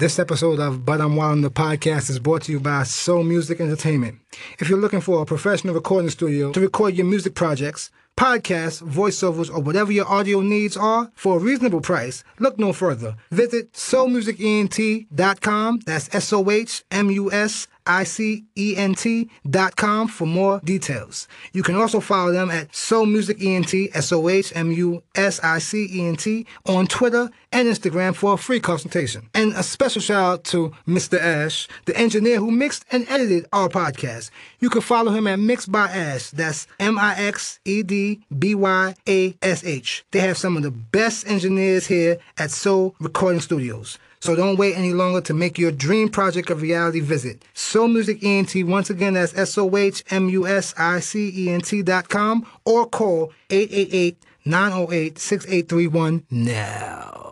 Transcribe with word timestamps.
This 0.00 0.18
episode 0.18 0.58
of 0.60 0.86
But 0.86 1.02
I'm 1.02 1.16
Wildin 1.16 1.46
podcast 1.50 2.08
is 2.08 2.18
brought 2.18 2.44
to 2.44 2.52
you 2.52 2.58
by 2.58 2.84
Soh 2.84 3.22
Music 3.22 3.60
Entertainment. 3.60 4.18
If 4.58 4.70
you're 4.70 4.80
looking 4.80 5.02
for 5.02 5.20
a 5.20 5.26
professional 5.26 5.74
recording 5.74 6.08
studio 6.08 6.52
to 6.52 6.60
record 6.60 6.94
your 6.94 7.04
music 7.04 7.34
projects, 7.34 7.90
podcasts, 8.16 8.82
voiceovers, 8.82 9.54
or 9.54 9.60
whatever 9.60 9.92
your 9.92 10.08
audio 10.08 10.40
needs 10.40 10.74
are 10.74 11.12
for 11.14 11.36
a 11.36 11.38
reasonable 11.38 11.82
price, 11.82 12.24
look 12.38 12.58
no 12.58 12.72
further. 12.72 13.16
Visit 13.30 13.74
sohmusicent.com. 13.74 15.80
That's 15.84 16.14
S 16.14 16.32
O 16.32 16.50
H 16.50 16.82
M 16.90 17.10
U 17.10 17.30
S 17.30 17.68
I 17.86 18.04
C 18.04 18.44
E 18.56 18.74
N 18.76 18.94
T 18.94 19.30
dot 19.48 19.76
com 19.76 20.08
for 20.08 20.26
more 20.26 20.60
details. 20.64 21.28
You 21.52 21.62
can 21.62 21.76
also 21.76 22.00
follow 22.00 22.32
them 22.32 22.50
at 22.50 22.74
Soh 22.74 23.06
Music 23.06 23.42
ENT, 23.42 23.74
S 23.94 24.12
O 24.12 24.28
H 24.28 24.52
M 24.54 24.70
U 24.72 25.02
S 25.14 25.40
I 25.42 25.58
C 25.58 25.88
E 25.92 26.06
N 26.06 26.16
T, 26.16 26.46
on 26.66 26.86
Twitter 26.86 27.30
and 27.52 27.68
Instagram 27.68 28.14
for 28.14 28.34
a 28.34 28.38
free 28.38 28.60
consultation. 28.60 29.28
And 29.34 29.52
a 29.52 29.62
special 29.62 30.00
shout 30.00 30.32
out 30.32 30.44
to 30.44 30.72
Mr. 30.86 31.20
Ash, 31.20 31.68
the 31.86 31.96
engineer 31.96 32.38
who 32.38 32.50
mixed 32.50 32.84
and 32.90 33.08
edited 33.08 33.46
our 33.52 33.68
podcast. 33.68 34.30
You 34.60 34.70
can 34.70 34.82
follow 34.82 35.12
him 35.12 35.26
at 35.26 35.38
Mixed 35.38 35.72
by 35.72 35.86
Ash. 35.88 36.30
That's 36.30 36.66
M 36.78 36.98
I 36.98 37.14
X 37.16 37.60
E 37.64 37.82
D 37.82 38.20
B 38.36 38.54
Y 38.54 38.94
A 39.08 39.36
S 39.42 39.64
H. 39.64 40.04
They 40.10 40.20
have 40.20 40.38
some 40.38 40.56
of 40.56 40.62
the 40.62 40.70
best 40.70 41.26
engineers 41.28 41.86
here 41.86 42.18
at 42.38 42.50
Soh 42.50 42.94
Recording 43.00 43.40
Studios. 43.40 43.98
So 44.20 44.36
don't 44.36 44.56
wait 44.56 44.76
any 44.76 44.92
longer 44.92 45.22
to 45.22 45.34
make 45.34 45.58
your 45.58 45.72
dream 45.72 46.10
project 46.10 46.50
a 46.50 46.54
reality. 46.54 47.00
Visit 47.00 47.42
Soh 47.54 47.88
Music 47.88 48.22
ENT. 48.22 48.54
Once 48.66 48.90
again, 48.90 49.14
that's 49.14 49.36
S 49.36 49.56
O 49.56 49.74
H 49.76 50.04
M 50.10 50.28
U 50.28 50.46
S 50.46 50.74
I 50.76 51.00
C 51.00 51.32
E 51.34 51.50
N 51.50 51.62
T 51.62 51.82
dot 51.82 52.08
com 52.08 52.46
or 52.64 52.86
call 52.86 53.32
888 53.48 54.18
908 54.44 55.18
6831 55.18 56.26
now. 56.30 57.29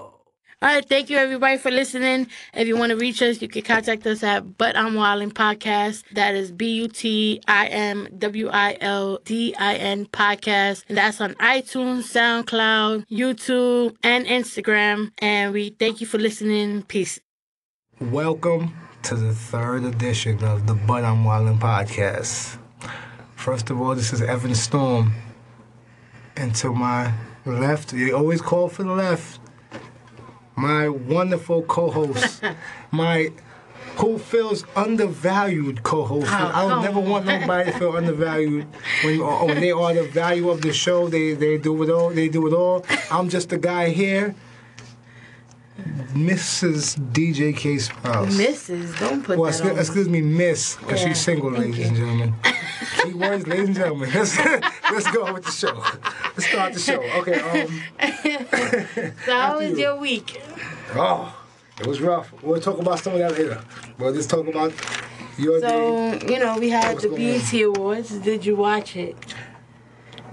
All 0.61 0.69
right, 0.69 0.85
thank 0.85 1.09
you 1.09 1.17
everybody 1.17 1.57
for 1.57 1.71
listening. 1.71 2.27
If 2.53 2.67
you 2.67 2.77
want 2.77 2.91
to 2.91 2.97
reach 2.97 3.23
us, 3.23 3.41
you 3.41 3.47
can 3.47 3.63
contact 3.63 4.05
us 4.09 4.25
at 4.25 4.59
But 4.59 4.77
I'm 4.77 4.95
Wildin 4.95 5.33
Podcast. 5.33 6.03
That 6.15 6.35
is 6.35 6.51
B 6.51 6.71
U 6.79 6.89
T 6.89 7.41
I 7.47 7.69
M 7.69 8.09
W 8.19 8.49
I 8.49 8.77
L 8.81 9.21
D 9.25 9.55
I 9.57 9.77
N 9.77 10.07
Podcast. 10.07 10.83
And 10.89 10.99
that's 10.99 11.21
on 11.21 11.35
iTunes, 11.35 12.11
SoundCloud, 12.11 13.07
YouTube, 13.07 13.95
and 14.03 14.27
Instagram. 14.27 15.13
And 15.19 15.53
we 15.53 15.71
thank 15.71 16.01
you 16.01 16.09
for 16.09 16.19
listening. 16.19 16.83
Peace. 16.83 17.21
Welcome 18.01 18.77
to 19.05 19.15
the 19.15 19.33
third 19.33 19.85
edition 19.85 20.43
of 20.43 20.67
the 20.67 20.75
But 20.75 21.05
I'm 21.05 21.23
Wildin 21.23 21.61
podcast. 21.61 22.59
First 23.37 23.71
of 23.71 23.81
all, 23.81 23.95
this 23.95 24.13
is 24.13 24.23
Evan 24.23 24.57
Storm. 24.57 25.13
And 26.37 26.53
to 26.57 26.73
my 26.75 27.15
left, 27.47 27.93
you 27.93 28.17
always 28.17 28.41
call 28.41 28.69
for 28.69 28.83
the 28.83 28.91
left. 28.91 29.39
My 30.59 30.89
wonderful 30.89 31.63
co-host, 31.63 32.43
my 32.91 33.31
who 33.97 34.19
feels 34.19 34.65
undervalued 34.75 35.83
co-host. 35.85 36.27
Oh, 36.31 36.51
I 36.55 36.69
don't 36.69 36.83
never 36.83 36.99
want 37.01 37.27
nobody 37.27 37.71
to 37.71 37.79
feel 37.79 37.97
undervalued 37.97 38.67
when 39.05 39.21
uh, 39.21 39.45
when 39.45 39.61
they 39.61 39.71
are 39.71 39.95
the 39.95 40.03
value 40.05 40.51
of 40.51 40.63
the 40.63 40.73
show. 40.73 41.09
They 41.09 41.35
they 41.35 41.59
do 41.59 41.81
it 41.85 41.91
all. 41.91 42.11
They 42.11 42.29
do 42.29 42.47
it 42.49 42.53
all. 42.53 42.85
I'm 43.11 43.29
just 43.29 43.51
the 43.51 43.59
guy 43.59 43.91
here. 43.91 44.35
Mrs. 45.79 46.97
DJ 47.13 47.57
K. 47.57 47.79
Spouse. 47.79 48.35
Mrs. 48.37 48.99
don't 48.99 49.23
put 49.23 49.39
Well, 49.39 49.51
that 49.51 49.55
excuse, 49.57 49.73
on. 49.73 49.79
excuse 49.79 50.09
me, 50.09 50.21
Miss, 50.21 50.77
because 50.77 51.03
Yeah, 51.03 51.09
she's 51.09 51.21
single, 51.21 51.51
ladies 51.53 51.79
you. 51.79 51.85
and 51.87 51.97
gentlemen. 51.97 52.35
Keywords, 52.43 53.47
ladies 53.47 53.69
and 53.69 53.77
gentlemen. 53.77 54.11
Let's, 54.13 54.37
let's 54.91 55.11
go 55.13 55.33
with 55.33 55.45
the 55.45 55.53
show. 55.53 55.75
Let's 56.37 56.47
start 56.49 56.73
the 56.75 56.81
show. 56.81 57.01
Okay. 57.21 57.41
Um. 57.41 57.83
So 59.25 59.33
how 59.33 59.59
was 59.59 59.71
you. 59.71 59.79
your 59.79 59.97
week? 59.97 60.41
Oh, 60.95 61.35
it 61.81 61.87
was 61.87 62.01
rough. 62.01 62.33
We'll 62.43 62.61
talk 62.61 62.79
about 62.79 62.99
some 62.99 63.13
of 63.15 63.19
that 63.21 63.33
later. 63.33 63.61
But 63.99 64.15
let's 64.15 64.27
talk 64.27 64.47
about 64.47 64.73
your 65.37 65.61
day. 65.61 65.69
So, 65.69 66.27
you 66.27 66.39
know, 66.39 66.59
we 66.59 66.71
had 66.71 66.95
What's 66.95 67.05
the? 67.05 67.11
BET 67.11 67.53
Awards. 67.63 68.11
Did 68.19 68.45
you 68.47 68.57
watch 68.57 68.97
it? 68.97 69.17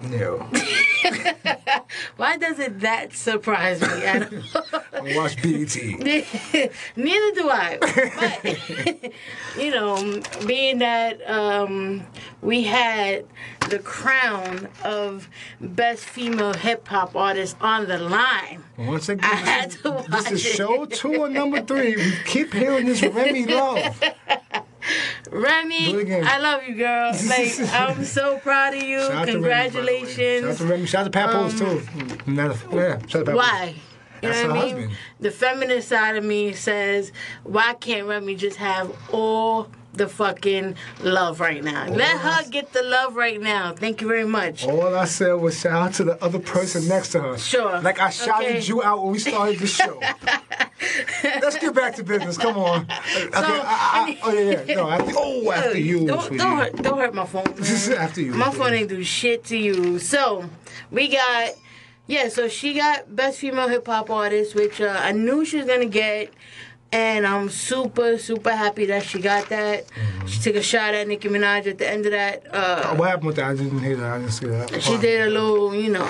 No, 0.10 0.38
Why 2.18 2.38
does 2.38 2.60
it 2.60 2.80
that 2.82 3.14
surprise 3.14 3.82
me? 3.82 3.88
I 3.88 4.20
don't- 4.20 4.44
I 4.94 5.16
watched 5.16 5.42
BET. 5.42 5.76
Neither 6.96 7.32
do 7.36 7.50
I. 7.50 7.78
But, 7.80 9.12
you 9.62 9.72
know, 9.72 10.22
being 10.46 10.80
that 10.80 11.28
um, 11.30 12.06
we 12.42 12.64
had 12.64 13.26
the 13.70 13.80
crown 13.80 14.68
of 14.84 15.28
best 15.60 16.04
female 16.06 16.54
hip 16.54 16.88
hop 16.88 17.16
artist 17.16 17.58
on 17.62 17.88
the 17.88 17.98
line. 17.98 18.64
Once 18.78 19.10
again, 19.10 19.24
I 19.30 19.36
had 19.36 19.72
this, 19.72 19.82
to 19.82 19.98
is, 19.98 20.06
this 20.08 20.32
is 20.32 20.42
show 20.42 20.86
two 20.86 21.16
or 21.16 21.30
number 21.30 21.62
three. 21.62 21.96
We 21.96 22.14
keep 22.26 22.54
hearing 22.54 22.86
this 22.86 23.02
Remy 23.02 23.46
love. 23.48 24.02
Remy. 25.32 26.12
I 26.24 26.38
love 26.40 26.64
you, 26.68 26.76
girl. 26.76 27.12
Like, 27.28 27.60
I'm 27.74 28.04
so 28.06 28.38
proud 28.38 28.74
of 28.74 28.84
you. 28.84 29.00
Shout 29.02 29.12
out 29.12 29.26
to 29.28 29.40
Remy, 29.40 29.48
by 29.50 29.70
the 29.70 29.80
way. 29.80 30.06
Shout 30.06 30.10
out 30.10 30.18
Congratulations. 30.48 30.58
to 30.58 30.66
Remy. 30.66 30.86
Shout 30.86 31.06
out 31.06 31.12
to 31.12 31.20
Papoose, 31.20 31.60
too. 31.60 31.66
Um, 32.28 32.38
yeah, 32.38 32.98
shout 33.08 33.16
out 33.22 33.26
to 33.26 33.36
Why? 33.36 33.76
You 34.22 34.30
know 34.30 34.48
what 34.48 34.52
I 34.52 34.54
mean? 34.54 34.76
husband. 34.76 34.98
The 35.20 35.32
feminist 35.32 35.88
side 35.90 36.16
of 36.16 36.24
me 36.24 36.54
says, 36.54 37.12
why 37.44 37.74
can't 37.74 38.08
Remy 38.08 38.36
just 38.36 38.58
have 38.58 38.96
all 39.12 39.70
the 39.96 40.08
fucking 40.08 40.76
love 41.02 41.40
right 41.40 41.64
now? 41.64 41.88
Let 41.88 42.18
her 42.20 42.50
get 42.50 42.74
the 42.74 42.84
love 42.84 43.16
right 43.16 43.40
now. 43.42 43.74
Thank 43.74 44.02
you 44.02 44.08
very 44.08 44.26
much. 44.26 44.66
All 44.66 44.96
I 44.96 45.06
said 45.06 45.34
was 45.34 45.60
shout 45.60 45.74
out 45.74 45.94
to 45.96 46.04
the 46.04 46.24
other 46.24 46.40
person 46.40 46.88
next 46.88 47.10
to 47.14 47.22
her. 47.22 47.38
Sure. 47.38 47.80
Like 47.82 48.00
I 48.00 48.10
shouted 48.10 48.46
Okay. 48.58 48.60
you 48.62 48.84
out 48.84 49.04
when 49.04 49.14
we 49.14 49.20
started 49.20 49.60
the 49.60 49.68
show. 49.68 50.00
Let's 51.24 51.58
get 51.58 51.74
back 51.74 51.96
to 51.96 52.04
business. 52.04 52.38
Come 52.38 52.58
on. 52.58 52.82
Okay. 52.84 53.30
I, 53.34 54.18
I, 54.18 54.20
oh 54.24 54.34
yeah, 54.34 54.64
yeah. 54.68 54.76
No. 54.76 54.90
After, 54.90 55.14
oh, 55.16 55.52
after 55.52 55.78
you. 55.80 56.06
Don't, 56.08 56.38
don't 56.38 56.58
hurt, 56.58 56.76
don't 56.78 56.98
hurt 56.98 57.14
my 57.14 57.26
phone. 57.26 57.46
This 57.56 57.88
is 57.88 57.90
after 57.90 58.22
you. 58.22 58.34
My 58.34 58.52
phone 58.52 58.74
ain't 58.74 58.90
do 58.90 59.04
shit 59.04 59.44
to 59.46 59.58
you. 59.58 60.00
So 60.00 60.48
we 60.92 61.08
got, 61.08 61.54
yeah. 62.08 62.30
So 62.30 62.48
she 62.48 62.74
got 62.74 63.16
best 63.16 63.40
female 63.40 63.68
hip 63.68 63.86
hop 63.88 64.10
artist, 64.10 64.54
which 64.56 64.82
uh, 64.82 64.96
I 65.00 65.12
knew 65.12 65.46
she 65.46 65.58
was 65.58 65.66
gonna 65.66 65.86
get, 65.86 66.34
and 66.92 67.26
I'm 67.28 67.50
super 67.50 68.18
super 68.18 68.52
happy 68.56 68.86
that 68.88 69.04
she 69.04 69.20
got 69.20 69.50
that. 69.50 69.88
Mm-hmm. 69.88 70.28
She 70.28 70.40
took 70.42 70.56
a 70.56 70.62
shot 70.62 70.94
at 70.94 71.08
Nicki 71.08 71.28
Minaj 71.30 71.68
at 71.68 71.78
the 71.78 71.90
end 71.90 72.06
of 72.06 72.12
that. 72.12 72.44
Uh, 72.54 72.96
What 72.96 73.10
happened 73.10 73.28
with 73.28 73.36
that? 73.38 73.46
I 73.52 73.54
didn't 73.56 73.80
hear 73.80 73.96
that. 73.98 74.12
I 74.14 74.18
didn't 74.20 74.32
see 74.34 74.46
that. 74.48 74.82
she 74.82 74.98
did 74.98 75.28
a 75.28 75.30
little, 75.30 75.76
you 75.76 75.90
know, 75.92 76.10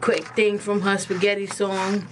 quick 0.00 0.24
thing 0.34 0.58
from 0.58 0.80
her 0.82 0.96
spaghetti 0.98 1.46
song 1.46 2.06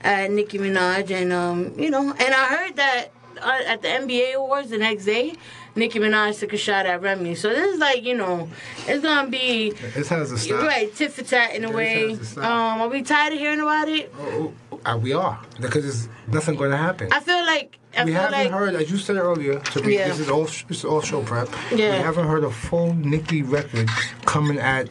at 0.00 0.30
Nicki 0.30 0.58
Minaj, 0.58 1.10
and 1.10 1.32
um, 1.32 1.74
you 1.78 1.90
know, 1.90 2.10
and 2.10 2.34
I 2.34 2.46
heard 2.46 2.76
that 2.76 3.08
uh, 3.40 3.60
at 3.66 3.82
the 3.82 3.88
NBA 3.88 4.34
awards 4.34 4.70
the 4.70 4.78
next 4.78 5.04
day, 5.06 5.34
Nicki 5.74 5.98
Minaj 5.98 6.38
took 6.38 6.52
a 6.52 6.56
shot 6.56 6.86
at 6.86 7.00
Remy. 7.02 7.34
So 7.34 7.48
this 7.48 7.74
is 7.74 7.80
like, 7.80 8.04
you 8.04 8.14
know, 8.16 8.48
it's 8.86 9.02
gonna 9.02 9.28
be 9.30 9.70
This 9.70 10.08
has 10.08 10.30
to 10.30 10.38
stop. 10.38 10.62
right 10.62 10.94
tit 10.94 11.10
for 11.12 11.22
tat 11.24 11.54
in 11.54 11.64
a 11.64 11.70
way. 11.72 12.10
has 12.10 12.18
to 12.18 12.24
stop. 12.26 12.44
Um, 12.44 12.80
are 12.82 12.88
we 12.88 13.02
tired 13.02 13.32
of 13.32 13.38
hearing 13.38 13.60
about 13.60 13.88
it? 13.88 14.12
Oh, 14.18 14.22
oh, 14.22 14.52
uh, 14.84 14.98
we 15.00 15.12
are 15.12 15.40
because 15.60 15.82
there's 15.84 16.08
nothing 16.28 16.56
going 16.56 16.70
to 16.70 16.76
happen. 16.76 17.08
I 17.12 17.20
feel 17.20 17.44
like 17.44 17.78
I 17.96 18.04
we 18.04 18.12
feel 18.12 18.20
haven't 18.20 18.38
like 18.38 18.50
heard, 18.50 18.74
as 18.74 18.90
you 18.90 18.98
said 18.98 19.16
earlier, 19.16 19.60
to 19.60 19.82
be, 19.82 19.94
Yeah. 19.94 20.08
this 20.08 20.20
is 20.20 20.28
all 20.28 20.44
this 20.44 20.64
is 20.70 20.84
all 20.84 21.00
show 21.00 21.22
prep. 21.22 21.48
Yeah. 21.70 21.96
We 21.98 22.02
haven't 22.02 22.26
heard 22.26 22.44
a 22.44 22.50
full 22.50 22.92
Nicki 22.94 23.42
record 23.42 23.88
coming 24.24 24.58
at 24.58 24.88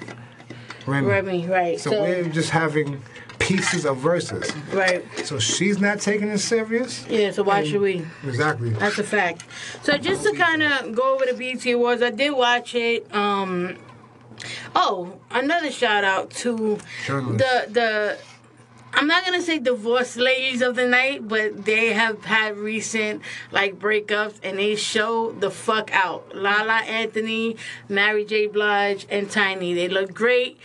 Remy. 0.87 1.07
Remy, 1.07 1.47
right? 1.47 1.79
So, 1.79 1.91
So, 1.91 2.01
we're 2.01 2.23
just 2.29 2.49
having 2.49 3.01
pieces 3.39 3.85
of 3.85 3.97
verses. 3.97 4.49
right, 4.73 5.03
So 5.25 5.37
she's 5.37 5.79
not 5.79 5.99
taking 5.99 6.29
it 6.29 6.37
serious. 6.39 7.05
yeah. 7.09 7.31
So 7.31 7.43
why 7.43 7.63
should 7.65 7.81
we? 7.81 8.05
Exactly. 8.25 8.69
That's 8.71 8.97
a 8.99 9.03
fact. 9.03 9.43
So 9.83 9.97
just 9.97 10.23
to 10.23 10.33
kind 10.33 10.63
of 10.63 10.95
go 10.95 11.15
over 11.15 11.25
the 11.25 11.33
BET 11.33 11.65
Awards, 11.73 12.01
I 12.01 12.09
did 12.09 12.31
watch 12.31 12.73
it. 12.73 13.13
Um, 13.13 13.75
oh, 14.75 15.19
another 15.31 15.71
shout 15.71 16.03
out 16.03 16.31
to 16.31 16.77
the 17.07 17.67
the. 17.69 18.17
I'm 18.95 19.07
not 19.07 19.25
gonna 19.25 19.41
say 19.41 19.59
divorced 19.59 20.17
ladies 20.17 20.61
of 20.61 20.75
the 20.75 20.87
night, 20.87 21.27
but 21.27 21.65
they 21.65 21.93
have 21.93 22.23
had 22.25 22.57
recent 22.57 23.21
like 23.51 23.79
breakups, 23.79 24.35
and 24.43 24.59
they 24.59 24.75
show 24.75 25.31
the 25.31 25.49
fuck 25.49 25.91
out. 25.93 26.35
Lala 26.35 26.81
Anthony, 26.83 27.57
Mary 27.89 28.23
J. 28.23 28.47
Blige, 28.47 29.05
and 29.09 29.29
Tiny. 29.29 29.73
They 29.73 29.87
look 29.87 30.13
great. 30.13 30.59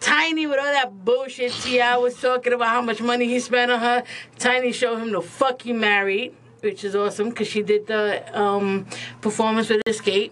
Tiny 0.00 0.46
with 0.46 0.58
all 0.58 0.64
that 0.64 1.04
bullshit 1.04 1.52
T.I. 1.52 1.96
was 1.96 2.20
talking 2.20 2.52
about 2.52 2.68
how 2.68 2.82
much 2.82 3.00
money 3.00 3.26
he 3.26 3.40
spent 3.40 3.70
on 3.70 3.80
her. 3.80 4.04
Tiny 4.38 4.70
showed 4.72 4.98
him 4.98 5.10
the 5.10 5.20
fuck 5.20 5.62
he 5.62 5.72
married, 5.72 6.34
which 6.60 6.84
is 6.84 6.94
awesome 6.94 7.30
because 7.30 7.48
she 7.48 7.62
did 7.62 7.86
the 7.88 8.22
um, 8.38 8.86
performance 9.20 9.68
with 9.68 9.82
Xscape. 9.86 10.30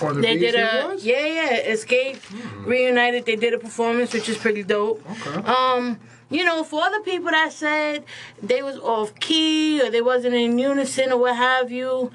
The 0.00 0.14
They 0.20 0.36
did 0.38 0.54
a 0.54 0.96
yeah 1.00 1.26
yeah 1.26 1.72
Xscape 1.72 2.18
reunited. 2.66 3.24
They 3.24 3.36
did 3.36 3.54
a 3.54 3.58
performance 3.58 4.12
which 4.12 4.28
is 4.28 4.36
pretty 4.36 4.62
dope. 4.62 5.02
Okay. 5.10 5.40
Um, 5.50 5.98
you 6.30 6.44
know, 6.44 6.62
for 6.64 6.82
other 6.82 7.00
people 7.00 7.30
that 7.30 7.52
said 7.52 8.04
they 8.42 8.62
was 8.62 8.76
off 8.78 9.14
key 9.18 9.80
or 9.82 9.90
they 9.90 10.02
wasn't 10.02 10.34
in 10.34 10.58
unison 10.58 11.12
or 11.12 11.18
what 11.18 11.36
have 11.36 11.70
you, 11.70 12.10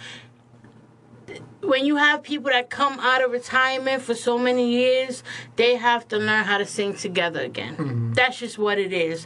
when 1.62 1.86
you 1.86 1.96
have 1.96 2.22
people 2.24 2.52
that 2.52 2.70
come 2.70 3.00
out 3.00 3.24
of 3.24 3.32
retirement 3.32 4.02
for 4.02 4.14
so 4.14 4.38
many 4.38 4.70
years, 4.70 5.24
they 5.56 5.76
have 5.78 6.08
to 6.10 6.18
learn 6.18 6.44
how 6.44 6.58
to 6.58 6.66
sing 6.66 6.94
together 6.94 7.42
again. 7.42 7.76
Mm-hmm. 7.78 8.14
That's 8.14 8.38
just 8.38 8.58
what 8.58 8.78
it 8.78 8.92
is. 8.94 9.26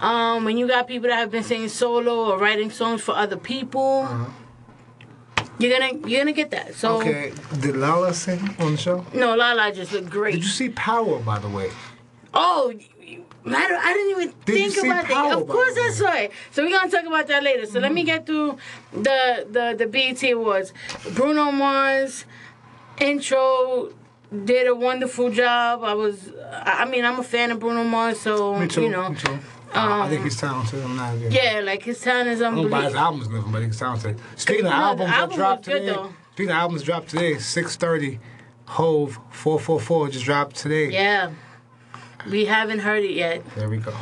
Um, 0.00 0.44
when 0.44 0.56
you 0.56 0.66
got 0.66 0.88
people 0.88 1.08
that 1.10 1.16
have 1.16 1.30
been 1.30 1.44
singing 1.44 1.68
solo 1.68 2.30
or 2.32 2.38
writing 2.38 2.70
songs 2.70 3.02
for 3.02 3.12
other 3.14 3.36
people, 3.36 4.08
you're 5.58 5.78
gonna 5.78 6.08
you're 6.08 6.20
gonna 6.20 6.32
get 6.32 6.50
that. 6.50 6.74
So 6.74 7.00
Uh-huh. 7.00 7.08
Okay, 7.08 7.32
did 7.60 7.76
Lala 7.76 8.12
sing 8.14 8.56
on 8.58 8.72
the 8.72 8.78
show? 8.78 9.06
no, 9.14 9.36
Lala 9.36 9.70
just 9.72 9.92
looked 9.92 10.10
great. 10.10 10.32
Did 10.32 10.42
you 10.44 10.50
see 10.50 10.70
Power, 10.70 11.18
by 11.20 11.38
the 11.38 11.48
way? 11.48 11.70
Oh, 12.32 12.72
matter. 13.44 13.76
I 13.80 13.92
didn't 13.92 14.10
even 14.10 14.34
Did 14.44 14.72
think 14.72 14.86
about 14.86 15.08
that. 15.08 15.38
Of 15.38 15.48
course? 15.48 15.76
I 15.78 15.90
saw 15.90 16.12
it. 16.14 16.32
So 16.50 16.64
we're 16.64 16.70
gonna 16.70 16.90
talk 16.90 17.04
about 17.04 17.26
that 17.28 17.42
later. 17.42 17.66
So 17.66 17.80
let 17.80 17.92
me 17.92 18.02
mm-hmm. 18.02 18.06
get 18.06 18.26
through 18.26 18.58
the 18.92 19.46
the 19.50 19.74
the 19.78 19.86
BET 19.86 20.22
Awards. 20.32 20.72
Bruno 21.14 21.50
Mars 21.52 22.24
intro 23.00 23.92
did 24.44 24.66
a 24.66 24.74
wonderful 24.74 25.30
job. 25.30 25.84
I 25.84 25.94
was. 25.94 26.32
I 26.52 26.82
I 26.82 26.84
mean, 26.86 27.04
I'm 27.04 27.18
a 27.18 27.24
fan 27.24 27.50
of 27.50 27.60
Bruno 27.60 27.84
Mars, 27.84 28.20
so 28.20 28.58
Me 28.58 28.66
too. 28.68 28.82
you 28.82 28.90
know. 28.90 29.10
me 29.10 29.16
too. 29.16 29.38
I 29.72 30.02
um, 30.02 30.08
think 30.08 30.22
he's 30.22 30.36
talented. 30.36 30.82
I'm 30.84 30.96
not. 30.96 31.18
Yeah, 31.32 31.60
like 31.64 31.82
his 31.82 32.00
talent 32.00 32.28
is 32.28 32.40
I 32.40 32.50
don't 32.50 32.70
buy 32.70 32.84
his 32.84 32.94
unbelievable. 32.94 32.98
albums, 33.00 33.28
nothing, 33.28 33.52
but 33.52 33.62
he's 33.62 33.78
talented. 33.78 34.20
Speaking 34.36 34.66
of 34.66 34.70
No, 34.70 34.76
albums 34.76 35.10
that 35.10 35.30
dropped 35.32 35.66
good, 35.66 35.80
today, 35.80 35.86
though. 35.86 36.14
speaking 36.32 36.50
of 36.50 36.56
albums 36.56 36.82
dropped 36.84 37.08
today, 37.08 37.38
six 37.38 37.74
thirty, 37.76 38.20
Hove 38.66 39.18
four 39.30 39.58
four 39.58 39.80
four 39.80 40.08
just 40.08 40.24
dropped 40.24 40.56
today. 40.56 40.90
Yeah, 40.90 41.30
we 42.30 42.44
haven't 42.46 42.80
heard 42.80 43.02
it 43.04 43.12
yet. 43.12 43.44
There 43.54 43.68
we 43.68 43.78
go. 43.78 43.94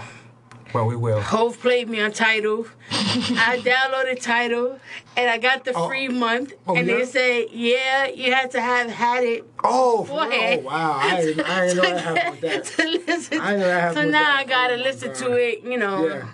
Well, 0.74 0.86
we 0.86 0.96
will. 0.96 1.20
Hove 1.20 1.60
played 1.60 1.90
me 1.90 2.00
on 2.00 2.12
Tidal. 2.12 2.66
I 2.90 3.60
downloaded 3.62 4.22
Tidal, 4.22 4.80
and 5.19 5.28
I 5.28 5.36
got 5.36 5.64
the 5.64 5.72
Oh. 5.74 5.86
free 5.86 6.08
month. 6.08 6.54
Oh, 6.66 6.74
and 6.74 6.88
yeah? 6.88 6.96
they 6.96 7.04
say, 7.04 7.48
yeah, 7.52 8.06
you 8.06 8.32
had 8.32 8.50
to 8.52 8.60
have 8.62 8.88
had 8.88 9.22
it 9.22 9.44
Oh? 9.62 10.02
Beforehand. 10.04 10.60
oh 10.62 10.66
wow! 10.66 10.92
I 10.98 11.20
didn't, 11.20 11.46
I 11.46 11.66
didn't 11.66 11.76
know 11.76 11.82
that 11.82 12.00
happened 12.16 12.40
that. 12.40 12.64
to 12.76 12.84
listen. 13.06 13.40
I 13.40 13.52
know 13.52 13.58
that 13.66 13.80
happened 13.82 13.96
so 14.06 14.10
now 14.10 14.22
that. 14.25 14.36
I 14.38 14.44
gotta 14.44 14.75
Oh, 14.75 14.76
listen 14.78 15.12
to 15.14 15.32
it. 15.34 15.62
You 15.62 15.76
know. 15.76 16.06
Yeah. 16.06 16.28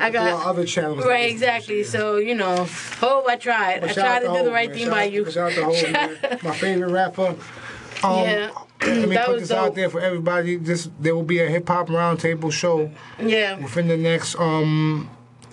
I 0.00 0.10
got- 0.10 0.46
other 0.46 0.64
channels. 0.64 1.04
Right, 1.04 1.30
exactly. 1.30 1.82
So 1.82 2.16
you 2.16 2.34
know, 2.34 2.64
hope 3.00 3.26
I 3.28 3.36
tried. 3.36 3.84
I 3.84 3.92
tried 3.92 4.24
out 4.24 4.32
to 4.32 4.38
do 4.38 4.44
the 4.44 4.52
right 4.52 4.68
man. 4.70 4.76
thing 4.78 4.86
Shout 4.86 4.94
by 4.94 5.04
you. 5.04 5.30
Shout 5.30 5.58
out 5.58 5.74
to 5.74 5.92
man. 5.92 6.38
my 6.42 6.54
favorite 6.56 6.90
rapper. 6.92 7.34
Um, 8.04 8.18
Yeah. 8.24 8.50
Let 8.82 9.08
me 9.08 9.14
That 9.14 9.26
put 9.26 9.38
this 9.38 9.50
out 9.52 9.74
there 9.74 9.88
for 9.88 10.00
everybody. 10.00 10.56
This 10.56 10.88
there 10.98 11.14
will 11.14 11.22
be 11.22 11.38
a 11.38 11.48
hip 11.48 11.68
hop 11.68 11.88
roundtable 11.88 12.52
show 12.52 12.90
Yeah. 13.20 13.58
within 13.58 13.88
the 13.88 13.96
next 13.96 14.34
um 14.36 15.08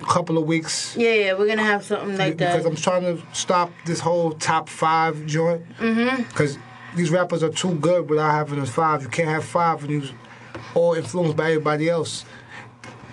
couple 0.07 0.37
of 0.37 0.45
weeks. 0.45 0.95
Yeah, 0.97 1.13
yeah, 1.13 1.33
we're 1.33 1.47
gonna 1.47 1.61
have 1.63 1.83
something 1.83 2.17
like 2.17 2.37
because 2.37 2.63
that. 2.63 2.63
Because 2.63 2.65
I'm 2.65 2.75
trying 3.01 3.17
to 3.17 3.23
stop 3.33 3.71
this 3.85 3.99
whole 3.99 4.31
top 4.31 4.67
five 4.69 5.25
joint. 5.25 5.61
Mm-hmm. 5.77 6.23
Because 6.23 6.57
these 6.95 7.11
rappers 7.11 7.43
are 7.43 7.49
too 7.49 7.75
good 7.75 8.09
without 8.09 8.31
having 8.31 8.59
a 8.59 8.65
five. 8.65 9.03
You 9.03 9.09
can't 9.09 9.29
have 9.29 9.43
five 9.45 9.83
and 9.83 9.91
you 9.91 10.09
all 10.73 10.93
influenced 10.93 11.35
by 11.37 11.49
everybody 11.51 11.89
else. 11.89 12.25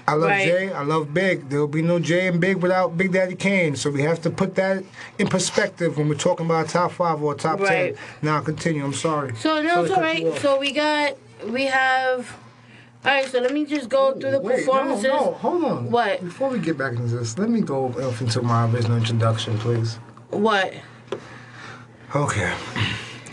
I 0.09 0.15
love 0.15 0.31
Right. 0.31 0.47
Jay. 0.47 0.73
I 0.73 0.83
love 0.85 1.13
Big. 1.13 1.49
There 1.49 1.59
will 1.59 1.67
be 1.67 1.83
no 1.83 1.99
Jay 1.99 2.29
and 2.29 2.41
Big 2.41 2.59
without 2.59 2.97
Big 2.97 3.13
Daddy 3.13 3.35
Kane. 3.35 3.75
So 3.77 3.91
we 3.91 4.03
have 4.03 4.23
to 4.23 4.31
put 4.31 4.55
that 4.55 4.85
in 5.19 5.27
perspective 5.27 5.99
when 5.99 6.09
we're 6.09 6.15
talking 6.15 6.47
about 6.47 6.67
a 6.67 6.69
top 6.69 6.93
five 6.93 7.21
or 7.23 7.33
a 7.35 7.37
top 7.37 7.59
Right. 7.61 7.97
ten. 7.97 8.05
Now 8.23 8.41
continue. 8.41 8.85
I'm 8.85 8.93
sorry. 8.93 9.35
So 9.37 9.61
no, 9.63 9.81
it's 9.83 9.91
to 9.91 9.97
cut 9.97 10.19
you 10.19 10.27
alright. 10.29 10.41
So 10.43 10.59
we 10.61 10.73
got, 10.73 11.17
we 11.49 11.65
have. 11.67 12.37
All 13.05 13.13
right, 13.13 13.27
so 13.27 13.39
let 13.41 13.53
me 13.53 13.65
just 13.67 13.89
go 13.89 14.13
through 14.19 14.33
the 14.33 14.41
Wait, 14.41 14.59
performances. 14.59 15.05
No, 15.05 15.11
no, 15.27 15.33
hold 15.35 15.65
on. 15.65 15.91
What? 15.93 16.23
Before 16.25 16.49
we 16.51 16.59
get 16.59 16.77
back 16.77 16.93
into 16.93 17.17
this, 17.17 17.39
let 17.39 17.49
me 17.51 17.61
go 17.61 17.87
off 17.87 18.21
into 18.21 18.43
my 18.43 18.69
original 18.71 18.97
introduction, 18.97 19.59
please. 19.59 19.95
What? 20.31 20.73
Okay. 22.15 22.53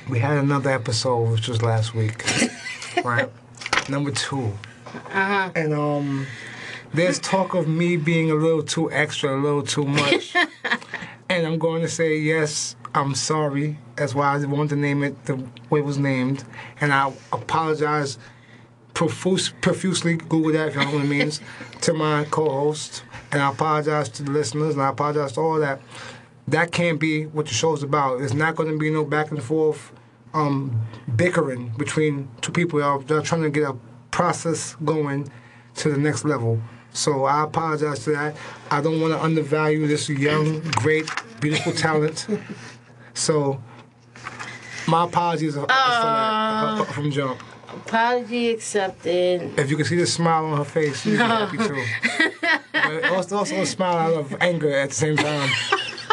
We 0.09 0.19
had 0.19 0.37
another 0.37 0.69
episode, 0.71 1.31
which 1.31 1.47
was 1.47 1.61
last 1.61 1.95
week. 1.95 2.23
right? 3.05 3.29
Number 3.89 4.11
two. 4.11 4.51
Uh 4.93 4.99
huh. 5.11 5.49
And 5.55 5.73
um 5.73 6.27
there's 6.93 7.19
talk 7.19 7.53
of 7.53 7.67
me 7.67 7.97
being 7.97 8.29
a 8.29 8.35
little 8.35 8.63
too 8.63 8.91
extra, 8.91 9.35
a 9.35 9.41
little 9.41 9.63
too 9.63 9.85
much. 9.85 10.35
and 11.29 11.47
I'm 11.47 11.57
going 11.57 11.81
to 11.81 11.87
say 11.87 12.17
yes, 12.17 12.75
I'm 12.93 13.15
sorry. 13.15 13.79
That's 13.95 14.13
why 14.13 14.35
I 14.35 14.45
wanted 14.45 14.69
to 14.69 14.75
name 14.75 15.03
it 15.03 15.25
the 15.25 15.35
way 15.69 15.79
it 15.79 15.85
was 15.85 15.97
named. 15.97 16.43
And 16.79 16.93
I 16.93 17.11
apologize 17.31 18.17
profuse, 18.93 19.49
profusely, 19.61 20.17
Google 20.17 20.53
that 20.53 20.69
if 20.69 20.75
you 20.75 20.81
know 20.81 20.91
what 20.91 21.05
it 21.05 21.07
means, 21.07 21.41
to 21.81 21.93
my 21.93 22.25
co-host. 22.25 23.03
And 23.31 23.41
I 23.41 23.51
apologize 23.51 24.09
to 24.09 24.23
the 24.23 24.31
listeners, 24.31 24.75
and 24.75 24.83
I 24.83 24.89
apologize 24.89 25.33
to 25.33 25.41
all 25.41 25.59
that. 25.59 25.81
That 26.47 26.71
can't 26.71 26.99
be 26.99 27.25
what 27.25 27.47
the 27.47 27.53
show's 27.53 27.81
about. 27.81 28.21
It's 28.21 28.33
not 28.33 28.55
going 28.55 28.69
to 28.69 28.77
be 28.77 28.91
no 28.91 29.03
back 29.05 29.31
and 29.31 29.41
forth 29.41 29.91
um, 30.33 30.85
bickering 31.15 31.69
between 31.77 32.29
two 32.41 32.51
people 32.51 32.79
that 32.79 32.85
are, 32.85 32.99
that 32.99 33.17
are 33.17 33.21
trying 33.21 33.43
to 33.43 33.49
get 33.49 33.63
a 33.63 33.75
process 34.11 34.75
going 34.83 35.31
to 35.75 35.89
the 35.89 35.97
next 35.97 36.25
level. 36.25 36.61
So 36.93 37.25
I 37.25 37.43
apologize 37.43 38.03
to 38.05 38.11
that. 38.11 38.35
I 38.69 38.79
don't 38.81 39.01
want 39.01 39.13
to 39.13 39.21
undervalue 39.21 39.87
this 39.87 40.07
young, 40.09 40.61
great, 40.77 41.09
beautiful 41.41 41.73
talent. 41.73 42.27
So 43.13 43.61
my 44.87 45.05
apologies 45.05 45.55
for 45.55 45.65
that 45.65 45.71
uh, 45.71 46.83
from 46.85 47.11
jump. 47.11 47.41
Apology 47.69 48.51
accepted. 48.51 49.57
If 49.57 49.71
you 49.71 49.77
can 49.77 49.85
see 49.85 49.95
the 49.95 50.05
smile 50.05 50.45
on 50.45 50.57
her 50.57 50.63
face, 50.63 51.01
she's 51.01 51.17
happy 51.17 51.57
too. 51.57 51.83
but 52.71 53.05
also, 53.05 53.37
also 53.37 53.55
a 53.61 53.65
smile 53.65 53.97
out 53.97 54.13
of 54.13 54.35
anger 54.41 54.71
at 54.71 54.89
the 54.89 54.95
same 54.95 55.17
time. 55.17 55.49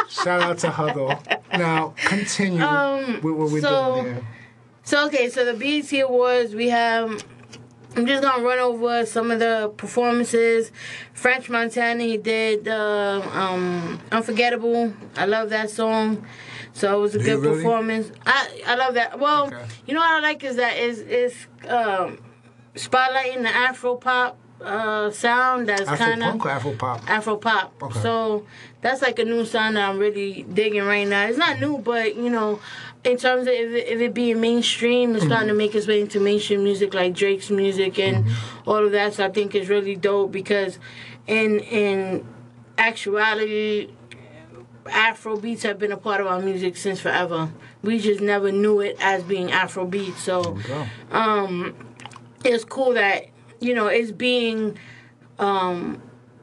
Shout 0.08 0.40
out 0.42 0.58
to 0.58 0.70
her 0.70 0.92
though. 0.94 1.18
Now 1.52 1.94
continue 1.96 2.62
Um, 2.62 3.20
with 3.22 3.34
what 3.34 3.50
we're 3.50 3.60
so- 3.60 4.00
doing 4.02 4.14
here. 4.14 4.26
So 4.82 5.06
okay, 5.06 5.28
so 5.28 5.44
the 5.44 5.52
BET 5.54 5.92
Awards, 6.00 6.54
we 6.54 6.68
have. 6.70 7.22
I'm 8.00 8.06
just 8.06 8.22
gonna 8.22 8.42
run 8.42 8.58
over 8.58 9.04
some 9.04 9.30
of 9.30 9.40
the 9.40 9.70
performances. 9.76 10.72
French 11.12 11.50
Montana, 11.50 12.02
he 12.02 12.16
did 12.16 12.66
uh, 12.66 13.20
um, 13.34 14.00
"Unforgettable." 14.10 14.94
I 15.18 15.26
love 15.26 15.50
that 15.50 15.68
song, 15.68 16.24
so 16.72 16.96
it 16.96 17.00
was 17.02 17.14
a 17.14 17.18
good 17.18 17.40
really? 17.40 17.56
performance. 17.56 18.10
I 18.24 18.62
I 18.66 18.74
love 18.76 18.94
that. 18.94 19.20
Well, 19.20 19.48
Okay. 19.48 19.62
you 19.86 19.92
know 19.92 20.00
what 20.00 20.12
I 20.12 20.20
like 20.20 20.42
is 20.42 20.56
that 20.56 20.78
is 20.78 21.00
is 21.00 21.34
um, 21.68 22.16
spotlighting 22.74 23.42
the 23.42 23.54
Afro 23.54 23.96
pop 23.96 24.38
uh, 24.62 25.10
sound. 25.10 25.68
That's 25.68 25.82
kind 25.82 26.22
of 26.22 26.46
Afro 26.46 26.72
pop? 26.72 27.02
Afro 27.06 27.36
pop. 27.36 27.74
Okay. 27.82 28.00
So 28.00 28.46
that's 28.80 29.02
like 29.02 29.18
a 29.18 29.26
new 29.26 29.44
sound 29.44 29.76
that 29.76 29.86
I'm 29.86 29.98
really 29.98 30.46
digging 30.50 30.84
right 30.84 31.06
now. 31.06 31.26
It's 31.26 31.36
not 31.36 31.60
new, 31.60 31.76
but 31.76 32.16
you 32.16 32.30
know, 32.30 32.60
in 33.02 33.16
terms 33.16 33.46
of 33.46 33.52
if 33.54 33.70
it, 33.72 33.88
if 33.88 34.00
it 34.00 34.14
being 34.14 34.40
mainstream, 34.40 35.14
it's 35.16 35.24
starting 35.24 35.48
to 35.48 35.54
make 35.54 35.74
its 35.74 35.86
way 35.86 36.00
into 36.00 36.20
mainstream 36.20 36.62
music 36.62 36.92
like 36.92 37.14
Drake's 37.14 37.50
music 37.50 37.98
and 37.98 38.26
all 38.66 38.84
of 38.84 38.92
that. 38.92 39.14
So 39.14 39.24
I 39.24 39.30
think 39.30 39.54
it's 39.54 39.68
really 39.68 39.96
dope 39.96 40.32
because 40.32 40.78
in 41.26 41.60
in 41.60 42.26
actuality, 42.76 43.90
Afro 44.86 45.36
beats 45.36 45.62
have 45.62 45.78
been 45.78 45.92
a 45.92 45.96
part 45.96 46.20
of 46.20 46.26
our 46.26 46.40
music 46.40 46.76
since 46.76 47.00
forever. 47.00 47.50
We 47.82 47.98
just 47.98 48.20
never 48.20 48.52
knew 48.52 48.80
it 48.80 48.96
as 49.00 49.22
being 49.22 49.50
Afro 49.50 49.86
beats. 49.86 50.22
So 50.22 50.58
um, 51.10 51.74
it's 52.44 52.64
cool 52.64 52.92
that 52.94 53.26
you 53.60 53.74
know 53.74 53.86
it's 53.86 54.12
being 54.12 54.76
um, 55.38 56.02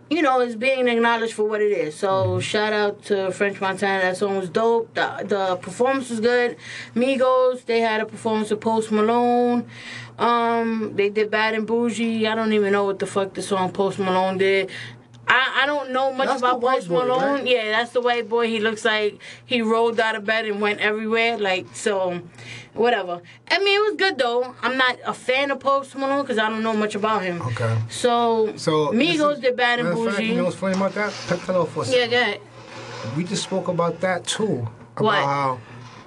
you 0.10 0.22
know 0.22 0.40
it's 0.42 0.56
being 0.56 0.88
acknowledged 0.88 1.34
for 1.34 1.44
what 1.48 1.62
it 1.62 1.72
is. 1.72 1.96
So 1.96 2.40
shout 2.40 2.74
out 2.74 3.04
to 3.06 3.32
French 3.32 3.60
Montana. 3.60 4.02
That 4.04 4.18
song 4.18 4.38
was 4.38 4.50
dope. 4.50 4.94
The, 4.94 5.24
the 5.26 5.56
performance 5.58 6.10
was 6.10 6.20
good. 6.20 6.58
Migos 6.96 7.66
they 7.66 7.82
had 7.82 8.02
a 8.02 8.06
performance 8.06 8.52
of 8.52 8.60
Post 8.60 8.92
Malone. 8.92 9.68
Um, 10.18 10.94
they 10.96 11.10
did 11.10 11.30
Bad 11.30 11.54
and 11.54 11.68
Bougie. 11.68 12.26
I 12.28 12.36
don't 12.36 12.54
even 12.54 12.72
know 12.72 12.86
what 12.86 13.00
the 13.00 13.06
fuck 13.06 13.34
the 13.34 13.42
song 13.42 13.72
Post 13.72 14.00
Malone 14.00 14.38
did. 14.38 14.70
I, 15.30 15.64
I 15.64 15.66
don't 15.66 15.92
know 15.92 16.14
much 16.14 16.28
That's 16.28 16.40
about 16.42 16.62
Post 16.62 16.88
boy, 16.88 17.00
Malone. 17.06 17.22
right? 17.22 17.46
Yeah, 17.48 17.72
that's 17.72 17.92
the 17.92 18.00
white 18.02 18.30
boy. 18.30 18.48
He 18.48 18.60
looks 18.60 18.86
like 18.86 19.20
he 19.46 19.62
rolled 19.62 20.00
out 20.00 20.16
of 20.16 20.24
bed 20.26 20.46
and 20.46 20.62
went 20.62 20.80
everywhere. 20.80 21.38
Like 21.38 21.68
so, 21.76 22.22
whatever. 22.78 23.22
I 23.50 23.60
mean, 23.60 23.80
it 23.80 23.84
was 23.92 23.96
good 23.98 24.18
though. 24.18 24.56
I'm 24.62 24.78
not 24.78 24.98
a 25.06 25.14
fan 25.14 25.52
of 25.52 25.60
Post 25.60 25.96
Malone 25.96 26.22
because 26.22 26.38
I 26.38 26.50
don't 26.50 26.64
know 26.64 26.74
much 26.74 26.96
about 26.96 27.24
him. 27.24 27.42
Okay. 27.42 27.78
So, 27.90 28.54
So 28.58 28.88
Migos 28.94 29.34
is- 29.36 29.40
did 29.40 29.56
Bad 29.58 29.80
and 29.80 29.88
of 29.90 29.94
fact, 29.96 30.18
Bougie. 30.18 30.26
You 30.30 30.36
know 30.36 30.44
what's 30.46 30.56
funny 30.58 30.76
about 30.76 30.94
that? 30.96 31.08
Off 31.50 31.72
for 31.74 31.84
a 31.84 31.86
yeah, 31.86 31.92
second. 31.92 32.10
go 32.12 32.22
ahead. 32.22 32.42
We 33.16 33.24
just 33.24 33.44
spoke 33.44 33.68
about 33.68 34.00
that 34.02 34.26
too. 34.26 34.68
About 34.96 35.04
What? 35.04 35.16
how 35.24 35.60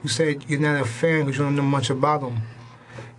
you 0.03 0.09
said 0.09 0.45
you're 0.49 0.61
not 0.61 0.81
a 0.81 0.85
fan 0.85 1.25
because 1.27 1.39
you 1.39 1.45
don't 1.45 1.57
know 1.57 1.63
much 1.63 1.91
about 1.91 2.21
them. 2.23 2.39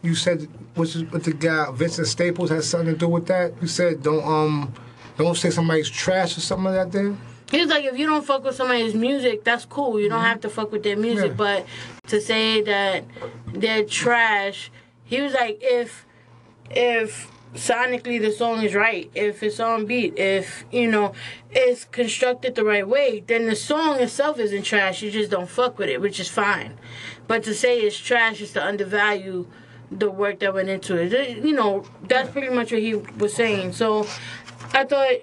You 0.01 0.15
said 0.15 0.47
what's 0.75 0.95
with 0.95 1.23
the 1.25 1.33
guy 1.33 1.67
Vincent 1.71 2.07
Staples 2.07 2.49
has 2.49 2.67
something 2.67 2.93
to 2.93 2.99
do 2.99 3.07
with 3.07 3.27
that. 3.27 3.53
You 3.61 3.67
said 3.67 4.01
don't 4.03 4.23
um 4.25 4.73
don't 5.17 5.37
say 5.37 5.49
somebody's 5.51 5.89
trash 5.89 6.37
or 6.37 6.41
something 6.41 6.65
like 6.65 6.73
that. 6.75 6.91
There. 6.91 7.15
He 7.51 7.59
was 7.59 7.69
like, 7.69 7.83
if 7.83 7.97
you 7.97 8.07
don't 8.07 8.25
fuck 8.25 8.45
with 8.45 8.55
somebody's 8.55 8.95
music, 8.95 9.43
that's 9.43 9.65
cool. 9.65 9.99
You 9.99 10.09
don't 10.09 10.23
have 10.23 10.39
to 10.41 10.49
fuck 10.49 10.71
with 10.71 10.83
their 10.83 10.95
music. 10.95 11.33
Mm-hmm. 11.33 11.41
Yeah. 11.41 11.63
But 11.63 12.09
to 12.09 12.21
say 12.21 12.61
that 12.61 13.03
they're 13.47 13.83
trash, 13.83 14.71
he 15.03 15.21
was 15.21 15.33
like, 15.33 15.59
if 15.61 16.05
if 16.69 17.29
sonically 17.53 18.21
the 18.21 18.31
song 18.31 18.63
is 18.63 18.73
right, 18.73 19.11
if 19.13 19.43
it's 19.43 19.59
on 19.59 19.85
beat, 19.85 20.17
if 20.17 20.63
you 20.71 20.89
know 20.89 21.13
it's 21.49 21.83
constructed 21.83 22.55
the 22.55 22.63
right 22.63 22.87
way, 22.87 23.21
then 23.27 23.47
the 23.47 23.55
song 23.55 23.99
itself 23.99 24.39
isn't 24.39 24.63
trash. 24.63 25.01
You 25.01 25.11
just 25.11 25.29
don't 25.29 25.49
fuck 25.49 25.77
with 25.77 25.89
it, 25.89 25.99
which 25.99 26.19
is 26.19 26.29
fine. 26.29 26.77
But 27.27 27.43
to 27.43 27.53
say 27.53 27.81
it's 27.81 27.97
trash 27.97 28.39
is 28.41 28.53
to 28.53 28.65
undervalue 28.65 29.47
the 29.91 30.09
work 30.09 30.39
that 30.39 30.53
went 30.53 30.69
into 30.69 30.95
it. 30.95 31.43
You 31.43 31.53
know, 31.53 31.83
that's 32.03 32.31
pretty 32.31 32.49
much 32.49 32.71
what 32.71 32.81
he 32.81 32.95
was 32.95 33.33
saying. 33.33 33.73
So 33.73 34.07
I 34.73 34.85
thought 34.85 35.15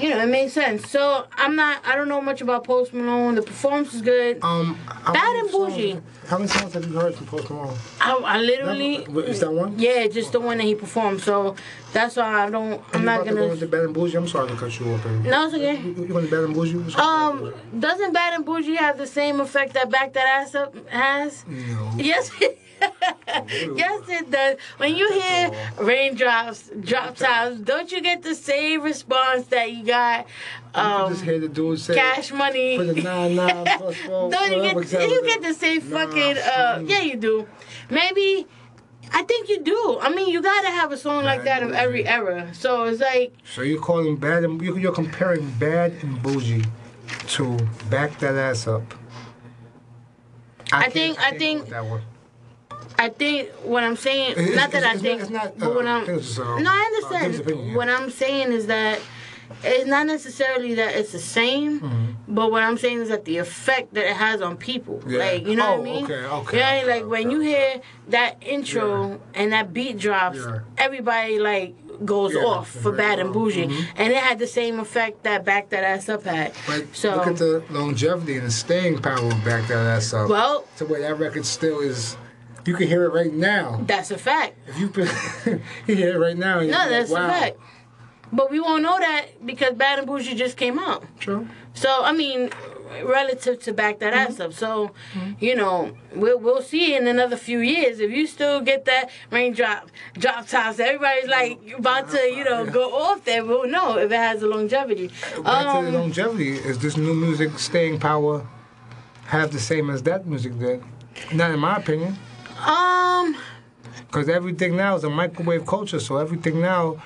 you 0.00 0.10
know, 0.10 0.20
it 0.22 0.26
made 0.26 0.50
sense. 0.50 0.88
So 0.90 1.26
I'm 1.32 1.56
not. 1.56 1.84
I 1.86 1.96
don't 1.96 2.08
know 2.08 2.20
much 2.20 2.40
about 2.40 2.64
Post 2.64 2.92
Malone. 2.94 3.34
The 3.34 3.42
performance 3.42 3.94
is 3.94 4.02
good. 4.02 4.38
Um, 4.42 4.78
Bad 5.12 5.36
and 5.36 5.50
bougie. 5.50 6.00
How 6.26 6.38
many 6.38 6.48
songs 6.48 6.74
have 6.74 6.84
you 6.86 6.98
heard 6.98 7.14
from 7.14 7.26
Post 7.26 7.50
Malone? 7.50 7.76
I, 8.00 8.12
I 8.14 8.38
literally. 8.40 9.04
That- 9.04 9.28
is 9.28 9.40
that 9.40 9.52
one? 9.52 9.78
Yeah, 9.78 10.06
just 10.08 10.32
the 10.32 10.40
one 10.40 10.58
that 10.58 10.64
he 10.64 10.74
performed. 10.74 11.20
So 11.20 11.56
that's 11.92 12.16
why 12.16 12.46
I 12.46 12.50
don't. 12.50 12.82
I'm 12.92 13.04
not 13.04 13.20
about 13.22 13.24
to 13.28 13.30
go 13.34 13.40
gonna. 13.42 13.52
into 13.54 13.66
Bad 13.66 13.84
and 13.84 13.94
Bougie? 13.94 14.16
I'm 14.16 14.28
sorry 14.28 14.48
to 14.48 14.56
cut 14.56 14.78
you 14.78 14.92
off. 14.92 15.04
baby. 15.04 15.28
No, 15.28 15.46
it's 15.46 15.54
okay. 15.54 15.76
You, 15.80 15.94
you 15.94 16.06
to 16.08 16.20
Bad 16.30 16.44
and 16.44 16.54
Bougie? 16.54 16.76
What's 16.76 16.98
Um, 16.98 17.54
doesn't 17.78 18.12
Bad 18.12 18.34
and 18.34 18.44
Bougie 18.44 18.76
have 18.76 18.98
the 18.98 19.06
same 19.06 19.40
effect 19.40 19.74
that 19.74 19.90
Back 19.90 20.12
That 20.14 20.26
Ass 20.26 20.54
Up 20.54 20.74
has? 20.88 21.44
No. 21.46 21.92
Yes. 21.96 22.30
Yes, 22.80 24.02
it 24.08 24.30
does. 24.30 24.56
When 24.78 24.94
you 24.96 25.10
hear 25.12 25.50
raindrops, 25.80 26.70
drop 26.80 27.16
tops, 27.16 27.56
don't 27.58 27.90
you 27.92 28.00
get 28.00 28.22
the 28.22 28.34
same 28.34 28.82
response 28.82 29.46
that 29.48 29.72
you 29.72 29.84
got? 29.84 30.26
you 30.74 30.80
Um, 30.80 31.12
just 31.12 31.24
hear 31.24 31.38
the 31.38 31.48
dude 31.48 31.80
say 31.80 31.94
cash 31.94 32.32
money. 32.32 32.76
for 32.76 32.84
the 32.84 33.00
nine 33.02 33.34
nine 33.36 33.64
plus 33.78 33.96
four. 33.98 34.30
Don't 34.30 34.52
you 34.52 34.82
get 34.82 35.10
you 35.10 35.22
get 35.24 35.42
the 35.42 35.54
same 35.54 35.80
fucking 35.80 36.36
uh 36.38 36.82
yeah 36.84 37.00
you 37.00 37.16
do. 37.16 37.46
Maybe 37.90 38.46
I 39.12 39.22
think 39.22 39.48
you 39.48 39.60
do. 39.62 39.98
I 40.00 40.08
mean 40.14 40.28
you 40.28 40.42
gotta 40.42 40.68
have 40.70 40.92
a 40.92 40.96
song 40.96 41.24
like 41.24 41.44
that 41.44 41.62
of 41.62 41.72
every 41.72 42.06
era. 42.06 42.48
So 42.52 42.84
it's 42.84 43.00
like 43.00 43.34
So 43.44 43.62
you're 43.62 43.80
calling 43.80 44.16
bad 44.16 44.44
and 44.44 44.60
you- 44.60 44.76
you're 44.76 44.92
comparing 44.94 45.48
bad 45.58 45.92
and 46.02 46.22
bougie 46.22 46.64
to 47.28 47.56
back 47.90 48.18
that 48.18 48.34
ass 48.34 48.66
up. 48.66 48.82
I 50.72 50.82
can't- 50.82 50.92
think- 50.92 51.18
I 51.20 51.30
think- 51.38 51.68
that 51.68 51.84
one. 51.84 52.02
I 52.98 53.08
think 53.10 53.50
what 53.62 53.84
I'm 53.84 53.96
saying 53.96 54.32
It's- 54.32 54.56
not 54.56 54.70
that 54.72 54.84
I 54.84 54.96
think 54.96 55.20
not- 55.20 55.22
it's 55.22 55.30
not, 55.30 55.58
but 55.58 55.66
uh, 55.70 55.74
what 55.74 55.86
I'm 55.86 56.08
um, 56.08 56.62
No, 56.62 56.70
I 56.70 56.80
uh, 56.80 56.84
understand. 57.10 57.34
opinion, 57.40 57.68
yeah. 57.68 57.76
What 57.76 57.88
I'm 57.88 58.10
saying 58.10 58.52
is 58.52 58.66
that 58.66 58.98
it's 59.62 59.86
not 59.86 60.06
necessarily 60.06 60.74
that 60.74 60.94
it's 60.96 61.12
the 61.12 61.18
same, 61.20 61.80
Mm-hmm. 61.80 62.34
but 62.34 62.50
what 62.50 62.62
I'm 62.62 62.78
saying 62.78 63.00
is 63.02 63.08
that 63.10 63.24
the 63.26 63.38
effect 63.38 63.94
that 63.94 64.04
it 64.10 64.16
has 64.16 64.40
on 64.42 64.56
people. 64.56 65.02
Yeah. 65.06 65.18
Like, 65.18 65.46
you 65.46 65.56
know 65.56 65.74
Oh, 65.74 65.80
what 65.80 65.80
I 65.80 65.92
mean? 65.92 66.04
okay, 66.04 66.14
okay, 66.24 66.58
Yeah, 66.58 66.78
okay, 66.80 66.86
like 66.94 67.06
when 67.10 67.26
okay. 67.26 67.30
you 67.34 67.40
hear 67.40 67.80
that 68.08 68.36
intro 68.40 69.20
and 69.34 69.52
that 69.52 69.72
beat 69.72 69.98
drops, 69.98 70.38
Yeah. 70.38 70.60
everybody 70.78 71.38
like 71.38 71.74
goes 72.04 72.34
Yeah, 72.34 72.40
off 72.42 72.68
for 72.68 72.92
bad 72.92 73.18
and 73.20 73.30
uh, 73.30 73.32
bougie. 73.32 73.66
mhm. 73.68 73.84
And 73.96 74.12
it 74.12 74.18
had 74.18 74.38
the 74.38 74.46
same 74.46 74.78
effect 74.80 75.22
that 75.22 75.44
Back 75.46 75.70
That 75.70 75.82
Ass 75.84 76.08
Up 76.10 76.24
had. 76.24 76.52
But 76.66 76.84
so 76.94 77.14
look 77.16 77.26
at 77.26 77.36
the 77.36 77.62
longevity 77.70 78.36
and 78.36 78.46
the 78.46 78.50
staying 78.50 78.98
power 79.00 79.24
of 79.32 79.44
back 79.44 79.66
that 79.68 79.78
ass 79.96 80.12
up. 80.12 80.28
well, 80.28 80.64
to 80.78 80.84
where 80.86 81.00
that 81.02 81.18
record 81.18 81.46
still 81.46 81.80
is. 81.80 82.16
You 82.66 82.74
can 82.74 82.88
hear 82.88 83.04
it 83.04 83.12
right 83.12 83.32
now. 83.32 83.80
that's 83.86 84.10
a 84.10 84.18
fact. 84.18 84.54
If 84.66 84.78
you 84.78 84.90
you 85.86 85.94
hear 85.94 86.14
it 86.16 86.18
right 86.18 86.36
now. 86.36 86.60
No, 86.60 86.66
that's 86.88 87.10
like, 87.10 87.20
wow. 87.22 87.28
a 87.36 87.40
fact. 87.40 87.56
But 88.32 88.50
we 88.50 88.58
won't 88.58 88.82
know 88.82 88.98
that 88.98 89.46
because 89.46 89.74
Bad 89.74 89.98
and 90.00 90.06
Bougie 90.06 90.34
just 90.34 90.56
came 90.56 90.78
out. 90.78 91.04
True. 91.20 91.46
So 91.74 92.02
I 92.02 92.12
mean, 92.12 92.50
relative 93.04 93.62
to 93.64 93.72
back 93.72 94.00
that 94.00 94.12
Mm-hmm. 94.14 94.32
ass 94.32 94.40
up. 94.40 94.52
So, 94.52 94.90
you 95.38 95.54
know, 95.54 95.92
we'll 96.14 96.38
we'll 96.40 96.60
see 96.62 96.96
in 96.96 97.06
another 97.06 97.36
few 97.36 97.60
years 97.60 98.00
if 98.00 98.10
you 98.10 98.26
still 98.26 98.60
get 98.60 98.84
that 98.86 99.10
raindrop 99.30 99.88
drop 100.18 100.46
drop 100.46 100.46
tops. 100.48 100.80
Everybody's 100.80 101.28
like 101.28 101.60
about 101.78 102.10
to 102.10 102.18
you 102.18 102.42
know 102.44 102.66
go 102.66 102.92
off 102.96 103.24
there. 103.24 103.44
We'll 103.44 103.68
know 103.68 103.96
if 103.98 104.10
it 104.10 104.16
has 104.16 104.42
a 104.42 104.46
longevity. 104.48 105.06
Back 105.08 105.34
to 105.34 105.42
the 105.42 105.48
Um, 105.88 105.92
longevity. 105.94 106.50
Is 106.56 106.78
this 106.80 106.96
new 106.96 107.14
music 107.14 107.58
staying 107.60 108.00
power 108.00 108.44
have 109.26 109.52
the 109.52 109.60
same 109.60 109.88
as 109.90 110.02
that 110.02 110.26
music 110.26 110.58
did? 110.58 110.82
Not 111.32 111.52
in 111.52 111.60
my 111.60 111.76
opinion. 111.76 112.16
Um, 112.66 113.36
Because 114.06 114.28
everything 114.28 114.76
now 114.76 114.96
is 114.96 115.04
a 115.04 115.10
microwave 115.10 115.66
culture. 115.66 116.00
So 116.00 116.16
everything 116.18 116.60
now, 116.60 117.02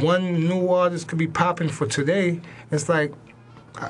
one 0.00 0.46
new 0.48 0.68
artist 0.68 1.08
could 1.08 1.18
be 1.18 1.26
popping 1.28 1.68
for 1.68 1.86
today. 1.86 2.40
It's 2.70 2.88
like, 2.88 3.12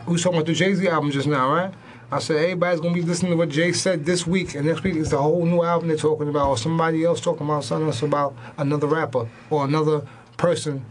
we 0.07 0.13
was 0.15 0.23
talking 0.23 0.39
about 0.39 0.47
the 0.47 0.55
Jay 0.55 0.75
Z 0.75 0.87
album 0.89 1.11
just 1.11 1.27
now, 1.27 1.53
right? 1.53 1.75
I 2.11 2.21
said 2.21 2.37
everybody's 2.37 2.81
gonna 2.81 2.95
be 2.95 3.03
listening 3.03 3.33
to 3.33 3.37
what 3.37 3.51
Jay 3.51 3.73
said 3.73 4.07
this 4.07 4.27
week, 4.27 4.55
and 4.55 4.67
next 4.67 4.83
week 4.83 4.95
it's 4.97 5.13
a 5.13 5.19
whole 5.21 5.45
new 5.45 5.63
album 5.63 5.89
they're 5.89 5.97
talking 5.97 6.29
about, 6.29 6.49
or 6.49 6.57
somebody 6.57 7.05
else 7.05 7.21
talking 7.21 7.47
about 7.47 7.65
something 7.65 7.87
else 7.87 8.01
about 8.03 8.35
another 8.57 8.87
rapper 8.87 9.29
or 9.51 9.65
another 9.67 10.07
person. 10.39 10.85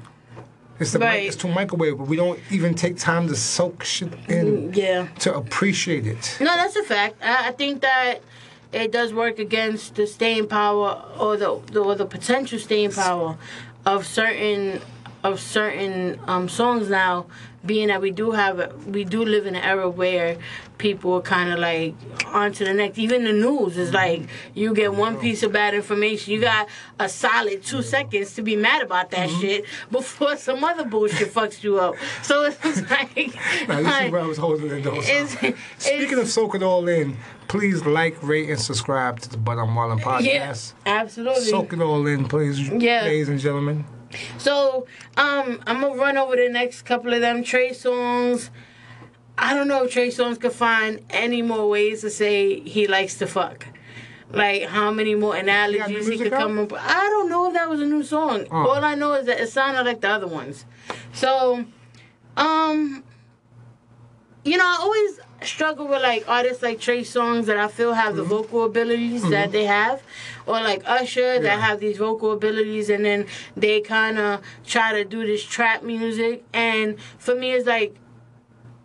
It's 0.79 0.91
the 0.91 0.99
Right. 0.99 1.23
it's 1.25 1.35
too 1.35 1.47
microwave, 1.47 1.97
but 1.97 2.07
we 2.07 2.17
don't 2.17 2.39
even 2.51 2.75
take 2.75 2.97
time 2.97 3.27
to 3.29 3.35
soak 3.35 3.83
shit 3.83 4.13
in 4.29 4.71
yeah. 4.73 5.07
to 5.19 5.35
appreciate 5.35 6.05
it. 6.05 6.37
No, 6.39 6.55
that's 6.55 6.75
a 6.75 6.83
fact. 6.83 7.15
I, 7.23 7.47
I 7.47 7.51
think 7.51 7.81
that 7.81 8.21
it 8.81 8.91
does 8.91 9.13
work 9.13 9.39
against 9.39 9.95
the 9.95 10.07
staying 10.07 10.47
power 10.47 11.03
or 11.17 11.37
the, 11.37 11.59
the 11.71 11.79
or 11.81 11.95
the 11.95 12.05
potential 12.05 12.59
staying 12.59 12.91
power 12.91 13.37
of 13.85 14.05
certain 14.05 14.81
of 15.23 15.39
certain 15.39 16.19
um, 16.27 16.47
songs 16.47 16.89
now. 16.89 17.25
Being 17.65 17.87
that 17.89 18.01
we 18.01 18.11
do 18.11 18.31
have 18.31 18.59
a, 18.59 18.73
we 18.87 19.03
do 19.03 19.25
live 19.25 19.45
in 19.45 19.55
an 19.55 19.63
era 19.63 19.89
where 19.89 20.37
people 20.77 21.13
are 21.15 21.21
kind 21.21 21.51
of 21.51 21.59
like 21.59 21.95
on 22.27 22.51
to 22.53 22.65
the 22.65 22.73
next. 22.73 22.97
Even 22.97 23.23
the 23.23 23.33
news 23.33 23.77
is 23.77 23.93
like 23.93 24.23
you 24.53 24.73
get 24.73 24.93
one 24.93 25.17
piece 25.17 25.43
of 25.43 25.51
bad 25.51 25.73
information, 25.73 26.33
you 26.33 26.41
got 26.41 26.67
a 26.99 27.09
solid 27.09 27.63
two 27.63 27.81
seconds 27.81 28.33
to 28.35 28.41
be 28.41 28.55
mad 28.55 28.81
about 28.83 29.11
that 29.11 29.29
mm-hmm. 29.29 29.41
shit 29.41 29.65
before 29.91 30.37
some 30.37 30.63
other 30.63 30.85
bullshit 30.85 31.33
fucks 31.33 31.63
you 31.63 31.79
up. 31.79 31.95
So 32.21 32.45
it's 32.63 32.89
like, 32.89 33.35
Now, 33.67 33.77
this 33.77 33.85
like, 33.85 34.05
is 34.05 34.11
where 34.11 34.21
I 34.21 34.27
was 34.27 34.37
holding 34.37 34.69
it 34.71 34.83
though. 34.83 35.01
Speaking 35.77 36.19
of 36.19 36.29
soak 36.29 36.55
it 36.55 36.63
all 36.63 36.87
in, 36.87 37.17
please 37.47 37.85
like, 37.85 38.21
rate, 38.23 38.49
and 38.49 38.59
subscribe 38.59 39.19
to 39.21 39.29
the 39.29 39.37
But 39.37 39.57
I'm 39.57 39.69
Wildin' 39.69 40.23
Yeah, 40.23 40.55
absolutely. 40.85 41.45
Soak 41.45 41.73
it 41.73 41.81
all 41.81 42.05
in, 42.07 42.27
please, 42.27 42.69
Yeah. 42.69 43.03
ladies 43.03 43.29
and 43.29 43.39
gentlemen. 43.39 43.85
So, 44.37 44.87
um, 45.17 45.61
I'm 45.67 45.81
gonna 45.81 45.95
run 45.95 46.17
over 46.17 46.35
the 46.35 46.49
next 46.49 46.83
couple 46.83 47.13
of 47.13 47.21
them 47.21 47.43
Trey 47.43 47.71
Songz. 47.71 48.49
I 49.37 49.53
don't 49.53 49.67
know 49.67 49.83
if 49.83 49.91
Trey 49.91 50.09
Songz 50.09 50.39
could 50.39 50.53
find 50.53 51.01
any 51.09 51.41
more 51.41 51.69
ways 51.69 52.01
to 52.01 52.09
say 52.09 52.59
he 52.61 52.87
likes 52.87 53.15
to 53.19 53.27
fuck. 53.27 53.67
Like 54.31 54.63
how 54.63 54.91
many 54.91 55.15
more 55.15 55.35
analogies 55.35 56.07
he 56.07 56.17
could 56.17 56.33
out? 56.33 56.41
come 56.41 56.59
up. 56.59 56.73
I 56.73 57.07
don't 57.09 57.29
know 57.29 57.47
if 57.47 57.53
that 57.53 57.69
was 57.69 57.79
a 57.79 57.85
new 57.85 58.03
song. 58.03 58.45
Oh. 58.51 58.69
All 58.69 58.83
I 58.83 58.95
know 58.95 59.13
is 59.13 59.25
that 59.27 59.39
it 59.39 59.49
sounded 59.49 59.83
like 59.83 60.01
the 60.01 60.09
other 60.09 60.27
ones. 60.27 60.65
So, 61.13 61.65
um, 62.35 63.03
you 64.43 64.57
know, 64.57 64.65
I 64.65 64.77
always 64.81 65.19
struggle 65.43 65.87
with 65.87 66.01
like 66.01 66.27
artists 66.27 66.63
like 66.63 66.79
Trey 66.79 67.01
Songz 67.01 67.45
that 67.45 67.57
I 67.57 67.67
feel 67.67 67.93
have 67.93 68.15
the 68.15 68.21
mm-hmm. 68.21 68.31
vocal 68.31 68.65
abilities 68.65 69.21
that 69.23 69.29
mm-hmm. 69.29 69.51
they 69.51 69.65
have, 69.65 70.01
or 70.45 70.53
like 70.53 70.81
Usher 70.85 71.39
that 71.39 71.43
Yeah. 71.43 71.59
have 71.59 71.79
these 71.79 71.97
vocal 71.97 72.31
abilities, 72.31 72.89
and 72.89 73.05
then 73.05 73.27
they 73.55 73.81
kind 73.81 74.17
of 74.17 74.41
try 74.65 74.93
to 74.93 75.05
do 75.05 75.25
this 75.25 75.43
trap 75.43 75.83
music. 75.83 76.43
And 76.53 76.99
for 77.19 77.35
me, 77.35 77.51
it's 77.51 77.67
like, 77.67 77.95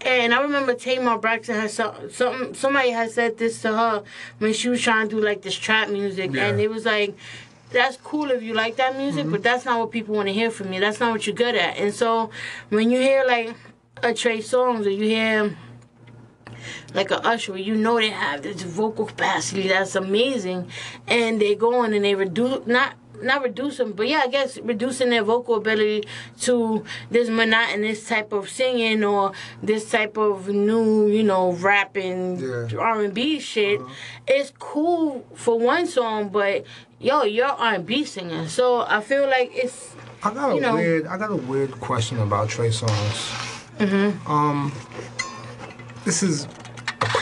and 0.02 0.34
I 0.34 0.42
remember 0.42 0.74
Tamar 0.74 1.18
Braxton 1.18 1.54
had 1.54 1.70
some, 1.70 2.10
something. 2.10 2.54
Somebody 2.54 2.90
had 2.90 3.10
said 3.10 3.38
this 3.38 3.62
to 3.62 3.68
her 3.68 4.02
when 4.38 4.52
she 4.52 4.68
was 4.68 4.80
trying 4.80 5.08
to 5.08 5.16
do 5.16 5.22
like 5.22 5.42
this 5.42 5.54
trap 5.54 5.88
music, 5.88 6.32
Yeah. 6.32 6.48
and 6.48 6.60
it 6.60 6.70
was 6.70 6.84
like. 6.84 7.16
That's 7.70 7.96
cool 7.96 8.30
if 8.30 8.42
you 8.42 8.52
like 8.52 8.76
that 8.76 8.98
music, 8.98 9.22
mm-hmm. 9.22 9.32
but 9.32 9.42
that's 9.42 9.64
not 9.64 9.80
what 9.80 9.90
people 9.90 10.14
want 10.14 10.28
to 10.28 10.32
hear 10.34 10.50
from 10.50 10.74
you. 10.74 10.80
That's 10.80 11.00
not 11.00 11.10
what 11.10 11.26
you're 11.26 11.34
good 11.34 11.54
at. 11.54 11.78
And 11.78 11.94
so, 11.94 12.28
when 12.68 12.90
you 12.90 13.00
hear 13.00 13.24
like 13.24 13.56
a 14.02 14.12
Trey 14.12 14.40
Songz 14.40 14.84
or 14.84 14.90
you 14.90 15.06
hear 15.06 15.56
like 16.94 17.10
a 17.10 17.24
Usher, 17.26 17.56
you 17.56 17.74
know 17.74 17.96
they 17.96 18.10
have 18.10 18.42
this 18.42 18.62
vocal 18.62 19.06
capacity 19.06 19.68
that's 19.68 19.94
amazing, 19.96 20.68
and 21.06 21.40
they 21.40 21.54
go 21.54 21.80
on 21.80 21.92
and 21.92 22.04
they 22.04 22.14
reduce 22.14 22.66
not 22.66 22.94
not 23.22 23.42
reducing, 23.42 23.92
but 23.92 24.08
yeah, 24.08 24.22
I 24.24 24.28
guess 24.28 24.58
reducing 24.58 25.10
their 25.10 25.22
vocal 25.22 25.54
ability 25.54 26.02
to 26.40 26.84
this 27.08 27.28
monotonous 27.28 28.08
type 28.08 28.32
of 28.32 28.48
singing 28.48 29.04
or 29.04 29.30
this 29.62 29.88
type 29.88 30.16
of 30.16 30.48
new, 30.48 31.06
you 31.06 31.22
know, 31.22 31.52
rapping 31.52 32.40
Yeah. 32.40 32.76
R 32.78 33.00
and 33.02 33.14
B 33.14 33.38
shit. 33.38 33.80
It's 34.26 34.52
cool 34.58 35.24
for 35.34 35.56
one 35.58 35.86
song, 35.86 36.30
but 36.30 36.64
yo, 36.98 37.22
you're 37.22 37.46
R 37.46 37.74
and 37.74 37.86
B 37.86 38.04
singing, 38.04 38.48
so 38.48 38.80
I 38.88 39.00
feel 39.00 39.28
like 39.28 39.52
it's 39.54 39.94
I 40.24 40.34
got 40.34 40.50
a 40.50 40.54
You 40.56 40.60
know. 40.60 40.74
weird, 40.74 41.06
I 41.06 41.16
got 41.16 41.30
a 41.30 41.36
weird 41.36 41.72
question 41.80 42.18
about 42.18 42.48
Trey 42.48 42.70
Songz. 42.70 43.30
Mm-hmm. 43.78 44.30
Um, 44.30 44.72
this 46.04 46.22
is 46.24 46.46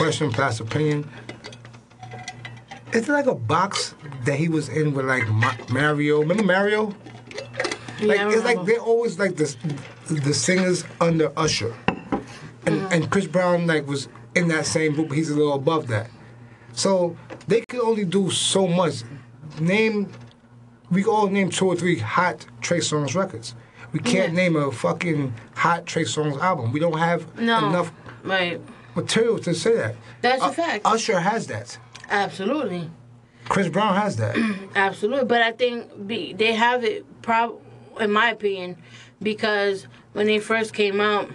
question 0.01 0.31
plus 0.31 0.59
opinion. 0.59 1.07
It's 2.93 3.07
like 3.07 3.25
a 3.25 3.35
box 3.35 3.95
that 4.25 4.35
he 4.37 4.49
was 4.49 4.67
in 4.69 4.93
with 4.93 5.05
like 5.05 5.27
Ma- 5.29 5.55
Mario? 5.69 6.19
Remember 6.19 6.43
Mario? 6.43 6.87
Like 8.01 8.17
yeah, 8.17 8.29
it's 8.31 8.43
like 8.43 8.65
they're 8.65 8.79
always 8.79 9.19
like 9.19 9.35
the 9.37 9.55
the 10.07 10.33
singers 10.33 10.83
under 10.99 11.31
Usher, 11.37 11.73
and 11.87 12.75
Mm-hmm. 12.81 12.93
and 12.93 13.09
Chris 13.11 13.27
Brown 13.27 13.67
like 13.67 13.87
was 13.87 14.07
in 14.35 14.47
that 14.49 14.65
same 14.65 14.93
group. 14.95 15.11
He's 15.11 15.29
a 15.29 15.35
little 15.35 15.53
above 15.53 15.87
that, 15.87 16.09
so 16.73 17.15
they 17.47 17.61
could 17.69 17.81
only 17.81 18.03
do 18.05 18.31
so 18.31 18.67
much. 18.67 19.03
Name 19.59 20.11
we 20.89 21.05
all 21.05 21.27
name 21.27 21.49
two 21.49 21.67
or 21.67 21.75
three 21.75 21.99
hot 21.99 22.45
Trey 22.61 22.79
Songz 22.79 23.15
records. 23.15 23.53
We 23.93 23.99
can't 23.99 24.29
Yeah. 24.33 24.35
name 24.41 24.55
a 24.55 24.71
fucking 24.71 25.33
hot 25.55 25.85
Trey 25.85 26.03
Songz 26.05 26.39
album. 26.41 26.71
We 26.71 26.79
don't 26.79 26.97
have 26.97 27.39
No. 27.39 27.69
enough 27.69 27.91
Right. 28.23 28.59
Material 28.95 29.39
to 29.39 29.53
say 29.53 29.75
that. 29.75 29.95
That's 30.21 30.43
a 30.43 30.51
fact. 30.51 30.85
Usher 30.85 31.19
has 31.19 31.47
that. 31.47 31.77
Absolutely. 32.09 32.89
Chris 33.45 33.69
Brown 33.69 33.95
has 33.95 34.17
that. 34.17 34.35
Absolutely, 34.75 35.25
but 35.25 35.41
I 35.41 35.51
think 35.51 36.07
be, 36.07 36.33
they 36.33 36.53
have 36.53 36.83
it, 36.83 37.21
prob- 37.21 37.59
in 37.99 38.11
my 38.11 38.29
opinion, 38.29 38.77
because 39.21 39.87
when 40.13 40.27
they 40.27 40.39
first 40.39 40.73
came 40.73 41.01
out, 41.01 41.29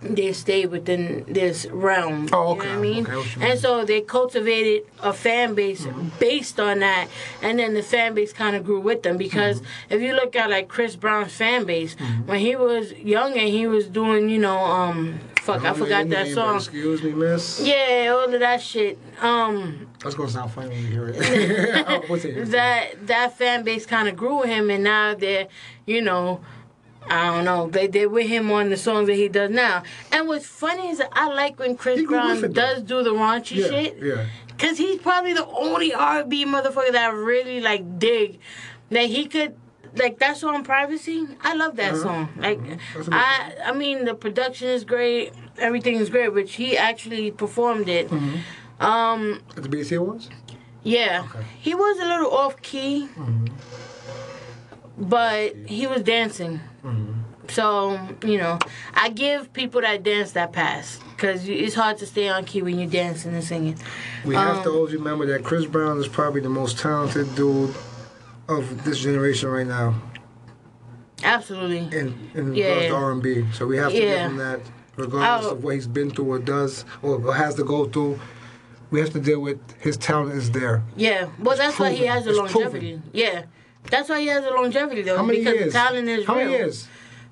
they 0.00 0.32
stayed 0.32 0.66
within 0.66 1.24
this 1.28 1.66
realm. 1.66 2.28
Oh, 2.32 2.54
You 2.54 2.60
okay, 2.60 2.68
know 2.68 2.74
what 2.74 2.78
I 2.78 2.80
mean? 2.80 3.06
okay, 3.06 3.14
you 3.40 3.46
and 3.46 3.58
so 3.58 3.84
they 3.84 4.00
cultivated 4.00 4.84
a 5.00 5.12
fan 5.12 5.54
base 5.54 5.86
based 6.20 6.60
on 6.60 6.78
that, 6.80 7.08
and 7.42 7.58
then 7.58 7.74
the 7.74 7.82
fan 7.82 8.14
base 8.14 8.32
kind 8.32 8.54
of 8.54 8.64
grew 8.64 8.80
with 8.80 9.02
them. 9.02 9.16
Because 9.16 9.60
Mm-hmm. 9.60 9.94
if 9.94 10.00
you 10.02 10.12
look 10.14 10.36
at 10.36 10.50
like 10.50 10.68
Chris 10.68 10.94
Brown's 10.96 11.32
fan 11.32 11.64
base, 11.64 11.96
when 12.26 12.38
he 12.40 12.54
was 12.56 12.92
young 12.92 13.32
and 13.36 13.48
he 13.48 13.66
was 13.66 13.86
doing, 13.88 14.28
you 14.28 14.38
know, 14.38 14.58
um, 14.58 15.18
fuck, 15.40 15.64
I 15.64 15.72
forgot 15.74 16.08
that 16.10 16.28
song. 16.28 16.56
Excuse 16.56 17.02
me, 17.02 17.12
miss. 17.12 17.60
Yeah, 17.60 18.12
all 18.16 18.32
of 18.32 18.38
that 18.40 18.62
shit. 18.62 18.98
Um, 19.20 19.88
That's 20.02 20.14
gonna 20.14 20.30
sound 20.30 20.52
funny 20.52 20.68
when 20.70 20.78
you 20.82 20.86
hear 20.86 21.08
it. 21.14 22.08
what's 22.08 22.24
it? 22.24 22.50
that 22.52 23.06
that 23.08 23.36
fan 23.36 23.64
base 23.64 23.84
kind 23.84 24.06
of 24.08 24.14
grew 24.16 24.38
with 24.40 24.48
him, 24.48 24.70
and 24.70 24.84
now 24.84 25.14
they're, 25.14 25.48
you 25.86 26.02
know, 26.02 26.40
I 27.08 27.26
don't 27.34 27.44
know, 27.44 27.68
they 27.70 27.86
they're 27.86 28.08
with 28.08 28.26
him 28.26 28.50
on 28.50 28.68
the 28.70 28.76
songs 28.76 29.06
that 29.06 29.14
he 29.14 29.28
does 29.28 29.50
now. 29.50 29.82
And 30.12 30.28
what's 30.28 30.46
funny 30.46 30.88
is 30.90 30.98
that 30.98 31.08
I 31.12 31.28
like 31.32 31.58
when 31.58 31.76
Chris 31.76 32.00
He 32.00 32.04
grew 32.04 32.18
with 32.28 32.40
Brown 32.40 32.52
does 32.52 32.82
do 32.82 33.02
the 33.02 33.10
raunchy 33.12 33.56
Yeah, 33.56 33.66
shit, 33.68 33.96
yeah. 34.02 34.26
cause 34.58 34.76
he's 34.78 34.98
probably 35.00 35.32
the 35.32 35.46
only 35.46 35.94
R&B 35.94 36.44
motherfucker 36.44 36.92
that 36.92 37.10
I 37.10 37.12
really 37.14 37.60
like 37.60 37.98
dig, 37.98 38.38
that 38.90 39.06
he 39.06 39.26
could. 39.26 39.54
Like 39.96 40.18
that 40.18 40.36
song 40.36 40.64
"Privacy," 40.64 41.26
I 41.40 41.54
love 41.54 41.76
that 41.76 41.94
Uh-huh. 41.94 42.02
song. 42.02 42.28
Like, 42.36 42.60
good 42.94 43.08
I, 43.10 43.54
I 43.64 43.72
mean, 43.72 44.04
the 44.04 44.14
production 44.14 44.68
is 44.68 44.84
great, 44.84 45.32
everything 45.56 45.94
is 45.96 46.10
great, 46.10 46.34
but 46.34 46.46
he 46.46 46.76
actually 46.76 47.30
performed 47.30 47.88
it. 47.88 48.08
Mm-hmm. 48.10 48.84
Um, 48.84 49.40
At 49.56 49.62
the 49.62 49.68
BET 49.70 49.90
Awards? 49.92 50.28
yeah, 50.84 51.24
Okay. 51.30 51.42
he 51.58 51.74
was 51.74 51.98
a 52.00 52.04
little 52.04 52.30
off 52.30 52.60
key, 52.60 53.08
but 54.98 55.54
he 55.66 55.86
was 55.86 56.02
dancing. 56.02 56.60
So 57.50 57.98
you 58.24 58.36
know, 58.38 58.58
I 58.94 59.08
give 59.08 59.52
people 59.54 59.80
that 59.80 60.02
dance 60.02 60.32
that 60.32 60.52
pass 60.52 61.00
because 61.16 61.48
it's 61.48 61.74
hard 61.74 61.96
to 61.98 62.06
stay 62.06 62.28
on 62.28 62.44
key 62.44 62.60
when 62.62 62.78
you're 62.78 62.90
dancing 62.90 63.32
and 63.34 63.42
singing. 63.42 63.78
We 64.24 64.34
have 64.34 64.62
to 64.64 64.68
Um, 64.70 64.76
always 64.76 64.92
remember 64.94 65.24
that 65.26 65.44
Chris 65.44 65.64
Brown 65.64 65.98
is 65.98 66.08
probably 66.08 66.42
the 66.42 66.50
most 66.50 66.78
talented 66.78 67.34
dude 67.34 67.74
of 68.48 68.84
this 68.84 68.98
generation 68.98 69.48
right 69.48 69.66
now 69.66 69.94
Absolutely. 71.24 71.78
in, 71.98 72.14
in 72.34 72.54
Yeah. 72.54 72.66
regards 72.74 72.86
to 72.86 72.94
R&B. 72.94 73.44
So 73.52 73.66
we 73.66 73.76
have 73.78 73.92
to 73.92 73.96
Yeah. 73.98 74.22
give 74.24 74.32
him 74.32 74.36
that 74.38 74.60
regardless 74.96 75.50
Oh. 75.50 75.54
of 75.56 75.64
what 75.64 75.74
he's 75.74 75.86
been 75.86 76.10
through 76.10 76.26
or 76.32 76.38
does 76.38 76.84
or 77.02 77.34
has 77.34 77.54
to 77.56 77.64
go 77.64 77.86
through. 77.86 78.18
We 78.90 79.00
have 79.00 79.10
to 79.10 79.20
deal 79.20 79.40
with 79.40 79.58
his 79.80 79.96
talent 79.96 80.34
is 80.34 80.50
there. 80.50 80.82
Yeah. 80.96 81.26
Well, 81.38 81.52
It's 81.52 81.60
that's 81.60 81.78
why 81.78 81.90
he 81.90 81.98
proven. 81.98 82.12
has 82.14 82.24
the 82.24 82.30
It's 82.30 82.38
longevity. 82.38 83.02
Yeah. 83.12 83.42
That's 83.90 84.08
why 84.08 84.20
he 84.20 84.26
has 84.28 84.44
the 84.44 84.50
longevity 84.50 85.02
though, 85.02 85.16
How 85.16 85.22
many 85.22 85.38
because 85.38 85.54
years? 85.54 85.72
the 85.72 85.78
talent 85.78 86.08
is 86.08 86.26
How 86.26 86.34
real. 86.34 86.44
many 86.44 86.56
years? 86.58 86.88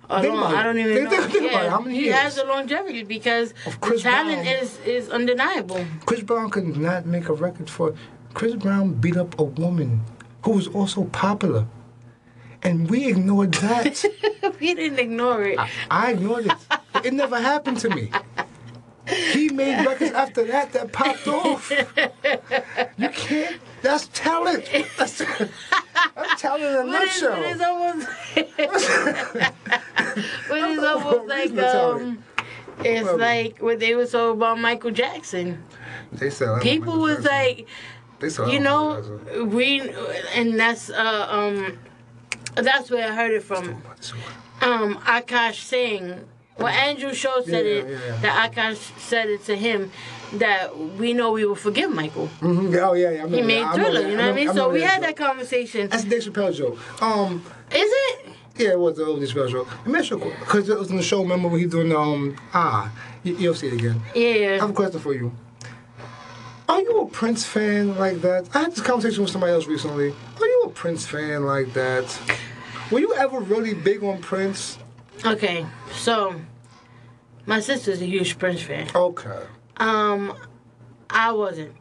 I 0.09 0.23
Think 0.23 0.35
about 0.35 0.55
I 0.55 0.63
don't 0.63 0.79
even 0.79 0.95
Think- 0.95 1.11
know. 1.11 1.11
think- 1.11 1.33
think 1.33 1.51
about 1.51 1.63
yeah. 1.63 1.67
it. 1.67 1.71
How 1.71 1.81
many 1.81 1.97
he 1.97 2.05
years? 2.05 2.15
has 2.17 2.35
the 2.37 2.45
longevity 2.45 3.03
because 3.03 3.53
the 3.83 3.99
talent 3.99 4.43
Brown. 4.45 4.47
is 4.47 4.79
is 4.87 5.11
undeniable. 5.11 5.85
Chris 6.07 6.23
Brown 6.23 6.49
could 6.51 6.77
not 6.77 7.07
make 7.07 7.29
a 7.29 7.33
record 7.35 7.69
for. 7.69 7.95
Chris 8.35 8.55
Brown 8.55 8.93
beat 8.95 9.17
up 9.17 9.39
a 9.41 9.43
woman 9.45 10.03
who 10.45 10.53
was 10.53 10.69
also 10.69 11.05
popular. 11.05 11.67
And 12.63 12.89
we 12.91 13.07
ignored 13.09 13.53
that. 13.55 14.05
we 14.61 14.75
didn't 14.75 14.99
ignore 14.99 15.43
it. 15.43 15.59
I 15.91 16.13
ignored 16.13 16.47
it. 16.47 16.53
It 17.05 17.13
never 17.13 17.41
happened 17.41 17.79
to 17.79 17.89
me. 17.91 18.11
He 19.09 19.49
made 19.51 19.85
records 19.87 20.13
after 20.13 20.45
that 20.45 20.73
that 20.73 20.93
popped 20.93 21.27
off. 21.29 21.71
You 22.97 23.09
can't. 23.11 23.61
That's 23.83 24.09
talent. 24.09 24.69
That's, 24.99 25.19
that's 25.19 26.41
talent 26.43 26.65
in 26.65 26.75
a 26.75 26.85
nutshell. 26.85 27.37
it's 27.39 27.63
almost, 27.63 28.09
but 30.49 30.59
it's 30.59 30.83
almost 30.83 31.29
like 31.29 31.59
um, 31.59 32.25
it's 32.81 33.05
Well, 33.05 33.19
like 33.19 33.59
what 33.59 33.79
they 33.79 33.95
were 33.95 34.07
told 34.07 34.39
about 34.39 34.59
Michael 34.59 34.91
Jackson. 34.91 35.63
They 36.13 36.31
said, 36.31 36.61
People 36.63 36.99
was 36.99 37.25
like, 37.25 37.69
They 38.19 38.31
said, 38.31 38.51
you 38.51 38.61
know, 38.61 39.21
we, 39.45 39.81
and 40.35 40.59
that's 40.59 40.91
uh 40.91 41.27
um, 41.31 41.79
that's 42.55 42.91
where 42.91 43.09
I 43.11 43.15
heard 43.15 43.33
it 43.33 43.43
from. 43.43 43.83
Um, 44.63 44.97
Akash 45.01 45.61
saying. 45.63 46.25
Well, 46.59 46.69
Andrew 46.69 47.13
Shaw 47.13 47.43
said 47.43 47.67
Yeah, 47.67 47.73
it. 47.73 47.89
yeah. 47.91 48.17
That 48.23 48.53
Akash 48.53 48.99
said 48.99 49.29
it 49.29 49.45
to 49.45 49.57
him. 49.57 49.91
That 50.35 50.77
we 50.77 51.13
know 51.13 51.33
we 51.33 51.45
will 51.45 51.55
forgive 51.55 51.91
Michael. 51.91 52.29
Mhm, 52.41 52.75
Oh, 52.83 52.95
yeah, 52.95 53.11
yeah. 53.11 53.25
I 53.25 53.29
He 53.29 53.43
made 53.43 53.63
that. 53.63 53.73
I 53.73 53.75
Thriller. 53.77 54.01
You 54.09 54.17
know 54.17 54.25
what 54.25 54.33
I 54.33 54.45
mean? 54.45 54.53
So 54.55 54.71
we 54.71 54.81
had 54.83 55.03
joke. 55.03 55.17
that 55.17 55.17
conversation. 55.17 55.89
That's 55.89 56.05
a 56.05 56.09
Dave 56.09 56.23
Chappelle 56.25 56.55
joke. 56.55 56.79
Um, 57.03 57.43
Is 57.71 57.77
it? 57.85 58.27
yeah, 58.57 58.71
it 58.71 58.79
was 58.81 58.97
the 58.97 59.05
Chappelle 59.05 59.51
joke. 59.51 59.69
Let 59.85 59.87
me 59.87 59.99
ask 60.01 60.11
you 60.11 60.19
because 60.41 60.69
it 60.69 60.79
was 60.79 60.91
in 60.91 60.97
the 60.97 61.03
show. 61.03 61.23
Remember 61.23 61.49
when 61.49 61.61
he 61.61 61.67
doing 61.67 61.91
the 61.91 61.99
um 61.99 62.37
ah? 62.55 62.91
You, 63.23 63.37
you'll 63.37 63.55
see 63.55 63.69
it 63.69 63.75
again. 63.75 64.01
Yeah. 64.15 64.57
I 64.57 64.61
have 64.61 64.71
a 64.71 64.73
question 64.73 64.99
for 65.01 65.15
you. 65.15 65.33
Are 66.69 66.81
you 66.81 67.01
a 67.03 67.07
Prince 67.07 67.45
fan 67.45 67.97
like 67.97 68.21
that? 68.23 68.49
I 68.55 68.63
had 68.63 68.73
this 68.73 68.81
conversation 68.81 69.23
with 69.23 69.31
somebody 69.31 69.53
else 69.53 69.67
recently. 69.67 70.09
Are 70.41 70.47
you 70.47 70.63
a 70.67 70.71
Prince 70.71 71.07
fan 71.07 71.45
like 71.45 71.73
that? 71.75 72.19
Were 72.91 72.99
you 72.99 73.15
ever 73.15 73.39
really 73.39 73.75
big 73.75 74.03
on 74.03 74.19
Prince? 74.21 74.79
Okay, 75.25 75.67
so 75.93 76.35
my 77.47 77.61
sister's 77.61 78.01
a 78.03 78.07
huge 78.07 78.39
Prince 78.39 78.63
fan. 78.63 78.89
Okay. 78.95 79.43
Um, 79.79 80.35
I 81.11 81.33
wasn't. 81.33 81.73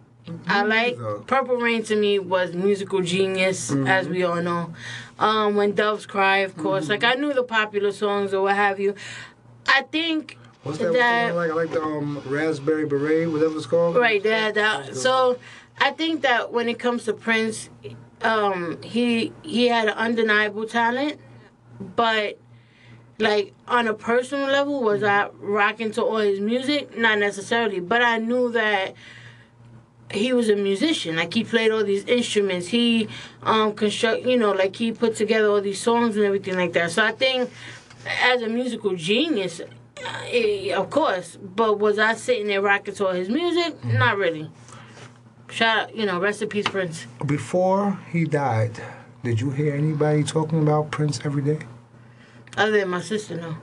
I 0.47 0.63
like. 0.63 0.97
Purple 1.27 1.57
Rain 1.57 1.83
to 1.83 1.95
me 1.95 2.17
was 2.19 2.53
musical 2.53 3.01
genius, 3.01 3.69
Mm-hmm. 3.71 3.87
as 3.87 4.07
we 4.09 4.23
all 4.23 4.41
know. 4.41 4.73
Um, 5.19 5.55
when 5.55 5.73
Doves 5.75 6.05
Cry, 6.05 6.39
of 6.39 6.57
course, 6.57 6.89
like 6.89 7.03
I 7.03 7.13
knew 7.13 7.33
the 7.33 7.43
popular 7.43 7.91
songs 7.91 8.33
or 8.33 8.41
what 8.43 8.55
have 8.55 8.79
you. 8.79 8.95
I 9.67 9.83
think 9.83 10.37
What's 10.63 10.79
that? 10.79 10.87
What's 10.91 10.97
one 10.97 11.03
I 11.03 11.31
like? 11.31 11.51
I 11.51 11.53
like 11.53 11.71
the 11.71 11.81
um 11.83 12.21
Raspberry 12.25 12.85
Beret, 12.87 13.31
whatever 13.31 13.55
it's 13.57 13.65
called. 13.67 13.95
Right, 13.95 14.21
that, 14.23 14.55
that 14.55 14.95
so 14.95 15.37
I 15.79 15.91
think 15.91 16.21
that 16.23 16.51
when 16.51 16.67
it 16.69 16.79
comes 16.79 17.03
to 17.05 17.13
Prince, 17.13 17.69
um, 18.21 18.81
he 18.81 19.31
he 19.43 19.67
had 19.67 19.87
an 19.89 19.93
undeniable 19.93 20.65
talent, 20.65 21.19
but 21.79 22.39
like 23.19 23.53
on 23.67 23.87
a 23.87 23.93
personal 23.93 24.47
level, 24.47 24.81
was 24.81 25.03
I 25.03 25.29
rocking 25.39 25.91
to 25.91 26.03
all 26.03 26.17
his 26.17 26.39
music? 26.39 26.97
Not 26.97 27.19
necessarily, 27.19 27.79
but 27.79 28.01
I 28.01 28.17
knew 28.17 28.51
that 28.51 28.93
he 30.11 30.33
was 30.33 30.49
a 30.49 30.55
musician. 30.55 31.15
Like 31.15 31.33
he 31.33 31.43
played 31.43 31.71
all 31.71 31.83
these 31.83 32.05
instruments. 32.05 32.67
He 32.67 33.07
um 33.43 33.73
construct, 33.73 34.25
you 34.25 34.37
know, 34.37 34.51
like 34.51 34.75
he 34.75 34.91
put 34.91 35.15
together 35.15 35.47
all 35.47 35.61
these 35.61 35.81
songs 35.81 36.15
and 36.15 36.25
everything 36.25 36.55
like 36.55 36.73
that. 36.73 36.91
So 36.91 37.03
I 37.03 37.11
think 37.11 37.49
as 38.23 38.41
a 38.41 38.47
musical 38.47 38.95
genius, 38.95 39.61
uh, 39.61 39.65
eh, 40.27 40.73
of 40.73 40.89
course. 40.89 41.37
But 41.41 41.79
was 41.79 41.97
I 41.99 42.13
sitting 42.15 42.47
there 42.47 42.61
rocking 42.61 42.93
to 42.95 43.07
all 43.07 43.13
his 43.13 43.29
music? 43.29 43.83
Not 43.83 44.17
really. 44.17 44.51
Shout 45.49 45.77
out, 45.77 45.95
you 45.95 46.05
know, 46.05 46.19
rest 46.19 46.41
in 46.41 46.49
peace, 46.49 46.67
Prince. 46.67 47.05
Before 47.25 47.97
he 48.11 48.25
died, 48.25 48.81
did 49.23 49.39
you 49.39 49.51
hear 49.51 49.73
anybody 49.73 50.23
talking 50.23 50.61
about 50.61 50.91
Prince 50.91 51.21
every 51.23 51.43
day? 51.43 51.59
Other 52.57 52.79
than 52.79 52.89
my 52.89 53.01
sister, 53.01 53.35
no. 53.35 53.55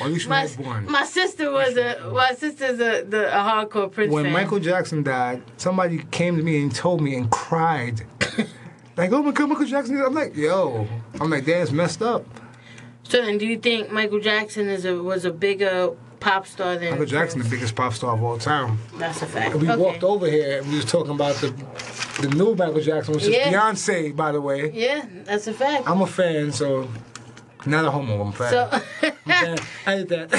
At 0.00 0.12
least 0.12 0.28
My, 0.28 0.46
born. 0.46 0.90
my 0.90 1.04
sister 1.04 1.50
was 1.50 1.76
a 1.76 2.10
my 2.14 2.32
sister's 2.32 2.78
a 2.78 3.02
the 3.02 3.28
a 3.28 3.42
hardcore 3.42 3.90
Prince 3.90 4.12
when 4.12 4.24
fan. 4.26 4.32
Michael 4.32 4.60
Jackson 4.60 5.02
died, 5.02 5.42
somebody 5.56 5.98
came 6.12 6.36
to 6.36 6.42
me 6.42 6.62
and 6.62 6.72
told 6.72 7.00
me 7.00 7.16
and 7.16 7.28
cried. 7.32 8.02
like, 8.96 9.10
oh 9.12 9.22
my 9.24 9.32
god, 9.32 9.48
Michael 9.48 9.66
Jackson. 9.66 10.00
I'm 10.00 10.14
like, 10.14 10.36
yo. 10.36 10.86
I'm 11.20 11.30
like, 11.30 11.44
that's 11.46 11.72
messed 11.72 12.00
up. 12.00 12.24
so 13.02 13.20
then, 13.20 13.38
do 13.38 13.46
you 13.46 13.58
think 13.58 13.90
Michael 13.90 14.20
Jackson 14.20 14.68
is 14.68 14.84
a 14.84 15.02
was 15.02 15.24
a 15.24 15.32
bigger 15.32 15.90
pop 16.20 16.46
star 16.46 16.76
than 16.76 16.90
Michael 16.90 17.06
Jackson, 17.06 17.42
the 17.42 17.48
biggest 17.48 17.74
pop 17.74 17.92
star 17.92 18.14
of 18.14 18.22
all 18.22 18.38
time. 18.38 18.78
That's 18.96 19.22
a 19.22 19.26
fact. 19.26 19.52
And 19.52 19.62
we 19.62 19.70
okay. 19.70 19.80
walked 19.80 20.04
over 20.04 20.26
here 20.26 20.58
and 20.58 20.68
we 20.68 20.76
was 20.76 20.84
talking 20.84 21.12
about 21.12 21.36
the 21.36 21.48
the 22.20 22.28
new 22.28 22.54
Michael 22.54 22.80
Jackson, 22.80 23.14
which 23.14 23.24
is 23.24 23.34
Beyonce, 23.34 24.14
by 24.14 24.32
the 24.32 24.40
way. 24.40 24.70
Yeah, 24.72 25.06
that's 25.24 25.46
a 25.46 25.52
fact. 25.52 25.88
I'm 25.88 26.00
a 26.00 26.06
fan, 26.06 26.52
so 26.52 26.88
not 27.66 27.84
a 27.84 27.90
homo. 27.90 28.20
I'm 28.20 28.28
a 28.28 28.32
fan. 28.32 28.50
So. 28.50 28.68
I'm 28.72 29.12
fan. 29.56 29.58
I 29.86 29.96
did 29.96 30.08
that. 30.08 30.32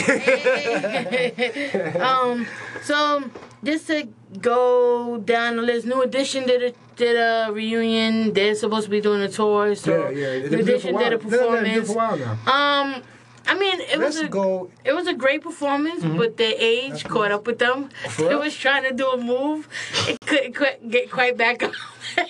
um, 2.02 2.48
so 2.84 3.30
just 3.64 3.88
to 3.88 4.08
go 4.40 5.20
down 5.20 5.58
the 5.58 5.62
list, 5.62 5.86
New 5.86 6.02
Edition 6.02 6.46
did 6.46 6.64
a 6.64 6.74
did 6.96 7.16
a 7.16 7.52
reunion. 7.52 8.34
They're 8.34 8.56
supposed 8.56 8.86
to 8.86 8.92
be 8.92 9.02
doing 9.02 9.22
a 9.22 9.30
tour. 9.30 9.76
So 9.76 10.10
yeah, 10.10 10.32
yeah. 10.32 10.50
New 10.50 10.60
Edition 10.60 10.98
did 10.98 11.14
a 11.14 11.18
They've 11.18 11.30
been 11.30 11.40
doing 11.40 11.66
it 11.66 11.86
performance. 11.86 11.88
for 11.88 11.94
a 11.94 11.96
while 11.96 12.18
now. 12.18 12.38
Um, 12.52 13.04
I 13.48 13.58
mean, 13.58 13.80
it 13.82 13.98
was 13.98 14.16
Let's 14.16 14.28
a 14.28 14.30
go. 14.30 14.70
it 14.84 14.94
was 14.94 15.08
a 15.08 15.14
great 15.14 15.42
performance, 15.42 16.04
but 16.04 16.38
their 16.38 16.54
age 16.58 17.04
caught 17.06 17.32
up 17.32 17.48
with 17.48 17.60
them. 17.60 17.90
It 18.18 18.40
was 18.40 18.56
trying 18.56 18.84
to 18.84 18.94
do 18.94 19.08
a 19.08 19.18
move, 19.18 19.68
it 20.08 20.20
couldn't 20.22 20.56
quite 20.56 20.90
get 20.90 21.10
quite 21.10 21.38
back 21.38 21.64
up. 21.64 21.74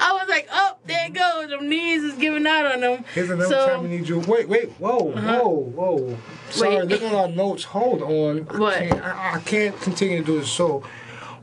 I 0.00 0.12
was 0.12 0.28
like, 0.28 0.48
oh, 0.50 0.76
there 0.86 1.06
it 1.06 1.12
goes. 1.12 1.50
Them 1.50 1.68
knees 1.68 2.02
is 2.02 2.14
giving 2.14 2.46
out 2.46 2.66
on 2.66 2.80
them. 2.80 3.04
Here's 3.14 3.30
another 3.30 3.48
so, 3.48 3.66
time 3.66 3.82
we 3.82 3.88
need 3.88 4.08
you. 4.08 4.20
Wait, 4.20 4.48
wait, 4.48 4.70
whoa, 4.72 5.12
whoa, 5.12 5.48
whoa. 5.48 6.18
Sorry, 6.50 6.76
Wait. 6.76 6.88
look 6.88 7.02
at 7.02 7.14
our 7.14 7.28
notes. 7.28 7.64
Hold 7.64 8.02
on. 8.02 8.38
What? 8.58 8.74
I 8.76 8.88
can't, 8.88 9.04
I, 9.04 9.34
I 9.34 9.40
can't 9.40 9.80
continue 9.80 10.18
to 10.18 10.24
do 10.24 10.40
the 10.40 10.46
show 10.46 10.82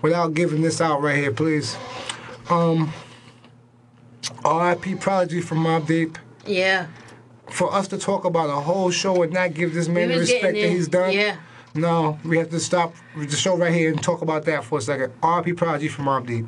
without 0.01 0.33
giving 0.33 0.61
this 0.61 0.81
out 0.81 1.01
right 1.01 1.17
here, 1.17 1.31
please. 1.31 1.77
Um, 2.49 2.93
R.I.P. 4.43 4.95
Prodigy 4.95 5.41
from 5.41 5.59
Mobb 5.59 5.87
Deep. 5.87 6.17
Yeah. 6.45 6.87
For 7.51 7.73
us 7.73 7.87
to 7.89 7.97
talk 7.97 8.25
about 8.25 8.49
a 8.49 8.59
whole 8.61 8.91
show 8.91 9.23
and 9.23 9.33
not 9.33 9.53
give 9.53 9.73
this 9.73 9.87
man 9.87 10.09
the 10.09 10.19
respect 10.19 10.53
that 10.55 10.69
he's 10.69 10.87
done. 10.87 11.13
Yeah. 11.13 11.37
No, 11.75 12.17
we 12.25 12.37
have 12.37 12.49
to 12.49 12.59
stop 12.59 12.95
the 13.15 13.35
show 13.35 13.55
right 13.55 13.73
here 13.73 13.91
and 13.91 14.01
talk 14.01 14.21
about 14.21 14.45
that 14.45 14.63
for 14.63 14.79
a 14.79 14.81
second. 14.81 15.13
R.P. 15.21 15.53
Prodigy 15.53 15.87
from 15.87 16.05
Mobb 16.05 16.25
Deep. 16.25 16.45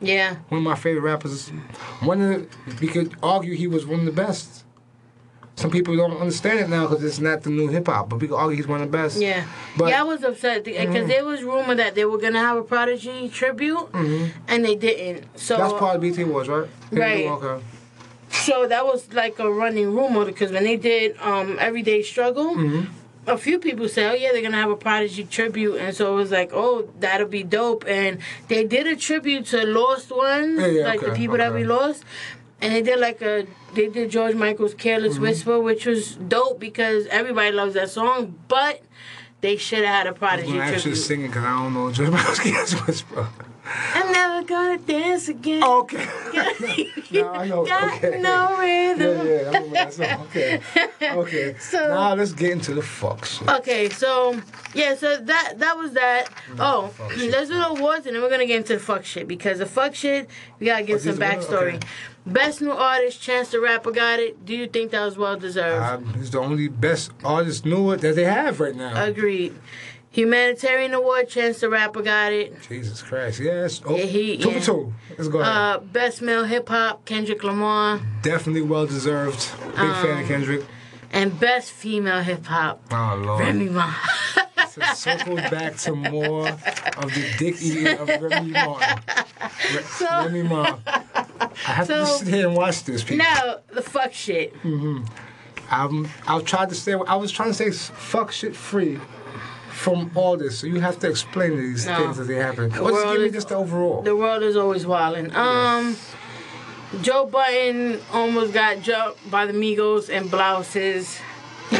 Yeah. 0.00 0.36
One 0.48 0.58
of 0.58 0.64
my 0.64 0.74
favorite 0.76 1.02
rappers. 1.02 1.48
One 2.00 2.20
of 2.20 2.28
the, 2.50 2.76
we 2.80 2.88
could 2.88 3.14
argue 3.22 3.54
he 3.54 3.66
was 3.66 3.86
one 3.86 4.00
of 4.00 4.06
the 4.06 4.12
best. 4.12 4.64
Some 5.56 5.70
people 5.70 5.94
don't 5.94 6.16
understand 6.18 6.58
it 6.60 6.68
now 6.70 6.86
because 6.86 7.04
it's 7.04 7.18
not 7.18 7.42
the 7.42 7.50
new 7.50 7.68
hip 7.68 7.86
hop, 7.86 8.08
but 8.08 8.18
we 8.20 8.28
could 8.28 8.36
argue 8.36 8.56
he's 8.56 8.66
one 8.66 8.80
of 8.80 8.90
the 8.90 8.96
best. 8.96 9.20
Yeah. 9.20 9.44
But- 9.76 9.90
yeah, 9.90 10.00
I 10.00 10.04
was 10.04 10.22
upset 10.22 10.64
because 10.64 11.06
there 11.06 11.24
was 11.24 11.42
rumor 11.42 11.74
that 11.74 11.94
they 11.94 12.04
were 12.06 12.16
gonna 12.18 12.38
have 12.40 12.56
a 12.56 12.62
Prodigy 12.62 13.28
tribute, 13.28 13.88
and 13.94 14.64
they 14.64 14.74
didn't. 14.74 15.26
So 15.38 15.56
Mm-hmm. 15.56 15.62
That's 15.68 15.78
part 15.78 15.96
of 15.96 16.02
BET 16.02 16.26
was 16.28 16.48
right. 16.48 16.68
Right. 16.92 17.26
Okay. 17.26 17.64
So 18.30 18.66
that 18.66 18.84
was 18.86 19.12
like 19.12 19.38
a 19.38 19.50
running 19.50 19.94
rumor 19.94 20.24
because 20.24 20.52
when 20.52 20.64
they 20.64 20.76
did 20.76 21.16
um, 21.20 21.56
Everyday 21.58 22.02
Struggle, 22.02 22.54
Mm-hmm. 22.54 23.30
a 23.30 23.36
few 23.36 23.58
people 23.58 23.88
said, 23.88 24.10
"Oh 24.10 24.14
yeah, 24.14 24.32
they're 24.32 24.42
gonna 24.42 24.56
have 24.56 24.70
a 24.70 24.76
Prodigy 24.76 25.24
tribute," 25.24 25.76
and 25.76 25.94
so 25.94 26.12
it 26.12 26.16
was 26.16 26.30
like, 26.30 26.50
"Oh, 26.52 26.88
that'll 27.00 27.28
be 27.28 27.42
dope." 27.42 27.84
And 27.86 28.18
they 28.48 28.64
did 28.64 28.86
a 28.86 28.96
tribute 28.96 29.46
to 29.46 29.66
lost 29.66 30.10
ones, 30.14 30.58
Yeah, 30.60 30.66
yeah, 30.66 30.84
like 30.84 31.00
the 31.00 31.06
okay, 31.10 31.16
people 31.20 31.36
that 31.38 31.52
we 31.52 31.64
lost. 31.64 32.04
And 32.62 32.74
they 32.74 32.82
did 32.82 32.98
like 33.00 33.20
a 33.22 33.46
they 33.74 33.88
did 33.88 34.10
George 34.10 34.34
Michael's 34.34 34.74
"Careless 34.74 35.14
Mm-hmm. 35.14 35.22
Whisper," 35.22 35.60
which 35.60 35.86
was 35.86 36.14
dope 36.16 36.58
because 36.60 37.06
everybody 37.08 37.52
loves 37.52 37.74
that 37.74 37.90
song. 37.90 38.38
But 38.48 38.82
they 39.40 39.56
should 39.56 39.84
have 39.84 39.94
had 39.94 40.06
a 40.06 40.10
I'm 40.10 40.14
Prodigy 40.14 40.48
gonna 40.52 40.60
actually 40.64 40.80
tribute. 40.82 40.96
sing 40.96 41.22
because 41.26 41.44
I 41.44 41.62
don't 41.62 41.74
know 41.74 41.90
George 41.90 42.10
Michael's 42.10 42.38
"Careless 42.46 42.86
whisper. 42.86 43.28
I'm 43.72 44.12
never 44.12 44.42
gonna 44.46 44.78
dance 44.78 45.28
again. 45.28 45.62
Okay. 45.62 46.06
no, 47.12 47.28
I 47.30 47.46
know. 47.48 47.64
Got 47.66 47.94
Okay. 48.04 48.20
no 48.20 48.60
Yeah, 48.60 48.60
rhythm. 48.60 49.26
yeah, 49.26 49.32
I 49.32 49.44
remember 49.46 49.70
that 49.74 49.92
song. 49.92 50.20
Okay. 50.26 50.60
Okay. 51.02 51.56
So- 51.58 51.88
now 51.88 52.14
let's 52.14 52.32
get 52.32 52.50
into 52.52 52.74
the 52.74 52.82
fuck 52.82 53.24
shit. 53.24 53.48
Okay, 53.48 53.88
so 53.88 54.38
yeah, 54.74 54.94
so 54.94 55.16
that 55.16 55.54
that 55.58 55.76
was 55.76 55.92
that. 55.92 56.26
Oh, 56.58 56.92
let's 57.16 57.48
do 57.48 57.54
the 57.58 57.68
awards 57.68 58.06
and 58.06 58.14
then 58.14 58.22
we're 58.22 58.28
gonna 58.30 58.46
get 58.46 58.58
into 58.58 58.74
the 58.74 58.80
fuck 58.80 59.04
shit 59.04 59.26
because 59.26 59.58
the 59.58 59.66
fuck 59.66 59.94
shit 59.94 60.28
we 60.58 60.66
gotta 60.66 60.84
give 60.84 60.96
Oh, 60.96 61.10
some 61.10 61.16
backstory. 61.16 61.76
okay. 61.76 61.86
Best 62.26 62.60
new 62.60 62.70
artist, 62.70 63.20
Chance 63.22 63.48
the 63.48 63.60
Rapper 63.60 63.90
got 63.92 64.20
it. 64.20 64.44
Do 64.44 64.54
you 64.54 64.66
think 64.66 64.90
that 64.90 65.04
was 65.06 65.16
well 65.16 65.36
deserved? 65.38 65.82
Um, 66.06 66.14
he's 66.14 66.30
the 66.30 66.38
only 66.38 66.68
best 66.68 67.12
artist 67.24 67.64
new 67.64 67.96
that 67.96 68.14
they 68.14 68.24
have 68.24 68.60
right 68.60 68.76
now. 68.76 69.02
Agreed. 69.02 69.54
Humanitarian 70.12 70.92
Award, 70.92 71.28
Chance 71.28 71.60
the 71.60 71.68
Rapper 71.70 72.02
got 72.02 72.32
it. 72.32 72.60
Jesus 72.68 73.00
Christ. 73.00 73.38
Yes. 73.40 73.80
Oh, 73.86 73.94
Yeah, 73.96 74.04
he- 74.04 74.36
two 74.38 74.50
yeah. 74.50 74.58
for 74.58 74.64
two. 74.66 74.94
Let's 75.16 75.28
go 75.28 75.38
ahead. 75.40 75.52
Uh, 75.52 75.78
Best 75.78 76.20
Male 76.20 76.44
Hip 76.44 76.68
Hop, 76.68 77.04
Kendrick 77.04 77.44
Lamar, 77.44 78.00
Definitely 78.22 78.62
well 78.62 78.86
deserved. 78.86 79.38
Big 79.66 79.74
fan 79.76 80.10
Um, 80.10 80.18
of 80.22 80.26
Kendrick. 80.26 80.64
and 81.12 81.38
Best 81.38 81.70
Female 81.70 82.22
Hip 82.22 82.44
Hop, 82.46 82.82
Oh 82.90 83.22
Lord. 83.24 83.40
Remy 83.44 83.68
Ma. 83.68 83.94
So 84.68 84.80
it 84.82 84.96
circles 84.96 85.40
back 85.50 85.76
to 85.78 85.94
more 85.96 86.48
of 86.48 87.12
the 87.14 87.24
dick 87.38 87.60
eating 87.62 87.86
of 87.98 88.08
Remy 88.08 88.50
Martin. 88.50 88.98
Re- 89.74 89.82
So- 89.82 90.06
Remy 90.06 90.42
Ma. 90.44 90.76
I 90.86 91.48
have 91.72 91.86
to 91.88 92.04
sit 92.06 92.28
here 92.28 92.48
and 92.48 92.56
watch 92.56 92.82
this, 92.84 93.02
people. 93.04 93.24
No, 93.24 93.60
the 93.72 93.82
fuck 93.82 94.12
shit. 94.12 94.54
I'm, 95.72 96.08
I'll 96.26 96.40
try 96.42 96.66
to 96.66 96.74
stay. 96.74 96.94
I 96.94 97.14
was 97.16 97.30
trying 97.30 97.50
to 97.50 97.54
stay 97.54 97.68
s- 97.68 97.90
fuck 97.94 98.32
shit 98.32 98.56
free 98.56 98.98
from 99.80 100.10
all 100.14 100.36
this. 100.36 100.58
So 100.58 100.66
you 100.66 100.80
have 100.80 100.98
to 101.00 101.08
explain 101.08 101.56
these 101.56 101.86
No. 101.86 101.96
things 101.96 102.18
as 102.18 102.26
they 102.26 102.34
happen. 102.36 102.66
Or 102.78 102.90
just 102.90 103.12
give 103.14 103.22
me 103.22 103.30
just 103.30 103.48
the 103.48 103.56
overall. 103.56 104.02
The 104.02 104.14
world 104.14 104.42
is 104.42 104.56
always 104.56 104.84
wildin'. 104.84 105.34
Um, 105.34 105.96
Joe 107.02 107.24
Budden 107.26 108.00
almost 108.12 108.52
got 108.52 108.82
jumped 108.82 109.30
by 109.30 109.46
the 109.46 109.52
Migos 109.54 110.10
and 110.14 110.30
blouses. 110.30 111.18
the 111.70 111.78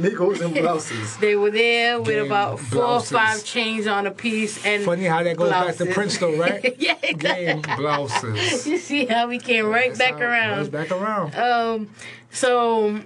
Migos 0.00 0.40
and 0.44 0.54
blouses. 0.54 1.16
They 1.20 1.36
were 1.36 1.50
there 1.50 1.98
with 2.00 2.08
Game 2.08 2.26
about 2.26 2.58
four 2.60 2.80
blouses. 2.82 3.12
or 3.12 3.16
five 3.16 3.44
chains 3.44 3.86
on 3.86 4.06
a 4.06 4.10
piece 4.10 4.64
and 4.66 4.84
Funny 4.84 5.04
how 5.04 5.22
that 5.22 5.36
goes 5.36 5.50
back 5.50 5.76
to 5.76 5.84
blouses. 5.84 5.94
Prince 5.94 6.18
though, 6.18 6.36
right? 6.36 6.74
yeah, 6.78 6.94
Game 7.12 7.62
blouses. 7.76 8.66
You 8.66 8.76
see 8.78 9.06
how 9.06 9.28
we 9.28 9.38
came 9.38 9.66
right 9.66 9.96
back 9.96 10.20
around. 10.20 10.70
Back 10.70 10.90
around. 10.90 11.34
Um, 11.36 11.88
so 12.30 13.00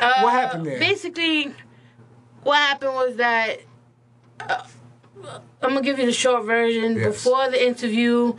uh, 0.00 0.20
What 0.22 0.32
happened 0.32 0.66
there? 0.66 0.78
Basically, 0.80 1.52
what 2.44 2.56
happened 2.56 2.94
was 2.94 3.16
that 3.16 3.60
uh, 4.40 4.62
I'm 5.62 5.70
gonna 5.70 5.82
give 5.82 5.98
you 5.98 6.06
the 6.06 6.12
short 6.12 6.44
version. 6.44 6.96
Yes. 6.96 7.06
Before 7.24 7.48
the 7.50 7.64
interview, 7.66 8.34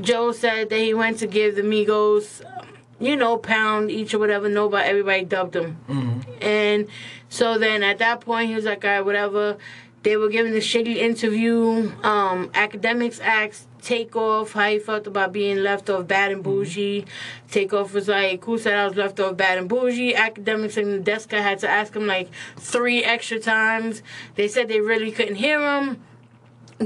Joe 0.00 0.32
said 0.32 0.70
that 0.70 0.78
he 0.78 0.94
went 0.94 1.18
to 1.18 1.26
give 1.26 1.54
the 1.56 1.62
Migos, 1.62 2.44
um, 2.58 2.66
you 3.00 3.16
know, 3.16 3.36
pound 3.36 3.90
each 3.90 4.14
or 4.14 4.18
whatever. 4.18 4.48
Nobody, 4.48 4.88
everybody 4.88 5.24
dubbed 5.24 5.56
him, 5.56 5.76
Mm-hmm. 5.88 6.20
and 6.42 6.86
so 7.28 7.58
then 7.58 7.82
at 7.82 7.98
that 7.98 8.20
point 8.20 8.48
he 8.48 8.54
was 8.54 8.64
like, 8.64 8.84
all 8.84 8.90
right, 8.90 9.00
whatever. 9.04 9.56
They 10.02 10.16
were 10.16 10.28
giving 10.28 10.52
the 10.52 10.58
shitty 10.58 10.96
interview. 10.96 11.92
Um, 12.02 12.48
Akademiks 12.50 13.20
asked 13.20 13.68
Takeoff 13.82 14.52
how 14.52 14.68
he 14.68 14.78
felt 14.78 15.06
about 15.06 15.32
being 15.32 15.58
left 15.58 15.90
off 15.90 16.06
bad 16.06 16.30
and 16.32 16.42
mm-hmm. 16.42 16.52
bougie. 16.52 17.04
Takeoff 17.50 17.92
was 17.92 18.08
like, 18.08 18.44
who 18.44 18.56
said 18.58 18.74
I 18.74 18.86
was 18.86 18.96
left 18.96 19.18
off 19.20 19.36
bad 19.36 19.58
and 19.58 19.68
bougie? 19.68 20.14
Akademiks 20.14 20.76
and 20.76 20.92
the 20.92 20.98
desk 21.00 21.34
I 21.34 21.40
had 21.40 21.58
to 21.60 21.68
ask 21.68 21.94
him 21.94 22.06
like 22.06 22.30
three 22.56 23.02
extra 23.02 23.38
times. 23.38 24.02
They 24.36 24.48
said 24.48 24.68
they 24.68 24.80
really 24.80 25.10
couldn't 25.10 25.36
hear 25.36 25.60
him. 25.60 26.02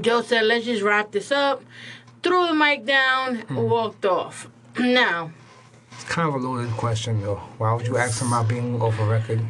Joe 0.01 0.23
said, 0.23 0.45
let's 0.45 0.65
just 0.65 0.83
wrap 0.83 1.13
this 1.13 1.31
up. 1.31 1.63
Threw 2.23 2.47
the 2.47 2.55
mic 2.55 2.85
down, 2.85 3.39
mm-hmm. 3.39 3.57
walked 3.57 4.05
off. 4.05 4.49
Now, 4.79 5.31
It's 5.93 6.05
kind 6.05 6.29
of 6.29 6.35
a 6.35 6.39
loaded 6.39 6.71
question 6.73 7.23
though. 7.23 7.41
Why 7.59 7.73
would 7.73 7.87
you 7.87 7.97
ask 7.97 8.21
him 8.21 8.29
about 8.29 8.49
being 8.49 8.81
off 8.81 8.99
a 8.99 9.05
record? 9.05 9.41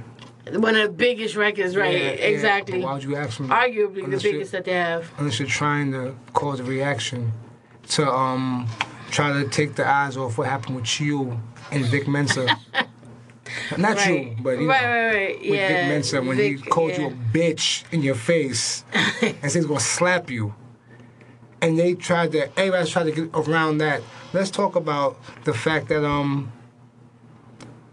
One 0.52 0.76
of 0.76 0.82
the 0.82 0.88
biggest 0.94 1.34
records, 1.36 1.76
right? 1.76 1.92
Yeah, 1.92 1.98
yeah, 2.04 2.08
exactly. 2.10 2.78
but 2.80 2.86
Why 2.86 2.92
would 2.94 3.02
you 3.04 3.16
ask 3.16 3.38
him? 3.40 3.48
Arguably 3.48 4.08
the 4.10 4.18
biggest 4.18 4.52
that 4.52 4.64
they 4.64 4.72
have. 4.72 5.10
unless 5.18 5.38
you're 5.38 5.48
trying 5.48 5.92
to 5.92 6.14
cause 6.34 6.60
a 6.60 6.64
reaction 6.64 7.32
to 7.88 8.08
um 8.10 8.68
try 9.10 9.32
to 9.32 9.48
take 9.48 9.74
the 9.76 9.86
eyes 9.88 10.16
off 10.16 10.38
what 10.38 10.48
happened 10.48 10.76
with 10.76 11.00
you 11.00 11.40
and 11.70 11.84
Vic 11.86 12.06
Mensa. 12.08 12.46
Not 13.78 13.96
Right. 13.96 14.30
you, 14.36 14.36
but 14.42 14.58
you 14.58 14.68
right, 14.68 14.82
know, 14.82 14.88
right, 14.88 15.14
right. 15.14 15.40
with 15.40 15.48
Yeah. 15.50 15.68
Vic 15.68 15.88
Mensa 15.88 16.22
when 16.22 16.36
he 16.38 16.56
called 16.56 16.90
yeah. 16.92 17.00
you 17.00 17.06
a 17.08 17.10
bitch 17.10 17.84
in 17.92 18.02
your 18.02 18.14
face 18.16 18.84
and 19.22 19.34
said 19.42 19.52
he's 19.52 19.66
gonna 19.66 19.80
slap 19.80 20.30
you. 20.30 20.54
And 21.62 21.78
they 21.78 21.94
tried 21.94 22.32
to 22.32 22.48
everybody's 22.58 22.90
tried 22.90 23.04
to 23.04 23.12
get 23.12 23.30
around 23.34 23.78
that. 23.78 24.02
Let's 24.32 24.50
talk 24.50 24.76
about 24.76 25.18
the 25.44 25.54
fact 25.54 25.88
that 25.88 26.04
um 26.04 26.52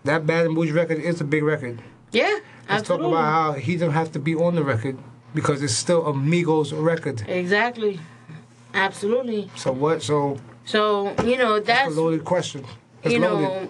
that 0.04 0.26
Bad 0.28 0.46
and 0.48 0.56
Bougie 0.56 0.72
record 0.74 1.00
is 1.00 1.22
a 1.22 1.24
big 1.24 1.44
record. 1.44 1.82
Yeah, 2.12 2.40
Let's 2.70 2.82
absolutely. 2.82 3.12
talk 3.12 3.20
about 3.20 3.32
how 3.32 3.54
he 3.54 3.76
don't 3.76 3.92
have 3.92 4.12
to 4.14 4.20
be 4.20 4.36
on 4.36 4.56
the 4.56 4.64
record 4.64 4.98
because 5.36 5.62
it's 5.62 5.74
still 5.74 6.06
a 6.08 6.14
Migos 6.14 6.72
record. 6.76 7.24
Exactly. 7.28 8.00
Absolutely. 8.74 9.50
So 9.56 9.72
what? 9.72 10.02
So 10.02 10.38
So, 10.66 11.14
you 11.24 11.38
know, 11.38 11.60
that's 11.60 11.68
that's, 11.84 11.96
a 11.98 12.02
loaded 12.02 12.24
question. 12.24 12.66
It's 13.04 13.14
you 13.14 13.20
loaded. 13.20 13.42
know. 13.44 13.70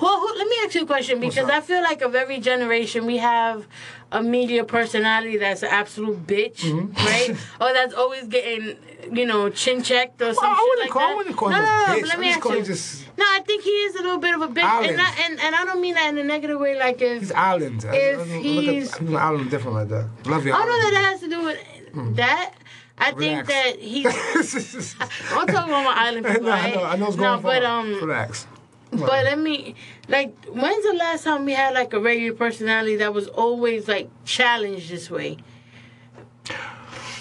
Well, 0.00 0.18
who- 0.20 0.38
let 0.38 0.46
me 0.48 0.56
ask 0.64 0.74
you 0.74 0.82
a 0.82 0.86
question 0.86 1.20
because? 1.20 1.48
I 1.50 1.60
feel 1.60 1.82
like 1.82 2.00
of 2.02 2.14
every 2.14 2.40
generation 2.40 3.06
we 3.06 3.18
have 3.18 3.66
a 4.12 4.22
media 4.22 4.64
personality 4.64 5.36
that's 5.36 5.62
an 5.62 5.68
absolute 5.70 6.26
bitch, 6.26 6.60
Mm-hmm. 6.62 6.94
right? 7.06 7.30
or 7.60 7.72
that's 7.72 7.94
always 7.94 8.24
getting, 8.26 8.76
you 9.12 9.24
know, 9.26 9.48
chin 9.50 9.82
checked 9.82 10.20
or 10.20 10.34
something 10.34 10.50
I 10.50 10.66
wouldn't 10.68 10.80
like 10.80 10.90
call- 10.90 11.00
that. 11.02 11.10
I 11.12 11.14
wouldn't 11.16 11.36
call 11.36 11.50
no, 11.50 11.56
him 11.56 11.62
no, 11.64 11.68
no, 11.86 11.94
bitch. 12.00 12.06
let 12.08 12.16
I 12.16 12.20
me 12.20 12.28
ask 12.30 12.44
you. 12.44 12.62
just- 12.64 13.06
No, 13.18 13.24
I 13.28 13.40
think 13.46 13.62
he 13.62 13.70
is 13.70 13.94
a 13.96 14.02
little 14.02 14.18
bit 14.18 14.34
of 14.34 14.42
a 14.42 14.48
bitch, 14.48 14.62
Island. 14.64 14.90
and, 14.92 15.00
I, 15.00 15.14
and 15.26 15.40
and 15.40 15.54
I 15.54 15.64
don't 15.64 15.80
mean 15.80 15.94
that 15.94 16.08
in 16.08 16.18
a 16.18 16.24
negative 16.24 16.58
way. 16.58 16.76
Like 16.78 17.00
if 17.02 17.20
He's 17.20 17.32
island. 17.32 17.84
If 17.84 18.20
I, 18.20 18.24
don't 18.24 18.40
he's- 18.42 19.00
look 19.00 19.14
at 19.14 19.22
island 19.22 19.50
different 19.50 19.76
like 19.76 19.88
that. 19.90 20.08
Love 20.26 20.44
you. 20.46 20.52
I 20.54 20.58
don't 20.58 20.68
know 20.68 20.82
that 20.82 20.90
that 20.94 21.04
has 21.12 21.20
to 21.20 21.28
do 21.28 21.44
with 21.44 22.16
that. 22.16 22.54
I 22.98 23.12
think 23.12 23.46
that 23.46 23.76
he's. 23.78 24.06
I'm 25.32 25.46
talking 25.46 25.70
about 25.70 25.84
my 25.84 25.94
island 25.96 26.26
people, 26.26 26.42
no, 26.42 26.50
I 26.50 26.54
right? 26.60 26.74
know. 26.74 26.84
I 26.84 26.96
know 26.96 27.04
what's 27.06 27.16
no, 27.16 27.22
going 27.22 27.42
but 27.42 27.62
on. 27.64 27.86
um, 27.94 28.00
Relax. 28.04 28.46
But 28.90 29.24
let 29.24 29.38
me 29.38 29.74
like, 30.08 30.34
when's 30.46 30.84
the 30.84 30.94
last 30.94 31.24
time 31.24 31.44
we 31.44 31.52
had 31.52 31.74
like 31.74 31.92
a 31.92 32.00
radio 32.00 32.34
personality 32.34 32.96
that 32.96 33.14
was 33.14 33.28
always 33.28 33.86
like 33.88 34.10
challenged 34.24 34.90
this 34.90 35.10
way, 35.10 35.38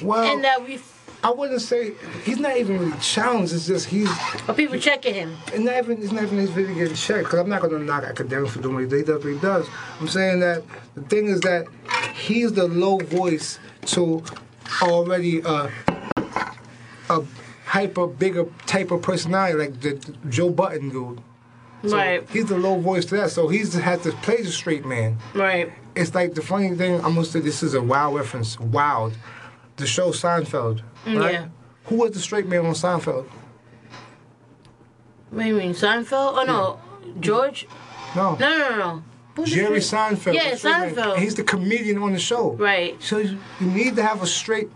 Well, 0.02 0.24
and 0.24 0.44
that 0.44 0.66
we, 0.66 0.80
I 1.24 1.32
wouldn't 1.32 1.62
say 1.62 1.94
he's 2.24 2.40
not 2.40 2.58
even 2.58 2.80
really 2.80 3.00
challenged. 3.00 3.54
It's 3.54 3.68
just 3.68 3.88
he's 3.88 4.10
or 4.48 4.56
people 4.56 4.80
checking 4.80 5.14
him. 5.14 5.38
it's 5.48 5.60
not 5.60 5.78
even 5.78 6.02
it's 6.02 6.12
not 6.12 6.24
even 6.24 6.38
his 6.40 6.50
video 6.50 6.74
getting 6.74 6.96
checked. 6.96 7.26
Because 7.26 7.40
I'm 7.40 7.50
not 7.50 7.62
going 7.62 7.74
to 7.74 7.80
knock 7.80 8.04
Akademiks 8.04 8.50
for 8.50 8.62
doing 8.62 8.76
what 8.76 8.92
he 8.92 9.04
does. 9.04 9.24
What 9.24 9.34
he 9.34 9.40
does. 9.40 9.68
I'm 10.00 10.08
saying 10.08 10.40
that 10.40 10.64
the 10.96 11.02
thing 11.02 11.28
is 11.28 11.42
that 11.42 11.68
he's 12.16 12.54
the 12.54 12.68
low 12.68 12.98
voice 12.98 13.60
to 13.88 14.24
already 14.82 15.44
uh, 15.44 15.70
a 17.10 17.24
hyper 17.66 18.08
bigger 18.08 18.46
type 18.66 18.92
of 18.92 19.02
personality, 19.02 19.58
like 19.58 19.82
the, 19.82 19.94
the 19.94 20.30
Joe 20.30 20.50
Budden 20.50 20.90
dude. 20.90 21.22
So 21.84 21.96
right. 21.96 22.30
He's 22.30 22.46
the 22.46 22.58
low 22.58 22.80
voice 22.80 23.06
to 23.06 23.16
that, 23.18 23.32
so 23.32 23.48
he's 23.48 23.74
had 23.74 24.04
to 24.04 24.12
play 24.12 24.42
the 24.42 24.52
straight 24.52 24.86
man. 24.86 25.18
Right. 25.34 25.72
It's 25.96 26.14
like 26.14 26.34
the 26.34 26.42
funny 26.42 26.76
thing. 26.76 26.96
I'm 26.96 27.16
gonna 27.16 27.26
say 27.26 27.40
this 27.40 27.64
is 27.64 27.74
a 27.74 27.82
wild 27.82 28.16
reference. 28.16 28.60
Wild, 28.60 29.18
the 29.78 29.88
show 29.88 30.12
Seinfeld. 30.12 30.82
Mm, 31.06 31.20
right? 31.20 31.34
Yeah. 31.34 31.48
Who 31.86 31.96
was 31.96 32.12
the 32.12 32.20
straight 32.20 32.48
man 32.48 32.66
on 32.66 32.74
Seinfeld? 32.74 33.28
What 35.30 35.44
do 35.44 35.48
you 35.48 35.56
mean, 35.56 35.74
Seinfeld? 35.74 36.34
Oh 36.38 36.44
no, 36.44 36.80
George. 37.20 37.68
No. 38.16 38.36
No, 38.36 38.58
no, 38.58 38.70
no, 38.70 38.78
no. 38.78 39.04
Who's 39.36 39.52
Jerry 39.52 39.80
Seinfeld. 39.80 40.34
Yeah, 40.34 40.58
man. 40.64 40.96
Seinfeld. 40.96 41.18
He's 41.18 41.36
the 41.36 41.44
comedian 41.44 42.00
on 42.00 42.14
the 42.14 42.20
show. 42.20 42.54
Right. 42.54 43.02
So 43.02 43.20
you 43.20 43.38
you 43.60 43.68
need 43.68 43.96
to 43.96 44.04
have 44.04 44.22
a 44.22 44.28
straight 44.28 44.70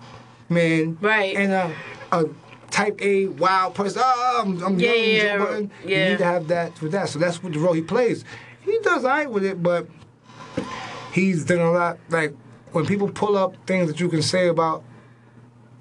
man. 0.50 0.98
Right. 1.02 1.36
And 1.36 1.52
a, 1.52 1.76
a 2.12 2.26
type 2.74 3.00
A 3.02 3.28
wild 3.28 3.76
person. 3.76 4.02
Oh, 4.04 4.42
I'm, 4.44 4.64
I'm 4.64 4.80
Yeah, 4.80 4.94
yeah, 4.94 5.38
Joe 5.38 5.46
Budden. 5.46 5.72
You 5.84 5.96
need 5.96 6.18
to 6.18 6.24
have 6.26 6.48
that 6.48 6.82
with 6.82 6.92
that. 6.94 7.08
So 7.10 7.20
that's 7.20 7.42
what 7.44 7.54
the 7.54 7.60
role 7.60 7.74
he 7.74 7.82
plays. 7.82 8.26
He 8.62 8.80
does 8.80 9.04
alright 9.06 9.30
with 9.30 9.46
it, 9.46 9.62
but 9.62 9.88
he's 11.14 11.46
done 11.46 11.60
a 11.60 11.72
lot. 11.72 11.98
Like 12.10 12.34
when 12.72 12.86
people 12.86 13.10
pull 13.10 13.38
up 13.38 13.56
things 13.68 13.88
that 13.90 14.00
you 14.00 14.10
can 14.10 14.22
say 14.22 14.48
about 14.48 14.84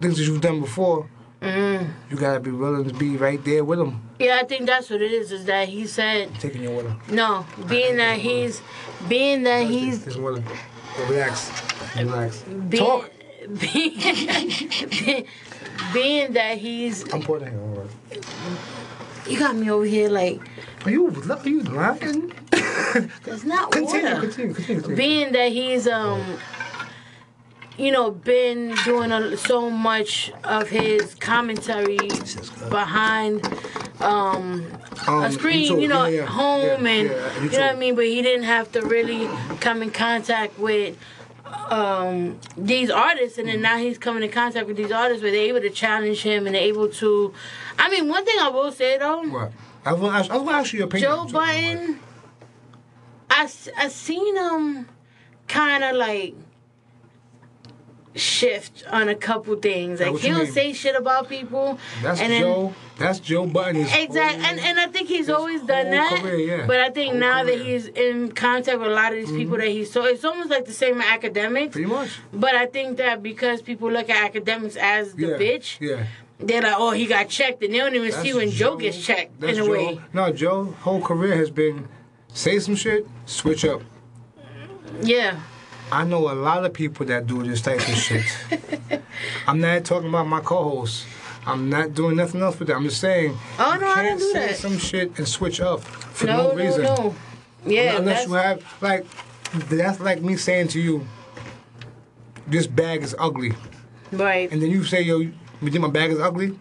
things 0.01 0.19
that 0.19 0.25
you've 0.25 0.41
done 0.43 0.61
before, 0.61 1.09
Mm. 1.41 1.91
you 2.09 2.17
gotta 2.17 2.39
be 2.39 2.53
willing 2.53 2.89
to 2.89 2.95
be 2.95 3.17
right 3.17 3.45
there 3.45 3.65
with 3.65 3.81
him, 3.81 4.01
Yeah, 4.21 4.39
I 4.41 4.45
think 4.45 4.65
that's 4.65 4.89
what 4.89 5.03
it 5.03 5.11
is. 5.11 5.33
Is 5.33 5.45
that 5.47 5.69
he 5.69 5.89
said 5.89 6.31
taking 6.39 6.63
your 6.63 6.81
him. 6.83 7.01
no, 7.11 7.45
being 7.67 7.97
that 7.97 8.19
he's, 8.19 8.63
being 9.09 9.43
that 9.43 9.67
he's, 9.67 10.07
with 10.07 10.37
him. 10.39 10.45
Relax. 11.09 11.51
Relax. 11.97 12.43
being, 12.69 12.85
Talk. 12.85 13.11
being, 13.61 15.27
being 15.93 16.33
that 16.35 16.59
he's, 16.59 17.11
I'm 17.13 17.23
putting 17.23 17.49
it 17.49 17.55
on. 17.55 17.89
you 19.29 19.39
got 19.39 19.55
me 19.57 19.71
over 19.71 19.85
here 19.85 20.09
like 20.09 20.41
Are 20.85 20.91
you, 20.91 21.09
are 21.09 21.49
you 21.49 21.63
lying? 21.63 22.33
there's 23.25 23.45
not 23.55 23.71
Continue, 23.73 24.05
water. 24.15 24.21
continue, 24.21 24.55
continue, 24.55 24.81
continue. 24.83 24.97
being 24.97 25.33
that 25.33 25.51
he's 25.53 25.87
um 25.89 26.37
you 27.79 27.91
know 27.91 28.11
been 28.11 28.75
doing 28.85 29.11
a, 29.13 29.37
so 29.37 29.71
much 29.71 30.31
of 30.45 30.69
his 30.69 31.15
commentary 31.15 31.97
behind 32.69 33.45
um 34.03 34.67
Um, 35.07 35.23
a 35.25 35.33
screen 35.33 35.69
so- 35.69 35.79
you 35.79 35.89
know 35.89 36.05
yeah, 36.07 36.27
home 36.27 36.85
yeah, 36.87 36.93
and 36.93 37.09
yeah, 37.09 37.43
you 37.43 37.51
know 37.51 37.59
what 37.67 37.77
i 37.77 37.79
mean 37.79 37.95
but 37.95 38.05
he 38.05 38.21
didn't 38.23 38.45
have 38.45 38.71
to 38.73 38.83
really 38.83 39.27
come 39.61 39.83
in 39.83 39.91
contact 39.91 40.59
with 40.59 40.97
um 41.73 42.39
these 42.57 42.91
artists 42.91 43.39
and 43.39 43.49
then 43.49 43.63
now 43.63 43.79
he's 43.79 43.97
coming 43.97 44.23
in 44.23 44.31
contact 44.31 44.67
with 44.67 44.77
these 44.77 44.93
artists 44.93 45.23
where 45.23 45.33
they're 45.33 45.47
able 45.53 45.61
to 45.61 45.71
challenge 45.71 46.23
him 46.23 46.47
and 46.47 46.55
they're 46.55 46.63
able 46.63 46.87
to 46.89 47.33
i 47.79 47.89
mean 47.89 48.09
one 48.09 48.25
thing 48.27 48.39
i 48.39 48.49
will 48.49 48.71
say 48.71 48.99
though 48.99 49.23
What? 49.23 49.53
I 49.85 49.93
was 49.95 50.29
I 50.29 50.37
was 50.37 50.45
gonna 50.45 50.59
ask 50.59 50.73
you 50.73 50.81
your 50.81 50.87
opinion. 50.87 51.11
Joe 51.11 51.25
Budden, 51.27 51.99
I, 53.31 53.49
I 53.77 53.89
seen 53.89 54.37
him 54.37 54.89
kind 55.49 55.83
of 55.83 55.97
like 55.97 56.35
shift 58.15 58.85
on 58.91 59.09
a 59.09 59.15
couple 59.15 59.55
things. 59.57 60.01
Like, 60.01 60.07
Like 60.09 60.15
what 60.15 60.25
you 60.25 60.35
he'll 60.35 60.47
say 60.47 60.73
shit 60.73 60.95
about 60.95 61.29
people, 61.29 61.79
That's 62.03 62.21
and 62.21 62.33
then 62.33 62.43
Joe. 62.43 62.75
That's 62.99 63.19
Joe 63.21 63.47
Budden. 63.47 63.83
Exactly, 63.83 64.45
and 64.45 64.61
and 64.61 64.79
I 64.79 64.87
think 64.87 65.09
he's 65.09 65.29
always 65.31 65.63
done 65.63 65.91
that. 65.91 66.21
career, 66.21 66.37
yeah. 66.37 66.67
But 66.67 66.81
I 66.81 66.91
think 66.91 67.13
Whole 67.13 67.21
now 67.21 67.43
that 67.45 67.59
he's 67.61 67.87
in 67.89 68.33
contact 68.33 68.79
with 68.79 68.89
a 68.89 68.95
lot 68.95 69.13
of 69.13 69.19
these 69.19 69.31
people 69.31 69.57
mm-hmm. 69.57 69.61
that 69.67 69.71
he 69.71 69.85
saw, 69.85 70.05
it's 70.05 70.25
almost 70.25 70.51
like 70.51 70.67
the 70.67 70.73
same 70.73 71.01
Akademiks. 71.01 71.73
pretty 71.73 71.89
much. 71.89 72.19
But 72.33 72.55
I 72.55 72.67
think 72.67 72.99
that 72.99 73.23
because 73.23 73.63
people 73.63 73.91
look 73.91 74.09
at 74.11 74.33
Akademiks 74.33 74.77
as 74.77 75.15
the 75.15 75.29
yeah. 75.29 75.39
bitch, 75.39 75.81
Yeah. 75.81 76.05
they're 76.39 76.63
like, 76.63 76.75
oh, 76.77 76.91
he 76.91 77.07
got 77.07 77.29
checked, 77.29 77.63
and 77.63 77.73
they 77.73 77.79
don't 77.79 77.95
even 77.95 78.11
That's 78.11 78.23
see 78.23 78.35
when 78.35 78.51
Joe, 78.51 78.77
gets 78.77 79.03
checked 79.05 79.43
in 79.43 79.51
a 79.51 79.55
Joe. 79.55 79.71
way. 79.71 80.01
No, 80.13 80.31
Joe. 80.33 80.65
Whole 80.83 81.01
career 81.01 81.37
has 81.37 81.51
been 81.51 81.89
say 82.29 82.59
some 82.59 82.77
shit, 82.77 83.07
switch 83.27 83.65
up. 83.65 83.83
Yeah. 85.03 85.41
I 85.93 86.05
know 86.05 86.31
a 86.31 86.33
lot 86.33 86.65
of 86.65 86.73
people 86.73 87.05
that 87.07 87.27
do 87.27 87.43
this 87.43 87.61
type 87.61 87.77
of 87.77 87.95
shit. 87.95 88.25
I'm 89.47 89.61
not 89.61 89.85
talking 89.85 90.09
about 90.09 90.27
my 90.27 90.41
co-hosts. 90.41 91.05
I'm 91.45 91.69
not 91.69 91.93
doing 91.93 92.17
nothing 92.17 92.41
else 92.41 92.59
with 92.59 92.69
that. 92.69 92.77
I'm 92.77 92.85
just 92.85 92.99
saying. 92.99 93.37
Oh, 93.59 93.77
no, 93.79 93.87
I 93.87 94.03
don't 94.03 94.19
do 94.19 94.33
say 94.33 94.47
that. 94.47 94.57
some 94.57 94.79
shit 94.79 95.19
and 95.19 95.29
switch 95.29 95.61
up 95.61 95.83
for 95.83 96.27
no, 96.27 96.37
no, 96.37 96.49
no, 96.49 96.55
reason. 96.55 96.83
no. 96.85 97.15
Yeah, 97.67 97.99
Unless 97.99 98.27
you 98.27 98.33
have 98.33 98.65
like 98.81 99.05
that's 99.69 100.01
like 100.01 100.23
me 100.23 100.37
saying 100.37 100.69
to 100.69 100.81
you, 100.81 101.07
this 102.47 102.67
bag 102.67 103.03
is 103.03 103.15
ugly, 103.19 103.53
right. 104.13 104.51
and 104.51 104.63
then 104.63 104.71
you 104.71 104.85
say, 104.85 105.03
yo, 105.03 105.19
you 105.19 105.33
think 105.61 105.81
my 105.81 105.89
bag 105.91 106.11
is 106.11 106.19
ugly? 106.19 106.59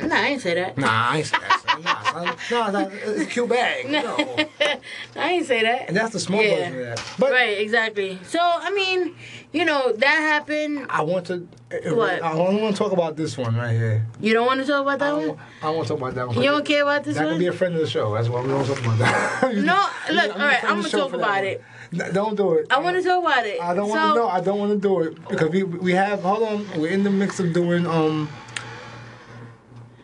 Nah, 0.00 0.14
I 0.14 0.26
ain't 0.28 0.42
say 0.42 0.54
that. 0.54 0.76
Nah, 0.76 1.10
I 1.10 1.18
ain't 1.18 1.26
say 1.26 1.38
that. 1.38 1.59
Son. 1.82 2.36
nah, 2.50 2.70
nah, 2.70 2.88
it's 2.92 3.34
bag. 3.48 3.90
No. 3.90 4.16
I 5.16 5.30
ain't 5.30 5.46
say 5.46 5.62
that. 5.62 5.88
And 5.88 5.96
that's 5.96 6.12
the 6.12 6.20
small 6.20 6.42
Yeah. 6.42 6.56
version 6.56 6.78
of 6.80 6.86
that. 6.86 7.02
But 7.18 7.32
right, 7.32 7.58
exactly. 7.58 8.18
So 8.24 8.38
I 8.40 8.70
mean, 8.70 9.14
you 9.52 9.64
know, 9.64 9.92
that 9.92 10.06
happened. 10.06 10.86
I 10.90 11.02
want 11.02 11.26
to. 11.26 11.46
What? 11.94 12.22
I 12.22 12.32
only 12.32 12.60
want 12.60 12.76
to 12.76 12.82
talk 12.82 12.92
about 12.92 13.16
this 13.16 13.38
one 13.38 13.56
right 13.56 13.72
here. 13.72 14.06
You 14.20 14.32
don't 14.32 14.46
want 14.46 14.60
to 14.60 14.66
talk 14.66 14.82
about 14.82 14.98
that 14.98 15.14
want, 15.14 15.28
one? 15.28 15.38
I 15.62 15.70
want 15.70 15.86
to 15.86 15.94
talk 15.94 16.00
about 16.00 16.14
that 16.14 16.28
one. 16.28 16.36
You 16.36 16.50
don't 16.50 16.64
care 16.64 16.82
about 16.82 17.04
this 17.04 17.16
one? 17.16 17.24
That 17.24 17.30
one? 17.30 17.34
can 17.34 17.40
be 17.40 17.46
a 17.46 17.52
friend 17.52 17.74
of 17.74 17.80
the 17.80 17.86
show. 17.86 18.12
That's 18.14 18.28
why 18.28 18.40
we 18.42 18.48
don't 18.48 18.66
talk 18.66 18.80
about 18.80 18.98
that. 18.98 19.54
No, 19.54 19.88
I'm 20.08 20.14
look, 20.14 20.32
all 20.36 20.46
right, 20.46 20.64
I'm 20.64 20.76
gonna 20.76 20.88
talk 20.88 21.12
about 21.12 21.44
it. 21.44 21.62
No, 21.92 22.10
don't 22.12 22.36
do 22.36 22.54
it. 22.54 22.66
I 22.70 22.78
want 22.80 22.96
to 22.96 23.02
talk 23.02 23.22
about 23.22 23.46
it. 23.46 23.60
I 23.60 23.74
don't 23.74 23.88
so, 23.88 23.94
want 23.94 24.14
to. 24.14 24.20
know. 24.20 24.28
I 24.28 24.40
don't 24.40 24.58
want 24.58 24.72
to 24.72 24.78
do 24.78 25.00
it 25.00 25.28
because 25.28 25.50
we 25.50 25.62
we 25.64 25.92
have. 25.92 26.22
Hold 26.22 26.42
on, 26.42 26.80
we're 26.80 26.90
in 26.90 27.02
the 27.02 27.10
mix 27.10 27.40
of 27.40 27.52
doing 27.52 27.86
um 27.86 28.28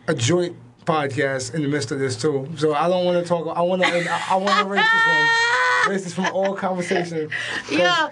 a 0.07 0.13
joint 0.13 0.55
podcast 0.87 1.53
in 1.53 1.61
the 1.61 1.67
midst 1.67 1.91
of 1.91 1.99
this 1.99 2.15
too. 2.15 2.47
So 2.55 2.73
I 2.73 2.87
don't 2.87 3.05
want 3.05 3.21
to 3.21 3.27
talk. 3.27 3.55
I 3.55 3.61
want 3.61 3.83
to. 3.83 3.87
I, 3.87 4.35
want 4.35 4.59
to 4.59 4.65
erase 4.65 4.89
this 4.91 5.07
one. 5.07 5.27
Erase 5.87 6.03
this 6.05 6.13
from 6.13 6.25
all 6.27 6.55
conversation. 6.55 7.29
Yeah, 7.69 8.09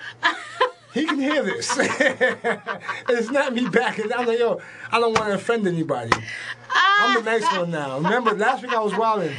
He 0.93 1.05
can 1.05 1.19
hear 1.19 1.43
this. 1.43 1.75
it's 1.79 3.29
not 3.31 3.53
me 3.53 3.67
backing. 3.67 4.11
I'm 4.13 4.27
like, 4.27 4.39
yo, 4.39 4.61
I 4.91 4.99
don't 4.99 5.17
want 5.17 5.29
to 5.29 5.35
offend 5.35 5.67
anybody. 5.67 6.11
I'm 6.73 7.23
the 7.23 7.31
nice 7.31 7.57
one 7.57 7.71
now. 7.71 7.97
Remember, 7.97 8.33
last 8.33 8.61
week 8.61 8.73
I 8.73 8.79
was 8.79 8.95
wilding. 8.95 9.33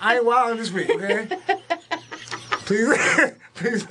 I 0.00 0.16
ain't 0.16 0.24
wilding 0.24 0.58
this 0.58 0.72
week, 0.72 0.90
okay? 0.90 1.28
Please, 2.70 3.32
please, 3.54 3.86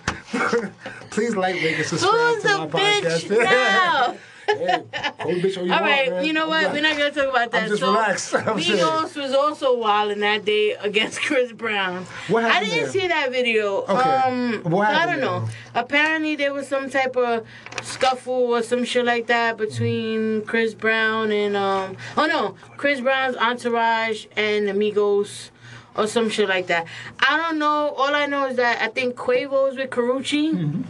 please 1.09 1.35
like, 1.35 1.55
rate, 1.55 1.75
and 1.75 1.85
subscribe 1.85 2.35
who's 2.35 2.41
to 2.43 2.47
the 2.47 2.57
my 2.57 2.67
bitch 2.67 3.27
podcast. 3.27 3.43
now? 3.43 4.17
Hey, 4.57 5.41
bitch 5.41 5.57
all 5.57 5.67
want, 5.67 5.81
right, 5.81 6.09
man. 6.09 6.25
you 6.25 6.33
know 6.33 6.47
what? 6.47 6.71
We're 6.71 6.81
not 6.81 6.97
gonna 6.97 7.11
talk 7.11 7.29
about 7.29 7.51
that. 7.51 7.63
I'm 7.63 7.69
just 7.69 7.81
so. 8.29 8.37
Migos 8.39 9.15
was 9.15 9.33
also 9.33 9.77
wild 9.77 10.11
in 10.11 10.19
that 10.21 10.45
day 10.45 10.71
against 10.73 11.21
Chris 11.27 11.51
Brown. 11.51 12.05
What 12.27 12.43
happened 12.43 12.65
I 12.71 12.75
didn't 12.75 12.91
there? 12.93 13.01
see 13.01 13.07
that 13.07 13.31
video. 13.31 13.81
Okay. 13.83 13.93
Um, 13.93 14.61
What 14.63 14.87
I 14.87 15.05
don't 15.05 15.19
know. 15.21 15.41
there? 15.41 15.83
Apparently, 15.83 16.35
there 16.35 16.53
was 16.53 16.67
some 16.67 16.89
type 16.89 17.15
of 17.15 17.45
scuffle 17.83 18.33
or 18.55 18.63
some 18.63 18.83
shit 18.85 19.05
like 19.05 19.27
that 19.27 19.57
between 19.57 20.43
Chris 20.45 20.73
Brown 20.73 21.31
and 21.31 21.55
um. 21.55 21.97
Oh 22.17 22.25
no, 22.25 22.55
Chris 22.77 23.01
Brown's 23.01 23.35
entourage 23.37 24.25
and 24.35 24.69
Amigos. 24.69 25.51
Or 25.95 26.07
some 26.07 26.29
shit 26.29 26.47
like 26.47 26.67
that. 26.67 26.85
I 27.19 27.35
don't 27.35 27.57
know. 27.59 27.89
All 27.97 28.13
I 28.15 28.25
know 28.25 28.45
is 28.47 28.55
that 28.55 28.81
I 28.81 28.87
think 28.87 29.15
Quavo's 29.15 29.75
with 29.75 29.89
Karrueche. 29.89 30.53
Mm-hmm. 30.53 30.81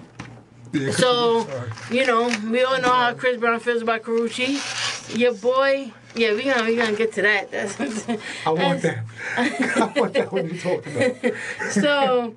Yeah, 0.72 0.92
So, 0.92 1.48
you 1.92 2.06
know, 2.06 2.30
we 2.50 2.64
all 2.64 2.80
know 2.80 2.90
how 2.92 3.14
Chris 3.14 3.38
Brown 3.38 3.60
feels 3.60 3.82
about 3.82 4.04
Karrueche. 4.04 5.18
Your 5.18 5.34
boy, 5.34 5.92
yeah, 6.16 6.32
we're 6.34 6.54
gonna 6.54 6.68
we 6.70 6.76
gonna 6.76 6.96
get 6.96 7.12
to 7.14 7.22
that. 7.24 7.50
That's, 7.52 7.80
I 8.46 8.50
want 8.52 8.82
that. 8.84 9.04
I 9.38 9.94
want 10.00 10.14
that 10.14 10.32
when 10.32 10.50
you 10.50 10.60
talk 10.60 10.86
about. 10.86 11.34
So, 11.72 12.36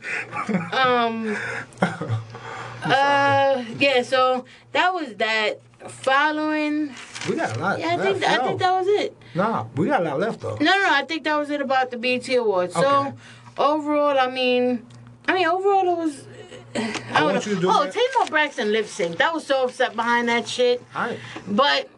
um, 0.73 1.37
uh, 2.85 3.65
yeah. 3.79 4.03
So 4.03 4.45
that 4.73 4.93
was 4.95 5.15
that. 5.17 5.61
Following, 5.89 6.95
We 7.29 7.35
got 7.35 7.57
a 7.57 7.59
lot. 7.59 7.81
yeah, 7.81 7.89
I 7.89 7.97
left. 7.97 8.21
think 8.21 8.31
I 8.31 8.37
No. 8.37 8.45
think 8.47 8.61
that 8.61 8.71
was 8.71 8.87
it. 8.87 9.17
Nah, 9.35 9.67
we 9.75 9.87
got 9.89 10.01
a 10.03 10.05
lot 10.05 10.21
left 10.21 10.41
though. 10.41 10.55
No, 10.61 10.65
no, 10.79 10.87
I 10.89 11.05
think 11.09 11.25
that 11.25 11.37
was 11.37 11.51
it 11.51 11.61
about 11.61 11.91
the 11.91 11.97
BET 11.97 12.29
Awards. 12.37 12.77
Okay. 12.77 12.87
So 12.87 13.15
overall, 13.59 14.17
I 14.17 14.29
mean, 14.31 14.87
I 15.27 15.35
mean, 15.35 15.47
overall 15.49 15.89
it 15.93 15.97
was. 15.99 16.25
I, 16.75 17.21
don't 17.21 17.33
want 17.33 17.47
you 17.47 17.55
to 17.55 17.61
do 17.61 17.69
oh, 17.71 17.85
that. 17.85 17.93
Tamar 17.93 18.31
Braxton 18.31 18.73
lip 18.73 18.87
sync. 18.87 19.19
That 19.19 19.33
was 19.35 19.47
so 19.47 19.65
upset 19.65 19.95
behind 19.95 20.29
that 20.29 20.49
shit. 20.49 20.83
Right. 20.95 21.19
But 21.47 21.89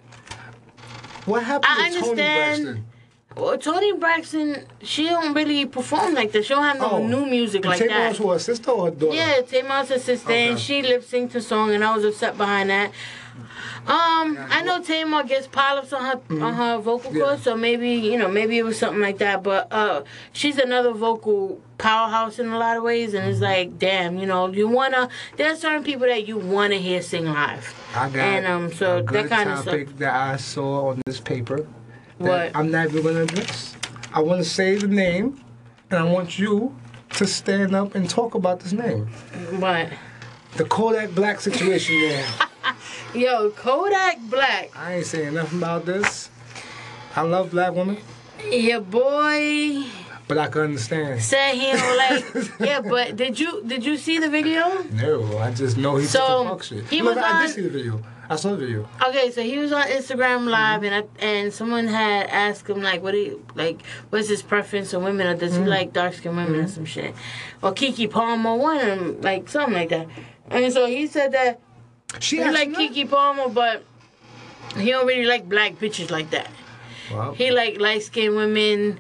What 1.27 1.43
happened 1.45 1.67
I 1.69 1.91
to 1.91 2.01
Tony 2.01 2.11
understand. 2.11 2.65
Braxton? 2.65 2.87
Well, 3.37 3.59
Toni 3.59 3.93
Braxton, 3.93 4.65
she 4.83 5.05
don't 5.07 5.35
really 5.35 5.67
perform 5.67 6.15
like 6.15 6.31
that. 6.33 6.45
She 6.45 6.55
don't 6.55 6.63
have 6.63 6.79
no 6.79 6.91
Oh. 6.93 7.07
new 7.07 7.27
music 7.27 7.65
like 7.65 7.81
that. 7.81 8.17
who, 8.17 8.31
her 8.31 8.39
sister 8.39 8.71
or 8.71 8.87
her 8.87 8.91
daughter? 8.93 9.17
Yeah, 9.17 9.41
Tamar's 9.41 9.89
her 9.89 9.99
sister, 9.99 10.31
and 10.31 10.59
she 10.59 10.83
lip 10.83 11.03
synced 11.03 11.33
the 11.33 11.41
song, 11.41 11.73
and 11.73 11.83
I 11.83 11.97
was 11.97 12.05
upset 12.05 12.37
behind 12.39 12.71
that. 12.71 12.93
Um, 13.87 14.39
I 14.51 14.63
know 14.65 14.83
Tamar 14.83 15.25
gets 15.25 15.47
polyps 15.47 15.93
on 15.93 16.03
her 16.05 16.21
on 16.45 16.55
her 16.55 16.79
vocal 16.79 17.11
Mm-hmm. 17.11 17.19
Yeah. 17.19 17.25
cords, 17.25 17.43
so 17.43 17.57
maybe 17.57 17.91
you 17.91 18.17
know 18.19 18.29
maybe 18.29 18.57
it 18.59 18.65
was 18.65 18.79
something 18.79 19.01
like 19.01 19.19
that. 19.19 19.43
But 19.43 19.71
uh, 19.71 20.05
she's 20.33 20.59
another 20.59 20.93
vocal 20.93 21.61
powerhouse 21.77 22.39
in 22.39 22.49
a 22.49 22.57
lot 22.59 22.77
of 22.79 22.83
ways, 22.83 23.13
and 23.15 23.27
it's 23.29 23.37
Mm-hmm. 23.41 23.45
like, 23.45 23.79
damn, 23.79 24.19
you 24.19 24.27
know, 24.27 24.49
you 24.49 24.69
wanna. 24.69 25.09
There's 25.37 25.61
certain 25.61 25.85
people 25.85 26.07
that 26.07 26.27
you 26.27 26.39
wanna 26.39 26.77
hear 26.77 27.03
sing 27.03 27.27
live, 27.27 27.75
I 27.95 28.09
got 28.09 28.17
and 28.17 28.47
um, 28.47 28.73
so 28.73 28.99
a 28.99 29.03
that 29.03 29.29
kind 29.29 29.51
of 29.51 29.59
stuff. 29.59 29.81
that 29.99 30.15
I 30.15 30.37
saw 30.37 30.89
on 30.89 31.03
this 31.05 31.21
paper. 31.21 31.59
that 31.59 31.67
What? 32.19 32.53
I'm 32.57 32.71
not 32.71 32.87
even 32.89 33.03
going 33.03 33.15
to 33.17 33.23
address. 33.23 33.77
I 34.15 34.21
want 34.21 34.43
to 34.43 34.49
say 34.49 34.77
the 34.77 34.87
name, 34.89 35.45
and 35.91 35.99
I 35.99 36.05
want 36.05 36.39
you 36.39 36.75
to 37.15 37.27
stand 37.27 37.75
up 37.75 37.95
and 37.95 38.09
talk 38.09 38.35
about 38.35 38.61
this 38.61 38.73
name. 38.73 39.07
What? 39.59 39.89
The 40.57 40.65
Kodak 40.65 41.11
Black 41.15 41.41
situation 41.41 42.01
there. 42.01 42.25
Yo, 43.15 43.51
Kodak 43.51 44.19
Black. 44.29 44.77
I 44.77 44.95
ain't 44.95 45.07
saying 45.07 45.35
nothing 45.35 45.59
about 45.59 45.87
this. 45.87 46.31
I 47.15 47.23
love 47.23 47.53
black 47.53 47.73
women, 47.73 47.99
Your 48.51 48.81
boy 48.81 49.85
but 50.27 50.39
I 50.39 50.49
can 50.49 50.63
understand. 50.63 51.23
said 51.23 51.55
he 51.55 51.73
don't 51.73 51.97
like. 52.39 52.61
yeah, 52.61 52.81
but 52.81 53.17
did 53.17 53.39
you 53.39 53.63
did 53.65 53.85
you 53.85 53.97
see 53.97 54.19
the 54.19 54.29
video? 54.29 54.83
No, 54.93 55.39
I 55.39 55.53
just 55.53 55.77
know 55.77 55.97
he's 55.97 56.11
So, 56.11 56.45
fuck 56.45 56.63
shit. 56.63 56.89
he 56.89 57.01
No, 57.01 57.07
was 57.07 57.15
but 57.17 57.25
I 57.25 57.47
did 57.47 57.55
see 57.55 57.61
the 57.63 57.69
video. 57.71 58.03
I 58.29 58.37
saw 58.37 58.51
the 58.51 58.57
video. 58.57 58.89
Okay, 59.07 59.31
so 59.31 59.43
he 59.43 59.59
was 59.59 59.71
on 59.73 59.87
Instagram 59.87 60.49
Live, 60.49 60.83
and 60.83 60.95
I, 60.95 61.25
and 61.25 61.53
someone 61.53 61.87
had 61.87 62.27
asked 62.29 62.69
him 62.69 62.83
like, 62.83 63.03
what 63.03 63.13
do 63.13 63.19
you 63.19 63.47
like? 63.55 63.83
What's 64.11 64.29
his 64.29 64.43
preference 64.43 64.95
on 64.95 65.05
women, 65.05 65.27
or 65.27 65.35
does 65.37 65.53
he 65.53 65.61
mm-hmm. 65.61 65.69
like 65.69 65.93
dark 65.93 66.15
skinned 66.15 66.37
women 66.37 66.55
or 66.55 66.59
mm-hmm. 66.65 66.69
some 66.69 66.85
shit? 66.87 67.15
Or 67.63 67.73
Keke 67.73 68.11
Palmer, 68.11 68.57
one 68.57 68.79
of 68.79 68.87
them, 68.87 69.21
like 69.21 69.49
something 69.49 69.75
like 69.75 69.91
that. 69.91 70.09
And 70.49 70.73
so 70.73 70.87
he 70.87 71.07
said 71.07 71.33
that 71.33 71.61
She 72.21 72.37
he 72.39 72.45
like 72.51 72.71
that? 72.73 72.79
Keke 72.79 73.09
Palmer, 73.11 73.49
but 73.49 73.85
he 74.77 74.91
don't 74.91 75.07
really 75.07 75.27
like 75.27 75.49
black 75.49 75.75
bitches 75.79 76.11
like 76.11 76.31
that. 76.31 76.51
Wow. 77.13 77.33
He 77.33 77.51
like 77.51 77.81
light 77.81 78.03
skinned 78.03 78.37
women, 78.37 78.99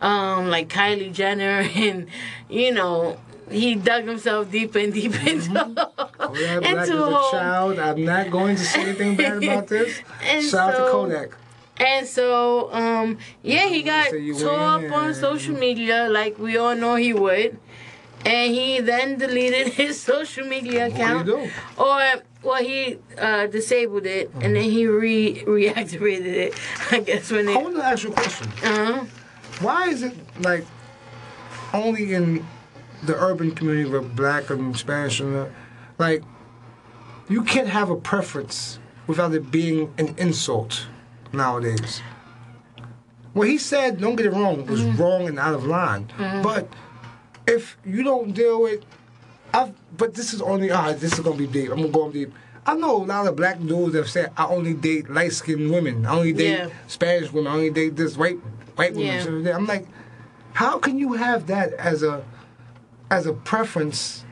um, 0.00 0.48
like 0.50 0.68
Kylie 0.68 1.12
Jenner, 1.12 1.60
and 1.74 2.06
you 2.48 2.72
know. 2.72 3.18
He 3.50 3.74
dug 3.74 4.04
himself 4.06 4.50
deep 4.50 4.74
and 4.74 4.90
deep 4.90 5.12
into, 5.26 5.50
Kodak 5.52 6.62
Black 6.62 6.82
is 6.82 6.88
into 6.88 7.04
a 7.04 7.28
a 7.28 7.30
child. 7.30 7.78
I'm 7.78 8.02
not 8.02 8.30
going 8.30 8.56
to 8.56 8.64
say 8.64 8.80
anything 8.80 9.16
bad 9.16 9.36
about 9.44 9.68
this. 9.68 10.00
And 10.22 10.42
Shout 10.42 10.70
out 10.70 10.76
so- 10.78 10.86
to 10.86 10.90
Kodak. 10.90 11.36
And 11.76 12.06
so, 12.06 12.72
um, 12.72 13.18
yeah, 13.42 13.66
he 13.68 13.82
got 13.82 14.08
So 14.08 14.48
tore 14.48 14.58
up 14.58 14.90
on 14.92 15.12
social 15.12 15.54
media, 15.54 16.08
like 16.08 16.38
we 16.38 16.56
all 16.56 16.74
know 16.74 16.94
he 16.94 17.12
would. 17.12 17.58
And 18.24 18.54
he 18.54 18.80
then 18.80 19.18
deleted 19.18 19.68
his 19.74 20.00
social 20.00 20.46
media 20.46 20.88
What 20.88 20.94
do 20.94 20.98
you 20.98 21.04
account. 21.04 21.26
do? 21.26 21.50
Or, 21.76 22.22
well, 22.44 22.62
he 22.62 22.98
uh, 23.18 23.46
disabled 23.46 24.06
it, 24.06 24.30
and 24.40 24.54
then 24.54 24.64
he 24.64 24.86
re 24.86 25.42
reactivated 25.46 26.26
it. 26.26 26.60
I 26.90 27.00
guess 27.00 27.30
when 27.30 27.48
I 27.48 27.56
want 27.56 27.76
to 27.76 27.84
ask 27.84 28.04
you 28.04 28.10
a 28.10 28.12
question. 28.12 28.48
Uh-huh. 28.62 29.04
Why 29.60 29.88
is 29.88 30.02
it 30.02 30.14
like 30.40 30.64
only 31.72 32.12
in 32.12 32.46
the 33.04 33.14
urban 33.16 33.52
community 33.52 33.88
with 33.88 34.14
black 34.16 34.50
and 34.50 34.76
Spanish 34.76 35.20
and 35.20 35.36
uh, 35.36 35.46
like 35.98 36.22
you 37.28 37.42
can't 37.44 37.68
have 37.68 37.90
a 37.90 37.96
preference 37.96 38.78
without 39.06 39.32
it 39.32 39.50
being 39.50 39.92
an 39.98 40.14
insult 40.18 40.86
nowadays? 41.32 42.02
What 43.32 43.48
he 43.48 43.58
said, 43.58 44.00
don't 44.00 44.14
get 44.16 44.26
it 44.26 44.32
wrong, 44.32 44.64
was 44.66 44.82
wrong 44.82 45.26
and 45.26 45.38
out 45.40 45.54
of 45.54 45.66
line. 45.66 46.08
But 46.18 46.68
if 47.46 47.76
you 47.84 48.02
don't 48.02 48.32
deal 48.32 48.62
with, 48.62 48.84
I've, 49.54 49.72
but 49.96 50.14
this 50.14 50.34
is 50.34 50.42
only, 50.42 50.70
ah, 50.72 50.92
this 50.92 51.12
is 51.12 51.20
gonna 51.20 51.36
be 51.36 51.46
deep. 51.46 51.70
I'm 51.70 51.76
gonna 51.76 51.88
go 51.88 52.10
deep. 52.10 52.32
I 52.66 52.74
know 52.74 52.96
a 52.96 53.04
lot 53.04 53.26
of 53.26 53.36
black 53.36 53.60
dudes 53.60 53.92
that 53.92 53.98
have 53.98 54.10
said, 54.10 54.32
I 54.36 54.46
only 54.46 54.74
date 54.74 55.08
light 55.08 55.32
skinned 55.32 55.70
women. 55.70 56.04
I 56.06 56.12
only 56.16 56.32
date 56.32 56.58
Yeah. 56.58 56.68
Spanish 56.88 57.30
women. 57.32 57.52
I 57.52 57.54
only 57.56 57.70
date 57.70 57.94
this 57.94 58.16
white 58.16 58.38
white 58.74 58.94
women. 58.94 59.44
Yeah. 59.44 59.54
I'm 59.56 59.66
like, 59.66 59.86
how 60.54 60.78
can 60.78 60.98
you 60.98 61.12
have 61.12 61.46
that 61.46 61.72
as 61.74 62.02
a 62.02 62.24
as 63.10 63.26
a 63.26 63.32
preference? 63.32 64.24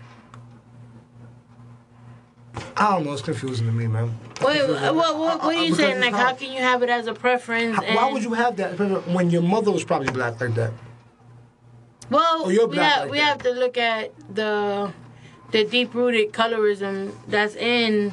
I 2.76 2.90
don't 2.92 3.04
know. 3.04 3.12
It's 3.12 3.22
confusing 3.22 3.66
to 3.66 3.72
me, 3.72 3.87
man. 3.87 4.18
Wait, 4.42 4.68
what, 4.68 4.94
what, 4.94 5.16
what 5.18 5.42
are 5.44 5.52
you 5.64 5.74
saying? 5.74 6.00
Like, 6.00 6.14
how- 6.14 6.35
can 6.35 6.52
you 6.52 6.61
have 6.61 6.82
it 6.82 6.90
as 6.90 7.06
a 7.06 7.14
preference? 7.14 7.76
How- 7.76 7.96
Why 7.96 8.12
would 8.12 8.22
you 8.24 8.32
have 8.35 8.56
that 8.56 8.78
when 9.06 9.30
your 9.30 9.42
mother 9.42 9.70
was 9.70 9.85
probably 9.85 10.11
black 10.11 10.40
like 10.40 10.54
that? 10.56 10.72
Well, 12.11 12.46
we, 12.46 12.56
have, 12.56 12.70
like 12.74 13.11
we 13.11 13.18
that. 13.18 13.24
have 13.24 13.38
to 13.44 13.52
look 13.52 13.78
at 13.78 14.12
the 14.35 14.92
the 15.52 15.64
deep 15.64 15.94
rooted 15.94 16.32
colorism 16.32 17.12
that's 17.28 17.54
in 17.56 18.12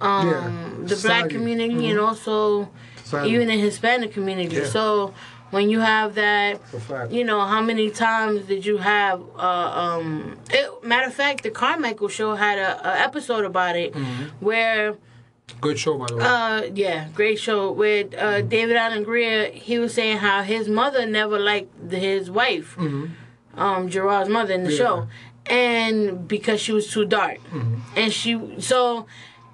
um, 0.00 0.28
Yeah, 0.28 0.86
the 0.88 0.96
black 1.02 1.30
community 1.30 1.90
and 1.90 1.98
also 2.00 2.70
Society. 2.96 3.30
even 3.32 3.48
the 3.48 3.58
Hispanic 3.58 4.12
community. 4.12 4.56
Yeah. 4.56 4.64
So 4.64 5.14
when 5.50 5.70
you 5.70 5.80
have 5.80 6.14
that, 6.16 6.60
you 7.10 7.24
know, 7.24 7.40
how 7.44 7.60
many 7.62 7.90
times 7.90 8.46
did 8.46 8.64
you 8.66 8.78
have? 8.78 9.20
Uh, 9.36 9.40
um, 9.82 10.38
it, 10.50 10.82
matter 10.84 11.06
of 11.06 11.14
fact, 11.14 11.42
the 11.42 11.50
Carmichael 11.50 12.08
show 12.08 12.34
had 12.34 12.58
a, 12.58 12.88
a 12.90 13.00
episode 13.00 13.44
about 13.44 13.76
it 13.76 13.92
Mm-hmm. 13.92 14.24
where. 14.44 14.96
Good 15.60 15.78
show, 15.78 15.98
by 15.98 16.06
the 16.06 16.16
way. 16.16 16.24
Uh, 16.24 16.62
yeah, 16.74 17.08
great 17.14 17.38
show 17.38 17.70
with 17.70 18.14
uh, 18.14 18.40
David 18.40 18.76
Alan 18.76 19.02
Grier. 19.04 19.50
He 19.50 19.78
was 19.78 19.92
saying 19.92 20.16
how 20.18 20.42
his 20.42 20.68
mother 20.68 21.04
never 21.06 21.38
liked 21.38 21.70
the- 21.90 21.98
his 21.98 22.30
wife, 22.30 22.78
um, 22.78 23.90
Jerrod's 23.90 24.30
mother 24.30 24.54
in 24.54 24.64
the 24.64 24.72
Yeah. 24.72 24.78
show, 24.78 25.08
and 25.46 26.26
because 26.26 26.60
she 26.60 26.72
was 26.72 26.90
too 26.90 27.04
dark, 27.04 27.38
and 27.96 28.12
she 28.12 28.60
so 28.60 29.06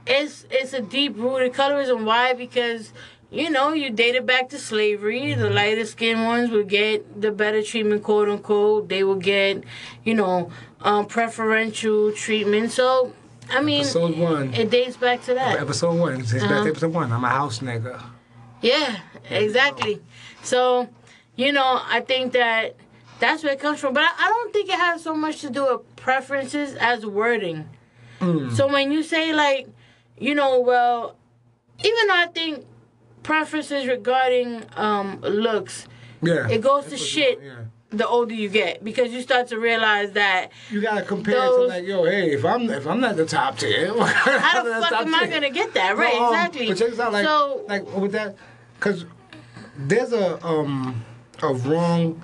it's 0.07 0.47
it's 0.51 0.73
a 0.73 0.81
deep 0.83 1.17
rooted 1.17 1.53
colorism. 1.53 2.05
Why? 2.05 2.33
Because 2.33 2.93
you 3.31 3.51
know 3.51 3.73
you 3.73 3.91
dated 3.91 4.27
back 4.27 4.49
to 4.51 4.59
slavery. 4.59 5.35
The 5.35 5.51
lighter 5.51 5.85
skinned 5.85 6.25
ones 6.25 6.51
would 6.51 6.69
get 6.69 7.21
the 7.21 7.31
better 7.33 7.63
treatment, 7.63 8.03
quote 8.03 8.29
unquote. 8.29 8.89
They 8.89 9.05
would 9.05 9.23
get 9.23 9.65
you 10.05 10.15
know 10.15 10.51
um, 10.81 11.07
preferential 11.07 12.13
treatment. 12.13 12.71
So 12.73 13.13
I 13.51 13.61
mean, 13.61 13.81
episode 13.81 14.17
one. 14.17 14.55
it 14.55 14.71
dates 14.71 14.97
back 14.97 15.23
to 15.25 15.35
that. 15.35 15.59
Episode 15.61 15.99
one. 15.99 16.21
It's 16.21 16.33
back 16.33 16.43
Uh-huh. 16.43 16.65
to 16.65 16.71
episode 16.71 16.93
one. 16.95 17.13
I'm 17.13 17.25
a 17.25 17.29
house 17.29 17.59
nigga. 17.61 18.01
Yeah, 18.63 18.99
exactly. 19.29 20.01
So, 20.43 20.89
you 21.37 21.51
know, 21.53 21.81
I 21.85 22.01
think 22.01 22.33
that 22.35 22.77
that's 23.21 23.45
where 23.45 23.53
it 23.53 23.61
comes 23.61 23.79
from. 23.81 23.95
But 23.95 24.03
I, 24.03 24.11
I 24.19 24.29
don't 24.29 24.53
think 24.53 24.69
it 24.69 24.79
has 24.79 25.03
so 25.03 25.15
much 25.15 25.41
to 25.43 25.51
do 25.51 25.63
with 25.65 25.97
preferences 25.97 26.75
as 26.77 27.07
wording. 27.07 27.69
Mm. 28.21 28.53
So 28.53 28.67
when 28.67 28.91
you 28.91 29.03
say 29.03 29.33
like, 29.33 29.69
you 30.19 30.35
know, 30.35 30.61
well, 30.61 31.17
even 31.85 32.07
though 32.09 32.15
I 32.17 32.27
think 32.27 32.65
preferences 33.23 33.87
regarding 33.87 34.65
um 34.77 35.21
looks, 35.21 35.87
Yeah. 36.23 36.49
it 36.49 36.61
goes 36.63 36.87
to 36.87 36.97
shit 36.97 37.41
Yeah. 37.43 37.65
the 37.91 38.07
older 38.09 38.35
you 38.35 38.49
get 38.49 38.83
because 38.85 39.13
you 39.13 39.21
start 39.23 39.49
to 39.49 39.59
realize 39.59 40.13
that 40.13 40.51
You 40.71 40.81
gotta 40.81 41.03
compare 41.03 41.37
it 41.37 41.39
Those- 41.41 41.71
to 41.71 41.77
like, 41.77 41.87
yo, 41.87 42.05
hey, 42.05 42.31
if 42.33 42.45
I'm 42.45 42.69
if 42.71 42.87
I'm 42.87 43.01
not 43.01 43.17
the 43.17 43.27
top 43.27 43.59
tier, 43.59 43.89
how 43.99 44.63
the 44.63 44.71
fuck 44.87 44.93
am 45.07 45.15
I 45.15 45.27
gonna 45.27 45.51
get 45.51 45.75
that 45.75 45.97
right? 45.97 46.15
No, 46.15 46.27
um, 46.29 46.35
exactly. 46.35 46.69
But 46.69 46.79
check 46.79 46.91
this 46.91 47.01
out, 47.01 47.13
like, 47.13 47.25
so 47.25 47.65
like 47.69 47.97
with 47.97 48.13
that, 48.13 48.37
because 48.79 49.05
there's 49.77 50.13
a 50.13 50.45
um 50.45 51.05
a 51.43 51.53
wrong 51.55 52.21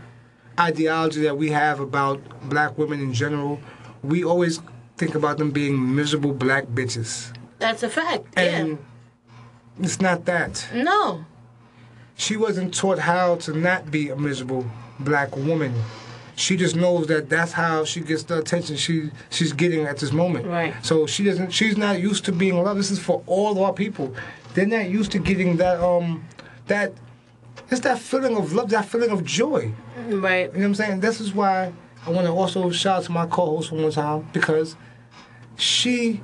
ideology 0.59 1.23
that 1.23 1.37
we 1.37 1.51
have 1.51 1.81
about 1.81 2.21
black 2.49 2.77
women 2.79 3.01
in 3.01 3.13
general. 3.13 3.61
We 4.03 4.25
always 4.25 4.61
think 4.97 5.15
about 5.15 5.39
them 5.39 5.51
being 5.51 5.95
miserable 5.95 6.33
black 6.33 6.67
bitches, 6.67 7.33
that's 7.59 7.83
a 7.83 7.89
fact. 7.91 8.25
and 8.37 8.79
it's 9.79 10.01
not 10.01 10.25
that. 10.25 10.67
No. 10.75 11.25
She 12.17 12.37
wasn't 12.37 12.73
taught 12.75 12.99
how 12.99 13.37
to 13.37 13.53
not 13.53 13.91
be 13.91 14.09
a 14.09 14.17
miserable 14.17 14.65
black 14.99 15.37
woman. 15.37 15.75
She 16.35 16.57
just 16.57 16.77
knows 16.77 17.07
that 17.09 17.29
that's 17.29 17.53
how 17.53 17.85
she 17.85 18.01
gets 18.01 18.23
the 18.25 18.39
attention 18.39 18.77
she 18.77 19.11
she's 19.31 19.53
getting 19.53 19.85
at 19.87 19.99
this 19.99 20.13
moment. 20.13 20.47
Right. 20.47 20.75
So 20.85 21.07
she 21.07 21.25
doesn't. 21.25 21.51
She's 21.51 21.77
not 21.77 22.01
used 22.01 22.25
to 22.27 22.33
being 22.33 22.63
loved. 22.63 22.79
This 22.79 22.91
is 22.91 22.99
for 22.99 23.23
all 23.27 23.63
our 23.65 23.73
people. 23.73 24.15
They're 24.55 24.67
not 24.67 24.89
used 24.89 25.13
to 25.13 25.19
getting 25.19 25.57
that 25.59 25.81
um 25.81 26.25
that 26.69 26.93
it's 27.71 27.81
that 27.81 27.99
feeling 27.99 28.37
of 28.37 28.53
love, 28.53 28.71
that 28.71 28.85
feeling 28.87 29.11
of 29.11 29.25
joy. 29.25 29.73
Right. 30.09 30.47
You 30.47 30.53
know 30.53 30.59
what 30.61 30.65
I'm 30.67 30.75
saying? 30.75 31.01
This 31.01 31.21
is 31.21 31.35
why 31.35 31.73
I 32.07 32.11
want 32.11 32.27
to 32.27 32.33
also 32.33 32.71
shout 32.71 32.99
out 32.99 33.05
to 33.05 33.13
my 33.13 33.27
co-host 33.27 33.73
one 33.73 33.81
more 33.83 33.91
time 33.91 34.29
because 34.33 34.77
she 35.57 36.21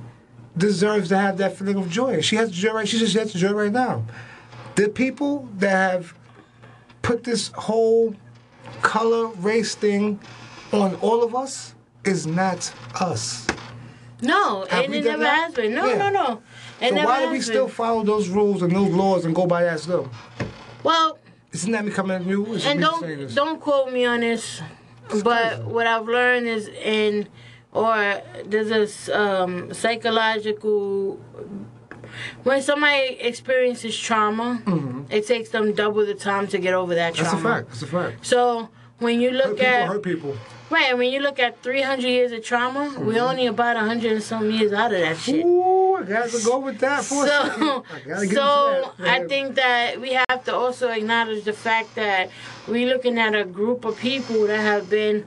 deserves 0.56 1.08
to 1.08 1.16
have 1.18 1.38
that 1.38 1.56
feeling 1.56 1.76
of 1.78 1.88
joy. 1.90 2.20
She 2.20 2.36
has 2.36 2.50
joy 2.50 2.72
right. 2.72 2.86
She 2.88 2.98
just 2.98 3.14
has 3.16 3.32
joy 3.32 3.52
right 3.52 3.72
now. 3.72 4.04
The 4.76 4.88
people 4.88 5.48
that 5.58 5.92
have 5.92 6.14
put 7.02 7.24
this 7.24 7.48
whole 7.54 8.14
color 8.82 9.26
race 9.38 9.74
thing 9.74 10.20
on 10.72 10.94
all 10.96 11.22
of 11.22 11.34
us 11.34 11.74
is 12.04 12.26
not 12.26 12.72
us. 13.00 13.46
No, 14.22 14.64
Have 14.70 14.84
and 14.84 14.94
it 14.94 15.04
never 15.04 15.22
that? 15.24 15.34
has 15.46 15.54
been. 15.54 15.74
No, 15.74 15.86
Yeah. 15.86 15.96
no, 15.96 16.10
no. 16.10 16.42
It 16.80 16.90
so 16.90 16.94
never 16.94 17.06
why 17.08 17.20
do 17.20 17.26
we 17.26 17.32
been. 17.34 17.42
still 17.42 17.68
follow 17.68 18.04
those 18.04 18.28
rules 18.28 18.62
and 18.62 18.70
those 18.74 18.90
laws 18.92 19.24
and 19.24 19.34
go 19.34 19.46
by 19.46 19.64
that 19.64 19.80
still? 19.80 20.08
Well, 20.84 21.18
Isn't 21.52 21.72
that 21.72 21.84
becoming 21.84 22.26
new? 22.26 22.54
It's 22.54 22.64
and 22.66 22.80
don't 22.80 23.34
don't 23.34 23.60
quote 23.60 23.92
me 23.92 24.04
on 24.06 24.20
this, 24.20 24.62
but 25.22 25.64
what 25.64 25.86
I've 25.86 26.06
learned 26.06 26.46
is 26.46 26.68
in 26.68 27.28
or 27.72 28.20
there's 28.44 28.68
this 28.68 29.08
um, 29.10 29.72
psychological. 29.74 31.20
When 32.42 32.60
somebody 32.60 33.16
experiences 33.20 33.98
trauma, 33.98 34.62
it 35.10 35.26
takes 35.26 35.48
them 35.50 35.72
double 35.72 36.04
the 36.04 36.14
time 36.14 36.46
to 36.48 36.58
get 36.58 36.74
over 36.74 36.94
that 36.94 37.14
Mm-hmm. 37.14 37.22
That's 37.22 37.32
trauma. 37.42 37.48
a 37.48 37.54
fact. 37.56 37.68
That's 37.68 37.82
a 37.82 37.86
fact. 37.86 38.26
So 38.26 38.68
when 38.98 39.20
you 39.20 39.30
Hurt 39.30 39.36
look 39.48 39.56
people 39.58 39.66
at 39.66 39.88
hurt 39.88 40.02
people. 40.02 40.36
Right, 40.72 40.96
when 40.96 41.12
you 41.12 41.20
look 41.20 41.38
at 41.38 41.62
300 41.62 42.06
years 42.06 42.32
of 42.32 42.44
trauma, 42.44 42.94
we're 42.98 43.22
only 43.22 43.46
about 43.46 43.76
100 43.76 44.12
and 44.12 44.22
some 44.22 44.50
years 44.50 44.72
out 44.72 44.92
of 44.92 45.00
that 45.00 45.16
shit. 45.16 45.44
Ooh, 45.44 45.96
I 45.96 46.02
got 46.02 46.30
to 46.30 46.44
go 46.44 46.58
with 46.58 46.78
that 46.80 47.04
for 47.04 47.24
a 47.24 47.28
second. 47.28 47.60
So, 47.60 47.84
I 48.16 48.26
get 48.26 48.34
so. 48.34 48.92
I 49.00 49.24
think 49.24 49.54
that 49.56 50.00
we 50.00 50.12
have 50.12 50.44
to 50.44 50.54
also 50.54 50.88
acknowledge 50.88 51.44
the 51.44 51.52
fact 51.52 51.94
that 51.96 52.30
we're 52.66 52.88
looking 52.88 53.18
at 53.18 53.34
a 53.34 53.44
group 53.44 53.84
of 53.84 53.98
people 53.98 54.46
that 54.46 54.60
have 54.60 54.88
been 54.88 55.26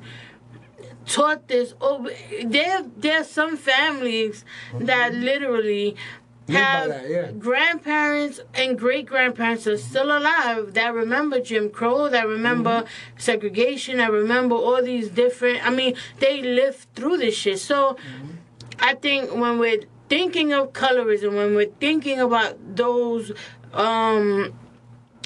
taught 1.06 1.48
this. 1.48 1.74
Oh, 1.80 2.10
there, 2.44 2.84
there 2.98 3.22
are 3.22 3.24
some 3.24 3.58
families 3.58 4.44
that 4.80 5.14
literally 5.14 5.96
Mm-hmm. 5.96 5.96
By 5.96 6.25
have 6.54 6.90
that, 6.90 7.10
yeah. 7.10 7.32
grandparents 7.32 8.40
and 8.54 8.78
great 8.78 9.06
grandparents 9.08 9.66
are 9.68 9.78
still 9.78 10.16
alive 10.16 10.74
that 10.76 10.94
remember 10.94 11.40
Jim 11.40 11.70
Crow, 11.70 12.10
that 12.10 12.28
remember 12.28 12.82
Mm-hmm. 12.84 13.20
segregation, 13.20 13.98
that 13.98 14.12
remember 14.12 14.56
all 14.56 14.82
these 14.84 15.10
different. 15.10 15.66
I 15.66 15.70
mean, 15.72 15.96
they 16.20 16.42
lived 16.42 16.88
through 16.96 17.18
this 17.18 17.36
shit. 17.36 17.60
So, 17.60 17.94
Mm-hmm. 17.96 18.32
I 18.80 18.94
think 18.94 19.34
when 19.34 19.58
we're 19.58 19.84
thinking 20.10 20.52
of 20.54 20.74
colorism, 20.74 21.36
when 21.36 21.56
we're 21.56 21.72
thinking 21.80 22.20
about 22.20 22.76
those 22.76 23.32
um, 23.74 24.54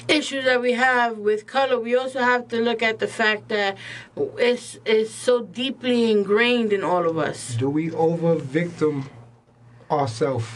issues 0.08 0.44
that 0.44 0.60
we 0.62 0.72
have 0.74 1.18
with 1.18 1.46
color, 1.48 1.78
we 1.80 1.96
also 1.96 2.20
have 2.20 2.46
to 2.48 2.56
look 2.60 2.80
at 2.80 3.00
the 3.00 3.08
fact 3.08 3.48
that 3.48 3.76
it's 4.38 4.78
it's 4.86 5.10
so 5.10 5.42
deeply 5.42 6.10
ingrained 6.12 6.72
in 6.72 6.84
all 6.84 7.08
of 7.08 7.18
us. 7.18 7.56
Do 7.56 7.68
we 7.68 7.90
over 7.90 8.36
victim 8.36 9.10
ourselves? 9.90 10.46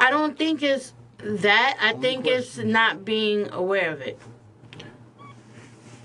I 0.00 0.10
don't 0.10 0.36
think 0.36 0.62
it's 0.62 0.94
that. 1.18 1.76
I 1.80 1.92
think 1.92 2.26
it's 2.26 2.56
not 2.56 3.04
being 3.04 3.50
aware 3.52 3.92
of 3.92 4.00
it. 4.00 4.18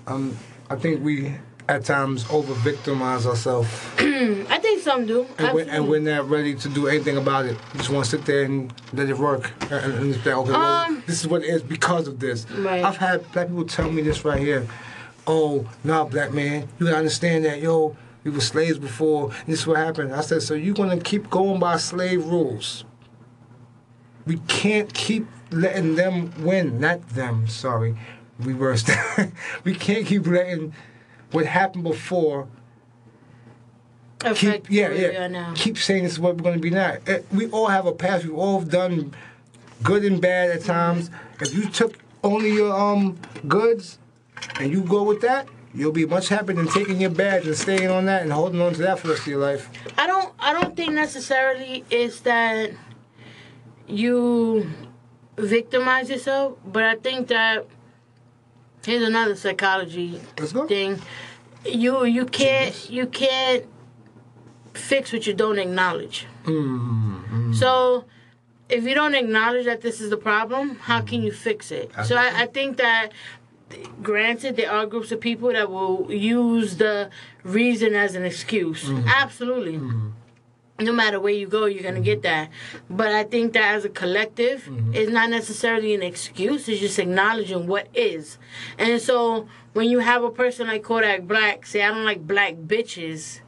Um, 0.06 0.36
I 0.70 0.76
think 0.76 1.02
we 1.02 1.34
at 1.68 1.84
times 1.84 2.24
over 2.30 2.54
victimize 2.54 3.26
ourselves, 3.26 3.68
I 3.98 4.58
think 4.60 4.82
some 4.82 5.06
do. 5.06 5.26
and, 5.38 5.52
we're, 5.52 5.68
and 5.68 5.88
we're 5.88 6.00
not 6.00 6.28
ready 6.28 6.54
to 6.54 6.68
do 6.68 6.86
anything 6.86 7.16
about 7.16 7.46
it. 7.46 7.56
We 7.72 7.78
just 7.78 7.90
want 7.90 8.04
to 8.04 8.10
sit 8.10 8.24
there 8.24 8.44
and 8.44 8.72
let 8.92 9.08
it 9.08 9.18
work. 9.18 9.50
And, 9.72 9.94
and 9.94 10.12
just 10.12 10.22
be 10.22 10.30
like, 10.30 10.38
okay, 10.40 10.52
well, 10.52 10.86
Um, 10.86 11.02
this 11.06 11.20
is 11.20 11.26
what 11.26 11.42
it 11.42 11.48
is 11.48 11.62
because 11.62 12.06
of 12.06 12.20
this. 12.20 12.48
Right. 12.50 12.84
I've 12.84 12.98
had 12.98 13.30
black 13.32 13.48
people 13.48 13.64
tell 13.64 13.90
me 13.90 14.02
this 14.02 14.24
right 14.24 14.38
here. 14.38 14.66
Oh, 15.26 15.68
nah, 15.82 16.04
black 16.04 16.32
man, 16.32 16.68
you 16.78 16.86
gotta 16.86 16.98
understand 16.98 17.46
that, 17.46 17.60
yo, 17.60 17.96
we 18.22 18.30
were 18.30 18.40
slaves 18.40 18.78
before, 18.78 19.30
and 19.30 19.46
this 19.46 19.60
is 19.60 19.66
what 19.66 19.78
happened. 19.78 20.12
I 20.14 20.20
said, 20.20 20.42
so 20.42 20.54
you're 20.54 20.74
gonna 20.74 21.00
keep 21.00 21.30
going 21.30 21.58
by 21.58 21.78
slave 21.78 22.24
rules. 22.26 22.84
We 24.26 24.38
can't 24.48 24.92
keep 24.92 25.26
letting 25.50 25.94
them 25.94 26.32
win, 26.44 26.80
not 26.80 27.08
them, 27.10 27.46
sorry, 27.48 27.96
reverse 28.38 28.82
that. 28.84 29.30
we 29.64 29.74
can't 29.74 30.06
keep 30.06 30.26
letting 30.26 30.74
what 31.30 31.46
happened 31.46 31.84
before 31.84 32.48
Affect 34.24 34.66
keep 34.66 34.70
yeah 34.70 34.90
yeah 34.90 35.26
now. 35.28 35.52
keep 35.54 35.76
saying 35.76 36.04
this 36.04 36.12
is 36.12 36.18
what 36.18 36.36
we're 36.36 36.42
going 36.42 36.54
to 36.56 36.60
be 36.60 36.70
now. 36.70 36.96
Eh, 37.06 37.20
We 37.32 37.48
all 37.50 37.66
have 37.68 37.86
a 37.86 37.92
past. 37.92 38.24
We've 38.24 38.34
all 38.34 38.60
done 38.62 39.12
good 39.82 40.04
and 40.04 40.20
bad 40.20 40.50
at 40.50 40.64
times. 40.64 41.10
If 41.40 41.54
you 41.54 41.68
took 41.68 41.98
only 42.24 42.50
your 42.52 42.74
um 42.74 43.18
goods 43.46 43.98
and 44.58 44.72
you 44.72 44.82
go 44.82 45.02
with 45.02 45.20
that, 45.20 45.46
you'll 45.74 45.92
be 45.92 46.06
much 46.06 46.28
happier 46.28 46.56
than 46.56 46.66
taking 46.68 47.00
your 47.00 47.10
bad 47.10 47.44
and 47.44 47.54
staying 47.54 47.90
on 47.90 48.06
that 48.06 48.22
and 48.22 48.32
holding 48.32 48.60
on 48.60 48.72
to 48.74 48.82
that 48.82 48.98
for 48.98 49.08
the 49.08 49.12
rest 49.12 49.26
of 49.26 49.28
your 49.28 49.40
life. 49.40 49.68
I 49.98 50.06
don't 50.06 50.32
I 50.38 50.52
don't 50.54 50.74
think 50.74 50.94
necessarily 50.94 51.84
it's 51.90 52.20
that 52.20 52.70
you 53.86 54.70
victimize 55.36 56.10
yourself, 56.10 56.58
but 56.64 56.82
I 56.82 56.96
think 56.96 57.28
that 57.28 57.66
here's 58.84 59.02
another 59.02 59.36
psychology 59.36 60.20
thing. 60.68 61.00
You 61.64 62.04
you 62.04 62.26
can't 62.26 62.90
you 62.90 63.06
can't 63.06 63.64
fix 64.74 65.12
what 65.12 65.26
you 65.26 65.34
don't 65.34 65.58
acknowledge. 65.58 66.26
Mm-hmm. 66.44 67.52
So 67.54 68.04
if 68.68 68.84
you 68.84 68.94
don't 68.94 69.14
acknowledge 69.14 69.66
that 69.66 69.80
this 69.80 70.00
is 70.00 70.10
the 70.10 70.16
problem, 70.16 70.76
how 70.76 71.00
can 71.00 71.22
you 71.22 71.32
fix 71.32 71.70
it? 71.70 71.90
So 72.04 72.16
I, 72.16 72.42
I 72.42 72.46
think 72.46 72.76
that 72.78 73.10
granted 74.02 74.56
there 74.56 74.70
are 74.70 74.86
groups 74.86 75.10
of 75.10 75.20
people 75.20 75.52
that 75.52 75.70
will 75.70 76.12
use 76.12 76.76
the 76.76 77.10
reason 77.42 77.94
as 77.94 78.14
an 78.14 78.24
excuse. 78.24 78.84
Mm-hmm. 78.84 79.08
Absolutely. 79.08 79.80
No 80.78 80.92
matter 80.92 81.18
where 81.18 81.32
you 81.32 81.46
go, 81.46 81.64
you're 81.64 81.82
gonna 81.82 82.00
get 82.00 82.20
that. 82.22 82.50
But 82.90 83.08
I 83.08 83.24
think 83.24 83.54
that 83.54 83.74
as 83.76 83.84
a 83.86 83.88
collective, 83.88 84.64
Mm-hmm. 84.64 84.94
it's 84.94 85.10
not 85.10 85.30
necessarily 85.30 85.94
an 85.94 86.02
excuse. 86.02 86.68
It's 86.68 86.80
just 86.80 86.98
acknowledging 86.98 87.66
what 87.66 87.88
is. 87.94 88.36
And 88.78 89.00
so 89.00 89.48
when 89.72 89.88
you 89.88 90.00
have 90.00 90.22
a 90.22 90.30
person 90.30 90.66
like 90.66 90.82
Kodak 90.82 91.22
Black 91.26 91.64
say, 91.66 91.82
"I 91.82 91.88
don't 91.88 92.04
like 92.04 92.26
black 92.26 92.54
bitches," 92.56 93.40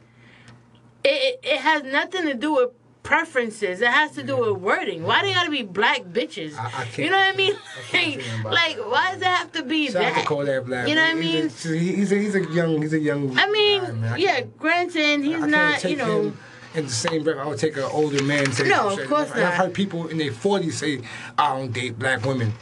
it, 1.03 1.39
it, 1.43 1.59
has 1.59 1.83
nothing 1.83 2.25
to 2.25 2.33
do 2.33 2.55
with 2.55 2.69
preferences. 3.03 3.81
It 3.81 3.87
has 3.87 4.11
to 4.11 4.23
do 4.23 4.37
with 4.37 4.57
wording. 4.61 5.03
Why 5.03 5.21
they 5.21 5.33
gotta 5.33 5.49
be 5.51 5.63
black 5.63 6.01
bitches? 6.03 6.57
I- 6.57 6.65
I 6.83 7.01
you 7.01 7.09
know 7.09 7.17
what 7.17 7.33
I 7.33 7.37
mean? 7.37 7.53
can't 7.89 8.17
Like, 8.43 8.77
like 8.77 8.77
why 8.91 9.11
does 9.13 9.21
it 9.21 9.25
have 9.27 9.51
to 9.53 9.63
be 9.63 9.87
Shout 9.89 10.01
that? 10.15 10.25
Kodak 10.25 10.65
Black. 10.65 10.87
You 10.87 10.95
know 10.95 11.01
what 11.03 11.11
I 11.11 11.13
mean? 11.15 11.43
He's 11.43 11.65
a, 11.65 11.77
he's 11.77 12.11
a, 12.11 12.15
he's 12.15 12.35
a 12.35 12.43
young 12.51 12.81
he's 12.81 12.93
a 12.93 12.99
young. 12.99 13.37
I 13.37 13.49
mean, 13.49 13.81
guy. 14.01 14.13
I 14.13 14.17
yeah, 14.17 14.41
granted, 14.57 15.21
he's 15.23 15.35
I 15.41 15.49
can't 15.49 15.83
you 15.85 15.95
know. 15.95 16.21
him 16.21 16.37
in 16.75 16.85
the 16.85 16.91
same 16.91 17.23
breath. 17.23 17.37
I 17.37 17.47
would 17.47 17.57
take 17.59 17.77
an 17.77 17.83
older 17.83 18.23
man. 18.23 18.51
Say 18.51 18.67
No, 18.67 18.89
of 18.89 19.07
course 19.07 19.31
And 19.31 19.43
I've 19.43 19.55
heard 19.55 19.73
people 19.73 20.07
in 20.07 20.17
their 20.17 20.31
forties 20.31 20.77
say, 20.77 21.01
"I 21.37 21.57
don't 21.57 21.71
date 21.71 21.97
black 21.97 22.25
women." 22.25 22.53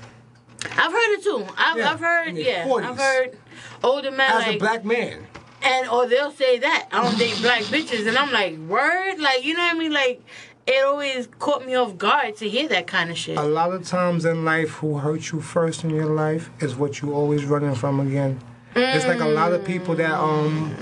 I've 0.66 0.92
heard 0.92 1.14
it 1.18 1.24
too. 1.24 1.46
I've, 1.58 1.78
Yeah, 1.78 1.92
I've 1.92 2.00
heard, 2.00 2.36
yeah, 2.36 2.68
40s. 2.68 2.86
I've 2.86 2.98
heard 2.98 3.38
older 3.84 4.12
men 4.12 4.32
As 4.32 4.44
like, 4.48 4.56
a 4.56 4.60
black 4.60 4.84
man, 4.84 5.26
and 5.62 5.88
or 5.90 6.08
they'll 6.08 6.32
say 6.32 6.60
that 6.60 6.88
I 6.92 7.04
don't 7.04 7.18
date 7.18 7.38
black 7.42 7.62
bitches, 7.64 8.08
and 8.08 8.18
I'm 8.18 8.32
like, 8.32 8.58
word, 8.58 9.20
like 9.20 9.46
you 9.46 9.54
know 9.54 9.62
what 9.62 9.76
I 9.76 9.80
mean? 9.80 9.94
Like 9.94 10.22
it 10.66 10.84
always 10.84 11.28
caught 11.40 11.66
me 11.66 11.76
off 11.76 11.98
guard 11.98 12.36
to 12.38 12.50
hear 12.50 12.68
that 12.68 12.88
kind 12.88 13.10
of 13.10 13.18
shit. 13.18 13.38
a 13.38 13.44
lot 13.44 13.72
of 13.72 13.86
times 13.86 14.26
in 14.26 14.44
life, 14.44 14.72
who 14.72 14.98
hurt 14.98 15.32
you 15.32 15.40
first 15.40 15.84
in 15.84 15.90
your 15.90 16.08
life 16.08 16.50
is 16.60 16.76
what 16.76 17.02
you 17.02 17.14
always 17.14 17.46
running 17.46 17.76
from 17.76 18.00
again. 18.00 18.40
It's 18.76 19.08
like 19.08 19.22
a 19.22 19.28
lot 19.28 19.54
of 19.54 19.64
people 19.66 19.96
that 19.96 20.14
um 20.14 20.76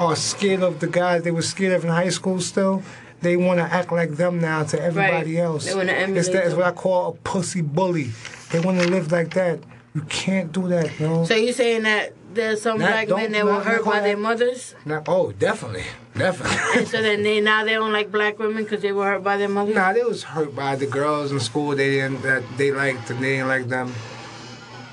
are 0.00 0.16
scared 0.16 0.62
of 0.62 0.80
the 0.80 0.86
guys 0.86 1.22
they 1.22 1.30
were 1.30 1.42
scared 1.42 1.74
of 1.74 1.84
in 1.84 1.90
high 1.90 2.08
school. 2.08 2.40
Still, 2.40 2.82
they 3.20 3.36
want 3.36 3.58
to 3.58 3.64
act 3.64 3.92
like 3.92 4.12
them 4.16 4.40
now 4.40 4.64
to 4.64 4.80
everybody 4.82 5.36
Right. 5.36 5.42
else. 5.44 5.66
They 5.66 5.74
wanna 5.74 5.92
It's 5.92 6.02
emulate 6.02 6.32
that 6.32 6.44
is 6.44 6.50
them. 6.50 6.58
what 6.60 6.68
I 6.68 6.72
call 6.72 7.08
a 7.10 7.12
pussy 7.12 7.60
bully. 7.60 8.10
They 8.50 8.60
want 8.60 8.80
to 8.80 8.88
live 8.88 9.12
like 9.12 9.34
that. 9.34 9.60
You 9.94 10.02
can't 10.02 10.52
do 10.52 10.68
that, 10.68 10.98
no. 11.00 11.24
So 11.24 11.34
you 11.34 11.52
saying 11.52 11.82
that 11.82 12.14
there's 12.32 12.62
some 12.62 12.78
Not- 12.78 12.90
black 12.90 13.08
men 13.08 13.32
that 13.32 13.44
were 13.44 13.60
hurt 13.60 13.84
by 13.84 14.00
their 14.00 14.16
mothers, 14.16 14.74
Not, 14.84 15.02
oh, 15.08 15.32
definitely, 15.32 15.84
definitely. 16.16 16.56
and 16.80 16.88
so 16.88 17.02
then 17.02 17.22
they 17.24 17.40
now 17.40 17.64
they 17.64 17.74
don't 17.74 17.92
like 17.92 18.10
black 18.12 18.38
women 18.38 18.62
because 18.62 18.82
they 18.82 18.92
were 18.92 19.04
hurt 19.04 19.24
by 19.24 19.36
their 19.36 19.48
mothers. 19.48 19.74
Nah, 19.74 19.92
they 19.92 20.02
was 20.04 20.22
hurt 20.22 20.54
by 20.54 20.76
the 20.76 20.86
girls 20.86 21.32
in 21.32 21.40
school 21.40 21.74
they 21.74 21.90
didn't 21.90 22.22
that 22.22 22.42
they 22.56 22.70
liked 22.70 23.10
and 23.10 23.18
they 23.22 23.32
didn't 23.36 23.48
like 23.48 23.68
them, 23.68 23.92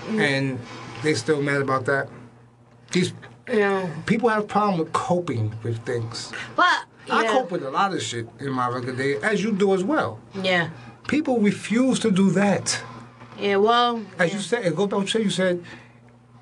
Mm. 0.10 0.20
and 0.20 0.60
they 1.04 1.14
still 1.14 1.42
mad 1.44 1.62
about 1.62 1.86
that. 1.86 2.10
These 2.92 3.14
You 3.50 3.60
know, 3.60 3.90
people 4.06 4.30
have 4.30 4.44
a 4.44 4.48
problem 4.48 4.80
with 4.80 4.92
coping 4.94 5.54
with 5.64 5.80
things. 5.86 6.32
but 6.56 6.86
I 7.10 7.26
cope 7.28 7.52
with 7.52 7.64
a 7.64 7.70
lot 7.72 7.94
of 7.94 8.02
shit 8.02 8.28
in 8.40 8.52
my 8.52 8.68
regular 8.68 8.96
day, 8.98 9.16
as 9.22 9.42
you 9.44 9.52
do 9.54 9.74
as 9.74 9.84
well. 9.84 10.20
yeah, 10.44 10.70
People 11.08 11.40
refuse 11.40 12.00
to 12.02 12.12
do 12.12 12.30
that. 12.32 12.82
yeah. 13.40 13.56
Well, 13.56 14.04
As 14.20 14.30
yeah. 14.32 14.36
you 14.38 14.42
said, 14.42 14.66
it 14.66 14.76
goes 14.76 14.88
back 14.90 15.06
to 15.08 15.18
what 15.18 15.24
you 15.24 15.30
said. 15.30 15.64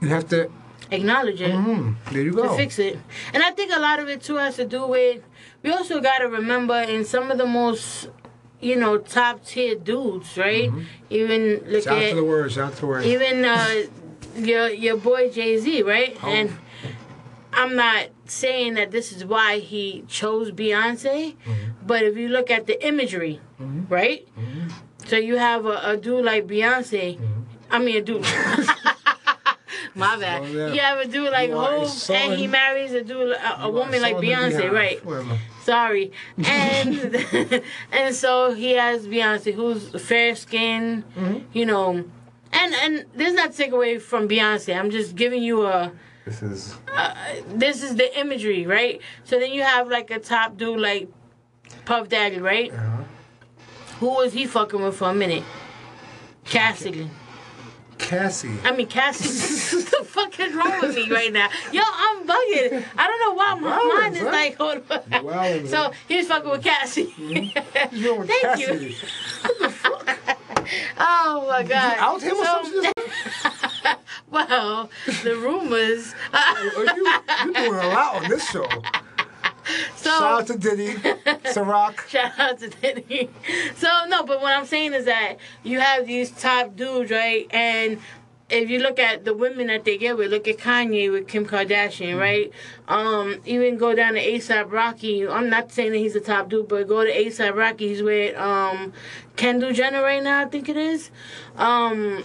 You 0.02 0.08
have 0.10 0.28
to. 0.30 0.50
acknowledge 0.92 1.42
it. 1.42 1.52
Mm, 1.52 1.96
there 2.12 2.24
you 2.24 2.32
go. 2.34 2.44
to 2.44 2.48
go. 2.50 2.58
fix 2.58 2.80
it. 2.80 2.98
And 3.34 3.44
I 3.44 3.52
think 3.52 3.72
a 3.76 3.80
lot 3.80 4.00
of 4.00 4.08
it 4.10 4.22
too 4.24 4.36
has 4.38 4.56
to 4.56 4.66
do 4.66 4.88
with 4.88 5.22
we 5.64 5.72
also 5.72 6.00
got 6.02 6.20
to 6.20 6.28
remember 6.28 6.76
in 6.82 7.06
some 7.06 7.30
of 7.32 7.38
the 7.38 7.46
most 7.48 8.10
you 8.60 8.76
know 8.76 8.98
top 8.98 9.44
tier 9.46 9.76
dudes, 9.76 10.38
right? 10.38 10.72
Even 11.12 11.62
look 11.68 11.84
Shout 11.84 11.98
out 11.98 12.04
at 12.04 12.10
to 12.12 12.16
the 12.16 12.24
word. 12.24 12.52
Shout 12.52 12.68
out 12.70 12.74
to 12.76 12.82
the 12.82 12.88
word. 12.88 13.06
even 13.06 13.46
uh, 13.46 13.84
your 14.38 14.70
your 14.70 14.98
boy 14.98 15.30
Jay 15.32 15.58
Z, 15.60 15.84
right? 15.84 16.18
Oh. 16.24 16.28
And 16.30 16.50
I'm 17.56 17.76
not 17.76 18.08
saying 18.26 18.74
that 18.76 18.92
this 18.92 19.12
is 19.12 19.24
why 19.26 19.60
he 19.60 20.04
chose 20.08 20.52
Beyonce, 20.52 21.36
but 21.86 22.04
if 22.04 22.18
you 22.18 22.28
look 22.30 22.52
at 22.52 22.68
the 22.68 22.78
imagery, 22.86 23.40
right? 23.90 24.28
So 25.06 25.16
you 25.18 25.38
have 25.38 25.66
a, 25.66 25.92
a 25.92 25.98
dude 25.98 26.26
like 26.26 26.48
Beyonce. 26.48 27.20
I 27.72 27.80
mean, 27.80 27.96
a 27.98 28.02
dude. 28.02 28.26
My 29.98 30.18
bad. 30.18 30.44
Slow 30.46 30.68
down. 30.68 30.76
You 30.76 30.82
have 30.82 31.00
a 31.00 31.08
dude 31.08 31.32
like 31.32 31.52
Hov, 31.52 32.10
and 32.10 32.34
he 32.40 32.48
marries 32.48 32.92
a 32.92 33.02
dude, 33.04 33.32
a, 33.32 33.64
a 33.64 33.70
woman 33.70 34.02
like 34.02 34.18
Beyonce, 34.18 34.70
right? 34.72 35.00
Sorry. 35.64 36.12
And 36.46 37.16
and 37.92 38.14
so 38.16 38.54
he 38.54 38.72
has 38.74 39.08
Beyonce, 39.08 39.54
who's 39.54 39.90
fair 40.02 40.36
skinned, 40.36 41.04
Mm-hmm. 41.16 41.38
you 41.54 41.66
know. 41.66 42.04
And 42.52 42.74
and 42.84 43.06
this 43.16 43.30
is 43.30 43.34
not 43.36 43.54
take 43.54 43.72
away 43.72 43.98
from 44.00 44.28
Beyonce. 44.28 44.78
I'm 44.78 44.90
just 44.92 45.16
giving 45.16 45.42
you 45.44 45.66
a. 45.66 45.92
This 46.26 46.42
is. 46.42 46.76
This 47.48 47.84
is 47.84 47.96
the 47.96 48.20
imagery, 48.20 48.66
right? 48.66 49.00
So 49.24 49.40
then 49.40 49.52
you 49.52 49.62
have 49.62 49.88
like 49.90 50.10
a 50.12 50.20
top 50.20 50.58
dude 50.58 50.80
like 50.80 51.08
Puff 51.86 52.10
Daddy, 52.10 52.40
right? 52.40 52.74
Uh-huh. 52.74 53.04
Who 54.00 54.08
was 54.08 54.34
he 54.34 54.46
fucking 54.46 54.82
with 54.82 54.98
for 54.98 55.10
a 55.12 55.14
minute? 55.14 55.44
Cassidy. 56.44 57.10
Cassie. 57.98 58.52
I 58.64 58.76
mean, 58.76 58.88
Cassie, 58.88 59.76
what 59.78 59.86
the 60.00 60.04
fuck 60.06 60.40
is 60.40 60.54
wrong 60.54 60.82
with 60.82 60.96
me 60.96 61.10
right 61.10 61.32
now? 61.32 61.48
Yo, 61.72 61.82
I'm 61.84 62.28
bugging. 62.28 62.84
I 62.98 63.08
don't 63.08 63.20
know 63.22 63.34
why 63.34 63.56
my 63.56 64.02
mind 64.02 64.16
is 64.18 64.24
like, 64.24 64.58
hold 64.58 64.84
on. 64.92 65.68
So 65.68 65.92
he 66.08 66.18
was 66.18 66.28
fucking 66.28 66.50
with 66.50 66.64
Cassie. 66.64 67.14
Wrong 67.18 68.20
with 68.20 68.28
Thank 68.42 68.60
you. 68.60 68.68
Cassidy? 68.68 68.96
Oh 70.98 71.46
my 71.48 71.62
god. 71.62 71.98
Out 72.00 72.22
him 72.24 72.38
or 72.38 72.46
something? 72.46 72.92
Well, 74.32 74.90
the 75.24 75.36
rumors. 75.36 76.14
You, 76.34 76.72
you're 76.76 77.54
doing 77.54 77.74
a 77.74 77.88
lot 77.90 78.16
on 78.24 78.30
this 78.30 78.50
show. 78.50 78.68
so 79.96 80.10
Shout 80.10 80.22
out 80.42 80.48
to 80.48 80.58
Diddy, 80.58 80.94
Ciroc. 81.46 82.08
Shout 82.08 82.38
out 82.38 82.60
to 82.60 82.70
Diddy. 82.70 83.30
So 83.76 83.88
no, 84.08 84.24
but 84.24 84.42
what 84.42 84.54
I'm 84.54 84.66
saying 84.66 84.94
is 84.94 85.06
that 85.06 85.38
you 85.64 85.80
have 85.80 86.08
these 86.08 86.32
top 86.32 86.76
dudes, 86.76 87.12
right? 87.12 87.48
And 87.52 88.00
if 88.50 88.70
you 88.70 88.80
look 88.80 89.00
at 89.00 89.26
the 89.26 89.34
women 89.34 89.68
that 89.68 89.86
they 89.86 89.98
get 89.98 90.18
with, 90.18 90.30
look 90.30 90.48
at 90.48 90.58
Kanye 90.58 91.12
with 91.12 91.28
Kim 91.28 91.46
Kardashian, 91.46 92.20
right? 92.20 92.52
Um, 92.88 93.42
even 93.46 93.78
go 93.78 93.96
down 93.96 94.14
to 94.14 94.24
ASAP 94.24 94.72
Rocky. 94.72 95.28
I'm 95.28 95.50
not 95.50 95.72
saying 95.72 95.92
that 95.94 95.98
he's 95.98 96.14
the 96.14 96.20
top 96.20 96.50
dude, 96.50 96.68
but 96.68 96.88
go 96.88 97.04
to 97.04 97.12
ASAP 97.12 97.56
Rocky. 97.56 97.88
He's 97.90 98.04
with 98.04 98.36
um, 98.38 98.94
Kendall 99.36 99.72
Jenner 99.72 100.04
right 100.04 100.22
now, 100.22 100.42
I 100.42 100.46
think 100.46 100.70
it 100.70 100.78
is. 100.78 101.10
Um, 101.56 102.22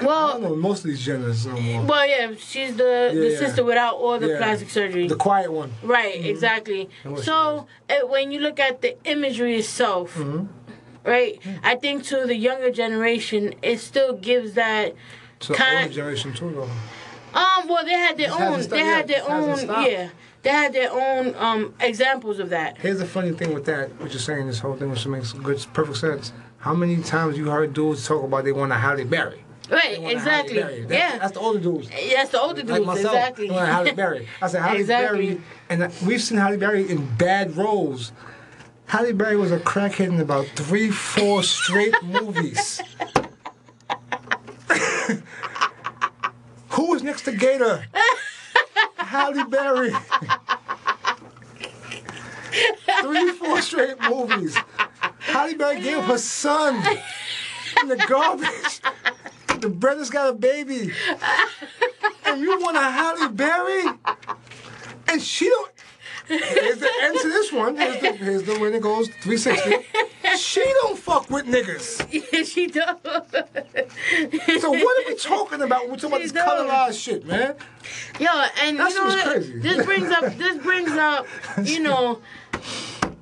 well, 0.00 0.32
don't 0.32 0.42
know 0.42 0.56
most 0.56 0.84
of 0.84 0.90
these 0.90 1.04
genders 1.04 1.46
no 1.46 1.54
well, 1.88 2.06
yeah, 2.08 2.32
she's 2.38 2.76
the 2.76 3.10
the 3.12 3.20
Yeah, 3.24 3.30
yeah. 3.30 3.38
sister 3.38 3.64
without 3.64 3.94
all 3.96 4.18
the 4.18 4.28
Yeah. 4.28 4.38
plastic 4.38 4.70
surgery. 4.70 5.08
The 5.08 5.16
quiet 5.16 5.52
one. 5.52 5.72
Right, 5.82 6.24
exactly. 6.24 6.88
And 7.04 7.12
what 7.14 7.24
So 7.24 7.66
uh, 7.90 8.06
when 8.06 8.30
you 8.32 8.40
look 8.40 8.60
at 8.60 8.80
the 8.82 8.96
imagery 9.04 9.56
itself, 9.56 10.14
Mm-hmm. 10.16 10.46
right, 11.04 11.40
I 11.64 11.74
think 11.76 12.04
to 12.04 12.26
the 12.26 12.36
younger 12.36 12.70
generation, 12.70 13.54
it 13.62 13.78
still 13.80 14.12
gives 14.14 14.52
that. 14.54 14.94
So 15.40 15.54
Kind- 15.54 15.82
older 15.84 15.94
generation 15.94 16.32
too, 16.32 16.50
though. 16.52 16.70
Um, 17.38 17.66
well, 17.68 17.84
they 17.84 17.92
had 17.94 18.16
their 18.18 18.28
Just 18.28 18.40
own. 18.40 18.68
They 18.68 18.84
had 18.84 19.08
their 19.08 19.28
own. 19.28 19.58
Yeah, 19.84 20.10
they 20.42 20.50
had 20.50 20.72
their 20.74 20.92
own 20.92 21.34
um 21.36 21.74
examples 21.80 22.38
of 22.38 22.50
that. 22.50 22.78
Here's 22.78 22.98
the 22.98 23.06
funny 23.06 23.32
thing 23.32 23.52
with 23.54 23.64
that, 23.64 23.98
what 24.00 24.10
you're 24.12 24.20
saying, 24.20 24.46
this 24.46 24.58
whole 24.60 24.76
thing, 24.76 24.90
which 24.90 25.06
makes 25.06 25.32
good, 25.32 25.64
perfect 25.72 25.96
sense. 25.98 26.32
How 26.58 26.74
many 26.74 27.02
times 27.02 27.36
you 27.38 27.48
heard 27.50 27.72
dudes 27.72 28.06
talk 28.06 28.22
about 28.22 28.44
they 28.44 28.52
want 28.52 28.70
a 28.70 28.76
Halle 28.76 29.02
Berry? 29.04 29.16
Right, 29.16 29.34
They 29.34 29.38
want 29.38 29.51
a 29.72 30.10
exactly. 30.10 30.60
That's, 30.62 30.92
yeah, 30.92 31.18
That's 31.18 31.32
the 31.32 31.40
older 31.40 31.58
dudes. 31.60 31.88
that's 31.88 32.30
the 32.30 32.40
older 32.40 32.62
dudes. 32.62 32.70
Like 32.70 32.84
myself, 32.84 33.14
exactly. 33.14 33.50
want 33.50 33.68
Halle 33.68 33.92
Berry. 33.92 34.28
I 34.40 34.46
said 34.48 34.62
Halle 34.62 34.76
Exactly. 34.80 35.26
Berry, 35.34 35.40
and 35.68 35.92
we've 36.06 36.22
seen 36.22 36.38
Halle 36.38 36.56
Berry 36.56 36.90
in 36.90 37.06
bad 37.16 37.56
roles. 37.56 38.12
Halle 38.86 39.12
Berry 39.12 39.36
was 39.36 39.52
a 39.52 39.58
crackhead 39.58 40.08
in 40.08 40.20
about 40.20 40.46
three, 40.54 40.90
four 40.90 41.42
straight 41.42 41.94
movies. 42.02 42.80
Who 46.70 46.90
was 46.90 47.02
next 47.02 47.22
to 47.22 47.32
Gator? 47.32 47.84
Halle 48.96 49.44
Berry. 49.44 49.92
Three, 53.02 53.32
four 53.32 53.60
straight 53.62 53.96
movies. 54.08 54.56
Halle 55.20 55.54
Berry 55.54 55.80
gave 55.80 55.98
up 55.98 56.04
her 56.04 56.18
son 56.18 56.76
in 57.80 57.88
the 57.88 57.96
garbage. 58.08 58.80
The 59.62 59.68
brother's 59.68 60.10
got 60.10 60.28
a 60.28 60.32
baby. 60.34 60.92
And 62.24 62.40
you 62.40 62.58
want 62.60 62.76
a 62.78 62.80
Halle 62.80 63.28
Berry? 63.28 63.84
And 65.08 65.20
she 65.20 65.46
don't. 65.50 65.70
Here's 66.28 66.78
the 66.78 66.88
end 67.02 67.18
to 67.20 67.28
this 67.28 67.52
one. 67.52 67.76
Here's 67.76 68.00
the, 68.00 68.12
here's 68.12 68.42
the 68.44 68.58
when 68.58 68.72
it 68.72 68.80
goes 68.80 69.08
360. 69.22 69.84
She 70.38 70.62
don't 70.80 70.98
fuck 70.98 71.28
with 71.28 71.44
niggas. 71.46 72.06
yeah, 72.32 72.42
she 72.44 72.68
does. 72.68 72.96
So 74.62 74.70
what 74.70 75.04
are 75.06 75.08
we 75.10 75.16
talking 75.16 75.60
about 75.60 75.82
when 75.82 75.90
we 75.92 75.96
talk 75.98 76.08
about 76.10 76.18
She 76.22 76.28
this 76.28 76.32
don't. 76.32 76.48
colorized 76.68 77.02
shit, 77.02 77.26
man? 77.26 77.54
Yo, 78.18 78.28
and 78.62 78.78
That 78.78 78.88
you 78.90 78.94
know 78.94 79.04
what? 79.04 79.26
crazy. 79.26 79.58
This 79.58 79.84
brings 79.84 80.10
up. 80.10 80.32
This 80.38 80.56
brings 80.62 80.92
up. 80.92 81.26
You 81.64 81.80
know. 81.80 82.20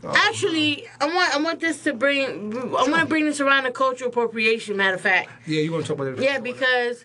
Actually, 0.04 0.86
I 1.00 1.06
want 1.06 1.34
I 1.34 1.38
want 1.42 1.60
this 1.60 1.82
to 1.84 1.92
bring 1.92 2.56
I 2.56 2.88
want 2.88 3.00
to 3.00 3.06
bring 3.06 3.24
this 3.24 3.40
around 3.40 3.64
to 3.64 3.70
cultural 3.72 4.10
appropriation. 4.10 4.76
Matter 4.76 4.94
of 4.96 5.00
fact, 5.00 5.30
Yeah, 5.46 5.62
you 5.62 5.72
want 5.72 5.84
to 5.84 5.88
talk 5.94 6.00
about 6.00 6.18
it? 6.18 6.22
yeah, 6.24 6.38
because 6.38 7.04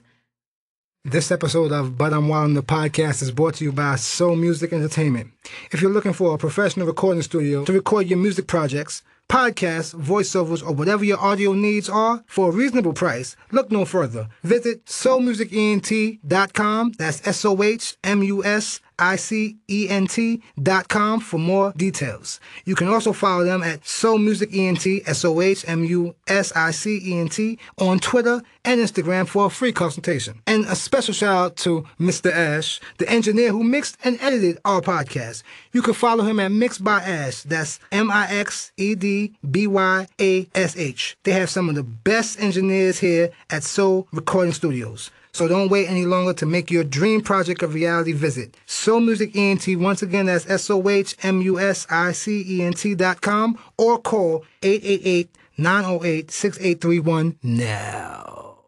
This 1.04 1.32
episode 1.32 1.72
of 1.72 1.98
But 1.98 2.14
I'm 2.14 2.28
Wild 2.30 2.56
the 2.56 2.64
podcast 2.64 3.22
is 3.22 3.32
brought 3.32 3.56
to 3.56 3.64
you 3.66 3.72
by 3.72 3.96
Soh 3.96 4.36
Music 4.36 4.74
Entertainment. 4.74 5.32
If 5.72 5.82
you're 5.82 5.91
looking 5.91 6.14
for 6.14 6.34
a 6.34 6.38
professional 6.38 6.88
recording 6.88 7.22
studio 7.22 7.64
to 7.66 7.74
record 7.74 8.08
your 8.08 8.18
music 8.18 8.48
projects, 8.48 9.04
podcasts, 9.30 9.93
voiceovers, 9.96 10.64
or 10.66 10.74
whatever 10.74 11.04
your 11.04 11.20
audio 11.20 11.54
needs 11.54 11.89
are 11.89 12.24
for 12.28 12.50
a 12.50 12.52
reasonable 12.52 12.93
price, 12.93 13.36
look 13.52 13.72
no 13.72 13.86
further. 13.86 14.30
Visit 14.43 14.86
sohmusicent.com. 14.86 16.91
That's 16.98 17.28
S 17.28 17.46
O 17.46 17.62
H 17.64 17.98
M 18.04 18.24
U 18.24 18.43
S 18.43 18.80
I 19.00 19.16
C 19.16 19.58
E 19.70 19.88
N 19.89 20.08
T 20.08 20.41
dot 20.62 20.88
com 20.88 21.20
for 21.20 21.38
more 21.38 21.74
details. 21.76 22.39
You 22.66 22.76
can 22.76 22.88
also 22.88 23.14
follow 23.14 23.43
them 23.43 23.64
at 23.64 23.86
Soh 23.86 24.18
Music 24.18 24.54
ENT, 24.54 24.86
S 25.06 25.26
O 25.26 25.41
H 25.41 25.66
M 25.68 25.84
U 25.84 26.16
S 26.28 26.52
I 26.56 26.72
C 26.72 27.02
E 27.04 27.20
N 27.20 27.30
T, 27.30 27.60
on 27.78 28.00
Twitter 28.00 28.41
and 28.64 28.82
Instagram 28.82 29.28
for 29.28 29.46
a 29.46 29.50
free 29.50 29.72
consultation. 29.72 30.41
And 30.48 30.66
a 30.66 30.76
special 30.76 31.14
shout 31.14 31.36
out 31.36 31.58
to 31.58 31.86
Mr. 32.00 32.32
Ash, 32.32 32.80
the 32.98 33.10
engineer 33.10 33.52
who 33.52 33.64
mixed 33.64 33.98
and 34.04 34.20
edited 34.22 34.60
our 34.66 34.82
podcast. 34.82 35.43
You 35.72 35.82
can 35.82 35.93
follow 35.93 36.24
him 36.24 36.39
at 36.39 36.52
Mixed 36.52 36.84
by 36.84 37.02
Ash. 37.02 37.43
That's 37.43 37.80
M 37.91 38.10
I 38.12 38.28
X 38.30 38.72
E 38.78 38.96
D 38.96 39.34
B 39.50 39.68
Y 39.68 40.08
A 40.20 40.50
S 40.56 40.76
H. 40.78 41.18
They 41.24 41.32
have 41.32 41.50
some 41.50 41.70
of 41.70 41.76
the 41.76 41.84
best 41.84 42.39
engineers 42.39 43.00
here 43.00 43.32
at 43.50 43.64
Soh 43.64 44.08
Recording 44.12 44.54
Studios. 44.54 45.12
So 45.36 45.50
don't 45.50 45.68
wait 45.68 45.90
any 45.90 46.06
longer 46.06 46.32
to 46.36 46.46
make 46.46 46.72
your 46.72 46.86
dream 46.86 47.20
project 47.20 47.62
a 47.62 47.68
reality. 47.68 48.14
Visit 48.14 48.56
Soh 48.66 49.02
Music 49.02 49.36
ENT. 49.36 49.68
Once 49.76 50.02
again, 50.02 50.28
that's 50.28 50.50
S 50.50 50.70
O 50.70 50.88
H 50.88 51.18
M 51.24 51.42
U 51.42 51.60
S 51.60 51.86
I 51.90 52.14
C 52.14 52.42
E 52.48 52.64
N 52.64 52.72
T 52.72 52.96
dot 52.96 53.20
com 53.20 53.60
or 53.78 54.00
call 54.00 54.46
888 54.64 55.30
908 55.58 56.32
6831 56.32 57.38
now. 57.44 58.60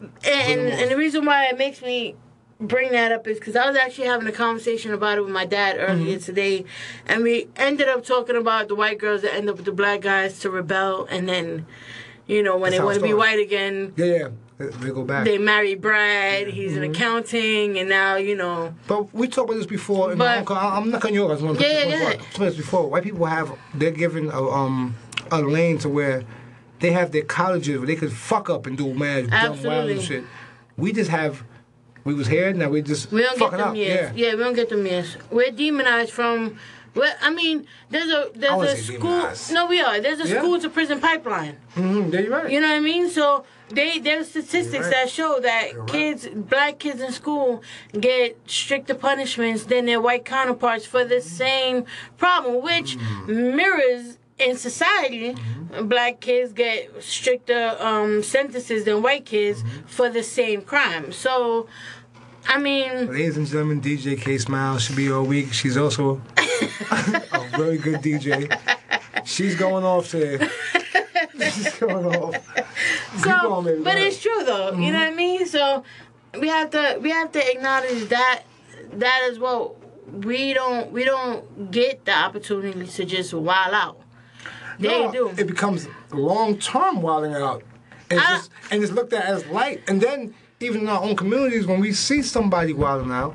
and 0.00 0.60
and 0.60 0.90
the 0.92 0.96
reason 0.96 1.24
why 1.24 1.46
it 1.46 1.58
makes 1.58 1.82
me 1.82 2.14
bring 2.60 2.92
that 2.92 3.10
up 3.10 3.26
is 3.26 3.40
because 3.40 3.56
I 3.56 3.66
was 3.66 3.76
actually 3.76 4.06
having 4.06 4.28
a 4.28 4.32
conversation 4.32 4.92
about 4.92 5.18
it 5.18 5.22
with 5.22 5.32
my 5.32 5.44
dad 5.44 5.76
earlier 5.80 6.18
Mm-hmm. 6.18 6.24
today, 6.24 6.64
and 7.06 7.24
we 7.24 7.48
ended 7.56 7.88
up 7.88 8.04
talking 8.04 8.36
about 8.36 8.68
the 8.68 8.76
white 8.76 8.98
girls 8.98 9.22
that 9.22 9.34
end 9.34 9.50
up 9.50 9.56
with 9.56 9.64
the 9.64 9.72
black 9.72 10.02
guys 10.02 10.38
to 10.40 10.50
rebel, 10.50 11.06
and 11.10 11.28
then, 11.28 11.66
you 12.28 12.44
know, 12.44 12.56
when 12.56 12.70
That's 12.70 12.80
they 12.80 12.84
want 12.84 12.98
to 12.98 13.02
be 13.02 13.12
white 13.14 13.40
again, 13.40 13.92
Yeah, 13.96 14.06
yeah. 14.06 14.28
They- 14.60 14.90
go 14.90 15.04
back. 15.04 15.24
they 15.24 15.38
marry 15.38 15.74
Brad. 15.74 16.48
He's 16.48 16.72
Mm-hmm. 16.72 16.82
in 16.84 16.90
accounting, 16.90 17.78
and 17.78 17.88
now 17.88 18.16
you 18.16 18.36
know. 18.36 18.74
But 18.86 19.12
we 19.14 19.26
talked 19.26 19.48
about 19.48 19.56
this 19.58 19.66
before. 19.66 20.14
But- 20.16 20.50
I'm 20.50 20.90
not 20.90 21.00
cutting 21.00 21.14
you 21.14 21.24
off. 21.24 21.30
I 21.30 21.34
just 21.34 21.44
want 21.46 21.58
to 21.58 21.64
Yeah, 21.66 21.84
yeah, 21.84 22.10
ahead. 22.38 22.56
before. 22.56 22.88
White 22.90 23.02
people 23.04 23.24
have 23.24 23.52
they're 23.74 23.90
given 23.90 24.30
a 24.30 24.42
um 24.48 24.94
a 25.30 25.40
lane 25.40 25.78
to 25.78 25.88
where 25.88 26.24
they 26.80 26.92
have 26.92 27.12
their 27.12 27.22
colleges 27.24 27.78
where 27.78 27.86
they 27.86 27.96
could 27.96 28.12
fuck 28.12 28.50
up 28.50 28.66
and 28.66 28.76
do 28.76 28.92
mad 28.92 29.30
dumb 29.30 29.62
wild 29.62 30.02
shit. 30.02 30.24
We 30.76 30.92
just 30.92 31.10
have 31.10 31.42
we 32.04 32.12
was 32.14 32.26
here 32.26 32.52
now 32.52 32.68
we 32.68 32.82
just 32.82 33.10
We 33.12 33.22
don't 33.22 33.38
get 33.38 33.50
them 33.52 33.60
up. 33.60 33.76
years. 33.76 34.12
Yeah. 34.14 34.26
Yeah. 34.28 34.34
we 34.34 34.42
don't 34.44 34.54
get 34.54 34.68
them 34.68 34.84
years. 34.86 35.16
We're 35.30 35.52
demonized 35.52 36.10
from. 36.12 36.58
Well, 36.94 37.14
I 37.22 37.30
mean, 37.30 37.66
there's 37.90 38.10
a 38.10 38.30
there's 38.34 38.72
a 38.72 38.76
school. 38.76 39.30
No, 39.52 39.66
we 39.66 39.80
are. 39.80 40.00
There's 40.00 40.20
a 40.20 40.28
Yeah. 40.28 40.38
school 40.40 40.58
to 40.60 40.68
prison 40.68 41.00
pipeline. 41.00 41.56
Mm-hmm. 41.76 42.12
Yeah, 42.12 42.20
you're 42.20 42.30
right. 42.30 42.50
You 42.50 42.60
know 42.60 42.68
what 42.68 42.76
I 42.76 42.80
mean? 42.80 43.08
So 43.10 43.44
they 43.68 44.00
there's 44.00 44.28
statistics 44.28 44.84
right. 44.86 44.90
that 44.94 45.10
show 45.10 45.38
that 45.40 45.76
right. 45.76 45.88
kids, 45.88 46.28
black 46.34 46.78
kids 46.80 47.00
in 47.00 47.12
school, 47.12 47.62
get 47.98 48.36
stricter 48.46 48.94
punishments 48.94 49.64
than 49.64 49.86
their 49.86 50.00
white 50.00 50.24
counterparts 50.24 50.84
for 50.86 51.04
the 51.04 51.20
same 51.20 51.84
problem, 52.18 52.62
which 52.62 52.96
Mm-hmm. 52.96 53.56
mirrors 53.56 54.18
in 54.38 54.56
society. 54.56 55.36
Black 55.82 56.20
kids 56.20 56.52
get 56.52 56.90
stricter 57.02 57.76
um, 57.78 58.22
sentences 58.24 58.84
than 58.84 59.00
white 59.02 59.24
kids 59.24 59.62
Mm-hmm. 59.62 59.86
for 59.86 60.08
the 60.08 60.22
same 60.24 60.62
crime. 60.62 61.12
So, 61.12 61.68
I 62.48 62.58
mean. 62.58 63.10
Ladies 63.10 63.36
and 63.36 63.46
gentlemen, 63.46 63.80
DJ 63.80 64.20
K 64.20 64.38
Smile 64.38 64.78
should 64.78 64.96
be 64.96 65.10
all 65.10 65.24
week. 65.24 65.52
She's 65.52 65.76
also 65.76 66.20
a 66.36 67.48
very 67.56 67.78
good 67.78 68.00
DJ. 68.00 68.58
She's 69.24 69.54
going 69.54 69.84
off 69.84 70.10
today. 70.10 70.48
She's 71.38 71.74
going 71.78 72.06
off. 72.06 72.34
So, 73.22 73.30
on, 73.52 73.64
baby. 73.64 73.82
But 73.82 73.96
it's 73.98 74.20
true 74.20 74.44
though. 74.44 74.72
You 74.72 74.92
know 74.92 74.98
what 74.98 75.08
I 75.12 75.14
mean? 75.14 75.46
So 75.46 75.84
we 76.38 76.48
have 76.48 76.70
to 76.70 76.98
we 77.00 77.10
have 77.10 77.30
to 77.32 77.50
acknowledge 77.50 78.08
that 78.08 78.42
that 78.94 79.28
as 79.30 79.38
well. 79.38 79.76
We 80.10 80.52
don't 80.54 80.90
we 80.90 81.04
don't 81.04 81.70
get 81.70 82.04
the 82.04 82.12
opportunity 82.16 82.86
to 82.86 83.04
just 83.04 83.32
wild 83.34 83.74
out. 83.74 84.00
They 84.78 84.88
No, 84.88 85.12
do. 85.12 85.28
It 85.36 85.46
becomes 85.46 85.86
long 86.10 86.58
term 86.58 87.02
wilding 87.02 87.34
out. 87.34 87.62
And 88.10 88.18
it's, 88.18 88.28
I- 88.28 88.36
just, 88.36 88.50
and 88.72 88.82
it's 88.82 88.92
looked 88.92 89.12
at 89.12 89.24
as 89.26 89.46
light. 89.46 89.82
And 89.86 90.00
then, 90.00 90.34
even 90.60 90.82
in 90.82 90.88
our 90.88 91.02
own 91.02 91.16
communities, 91.16 91.66
when 91.66 91.80
we 91.80 91.92
see 91.92 92.22
somebody 92.22 92.72
wilding 92.74 93.10
out, 93.10 93.34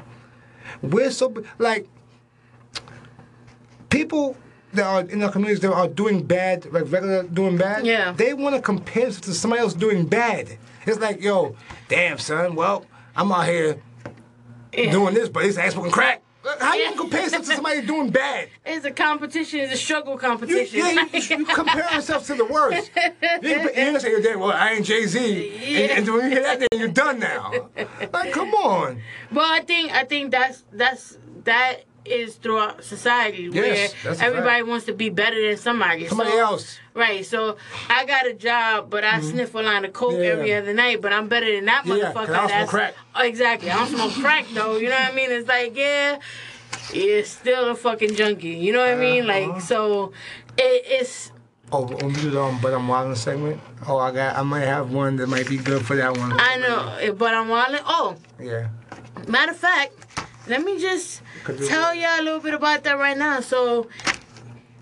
we're 0.81 1.09
so, 1.09 1.33
like, 1.57 1.87
people 3.89 4.37
that 4.73 4.85
are 4.85 5.01
in 5.09 5.23
our 5.23 5.31
communities 5.31 5.61
that 5.61 5.73
are 5.73 5.87
doing 5.87 6.21
bad, 6.23 6.65
like 6.71 6.83
regular 6.91 7.23
doing 7.23 7.57
bad, 7.57 7.85
Yeah. 7.85 8.11
they 8.11 8.33
want 8.33 8.55
to 8.55 8.61
compare 8.61 9.09
to 9.09 9.33
somebody 9.33 9.61
else 9.61 9.73
doing 9.73 10.05
bad. 10.05 10.57
It's 10.85 10.99
like, 10.99 11.21
yo, 11.21 11.55
damn 11.87 12.19
son, 12.19 12.55
well, 12.55 12.85
I'm 13.15 13.31
out 13.31 13.47
here 13.47 13.77
Yeah. 14.73 14.91
doing 14.91 15.15
this, 15.15 15.29
but 15.29 15.45
it's 15.45 15.57
ass 15.57 15.73
smoking 15.73 15.91
crack. 15.91 16.21
How 16.59 16.73
you 16.75 16.83
Yeah. 16.83 16.91
compare 16.95 17.23
yourself 17.23 17.45
to 17.45 17.55
somebody 17.55 17.81
doing 17.81 18.09
bad? 18.09 18.49
It's 18.65 18.85
a 18.85 18.91
competition. 18.91 19.61
It's 19.61 19.73
a 19.73 19.77
struggle 19.77 20.13
You, 20.13 20.19
competition. 20.19 20.79
yeah, 20.79 21.05
you, 21.11 21.37
you 21.39 21.45
compare 21.45 21.87
yourself 21.93 22.25
to 22.27 22.35
the 22.35 22.45
worst. 22.45 22.91
You 23.41 23.69
can 23.71 23.93
you 23.93 23.99
say, 23.99 24.21
damn, 24.21 24.39
well, 24.39 24.51
I 24.51 24.71
ain't 24.73 24.85
Jay 24.85 25.05
Z, 25.05 25.17
and, 25.83 25.91
and 26.07 26.13
when 26.13 26.23
you 26.25 26.29
hear 26.31 26.43
that, 26.43 26.59
then 26.59 26.79
you're 26.79 26.87
done 26.87 27.19
now. 27.19 27.69
Like, 28.13 28.31
come 28.31 28.53
on. 28.53 29.01
Well, 29.31 29.51
I 29.51 29.61
think 29.61 29.91
I 29.91 30.03
think 30.03 30.31
that's 30.31 30.63
that's 30.71 31.17
that 31.45 31.83
is 32.05 32.35
throughout 32.35 32.83
society 32.83 33.49
where 33.49 33.65
Yes, 33.65 33.93
a 34.05 34.09
everybody 34.23 34.59
fact. 34.61 34.67
wants 34.67 34.85
to 34.85 34.93
be 34.93 35.09
better 35.09 35.41
than 35.47 35.57
somebody. 35.57 36.07
Somebody 36.07 36.31
So- 36.31 36.39
else. 36.39 36.79
Right. 36.93 37.25
So 37.25 37.57
I 37.89 38.05
got 38.05 38.25
a 38.27 38.33
job, 38.33 38.89
but 38.89 39.03
I 39.03 39.19
sniff 39.19 39.53
a 39.53 39.59
line 39.59 39.83
of 39.83 39.91
coke 39.93 40.13
Mm-hmm. 40.13 40.21
Yeah. 40.23 40.29
every 40.29 40.53
other 40.53 40.73
night. 40.73 41.01
But 41.01 41.11
I'm 41.13 41.27
better 41.27 41.51
than 41.53 41.65
that 41.65 41.85
Yeah, 41.85 41.95
motherfucker. 41.95 42.29
I 42.29 42.47
that's 42.47 42.69
crack. 42.69 42.93
Oh, 43.15 43.23
exactly. 43.23 43.69
I 43.69 43.75
don't 43.77 43.87
smoke 43.89 44.13
crack 44.13 44.45
though. 44.53 44.77
You 44.77 44.89
know 44.89 44.95
what 44.95 45.11
I 45.11 45.15
mean? 45.15 45.31
It's 45.31 45.47
like 45.47 45.75
yeah, 45.75 46.19
you're 46.93 47.23
still 47.25 47.69
a 47.69 47.75
fucking 47.75 48.15
junkie. 48.15 48.49
You 48.49 48.71
know 48.73 48.79
what 48.79 48.89
I 48.89 48.95
mean? 48.95 49.29
Uh-huh. 49.29 49.51
Like 49.53 49.61
so, 49.61 50.13
it, 50.57 50.83
it's 50.85 51.31
Oh, 51.71 51.81
when 51.85 52.07
we 52.09 52.13
do 52.13 52.29
the 52.29 52.39
um, 52.41 52.59
but 52.61 52.73
I'm 52.75 52.87
wildin' 52.87 53.17
segment. 53.17 53.59
Oh, 53.87 53.97
I 53.97 54.11
got. 54.11 54.37
I 54.37 54.43
might 54.43 54.61
have 54.65 54.93
one 54.93 55.15
that 55.17 55.27
might 55.27 55.49
be 55.49 55.57
good 55.57 55.83
for 55.85 55.95
that 55.95 56.15
one. 56.15 56.31
I 56.39 56.57
know, 56.57 57.13
but 57.15 57.33
I'm 57.33 57.49
wilding. 57.49 57.81
Oh, 57.85 58.15
Yeah. 58.39 58.67
Matter 59.27 59.51
of 59.51 59.57
fact, 59.57 59.93
let 60.47 60.63
me 60.63 60.79
just 60.79 61.21
tell 61.67 61.93
y'all 61.95 62.19
a 62.19 62.23
little 62.23 62.39
bit 62.39 62.53
about 62.53 62.83
that 62.83 62.97
right 62.97 63.17
now. 63.17 63.39
So, 63.39 63.87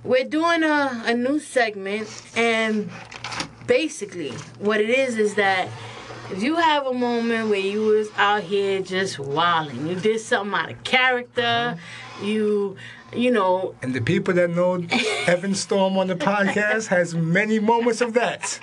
we're 0.04 0.26
doing 0.26 0.64
a, 0.64 1.04
a 1.06 1.14
new 1.14 1.40
segment, 1.40 2.10
and 2.36 2.90
basically, 3.68 4.32
what 4.60 4.82
it 4.82 4.90
is 4.90 5.18
is 5.18 5.36
that 5.36 5.70
if 6.32 6.42
you 6.44 6.56
have 6.56 6.86
a 6.86 6.94
moment 6.94 7.50
where 7.50 7.60
you 7.60 7.82
was 7.82 8.10
out 8.18 8.44
here 8.44 8.82
just 8.82 9.20
wilding, 9.20 9.88
you 9.88 9.96
did 9.96 10.20
something 10.20 10.54
out 10.54 10.72
of 10.72 10.84
character, 10.84 11.78
you, 12.22 12.76
you 13.16 13.32
know, 13.32 13.76
And 13.82 13.94
the 13.94 14.02
people 14.02 14.34
that 14.36 14.50
know 14.50 14.86
Evan 15.28 15.56
Storm 15.56 15.98
on 15.98 16.08
the 16.08 16.16
podcast 16.16 16.88
has 16.88 17.16
many 17.16 17.60
moments 17.60 18.02
of 18.02 18.14
that. 18.14 18.60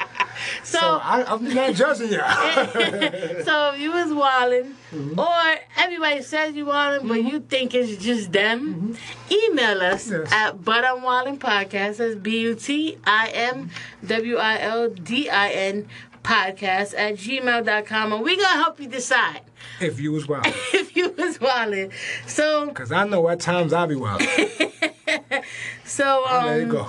so. 0.63 0.79
So 0.79 1.01
I, 1.03 1.25
I'm 1.27 1.45
not 1.55 1.75
judging 1.75 2.13
you. 2.13 2.19
so 3.45 3.73
if 3.73 3.81
you 3.81 3.93
was 3.93 4.13
wilding, 4.13 4.75
mm-hmm. 4.93 5.19
or 5.19 5.57
everybody 5.77 6.23
says 6.23 6.55
you 6.55 6.67
wilding, 6.67 7.09
but 7.09 7.23
you 7.23 7.39
mm-hmm. 7.41 7.49
think 7.49 7.75
it's 7.75 8.03
just 8.03 8.33
them, 8.33 8.95
mm-hmm. 8.95 9.53
email 9.53 9.81
us 9.83 10.11
Yes. 10.11 10.33
at 10.33 10.65
But 10.65 10.85
I'm 10.85 11.03
Wilding 11.03 11.39
Podcast. 11.39 11.99
That's 11.99 12.15
B 12.15 12.41
U 12.41 12.55
T 12.55 12.99
I 13.05 13.29
M 13.29 13.71
W 14.07 14.37
I 14.37 14.61
L 14.61 14.89
D 14.91 15.29
I 15.29 15.51
N 15.51 15.89
podcast 16.23 16.95
at 16.97 17.15
gmail.com 17.15 18.13
and 18.13 18.23
we 18.23 18.37
gonna 18.37 18.49
help 18.63 18.79
you 18.81 18.87
decide 18.89 19.41
if 19.81 19.99
you 20.01 20.13
was 20.13 20.29
wild. 20.29 20.47
if 20.73 20.95
you 20.97 21.11
was 21.17 21.41
wilding. 21.41 21.93
So 22.27 22.67
Because 22.67 22.93
I 22.93 23.05
know 23.07 23.29
at 23.29 23.41
times 23.41 23.73
I'll 23.73 23.87
be 23.87 23.97
wild. 23.97 24.23
so 25.85 26.25
um 26.27 26.47
there 26.47 26.61
you 26.61 26.67
go. 26.67 26.87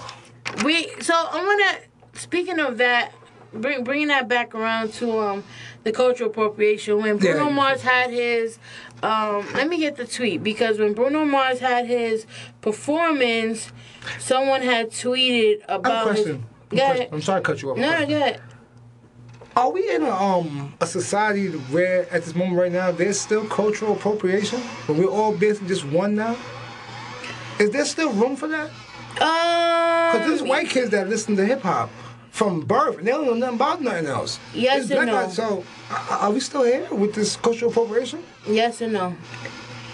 We 0.65 0.87
so 1.01 1.13
I 1.13 1.37
want 1.43 1.81
to 2.13 2.19
speaking 2.19 2.59
of 2.59 2.77
that, 2.79 3.13
bring 3.53 3.83
bringing 3.83 4.07
that 4.09 4.27
back 4.27 4.53
around 4.53 4.93
to 4.93 5.17
um 5.19 5.43
the 5.83 5.91
cultural 5.91 6.29
appropriation 6.29 6.97
when 7.01 7.17
Bruno 7.17 7.45
Yeah. 7.47 7.49
Mars 7.53 7.81
had 7.81 8.09
his 8.11 8.59
um 9.01 9.45
let 9.53 9.67
me 9.67 9.77
get 9.77 9.95
the 9.95 10.05
tweet 10.05 10.43
because 10.43 10.77
when 10.77 10.93
Bruno 10.93 11.25
Mars 11.25 11.59
had 11.59 11.85
his 11.87 12.25
performance, 12.61 13.71
someone 14.19 14.61
had 14.61 14.91
tweeted 14.91 15.61
I 15.67 15.71
have 15.73 15.75
a 15.75 15.75
about 15.75 16.07
his. 16.15 16.23
question. 16.25 16.45
Go 16.69 16.77
Question. 16.77 17.07
I'm 17.11 17.21
sorry 17.21 17.41
to 17.41 17.45
cut 17.45 17.61
you 17.61 17.71
off. 17.71 17.77
No, 17.77 17.91
no, 17.99 18.05
go 18.05 18.15
ahead. 18.15 18.41
Are 19.61 19.69
we 19.69 19.87
in 19.93 20.01
a 20.01 20.09
um 20.09 20.73
a 20.81 20.87
society 20.87 21.49
where 21.69 22.11
at 22.11 22.23
this 22.23 22.33
moment 22.33 22.57
right 22.57 22.71
now 22.71 22.91
there's 22.91 23.19
still 23.21 23.45
cultural 23.45 23.93
appropriation? 23.93 24.59
When 24.87 24.97
we're 24.97 25.05
all 25.19 25.33
basically 25.37 25.67
just 25.67 25.85
one 25.85 26.15
now? 26.15 26.35
Is 27.59 27.69
there 27.69 27.85
still 27.85 28.11
room 28.11 28.35
for 28.35 28.47
that? 28.47 28.71
Uh 29.21 30.13
because 30.13 30.21
Um, 30.23 30.29
there's 30.29 30.41
white 30.41 30.67
kids 30.67 30.89
that 30.89 31.07
listen 31.09 31.35
to 31.35 31.45
hip 31.45 31.61
hop 31.61 31.91
from 32.31 32.61
birth 32.61 32.97
and 32.97 33.05
they 33.07 33.11
don't 33.11 33.25
know 33.27 33.35
nothing 33.35 33.55
about 33.61 33.83
nothing 33.83 34.07
else. 34.07 34.39
Yes 34.55 34.89
It's 34.89 34.91
and 34.99 35.05
no. 35.05 35.29
So 35.29 35.63
are 35.91 36.17
are 36.23 36.31
we 36.31 36.39
still 36.39 36.63
here 36.63 36.87
with 36.91 37.13
this 37.13 37.35
cultural 37.35 37.69
appropriation? 37.71 38.19
yes 38.47 38.81
and 38.81 38.93
no. 38.93 39.05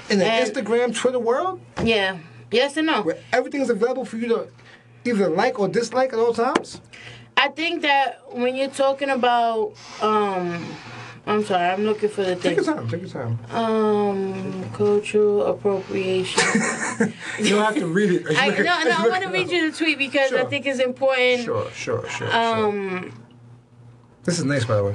In 0.10 0.20
the 0.20 0.26
And- 0.26 0.46
Instagram, 0.48 0.96
Twitter 0.96 1.20
world, 1.20 1.60
Yeah. 1.84 2.20
Yes 2.52 2.78
and 2.78 2.88
no. 2.88 3.02
where 3.02 3.18
everything 3.34 3.60
is 3.66 3.70
available 3.70 4.06
for 4.06 4.16
you 4.16 4.28
to 4.34 4.40
either 5.04 5.28
like 5.42 5.60
or 5.60 5.68
dislike 5.68 6.14
at 6.16 6.20
all 6.24 6.34
times? 6.34 6.80
I 7.38 7.50
think 7.50 7.84
that 7.84 8.22
when 8.36 8.56
you're 8.56 8.70
talking 8.70 9.10
about 9.10 9.74
um 10.02 10.66
I'm 11.28 11.44
sorry, 11.44 11.66
I'm 11.66 11.84
looking 11.84 12.08
for 12.10 12.24
the 12.24 12.38
thing. 12.38 12.56
Take 12.56 12.66
your 12.66 12.76
time, 12.76 12.88
take 12.90 13.02
your 13.02 13.10
time. 13.10 13.38
Um, 13.52 14.64
cultural 14.74 15.46
appropriation. 15.46 16.42
You 17.40 17.50
don't 17.50 17.64
have 17.66 17.76
to 17.76 17.88
read 17.88 18.12
it. 18.14 18.26
I, 18.36 18.48
no, 18.50 18.64
no, 18.64 18.96
I 18.98 19.08
want 19.10 19.24
to 19.24 19.30
read 19.30 19.52
you 19.52 19.70
the 19.70 19.78
tweet 19.78 19.98
because 20.00 20.32
I 20.34 20.46
think 20.46 20.66
it's 20.66 20.80
important. 20.80 21.44
Sure, 21.44 21.70
sure, 21.72 22.08
sure. 22.10 22.28
sure. 22.32 22.36
Um, 22.36 23.12
This 24.24 24.40
is 24.40 24.46
nice, 24.46 24.64
by 24.66 24.78
the 24.78 24.84
way. 24.86 24.94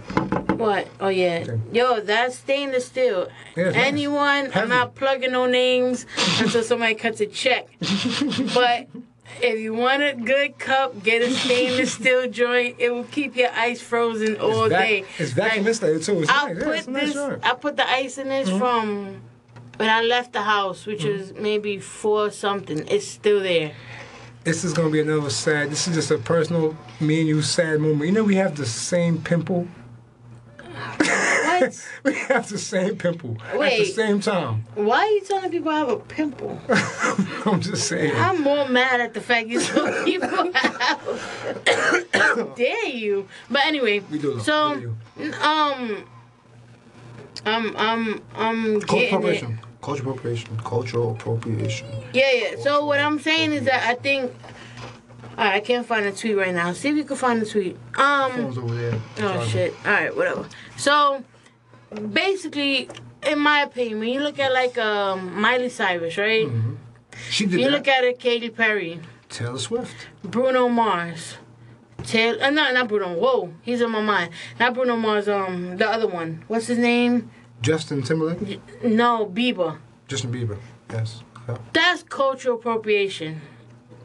what? 0.56 0.88
Oh 1.00 1.08
yeah, 1.08 1.44
Okay. 1.46 1.60
yo, 1.70 2.00
that's 2.00 2.38
stainless 2.38 2.86
steel. 2.86 3.28
Yeah, 3.54 3.66
it's 3.66 3.76
nice. 3.76 3.86
Anyone? 3.86 4.50
I'm 4.54 4.68
not 4.70 4.94
plugging 4.94 5.32
no 5.32 5.44
names 5.46 6.06
until 6.40 6.62
somebody 6.62 6.94
cuts 6.94 7.20
a 7.20 7.26
check. 7.26 7.68
but 8.54 8.88
if 9.40 9.58
you 9.58 9.74
want 9.74 10.02
a 10.02 10.14
good 10.14 10.58
cup, 10.58 11.02
get 11.02 11.22
a 11.22 11.30
stainless 11.30 11.92
steel 11.94 12.28
joint. 12.28 12.76
It 12.78 12.92
will 12.92 13.04
keep 13.04 13.36
your 13.36 13.50
ice 13.52 13.80
frozen 13.80 14.36
all 14.40 14.64
it's 14.64 14.72
vac- 14.72 14.88
day. 14.88 15.04
It's 15.18 15.32
vacuum 15.32 15.64
Like, 15.64 15.68
insulated 15.68 16.02
too. 16.02 16.22
It's 16.22 16.30
I'll 16.30 16.48
nice. 16.48 16.56
Yeah, 16.58 16.64
put 16.64 16.76
it's 16.76 16.86
a 16.86 16.90
nice 16.90 17.14
this. 17.14 17.40
I 17.42 17.54
put 17.54 17.76
the 17.76 17.88
ice 17.88 18.18
in 18.18 18.28
this 18.28 18.48
mm-hmm. 18.48 18.58
from 18.58 19.22
when 19.76 19.88
I 19.88 20.02
left 20.02 20.32
the 20.32 20.42
house, 20.42 20.86
which 20.86 21.02
mm-hmm. 21.02 21.18
was 21.18 21.34
maybe 21.34 21.78
four 21.78 22.30
something. 22.30 22.86
It's 22.88 23.06
still 23.06 23.40
there. 23.40 23.72
This 24.44 24.64
is 24.64 24.72
gonna 24.72 24.90
be 24.90 25.00
another 25.00 25.30
sad. 25.30 25.70
This 25.70 25.86
is 25.86 25.94
just 25.94 26.10
a 26.10 26.18
personal, 26.18 26.76
me 27.00 27.20
and 27.20 27.28
you 27.28 27.42
sad 27.42 27.80
moment. 27.80 28.06
You 28.06 28.12
know 28.12 28.24
we 28.24 28.34
have 28.36 28.56
the 28.56 28.66
same 28.66 29.22
pimple. 29.22 29.68
What? 30.72 31.86
We 32.04 32.14
have 32.14 32.48
the 32.48 32.58
same 32.58 32.96
pimple 32.96 33.36
at 33.52 33.58
the 33.78 33.84
same 33.84 34.20
time. 34.20 34.64
Why 34.74 34.98
are 34.98 35.06
you 35.10 35.20
telling 35.20 35.50
people 35.50 35.70
I 35.70 35.78
have 35.78 35.88
a 35.90 35.96
pimple? 35.98 36.60
I'm 37.46 37.60
just 37.60 37.86
saying. 37.86 38.12
I'm 38.16 38.42
more 38.42 38.68
mad 38.68 39.00
at 39.00 39.14
the 39.14 39.20
fact 39.20 39.48
you 39.48 39.60
tell 39.60 40.04
people 40.04 40.28
have. 40.28 41.66
How 42.12 42.42
dare 42.56 42.86
you? 42.88 43.28
But 43.50 43.66
anyway, 43.66 44.00
We 44.10 44.18
do 44.18 44.40
so 44.40 44.94
um, 45.42 46.04
I'm 47.46 47.76
I'm 47.76 48.22
I'm 48.34 48.80
Cultural 48.80 48.80
getting 48.80 49.02
it. 49.02 49.06
appropriation. 49.08 49.58
Cultural 49.82 50.10
appropriation. 50.12 50.56
Cultural 50.64 51.10
appropriation. 51.12 51.86
Yeah, 52.12 52.30
yeah. 52.32 52.56
So 52.62 52.84
what 52.86 52.98
I'm 53.00 53.18
saying 53.20 53.52
is 53.52 53.64
that 53.64 53.84
I 53.88 53.94
think. 53.94 54.32
Alright, 55.42 55.56
I 55.56 55.60
can't 55.60 55.84
find 55.84 56.06
a 56.06 56.12
tweet 56.12 56.36
right 56.36 56.54
now. 56.54 56.72
See 56.72 56.88
if 56.90 56.96
you 56.96 57.02
can 57.02 57.16
find 57.16 57.42
the 57.42 57.46
tweet. 57.46 57.76
Um. 57.96 58.30
Phone's 58.30 58.58
over 58.58 58.74
there. 58.76 59.00
Oh 59.22 59.44
shit. 59.44 59.74
All 59.84 59.90
right, 59.90 60.16
whatever. 60.16 60.46
So 60.76 61.24
basically, 62.12 62.88
in 63.26 63.40
my 63.40 63.62
opinion, 63.62 63.98
when 63.98 64.10
you 64.10 64.20
look 64.20 64.38
at 64.38 64.52
like 64.52 64.78
um, 64.78 65.40
Miley 65.40 65.68
Cyrus, 65.68 66.16
right? 66.16 66.48
She 67.28 67.46
did 67.46 67.58
You 67.58 67.64
that. 67.66 67.72
look 67.72 67.88
at 67.88 68.04
it, 68.04 68.20
Katy 68.20 68.50
Perry, 68.50 69.00
Taylor 69.28 69.58
Swift. 69.58 70.06
Bruno 70.22 70.68
Mars, 70.68 71.38
Taylor. 72.04 72.40
Uh, 72.40 72.50
no, 72.50 72.72
not 72.72 72.86
Bruno. 72.86 73.12
Whoa, 73.18 73.52
he's 73.62 73.80
in 73.80 73.90
my 73.90 74.00
mind. 74.00 74.30
Not 74.60 74.74
Bruno 74.74 74.94
Mars. 74.96 75.28
Um, 75.28 75.76
the 75.76 75.88
other 75.90 76.06
one. 76.06 76.44
What's 76.46 76.68
his 76.68 76.78
name? 76.78 77.32
Justin 77.62 78.02
Timberlake. 78.02 78.60
No, 78.84 79.26
Bieber. 79.26 79.78
Justin 80.06 80.32
Bieber. 80.32 80.58
Yes. 80.88 81.24
Yeah. 81.48 81.58
That's 81.72 82.04
cultural 82.04 82.54
appropriation. 82.58 83.40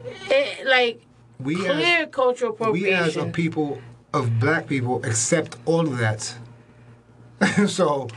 It, 0.04 0.66
like 0.66 1.02
We 1.40 1.54
clear 1.56 1.70
as 2.02 2.08
cultural 2.10 2.56
we 2.72 2.90
as 2.90 3.16
a 3.16 3.26
people 3.26 3.80
of 4.12 4.40
black 4.40 4.66
people 4.66 5.04
accept 5.04 5.56
all 5.66 5.86
of 5.86 5.98
that. 5.98 6.34
so 7.68 8.08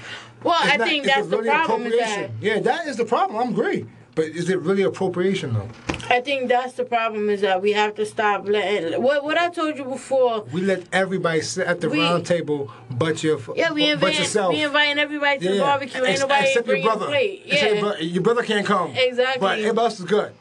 well, 0.43 0.55
I 0.57 0.77
not- 0.77 0.87
think 0.87 1.05
that's 1.05 1.27
the 1.27 1.37
really 1.37 1.49
problem. 1.49 1.83
Is 1.87 1.93
that 1.93 2.01
appropriation? 2.07 2.37
Yeah, 2.41 2.59
that 2.61 2.87
is 2.87 2.97
the 2.97 3.05
problem. 3.05 3.39
I'm 3.39 3.53
agree. 3.53 3.85
But 4.13 4.25
is 4.25 4.49
it 4.49 4.59
really 4.59 4.83
appropriation 4.83 5.53
though? 5.53 5.69
I 6.09 6.19
think 6.19 6.49
that's 6.49 6.73
the 6.73 6.83
problem. 6.83 7.29
Is 7.29 7.41
that 7.41 7.61
we 7.61 7.71
have 7.71 7.95
to 7.95 8.05
stop 8.05 8.45
letting 8.47 9.01
what 9.01 9.23
what 9.23 9.37
I 9.37 9.49
told 9.49 9.77
you 9.77 9.85
before. 9.85 10.43
We 10.51 10.61
let 10.61 10.83
everybody 10.91 11.41
sit 11.41 11.65
at 11.67 11.79
the 11.79 11.89
We- 11.89 11.99
round 11.99 12.25
table, 12.25 12.71
but 12.89 13.23
your 13.23 13.39
Yeah, 13.55 13.71
we 13.71 13.89
invite 13.89 14.17
yourself. 14.17 14.53
we 14.53 14.63
inviting 14.63 14.97
everybody 14.99 15.39
to 15.39 15.47
the 15.49 15.55
Yeah, 15.55 15.61
barbecue. 15.61 15.99
Ain't 16.01 16.09
ex- 16.09 16.19
nobody 16.21 16.47
except 16.47 16.67
your 16.67 16.81
brother. 16.81 17.05
plate. 17.05 17.43
Except 17.45 17.61
Yeah, 17.63 17.69
your, 17.81 17.91
bro- 17.93 17.99
your 18.01 18.23
brother 18.23 18.43
can't 18.43 18.65
come. 18.65 18.91
Exactly. 18.95 19.39
But 19.39 19.59
everybody 19.59 19.85
else 19.85 19.99
is 19.99 20.05
good. 20.05 20.33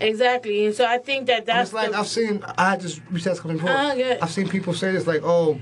Exactly. 0.00 0.66
And 0.66 0.74
so 0.74 0.84
I 0.84 0.98
think 0.98 1.26
that 1.26 1.46
that's 1.46 1.72
like 1.72 1.90
the, 1.90 1.98
I've 1.98 2.08
seen. 2.08 2.44
I 2.58 2.76
just 2.76 2.96
this 2.96 3.12
research 3.12 3.38
coming 3.38 3.56
before. 3.58 3.70
Uh, 3.70 3.94
good. 3.94 4.20
I've 4.20 4.30
seen 4.30 4.48
people 4.48 4.74
say 4.74 4.92
this 4.92 5.06
like, 5.06 5.22
oh, 5.24 5.58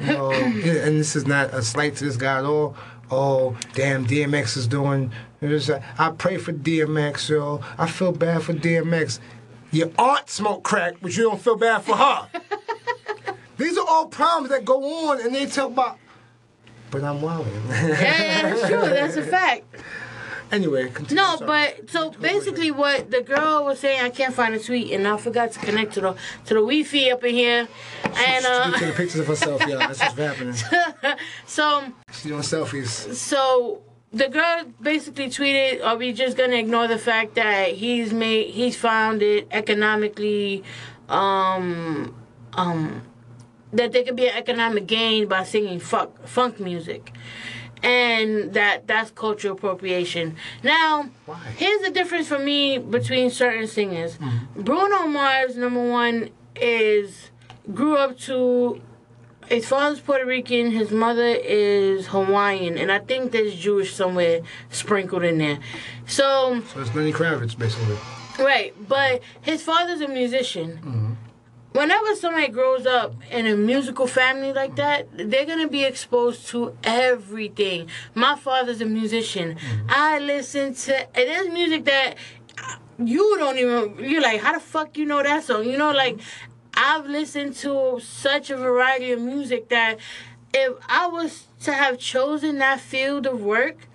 you 0.00 0.06
know, 0.06 0.30
and 0.32 0.98
this 0.98 1.16
is 1.16 1.26
not 1.26 1.52
a 1.54 1.62
slight 1.62 1.96
to 1.96 2.04
this 2.04 2.16
guy 2.16 2.38
at 2.38 2.44
all. 2.44 2.76
Oh, 3.10 3.56
damn, 3.74 4.06
DMX 4.06 4.56
is 4.56 4.66
doing. 4.66 5.12
this. 5.40 5.70
I 5.70 6.10
pray 6.10 6.38
for 6.38 6.52
DMX, 6.52 7.28
yo. 7.28 7.60
I 7.78 7.86
feel 7.88 8.12
bad 8.12 8.42
for 8.42 8.52
DMX. 8.52 9.20
Your 9.70 9.90
aunt 9.98 10.28
smoked 10.28 10.64
crack, 10.64 10.94
but 11.00 11.16
you 11.16 11.24
don't 11.24 11.40
feel 11.40 11.56
bad 11.56 11.82
for 11.82 11.96
her. 11.96 12.28
These 13.58 13.78
are 13.78 13.86
all 13.88 14.06
problems 14.06 14.50
that 14.50 14.64
go 14.64 15.08
on, 15.08 15.20
and 15.20 15.34
they 15.34 15.46
talk 15.46 15.70
about 15.70 15.98
but 16.90 17.04
I'm 17.04 17.20
wilding. 17.20 17.52
Yeah, 17.68 17.88
yeah, 17.88 18.42
that's 18.42 18.68
true. 18.68 18.80
That's 18.80 19.16
a 19.16 19.22
fact. 19.22 19.64
Anyway, 20.52 20.90
continue. 20.90 21.22
No, 21.22 21.36
Sorry. 21.36 21.46
but 21.76 21.90
so 21.90 22.10
basically, 22.10 22.70
what 22.70 23.10
the 23.10 23.20
girl 23.22 23.64
was 23.64 23.80
saying, 23.80 24.00
I 24.02 24.10
can't 24.10 24.34
find 24.34 24.54
a 24.54 24.58
tweet, 24.58 24.92
and 24.92 25.06
I 25.06 25.16
forgot 25.16 25.52
to 25.52 25.58
connect 25.60 25.94
to 25.94 26.00
the 26.00 26.12
to 26.46 26.54
the 26.54 26.60
Wi-Fi 26.60 27.10
up 27.12 27.24
in 27.24 27.34
here, 27.34 27.68
and 28.04 28.14
She's 28.14 28.44
uh, 28.46 28.72
taking 28.72 28.92
pictures 28.94 29.20
of 29.20 29.26
herself, 29.26 29.60
y'all. 29.66 29.78
That's 29.78 30.00
what's 30.00 30.14
happening. 30.18 30.54
so 31.46 31.84
She's 32.12 32.22
doing 32.24 32.40
selfies. 32.42 33.14
so 33.14 33.82
the 34.12 34.28
girl 34.28 34.64
basically 34.80 35.26
tweeted, 35.28 35.84
"Are 35.84 35.96
we 35.96 36.12
just 36.12 36.36
gonna 36.36 36.56
ignore 36.56 36.86
the 36.88 36.98
fact 36.98 37.34
that 37.34 37.72
he's 37.72 38.12
made 38.12 38.50
he's 38.50 38.76
found 38.76 39.22
it 39.22 39.46
economically, 39.50 40.62
um, 41.08 42.14
um, 42.54 43.02
that 43.72 43.92
there 43.92 44.04
could 44.04 44.16
be 44.16 44.28
an 44.28 44.36
economic 44.36 44.86
gain 44.86 45.26
by 45.28 45.44
singing 45.44 45.80
funk 45.80 46.10
funk 46.26 46.60
music." 46.60 47.12
And 47.86 48.52
that 48.54 48.88
that's 48.88 49.10
cultural 49.12 49.54
appropriation. 49.54 50.34
Now, 50.64 51.08
Why? 51.24 51.36
here's 51.56 51.82
the 51.82 51.90
difference 51.90 52.26
for 52.26 52.38
me 52.38 52.78
between 52.78 53.30
certain 53.30 53.68
singers. 53.68 54.18
Mm-hmm. 54.18 54.62
Bruno 54.62 55.06
Mars, 55.06 55.56
number 55.56 55.88
one, 55.88 56.30
is 56.56 57.30
grew 57.72 57.96
up 57.96 58.18
to 58.18 58.80
his 59.48 59.68
father's 59.68 60.00
Puerto 60.00 60.26
Rican, 60.26 60.72
his 60.72 60.90
mother 60.90 61.22
is 61.28 62.08
Hawaiian, 62.08 62.76
and 62.76 62.90
I 62.90 62.98
think 62.98 63.30
there's 63.30 63.54
Jewish 63.54 63.94
somewhere 63.94 64.40
sprinkled 64.70 65.22
in 65.22 65.38
there. 65.38 65.58
So, 66.06 66.62
So 66.74 66.80
it's 66.80 66.92
Lenny 66.94 67.12
Kravitz, 67.12 67.56
basically. 67.56 67.96
right, 68.44 68.74
but 68.88 69.22
his 69.42 69.62
father's 69.62 70.00
a 70.00 70.08
musician. 70.08 71.15
Whenever 71.76 72.14
somebody 72.14 72.48
grows 72.48 72.86
up 72.86 73.14
in 73.30 73.46
a 73.46 73.54
musical 73.54 74.06
family 74.06 74.50
like 74.50 74.76
that, 74.76 75.06
they're 75.12 75.44
gonna 75.44 75.68
be 75.68 75.84
exposed 75.84 76.46
to 76.48 76.74
everything. 76.82 77.86
My 78.14 78.34
father's 78.34 78.80
a 78.80 78.86
musician. 78.86 79.56
Mm-hmm. 79.56 79.86
I 79.90 80.18
listen 80.18 80.72
to 80.74 81.00
and 81.00 81.28
there's 81.28 81.48
music 81.48 81.84
that 81.84 82.14
you 82.98 83.36
don't 83.38 83.58
even 83.58 83.96
you're 83.98 84.22
like, 84.22 84.40
how 84.40 84.54
the 84.54 84.60
fuck 84.60 84.96
you 84.96 85.04
know 85.04 85.22
that 85.22 85.44
song? 85.44 85.64
You 85.64 85.76
know, 85.76 85.92
like 85.92 86.18
I've 86.72 87.06
listened 87.06 87.56
to 87.56 88.00
such 88.02 88.48
a 88.48 88.56
variety 88.56 89.12
of 89.12 89.20
music 89.20 89.68
that 89.68 89.98
if 90.54 90.78
I 90.88 91.08
was 91.08 91.48
to 91.64 91.74
have 91.74 91.98
chosen 91.98 92.56
that 92.58 92.80
field 92.80 93.26
of 93.26 93.42
work, 93.42 93.86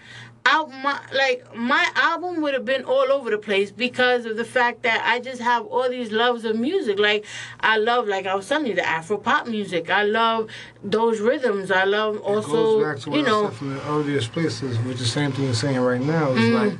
I 0.43 0.65
my 0.83 0.99
like 1.13 1.55
my 1.55 1.87
album 1.95 2.41
would 2.41 2.53
have 2.53 2.65
been 2.65 2.83
all 2.83 3.11
over 3.11 3.29
the 3.29 3.37
place 3.37 3.71
because 3.71 4.25
of 4.25 4.37
the 4.37 4.45
fact 4.45 4.81
that 4.83 5.03
I 5.05 5.19
just 5.19 5.41
have 5.41 5.65
all 5.67 5.87
these 5.87 6.11
loves 6.11 6.45
of 6.45 6.55
music. 6.55 6.97
Like 6.97 7.25
I 7.59 7.77
love, 7.77 8.07
like 8.07 8.25
I 8.25 8.33
was 8.33 8.49
telling 8.49 8.67
you, 8.67 8.73
the 8.73 8.85
Afro 8.85 9.17
pop 9.17 9.47
music. 9.47 9.89
I 9.89 10.03
love 10.03 10.49
those 10.83 11.19
rhythms. 11.19 11.69
I 11.69 11.83
love 11.83 12.19
also, 12.21 12.51
goes 12.51 12.83
back 12.83 12.99
to 13.03 13.09
what 13.11 13.19
you 13.19 13.23
know, 13.23 13.49
from 13.49 13.75
the 13.75 13.87
earliest 13.87 14.31
places, 14.31 14.79
which 14.79 14.95
is 14.95 15.01
the 15.01 15.05
same 15.07 15.31
thing 15.31 15.45
you're 15.45 15.53
saying 15.53 15.79
right 15.79 16.01
now. 16.01 16.31
It's 16.31 16.39
mm. 16.39 16.69
like 16.69 16.79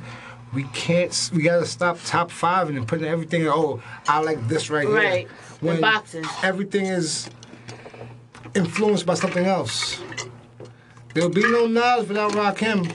we 0.52 0.64
can't. 0.64 1.30
We 1.32 1.42
gotta 1.42 1.66
stop 1.66 1.98
top 2.04 2.32
five 2.32 2.68
and 2.68 2.86
putting 2.86 3.06
everything. 3.06 3.46
Oh, 3.46 3.80
I 4.08 4.22
like 4.22 4.48
this 4.48 4.70
right, 4.70 4.88
right, 4.88 5.28
here. 5.60 5.74
the 5.74 5.80
boxes. 5.80 6.26
everything 6.42 6.86
is 6.86 7.30
influenced 8.54 9.06
by 9.06 9.14
something 9.14 9.46
else. 9.46 10.02
There'll 11.14 11.28
be 11.28 11.42
no 11.42 11.66
Nas 11.66 12.08
without 12.08 12.32
Rakim. 12.32 12.90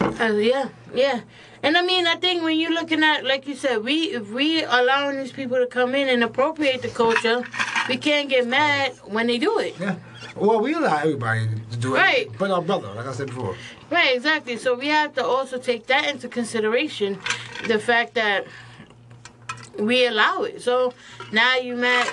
Uh, 0.00 0.32
yeah, 0.36 0.68
yeah. 0.94 1.20
And 1.62 1.76
I 1.76 1.82
mean, 1.82 2.06
I 2.06 2.16
think 2.16 2.42
when 2.42 2.58
you're 2.58 2.72
looking 2.72 3.02
at, 3.04 3.24
like 3.24 3.46
you 3.46 3.54
said, 3.54 3.84
we 3.84 4.14
if 4.14 4.30
we 4.30 4.62
allowing 4.62 5.18
these 5.18 5.32
people 5.32 5.58
to 5.58 5.66
come 5.66 5.94
in 5.94 6.08
and 6.08 6.24
appropriate 6.24 6.82
the 6.82 6.88
culture, 6.88 7.44
we 7.88 7.96
can't 7.96 8.28
get 8.28 8.46
mad 8.46 8.92
when 9.04 9.26
they 9.26 9.38
do 9.38 9.58
it. 9.58 9.74
Yeah. 9.78 9.96
Well, 10.36 10.60
we 10.60 10.74
allow 10.74 10.96
everybody 10.98 11.48
to 11.70 11.76
do 11.76 11.94
it. 11.94 11.98
Right. 11.98 12.30
But 12.38 12.50
our 12.50 12.62
brother, 12.62 12.88
like 12.94 13.06
I 13.06 13.12
said 13.12 13.26
before. 13.26 13.56
Right, 13.90 14.14
exactly. 14.16 14.56
So 14.56 14.74
we 14.74 14.88
have 14.88 15.14
to 15.14 15.24
also 15.24 15.58
take 15.58 15.86
that 15.88 16.08
into 16.08 16.28
consideration, 16.28 17.18
the 17.66 17.78
fact 17.78 18.14
that 18.14 18.46
we 19.78 20.06
allow 20.06 20.42
it. 20.42 20.62
So 20.62 20.94
now 21.32 21.56
you 21.56 21.76
mad, 21.76 22.08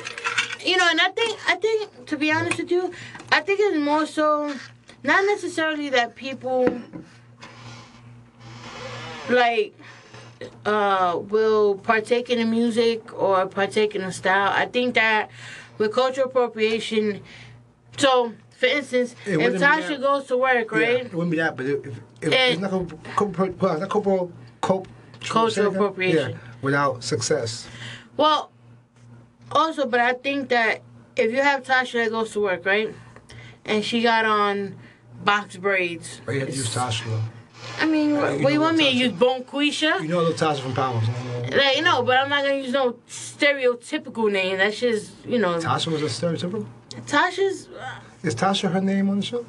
you 0.65 0.77
know. 0.77 0.88
And 0.89 0.99
I 0.99 1.09
think, 1.09 1.39
I 1.47 1.55
think, 1.55 2.05
to 2.07 2.17
be 2.17 2.31
honest 2.31 2.57
with 2.57 2.71
you, 2.71 2.91
I 3.31 3.41
think 3.41 3.59
it's 3.61 3.77
more 3.77 4.05
so 4.05 4.53
not 5.03 5.25
necessarily 5.25 5.89
that 5.89 6.15
people 6.15 6.81
like 9.30 9.73
uh 10.65 11.19
will 11.30 11.75
partake 11.75 12.30
in 12.30 12.39
the 12.39 12.45
music 12.45 13.13
or 13.13 13.45
partake 13.47 13.95
in 13.95 14.01
the 14.01 14.11
style. 14.11 14.51
I 14.53 14.65
think 14.65 14.95
that 14.95 15.30
with 15.78 15.93
cultural 15.93 16.28
appropriation, 16.28 17.21
so 17.97 18.34
for 18.51 18.65
instance, 18.65 19.15
if 19.25 19.53
Tasha 19.61 19.99
goes 19.99 20.25
to 20.25 20.38
work, 20.38 20.71
Yeah, 20.71 20.78
right? 20.80 21.05
it 21.05 21.13
wouldn't 21.13 21.32
be 21.32 21.38
that, 21.38 21.55
but 21.55 21.65
if, 21.65 21.86
if, 22.21 22.34
it's 22.34 22.59
not 22.59 22.71
gonna 22.71 22.88
co- 23.15 23.30
co- 23.32 23.43
it's 23.45 23.61
not 23.82 23.89
cultural, 23.89 24.32
cope, 24.61 24.88
Cultural 25.21 25.71
appropriation. 25.73 26.32
Yeah, 26.32 26.38
without 26.61 27.03
success. 27.03 27.67
Well, 28.15 28.51
also, 29.51 29.86
but 29.86 29.99
I 29.99 30.13
think 30.13 30.49
that 30.49 30.82
if 31.15 31.32
you 31.32 31.41
have 31.41 31.63
Tasha 31.63 32.03
that 32.03 32.09
goes 32.11 32.32
to 32.32 32.39
work, 32.41 32.65
right, 32.65 32.93
and 33.65 33.84
she 33.84 34.01
got 34.01 34.25
on 34.25 34.75
box 35.23 35.57
braids. 35.57 36.21
But 36.25 36.34
you 36.34 36.39
have 36.41 36.49
to 36.49 36.55
use 36.55 36.73
Tasha. 36.73 37.21
I 37.80 37.86
mean, 37.86 38.15
what, 38.17 38.38
you 38.38 38.43
what 38.43 38.53
you 38.53 38.59
want 38.61 38.78
me 38.78 38.91
to 38.91 38.97
use 38.97 39.13
Bonquisha? 39.13 40.01
You 40.01 40.07
know 40.09 40.21
little 40.21 40.34
Tasha 40.34 40.59
from 40.61 40.73
Powers. 40.73 41.07
you 41.07 41.13
know. 41.51 41.57
Like, 41.57 41.84
no, 41.84 42.01
but 42.03 42.17
I'm 42.17 42.30
not 42.30 42.43
gonna 42.43 42.55
use 42.57 42.71
no 42.73 42.93
stereotypical 43.07 44.32
name. 44.32 44.57
That's 44.57 44.80
just, 44.80 45.11
you 45.25 45.39
know, 45.39 45.57
Tasha 45.59 45.88
was 45.91 46.01
a 46.01 46.05
stereotypical. 46.05 46.65
Tasha's. 47.05 47.67
Uh, 47.69 47.99
Is 48.23 48.36
Tasha 48.36 48.71
her 48.71 48.82
name 48.82 49.09
on 49.09 49.19
the 49.19 49.25
show? 49.25 49.45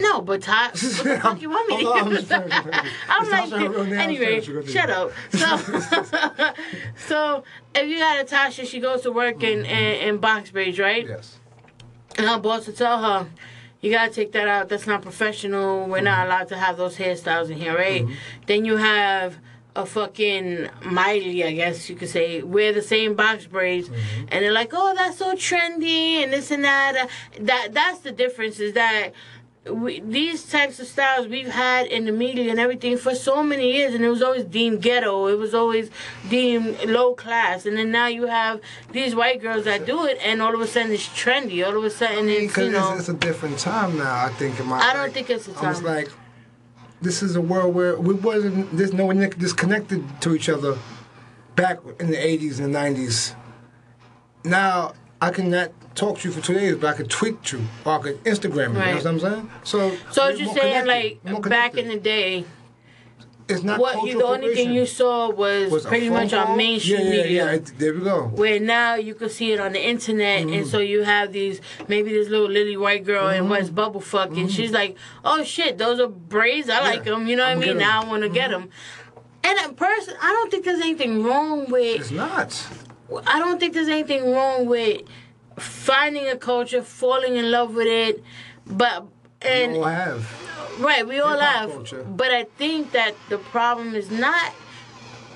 no, 0.00 0.20
but 0.20 0.42
Ta- 0.42 0.70
what 0.72 0.80
the 0.80 1.20
fuck 1.22 1.40
you 1.42 1.50
want 1.50 1.68
me 1.68 1.82
to 1.82 1.90
I'm 1.90 2.04
I'm 2.06 2.10
just 2.12 2.28
playing. 2.28 2.50
I'm 3.08 3.22
Is 3.24 3.30
like, 3.30 3.44
Tasha 3.50 3.58
her 3.60 3.68
real 3.70 3.84
name? 3.84 3.98
anyway, 4.00 4.40
shut 4.66 4.90
up. 4.90 5.12
So, 5.30 5.56
so 7.08 7.44
if 7.74 7.88
you 7.88 7.98
got 7.98 8.20
a 8.20 8.24
Tasha, 8.24 8.66
she 8.66 8.80
goes 8.80 9.02
to 9.02 9.12
work 9.12 9.42
in, 9.42 9.64
in, 9.64 10.08
in 10.08 10.18
box 10.18 10.50
braids, 10.50 10.78
right? 10.78 11.06
Yes. 11.06 11.36
And 12.16 12.26
her 12.28 12.38
boss 12.38 12.66
will 12.66 12.74
tell 12.74 13.00
her, 13.02 13.28
you 13.80 13.90
gotta 13.90 14.12
take 14.12 14.32
that 14.32 14.48
out. 14.48 14.68
That's 14.68 14.86
not 14.86 15.02
professional. 15.02 15.86
We're 15.86 16.00
not 16.00 16.18
mm-hmm. 16.18 16.26
allowed 16.26 16.48
to 16.48 16.56
have 16.56 16.76
those 16.76 16.96
hairstyles 16.96 17.50
in 17.50 17.58
here, 17.58 17.76
right? 17.76 18.02
Mm-hmm. 18.02 18.14
Then 18.46 18.64
you 18.64 18.76
have 18.76 19.38
a 19.76 19.86
fucking 19.86 20.68
Miley, 20.84 21.44
I 21.44 21.52
guess 21.52 21.88
you 21.88 21.94
could 21.94 22.08
say, 22.08 22.42
wear 22.42 22.72
the 22.72 22.82
same 22.82 23.14
box 23.14 23.46
braids, 23.46 23.88
mm-hmm. 23.88 24.24
and 24.28 24.44
they're 24.44 24.52
like, 24.52 24.70
"Oh, 24.72 24.94
that's 24.96 25.18
so 25.18 25.34
trendy," 25.34 26.22
and 26.22 26.32
this 26.32 26.50
and 26.50 26.64
that. 26.64 27.08
That 27.40 27.72
that's 27.72 28.00
the 28.00 28.10
difference. 28.10 28.58
Is 28.58 28.74
that 28.74 29.12
we, 29.70 30.00
these 30.00 30.48
types 30.48 30.80
of 30.80 30.86
styles 30.86 31.26
we've 31.28 31.48
had 31.48 31.86
in 31.86 32.04
the 32.04 32.12
media 32.12 32.50
and 32.50 32.60
everything 32.60 32.96
for 32.96 33.14
so 33.14 33.42
many 33.42 33.72
years, 33.72 33.94
and 33.94 34.04
it 34.04 34.08
was 34.08 34.22
always 34.22 34.44
deemed 34.44 34.82
ghetto. 34.82 35.26
It 35.26 35.38
was 35.38 35.54
always 35.54 35.90
deemed 36.28 36.84
low 36.84 37.14
class, 37.14 37.66
and 37.66 37.76
then 37.76 37.90
now 37.90 38.06
you 38.06 38.26
have 38.26 38.60
these 38.92 39.14
white 39.14 39.40
girls 39.40 39.64
that 39.64 39.86
do 39.86 40.04
it, 40.04 40.18
and 40.22 40.42
all 40.42 40.54
of 40.54 40.60
a 40.60 40.66
sudden 40.66 40.92
it's 40.92 41.08
trendy. 41.08 41.66
All 41.66 41.76
of 41.76 41.84
a 41.84 41.90
sudden 41.90 42.28
it's 42.28 42.56
you 42.56 42.70
know. 42.70 42.92
it's, 42.92 43.00
it's 43.00 43.08
a 43.08 43.14
different 43.14 43.58
time 43.58 43.98
now. 43.98 44.24
I 44.24 44.30
think 44.30 44.58
in 44.58 44.66
my. 44.66 44.78
I 44.78 44.92
don't 44.92 45.02
like, 45.02 45.12
think 45.12 45.30
it's 45.30 45.48
a 45.48 45.58
I 45.58 45.68
was 45.68 45.78
time. 45.78 45.86
like, 45.86 46.08
this 47.00 47.22
is 47.22 47.36
a 47.36 47.40
world 47.40 47.74
where 47.74 47.98
we 47.98 48.14
wasn't. 48.14 48.76
There's 48.76 48.92
no 48.92 49.06
one 49.06 49.18
disconnected 49.18 50.04
to 50.22 50.34
each 50.34 50.48
other 50.48 50.78
back 51.56 51.80
in 51.98 52.10
the 52.10 52.16
80s 52.16 52.60
and 52.60 52.74
the 52.74 52.78
90s. 52.78 53.34
Now 54.44 54.94
I 55.20 55.30
can 55.30 55.50
not 55.50 55.72
talk 55.98 56.18
to 56.20 56.28
you 56.28 56.34
for 56.34 56.40
two 56.40 56.54
days, 56.54 56.76
but 56.76 56.86
I 56.88 56.92
could 56.94 57.10
tweet 57.10 57.52
you 57.52 57.60
or 57.84 57.98
I 57.98 58.02
could 58.02 58.24
Instagram 58.24 58.72
you. 58.74 58.78
Right. 58.78 58.88
You 58.88 58.94
know 58.94 58.96
what 58.96 59.06
I'm 59.06 59.20
saying? 59.20 59.50
So. 59.64 59.96
so 60.10 60.28
you're 60.28 60.52
saying 60.54 60.82
connected. 60.86 61.32
like 61.34 61.48
back 61.48 61.76
in 61.76 61.88
the 61.88 61.98
day, 61.98 62.44
it's 63.48 63.62
not 63.62 63.80
what 63.80 64.06
you, 64.06 64.18
the 64.18 64.26
only 64.26 64.54
thing 64.54 64.72
you 64.72 64.84
saw 64.84 65.30
was, 65.30 65.70
Was 65.72 65.86
pretty 65.86 66.10
much 66.10 66.32
call? 66.32 66.48
on 66.48 66.56
mainstream 66.58 66.98
yeah, 67.00 67.04
yeah, 67.06 67.10
media. 67.22 67.44
Yeah, 67.46 67.52
it- 67.52 67.72
there 67.78 67.94
we 67.94 68.00
go. 68.00 68.24
Where 68.26 68.60
now 68.60 68.96
you 68.96 69.14
can 69.14 69.30
see 69.30 69.52
it 69.52 69.58
on 69.60 69.72
the 69.72 69.82
internet, 69.82 70.42
Mm-hmm. 70.44 70.52
and 70.52 70.66
so 70.66 70.80
you 70.80 71.02
have 71.02 71.32
these 71.32 71.62
maybe 71.88 72.12
this 72.12 72.28
little 72.28 72.48
lily 72.50 72.76
white 72.76 73.04
girl 73.06 73.28
in 73.28 73.48
West 73.48 73.74
Bubble 73.74 74.02
Fuck, 74.02 74.36
and 74.36 74.50
she's 74.52 74.70
like, 74.72 74.96
"Oh 75.24 75.42
shit, 75.44 75.78
those 75.78 75.98
are 75.98 76.08
braids. 76.08 76.68
I 76.68 76.80
like 76.80 77.00
Mm-hmm. 77.04 77.10
Them. 77.10 77.26
You 77.26 77.36
know 77.36 77.44
what 77.44 77.48
I 77.48 77.52
I'ma 77.52 77.66
mean? 77.66 77.78
Now 77.78 78.02
I 78.02 78.06
want 78.06 78.22
to 78.24 78.28
get 78.28 78.50
them." 78.50 78.68
And 79.44 79.58
in 79.60 79.74
person, 79.74 80.14
I 80.20 80.30
don't 80.32 80.50
think 80.50 80.66
there's 80.66 80.80
anything 80.82 81.22
wrong 81.24 81.70
with. 81.70 82.00
It's 82.02 82.10
not. 82.10 82.66
I 83.26 83.38
don't 83.38 83.58
think 83.58 83.72
there's 83.72 83.88
anything 83.88 84.30
wrong 84.30 84.66
with 84.66 85.00
finding 85.58 86.28
a 86.28 86.36
culture, 86.36 86.82
falling 86.82 87.36
in 87.36 87.50
love 87.50 87.74
with 87.74 87.86
it, 87.86 88.22
but 88.66 89.06
and 89.42 89.72
we 89.72 89.78
all 89.78 89.84
have. 89.84 90.80
Right, 90.80 91.06
we 91.06 91.20
all 91.20 91.38
have. 91.38 91.70
culture. 91.70 92.04
But 92.04 92.30
I 92.32 92.44
think 92.44 92.92
that 92.92 93.14
the 93.28 93.38
problem 93.38 93.94
is 93.94 94.10
not 94.10 94.52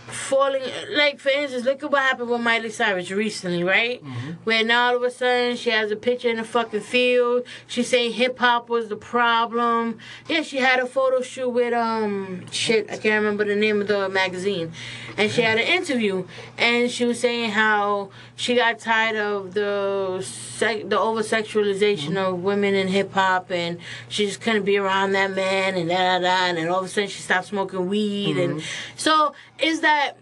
falling 0.06 0.62
like 0.94 1.18
for 1.18 1.30
instance 1.30 1.64
look 1.64 1.82
at 1.82 1.90
what 1.90 2.02
happened 2.02 2.28
with 2.28 2.40
miley 2.40 2.70
cyrus 2.70 3.10
recently 3.10 3.64
right 3.64 4.02
where 4.44 4.62
now 4.64 4.88
all 4.88 4.96
of 4.96 5.02
a 5.02 5.10
sudden 5.10 5.56
she 5.56 5.70
has 5.70 5.90
a 5.90 5.96
picture 5.96 6.28
in 6.28 6.36
the 6.36 6.44
fucking 6.44 6.80
field 6.80 7.42
she's 7.66 7.88
saying 7.88 8.12
hip-hop 8.12 8.68
was 8.68 8.88
the 8.88 8.96
problem 8.96 9.98
yeah 10.28 10.42
she 10.42 10.58
had 10.58 10.78
a 10.80 10.86
photo 10.86 11.22
shoot 11.22 11.48
with 11.48 11.72
um 11.72 12.44
shit 12.50 12.84
i 12.90 12.96
can't 12.96 13.22
remember 13.22 13.44
the 13.44 13.56
name 13.56 13.80
of 13.80 13.88
the 13.88 14.08
magazine 14.10 14.70
and 15.16 15.30
she 15.30 15.40
had 15.42 15.58
an 15.58 15.66
interview 15.66 16.26
and 16.58 16.90
she 16.90 17.04
was 17.04 17.18
saying 17.18 17.50
how 17.50 18.10
she 18.42 18.56
got 18.56 18.80
tired 18.80 19.14
of 19.14 19.54
the 19.54 20.20
sec- 20.20 20.88
the 20.88 20.98
over 20.98 21.20
sexualization 21.20 22.16
of 22.16 22.42
women 22.42 22.74
in 22.74 22.88
hip-hop 22.88 23.52
and 23.52 23.78
she 24.08 24.26
just 24.26 24.40
couldn't 24.40 24.64
be 24.64 24.76
around 24.76 25.12
that 25.12 25.30
man 25.30 25.76
and 25.76 25.88
da 25.88 25.96
da 25.96 26.18
da 26.18 26.46
and 26.46 26.58
then 26.58 26.68
all 26.68 26.80
of 26.80 26.86
a 26.86 26.88
sudden 26.88 27.08
she 27.08 27.22
stopped 27.22 27.46
smoking 27.46 27.88
weed 27.88 28.36
and 28.36 28.54
mm-hmm. 28.54 28.96
so 28.96 29.32
is 29.60 29.80
that 29.82 30.14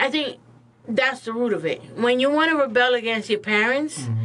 I 0.00 0.08
think 0.08 0.38
that's 0.88 1.20
the 1.20 1.34
root 1.34 1.52
of 1.52 1.66
it. 1.66 1.82
When 1.96 2.18
you 2.18 2.30
want 2.30 2.50
to 2.50 2.56
rebel 2.56 2.94
against 2.94 3.28
your 3.28 3.40
parents, 3.40 3.98
mm-hmm. 3.98 4.24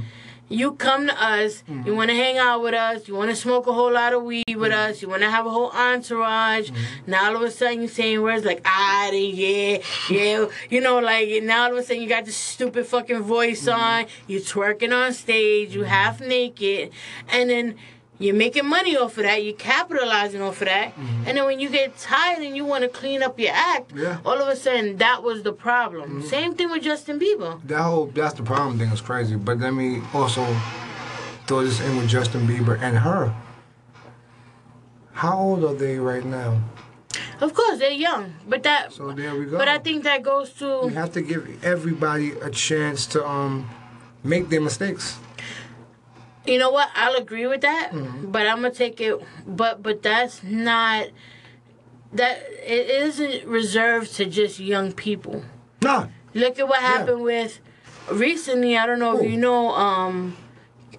You 0.52 0.74
come 0.74 1.08
to 1.08 1.24
us, 1.24 1.64
you 1.68 1.74
mm-hmm. 1.74 1.96
want 1.96 2.10
to 2.10 2.16
hang 2.16 2.38
out 2.38 2.62
with 2.62 2.74
us, 2.74 3.08
you 3.08 3.16
want 3.16 3.30
to 3.30 3.36
smoke 3.36 3.68
a 3.68 3.74
whole 3.74 3.92
lot 3.92 4.14
of 4.14 4.24
weed 4.24 4.44
with 4.50 4.72
mm-hmm. 4.72 4.92
us, 4.92 5.02
you 5.02 5.08
want 5.08 5.22
to 5.22 5.30
have 5.30 5.46
a 5.46 5.50
whole 5.50 5.72
entourage. 5.72 6.70
Mm-hmm. 6.70 7.12
Now 7.12 7.30
all 7.30 7.38
of 7.38 7.42
a 7.44 7.52
sudden 7.52 7.80
you're 7.80 7.90
saying 7.90 8.22
words 8.22 8.46
like, 8.46 8.62
ah, 8.66 9.12
yeah, 9.12 9.82
yeah. 10.10 10.48
You 10.70 10.82
know, 10.82 11.00
like 11.00 11.44
now 11.44 11.64
all 11.66 11.72
of 11.72 11.78
a 11.78 11.84
sudden 11.84 12.04
you 12.04 12.10
got 12.10 12.26
this 12.26 12.36
stupid 12.36 12.86
fucking 12.86 13.22
voice 13.22 13.68
on, 13.68 14.08
you're 14.28 14.42
twerking 14.42 14.94
on 14.94 15.14
stage, 15.14 15.74
you 15.74 15.84
half 15.84 16.20
naked, 16.20 16.92
and 17.30 17.50
then 17.50 17.76
you're 18.22 18.36
making 18.36 18.66
money 18.68 18.96
off 18.96 19.18
of 19.18 19.24
that. 19.24 19.44
You're 19.44 19.54
capitalizing 19.56 20.42
off 20.42 20.62
of 20.62 20.68
that. 20.68 20.94
And 21.26 21.38
then 21.38 21.46
when 21.46 21.60
you 21.60 21.70
get 21.70 21.98
tired 21.98 22.44
and 22.44 22.56
you 22.56 22.64
want 22.66 22.84
to 22.84 22.90
clean 22.90 23.22
up 23.24 23.40
your 23.40 23.52
act, 23.54 23.92
Yeah. 23.96 24.20
all 24.26 24.38
of 24.40 24.48
a 24.48 24.56
sudden 24.56 24.98
that 24.98 25.24
was 25.24 25.44
the 25.44 25.54
problem. 25.54 26.22
Same 26.24 26.54
thing 26.56 26.70
with 26.72 26.84
Justin 26.84 27.20
Bieber. 27.20 27.60
That 27.68 27.82
whole 27.82 28.08
that's 28.08 28.36
the 28.36 28.44
problem 28.44 28.78
thing 28.80 28.90
is 28.90 29.02
crazy. 29.02 29.36
But 29.36 29.60
let 29.60 29.74
me 29.74 30.02
also 30.14 30.46
throw 31.48 31.64
this 31.64 31.80
in 31.82 31.98
with 31.98 32.08
Justin 32.08 32.48
Bieber 32.48 32.80
and 32.82 32.98
her. 33.00 33.34
How 35.14 35.38
old 35.38 35.64
are 35.64 35.74
they 35.74 35.98
right 36.00 36.24
now? 36.26 36.60
Of 37.42 37.54
course, 37.54 37.80
they're 37.80 37.92
young, 37.92 38.34
but 38.48 38.64
that. 38.64 38.94
So 38.94 39.12
there 39.12 39.36
we 39.36 39.46
go. 39.46 39.58
But 39.58 39.68
I 39.68 39.80
think 39.80 40.04
that 40.04 40.22
goes 40.24 40.50
you 40.62 40.68
to 40.84 40.88
have 40.90 41.12
to 41.14 41.22
give 41.22 41.64
everybody 41.64 42.32
a 42.42 42.50
chance 42.50 43.06
to 43.08 43.28
um 43.28 43.68
make 44.24 44.50
their 44.50 44.62
mistakes. 44.62 45.18
You 46.46 46.58
know 46.58 46.72
what 46.72 46.90
I'll 46.96 47.16
agree 47.16 47.48
with 47.48 47.62
that, 47.62 47.92
Mm-hmm. 47.92 48.32
but 48.32 48.48
I'm 48.48 48.58
gonna 48.62 48.72
take 48.74 49.00
it. 49.02 49.20
But 49.48 49.82
but 49.84 50.02
that's 50.02 50.44
not 50.44 51.08
that 52.14 52.40
it 52.66 52.90
isn't 52.90 53.46
reserved 53.48 54.16
to 54.16 54.26
just 54.26 54.60
young 54.60 54.92
people. 54.92 55.44
Nah. 55.82 56.08
Look 56.34 56.60
at 56.60 56.68
what 56.68 56.80
happened 56.80 57.22
with 57.22 57.60
recently. 58.12 58.78
I 58.78 58.86
don't 58.86 59.00
know 59.00 59.18
if 59.20 59.30
you 59.30 59.38
know, 59.38 59.72
um, 59.72 60.38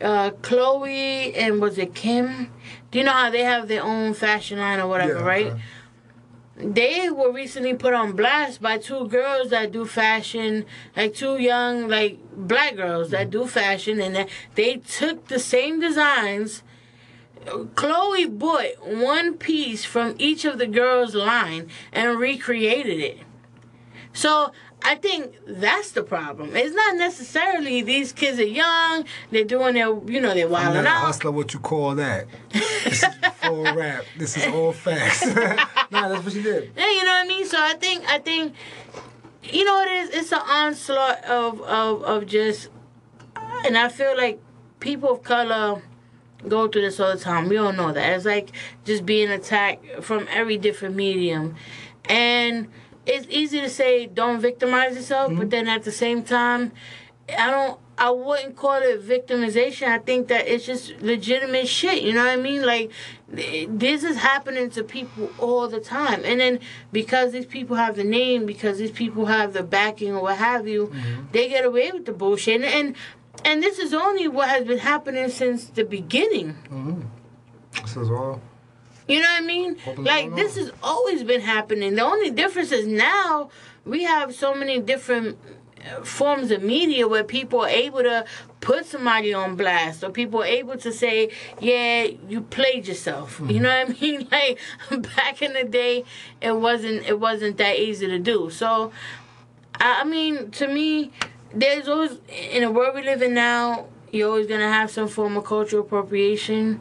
uh, 0.00 0.30
Chloe 0.42 1.34
and 1.34 1.60
was 1.60 1.78
it 1.78 1.94
Kim? 1.94 2.50
Do 2.90 2.98
you 2.98 3.04
know 3.04 3.12
how 3.12 3.30
they 3.30 3.44
have 3.44 3.68
their 3.68 3.82
own 3.82 4.12
fashion 4.14 4.58
line 4.58 4.78
or 4.80 4.86
whatever, 4.88 5.20
Yeah, 5.20 5.24
right? 5.24 5.52
They 6.62 7.10
were 7.10 7.32
recently 7.32 7.74
put 7.74 7.92
on 7.92 8.12
blast 8.12 8.62
by 8.62 8.78
two 8.78 9.08
girls 9.08 9.50
that 9.50 9.72
do 9.72 9.84
fashion, 9.84 10.64
like 10.96 11.12
two 11.12 11.36
young 11.38 11.88
like 11.88 12.18
black 12.36 12.76
girls 12.76 13.10
that 13.10 13.30
do 13.30 13.46
fashion, 13.46 14.00
and 14.00 14.28
they 14.54 14.76
took 14.76 15.26
the 15.26 15.40
same 15.40 15.80
designs. 15.80 16.62
Chloe 17.74 18.26
bought 18.26 18.86
one 18.86 19.34
piece 19.34 19.84
from 19.84 20.14
each 20.18 20.44
of 20.44 20.58
the 20.58 20.68
girls' 20.68 21.16
line 21.16 21.68
and 21.92 22.16
recreated 22.16 23.00
it. 23.00 23.18
So 24.12 24.52
I 24.84 24.96
think 24.96 25.34
that's 25.46 25.92
the 25.92 26.02
problem. 26.02 26.56
It's 26.56 26.74
not 26.74 26.96
necessarily 26.96 27.82
these 27.82 28.12
kids 28.12 28.38
are 28.38 28.44
young, 28.44 29.04
they're 29.30 29.44
doing 29.44 29.74
their, 29.74 29.94
you 30.06 30.20
know, 30.20 30.34
they're 30.34 30.48
wilding 30.48 30.78
I'm 30.78 30.84
not 30.84 30.92
a 30.92 30.96
out. 30.96 31.06
hustler, 31.06 31.30
what 31.30 31.54
you 31.54 31.60
call 31.60 31.94
that? 31.96 32.26
This 32.50 33.02
is 33.02 33.14
full 33.42 33.62
rap. 33.74 34.04
This 34.18 34.36
is 34.36 34.46
all 34.52 34.72
facts. 34.72 35.24
nah, 35.90 36.08
that's 36.08 36.24
what 36.24 36.32
she 36.32 36.42
did. 36.42 36.72
Yeah, 36.76 36.90
you 36.90 37.04
know 37.04 37.12
what 37.12 37.24
I 37.24 37.28
mean. 37.28 37.46
So 37.46 37.56
I 37.60 37.74
think 37.74 38.04
I 38.08 38.18
think 38.18 38.54
you 39.44 39.64
know 39.64 39.74
what 39.74 39.88
it 39.88 39.94
is. 39.94 40.10
It's 40.10 40.32
an 40.32 40.40
onslaught 40.44 41.24
of 41.24 41.60
of 41.62 42.02
of 42.04 42.26
just, 42.26 42.68
and 43.64 43.76
I 43.78 43.88
feel 43.88 44.16
like 44.16 44.40
people 44.80 45.10
of 45.10 45.22
color 45.22 45.82
go 46.48 46.66
through 46.68 46.82
this 46.82 46.98
all 46.98 47.12
the 47.14 47.20
time. 47.20 47.48
We 47.48 47.56
all 47.56 47.72
know 47.72 47.92
that. 47.92 48.12
It's 48.16 48.24
like 48.24 48.50
just 48.84 49.06
being 49.06 49.30
attacked 49.30 50.02
from 50.02 50.26
every 50.30 50.56
different 50.58 50.96
medium, 50.96 51.54
and 52.06 52.68
it's 53.06 53.26
easy 53.28 53.60
to 53.60 53.68
say 53.68 54.06
don't 54.06 54.40
victimize 54.40 54.94
yourself, 54.96 55.28
but 55.28 55.38
mm-hmm. 55.38 55.48
then 55.48 55.68
at 55.68 55.84
the 55.84 55.92
same 55.92 56.22
time, 56.22 56.72
I 57.28 57.50
don't. 57.50 57.78
I 57.98 58.10
wouldn't 58.10 58.56
call 58.56 58.80
it 58.82 59.06
victimization. 59.06 59.86
I 59.86 59.98
think 59.98 60.28
that 60.28 60.48
it's 60.48 60.64
just 60.64 61.00
legitimate 61.02 61.68
shit. 61.68 62.02
You 62.02 62.14
know 62.14 62.24
what 62.24 62.30
I 62.30 62.36
mean? 62.36 62.62
Like, 62.62 62.90
this 63.28 64.02
is 64.02 64.16
happening 64.16 64.70
to 64.70 64.82
people 64.82 65.30
all 65.38 65.68
the 65.68 65.78
time. 65.78 66.22
And 66.24 66.40
then 66.40 66.58
because 66.90 67.32
these 67.32 67.46
people 67.46 67.76
have 67.76 67.94
the 67.94 68.02
name, 68.02 68.46
because 68.46 68.78
these 68.78 68.90
people 68.90 69.26
have 69.26 69.52
the 69.52 69.62
backing 69.62 70.16
or 70.16 70.22
what 70.22 70.38
have 70.38 70.66
you, 70.66 70.86
mm-hmm. 70.86 71.24
they 71.32 71.48
get 71.48 71.64
away 71.64 71.92
with 71.92 72.06
the 72.06 72.12
bullshit. 72.12 72.62
And, 72.62 72.64
and 72.64 72.96
and 73.44 73.62
this 73.62 73.78
is 73.78 73.92
only 73.92 74.26
what 74.26 74.48
has 74.48 74.64
been 74.66 74.78
happening 74.78 75.28
since 75.28 75.66
the 75.66 75.84
beginning. 75.84 76.54
Mm-hmm. 76.70 77.02
This 77.82 77.96
is 77.96 78.10
all. 78.10 78.40
You 79.12 79.20
know 79.20 79.28
what 79.28 79.42
I 79.42 79.46
mean? 79.46 79.76
Like 79.98 80.34
this 80.34 80.56
has 80.56 80.72
always 80.82 81.22
been 81.22 81.42
happening. 81.42 81.96
The 81.96 82.02
only 82.02 82.30
difference 82.30 82.72
is 82.72 82.86
now 82.86 83.50
we 83.84 84.04
have 84.04 84.34
so 84.34 84.54
many 84.54 84.80
different 84.80 85.36
uh, 85.84 86.02
forms 86.02 86.50
of 86.50 86.62
media 86.62 87.06
where 87.06 87.22
people 87.22 87.60
are 87.60 87.68
able 87.68 88.02
to 88.04 88.24
put 88.62 88.86
somebody 88.86 89.34
on 89.34 89.54
blast 89.54 90.02
or 90.02 90.08
people 90.08 90.40
are 90.40 90.46
able 90.46 90.78
to 90.78 90.90
say, 90.90 91.28
"Yeah, 91.60 92.04
you 92.26 92.40
played 92.40 92.88
yourself." 92.88 93.38
You 93.46 93.60
know 93.60 93.84
what 93.84 93.96
I 93.96 94.00
mean? 94.00 94.28
Like 94.32 94.58
back 95.14 95.42
in 95.42 95.52
the 95.52 95.64
day, 95.64 96.04
it 96.40 96.56
wasn't 96.56 97.04
it 97.04 97.20
wasn't 97.20 97.58
that 97.58 97.76
easy 97.76 98.06
to 98.06 98.18
do. 98.18 98.48
So, 98.48 98.92
I 99.78 100.00
I 100.00 100.04
mean, 100.04 100.50
to 100.52 100.68
me, 100.68 101.10
there's 101.54 101.86
always 101.86 102.12
in 102.54 102.62
the 102.62 102.70
world 102.70 102.94
we 102.94 103.02
live 103.02 103.20
in 103.20 103.34
now. 103.34 103.88
You're 104.10 104.30
always 104.30 104.46
gonna 104.46 104.72
have 104.72 104.90
some 104.90 105.06
form 105.06 105.36
of 105.36 105.44
cultural 105.44 105.82
appropriation 105.82 106.80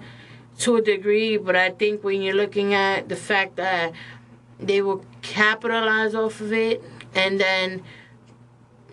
to 0.59 0.75
a 0.75 0.81
degree, 0.81 1.37
but 1.37 1.55
I 1.55 1.71
think 1.71 2.03
when 2.03 2.21
you're 2.21 2.35
looking 2.35 2.73
at 2.73 3.09
the 3.09 3.15
fact 3.15 3.55
that 3.55 3.93
they 4.59 4.81
will 4.81 5.05
capitalize 5.21 6.13
off 6.13 6.39
of 6.39 6.53
it 6.53 6.83
and 7.15 7.39
then 7.39 7.83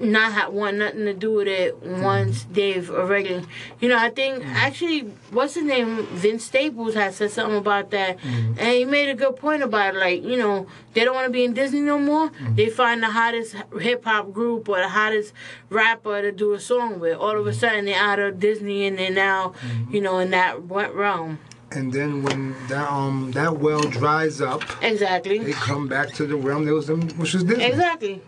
not 0.00 0.32
have 0.32 0.52
want 0.52 0.76
nothing 0.76 1.04
to 1.04 1.14
do 1.14 1.32
with 1.32 1.48
it 1.48 1.76
once 1.82 2.46
they've 2.52 2.88
already 2.90 3.44
you 3.80 3.88
know 3.88 3.98
I 3.98 4.10
think 4.10 4.44
mm. 4.44 4.46
actually 4.54 5.00
what's 5.30 5.54
his 5.54 5.64
name? 5.64 6.06
Vince 6.06 6.44
Staples 6.44 6.94
has 6.94 7.16
said 7.16 7.30
something 7.30 7.58
about 7.58 7.90
that. 7.90 8.18
Mm-hmm. 8.18 8.58
And 8.58 8.68
he 8.68 8.84
made 8.84 9.08
a 9.08 9.14
good 9.14 9.36
point 9.36 9.62
about 9.62 9.94
it 9.94 9.98
like 9.98 10.22
you 10.22 10.36
know 10.36 10.66
they 10.94 11.04
don't 11.04 11.14
want 11.14 11.26
to 11.26 11.32
be 11.32 11.44
in 11.44 11.52
Disney 11.52 11.80
no 11.80 11.98
more. 11.98 12.28
Mm-hmm. 12.30 12.54
They 12.54 12.70
find 12.70 13.02
the 13.02 13.10
hottest 13.10 13.56
hip 13.80 14.04
hop 14.04 14.32
group 14.32 14.68
or 14.68 14.78
the 14.78 14.88
hottest 14.88 15.32
rapper 15.68 16.22
to 16.22 16.32
do 16.32 16.52
a 16.52 16.60
song 16.60 17.00
with. 17.00 17.16
All 17.18 17.36
of 17.36 17.46
a 17.46 17.50
mm-hmm. 17.50 17.58
sudden 17.58 17.84
they're 17.86 18.00
out 18.00 18.18
of 18.18 18.38
Disney 18.38 18.86
and 18.86 18.98
they're 18.98 19.10
now 19.10 19.54
you 19.90 20.00
know 20.00 20.18
in 20.18 20.30
that 20.30 20.62
realm 20.62 21.38
And 21.70 21.92
then 21.92 22.22
when 22.22 22.54
that 22.68 22.90
um 22.90 23.30
that 23.32 23.58
well 23.58 23.82
dries 23.82 24.40
up, 24.40 24.62
exactly 24.82 25.38
they 25.38 25.52
come 25.52 25.86
back 25.88 26.12
to 26.14 26.26
the 26.26 26.36
realm 26.36 26.64
that 26.64 26.72
was 26.74 26.86
them, 26.86 27.02
which 27.18 27.34
was 27.34 27.44
Disney. 27.44 27.64
exactly 27.64 28.22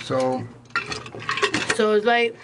So 0.00 0.42
So 1.76 1.92
it's 1.92 2.04
like, 2.06 2.36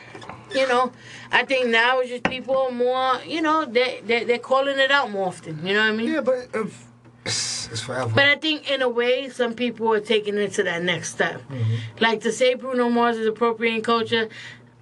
you 0.55 0.67
know, 0.69 0.93
I 1.33 1.45
think 1.45 1.69
now 1.69 2.01
it's 2.01 2.11
just 2.11 2.25
people 2.25 2.57
are 2.57 2.73
more, 2.73 3.21
you 3.25 3.41
know, 3.41 3.65
they, 3.65 4.01
they, 4.05 4.25
they're 4.25 4.39
calling 4.39 4.79
it 4.79 4.91
out 4.91 5.11
more 5.11 5.27
often. 5.29 5.65
You 5.67 5.75
know 5.75 5.81
what 5.81 5.93
I 5.93 5.97
mean? 5.97 6.13
yeah, 6.13 6.21
but 6.21 6.49
if, 6.55 6.87
it's, 7.25 7.69
it's 7.71 7.81
forever. 7.81 8.11
But 8.13 8.25
I 8.27 8.37
think 8.37 8.71
in 8.71 8.83
a 8.83 8.89
way, 8.89 9.29
some 9.29 9.55
people 9.55 9.93
are 9.93 10.01
taking 10.01 10.37
it 10.39 10.53
to 10.55 10.63
that 10.65 10.83
next 10.83 11.11
step. 11.11 11.41
Mm-hmm. 11.43 11.75
Like 12.01 12.21
to 12.23 12.33
say 12.33 12.55
Bruno 12.55 12.89
Mars 12.89 13.19
is 13.19 13.27
appropriating 13.27 13.83
culture, 13.83 14.29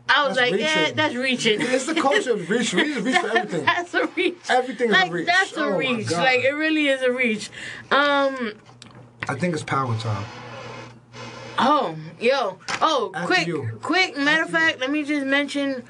I 0.08 0.26
was 0.26 0.36
That's 0.36 0.50
like, 0.52 0.60
yeah, 0.60 0.90
that's 0.92 1.14
reaching. 1.14 1.60
it's 1.62 1.86
the 1.86 1.94
culture 1.94 2.32
of 2.32 2.48
reach. 2.48 2.72
We 2.72 2.84
just 2.94 3.04
reach 3.04 3.16
for 3.16 3.26
everything. 3.36 3.64
that's 3.64 3.94
a 3.94 4.06
reach. 4.06 4.36
Everything 4.48 4.88
is 4.90 4.94
a 4.94 4.98
like, 4.98 5.12
reach. 5.12 5.26
That's 5.26 5.56
a 5.56 5.64
Oh 5.64 5.76
reach. 5.76 6.10
Like 6.10 6.40
it 6.44 6.52
really 6.54 6.88
is 6.88 7.02
a 7.02 7.12
reach. 7.12 7.50
Um. 7.90 8.54
I 9.28 9.34
think 9.34 9.52
it's 9.54 9.62
power 9.62 9.94
time. 9.98 10.24
Oh, 11.58 11.96
yo. 12.20 12.58
Oh, 12.80 13.10
After 13.14 13.26
quick, 13.34 13.46
you. 13.46 13.78
quick. 13.82 14.16
Matter 14.16 14.44
of 14.44 14.50
fact, 14.50 14.80
let 14.80 14.90
me 14.90 15.02
just 15.02 15.26
mention 15.26 15.82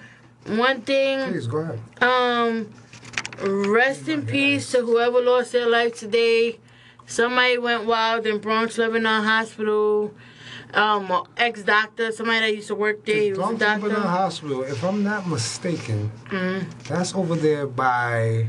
one 0.47 0.81
thing. 0.81 1.31
Please 1.31 1.47
go 1.47 1.59
ahead. 1.59 1.81
Um, 2.03 2.73
rest 3.71 4.09
in 4.09 4.25
peace 4.27 4.71
to 4.73 4.81
whoever 4.81 5.21
lost 5.21 5.53
their 5.53 5.69
life 5.69 5.99
today. 5.99 6.59
Somebody 7.07 7.59
went 7.59 7.85
wild 7.85 8.27
in 8.27 8.39
Bronx 8.39 8.79
Lebanon 8.79 9.23
Hospital. 9.25 10.15
Um, 10.75 11.11
ex 11.37 11.63
doctor, 11.63 12.13
somebody 12.13 12.41
that 12.41 12.55
used 12.55 12.69
to 12.69 12.75
work 12.75 13.05
there. 13.07 13.17
He 13.23 13.31
was 13.31 13.39
a 13.39 13.43
Bronx 13.43 13.61
Lebanon. 13.63 14.03
Hospital, 14.03 14.63
if 14.65 14.83
I'm 14.85 15.03
not 15.03 15.27
mistaken, 15.27 16.11
Mm-hmm. 16.27 16.69
that's 16.93 17.15
over 17.15 17.37
there 17.37 17.67
by. 17.67 18.49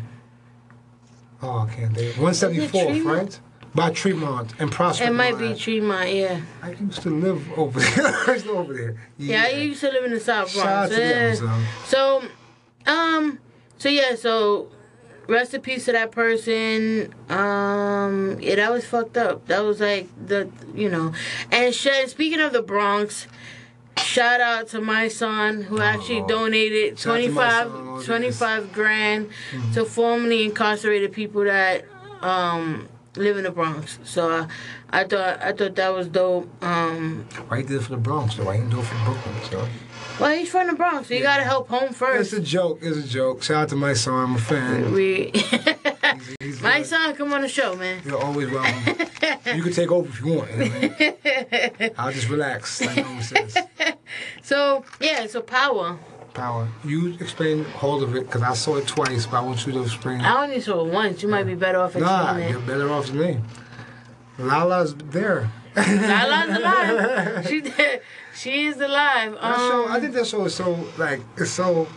Oh, 1.41 1.59
I 1.69 1.73
can't 1.73 1.95
think. 1.95 2.15
174th, 2.15 3.05
right? 3.05 3.39
by 3.73 3.91
Tremont 3.91 4.51
and 4.59 4.71
Prospect. 4.71 5.09
It 5.11 5.13
might 5.13 5.35
Line. 5.35 5.53
be 5.53 5.59
Tremont, 5.59 6.11
yeah. 6.13 6.41
I 6.61 6.71
used 6.71 7.01
to 7.03 7.09
live 7.11 7.47
over 7.57 7.79
there. 7.95 8.07
I 8.27 8.33
used 8.33 8.45
to 8.45 8.51
over 8.51 8.73
there. 8.73 8.97
Yeah, 9.17 9.43
I 9.47 9.51
used 9.51 9.79
to 9.81 9.91
live 9.91 10.03
in 10.05 10.11
the 10.11 10.19
South 10.19 10.49
Shout 10.49 10.65
out 10.65 10.89
Bronx. 10.89 11.39
to 11.39 11.45
them, 11.45 11.61
Yeah. 11.61 11.67
So, 11.85 12.23
um, 12.87 13.39
so 13.77 13.87
yeah, 13.89 14.15
so 14.15 14.69
rest 15.29 15.53
in 15.53 15.61
peace 15.61 15.85
to 15.85 15.91
that 15.93 16.11
person. 16.11 17.13
Um, 17.29 18.37
yeah, 18.41 18.55
that 18.55 18.71
was 18.71 18.85
fucked 18.85 19.17
up. 19.17 19.45
That 19.47 19.59
was 19.59 19.79
like 19.79 20.07
the, 20.25 20.49
you 20.73 20.89
know, 20.89 21.13
and 21.51 21.73
sh- 21.73 22.07
speaking 22.07 22.41
of 22.41 22.51
the 22.51 22.61
Bronx, 22.61 23.27
shout 23.97 24.41
out 24.41 24.67
to 24.69 24.81
my 24.81 25.07
son 25.07 25.61
who 25.63 25.79
actually 25.81 26.23
donated 26.27 26.97
Shout 26.99 27.17
out 27.17 27.21
to 27.21 27.29
my 27.31 27.49
25, 27.51 27.67
son, 27.67 27.87
all 27.87 27.97
this. 27.97 28.05
25 28.05 28.73
grand 28.73 29.29
to 29.73 29.85
formerly 29.85 30.43
incarcerated 30.45 31.13
people 31.13 31.43
that 31.43 31.85
um 32.21 32.89
live 33.15 33.37
in 33.37 33.43
the 33.43 33.51
Bronx. 33.51 33.99
So 34.03 34.31
uh, 34.31 34.47
I 34.89 35.03
thought 35.03 35.41
I 35.41 35.51
thought 35.53 35.75
that 35.75 35.93
was 35.93 36.07
dope. 36.07 36.49
Um, 36.63 37.27
did 37.51 37.71
it 37.71 37.81
for 37.81 37.91
the 37.91 37.97
Bronx, 37.97 38.35
though? 38.35 38.45
Why 38.45 38.55
he 38.55 38.61
didn't 38.61 38.71
do 38.71 38.79
it 38.79 38.85
for 38.85 38.95
Brooklyn, 39.05 39.35
so. 39.49 39.67
Well, 40.19 40.37
he's 40.37 40.49
from 40.49 40.67
the 40.67 40.73
Bronx, 40.73 41.07
so 41.07 41.13
you 41.13 41.21
gotta 41.21 41.43
help 41.43 41.69
home 41.69 41.93
first. 41.93 42.33
It's 42.33 42.41
a 42.41 42.45
joke. 42.45 42.79
It's 42.81 42.97
a 42.97 43.07
joke. 43.07 43.41
Shout 43.43 43.63
out 43.63 43.69
to 43.69 43.75
my 43.75 43.93
son. 43.93 44.13
I'm 44.13 44.35
a 44.35 44.39
fan. 44.39 44.91
We, 44.91 45.31
He's, 45.33 46.35
he's 46.39 46.61
my 46.61 46.79
good. 46.79 46.87
son, 46.87 47.15
come 47.15 47.31
on 47.33 47.41
the 47.41 47.47
show, 47.47 47.75
man. 47.75 48.01
You're 48.05 48.21
always 48.21 48.49
welcome. 48.51 48.95
you 49.55 49.63
can 49.63 49.71
take 49.71 49.91
over 49.91 50.07
if 50.09 50.19
you 50.21 50.33
want. 50.33 50.51
You 50.51 50.57
know 50.57 50.65
I 50.65 51.75
mean? 51.79 51.91
I'll 51.97 52.11
just 52.11 52.29
relax. 52.29 52.81
Like 52.81 53.05
says. 53.23 53.57
So 54.41 54.83
yeah, 54.99 55.27
so 55.27 55.41
power. 55.41 55.97
Power. 56.33 56.67
You 56.83 57.15
explain 57.19 57.65
all 57.81 58.03
of 58.03 58.15
it 58.15 58.25
because 58.25 58.41
I 58.43 58.53
saw 58.53 58.75
it 58.77 58.87
twice, 58.87 59.25
but 59.25 59.37
I 59.37 59.41
want 59.41 59.65
you 59.65 59.73
to 59.73 59.83
explain. 59.83 60.21
I 60.21 60.43
only 60.43 60.61
saw 60.61 60.85
it 60.85 60.91
once. 60.93 61.23
You 61.23 61.29
might 61.29 61.43
be 61.45 61.55
better 61.55 61.79
off 61.79 61.95
Nah, 61.95 62.23
explaining 62.25 62.49
you're 62.51 62.59
better 62.61 62.89
off 62.91 63.07
than 63.07 63.19
me. 63.19 63.37
Lala's 64.37 64.95
there. 64.95 65.49
Lala's 65.75 66.57
alive. 66.57 67.47
She 67.47 67.61
did. 67.61 68.01
She 68.35 68.65
is 68.67 68.77
alive. 68.77 69.33
That 69.33 69.55
show, 69.57 69.85
I 69.87 69.95
Um, 69.95 70.01
think 70.01 70.13
that 70.13 70.27
show 70.27 70.45
is 70.45 70.55
so 70.55 70.77
like 70.97 71.21
it's 71.37 71.51
so 71.51 71.87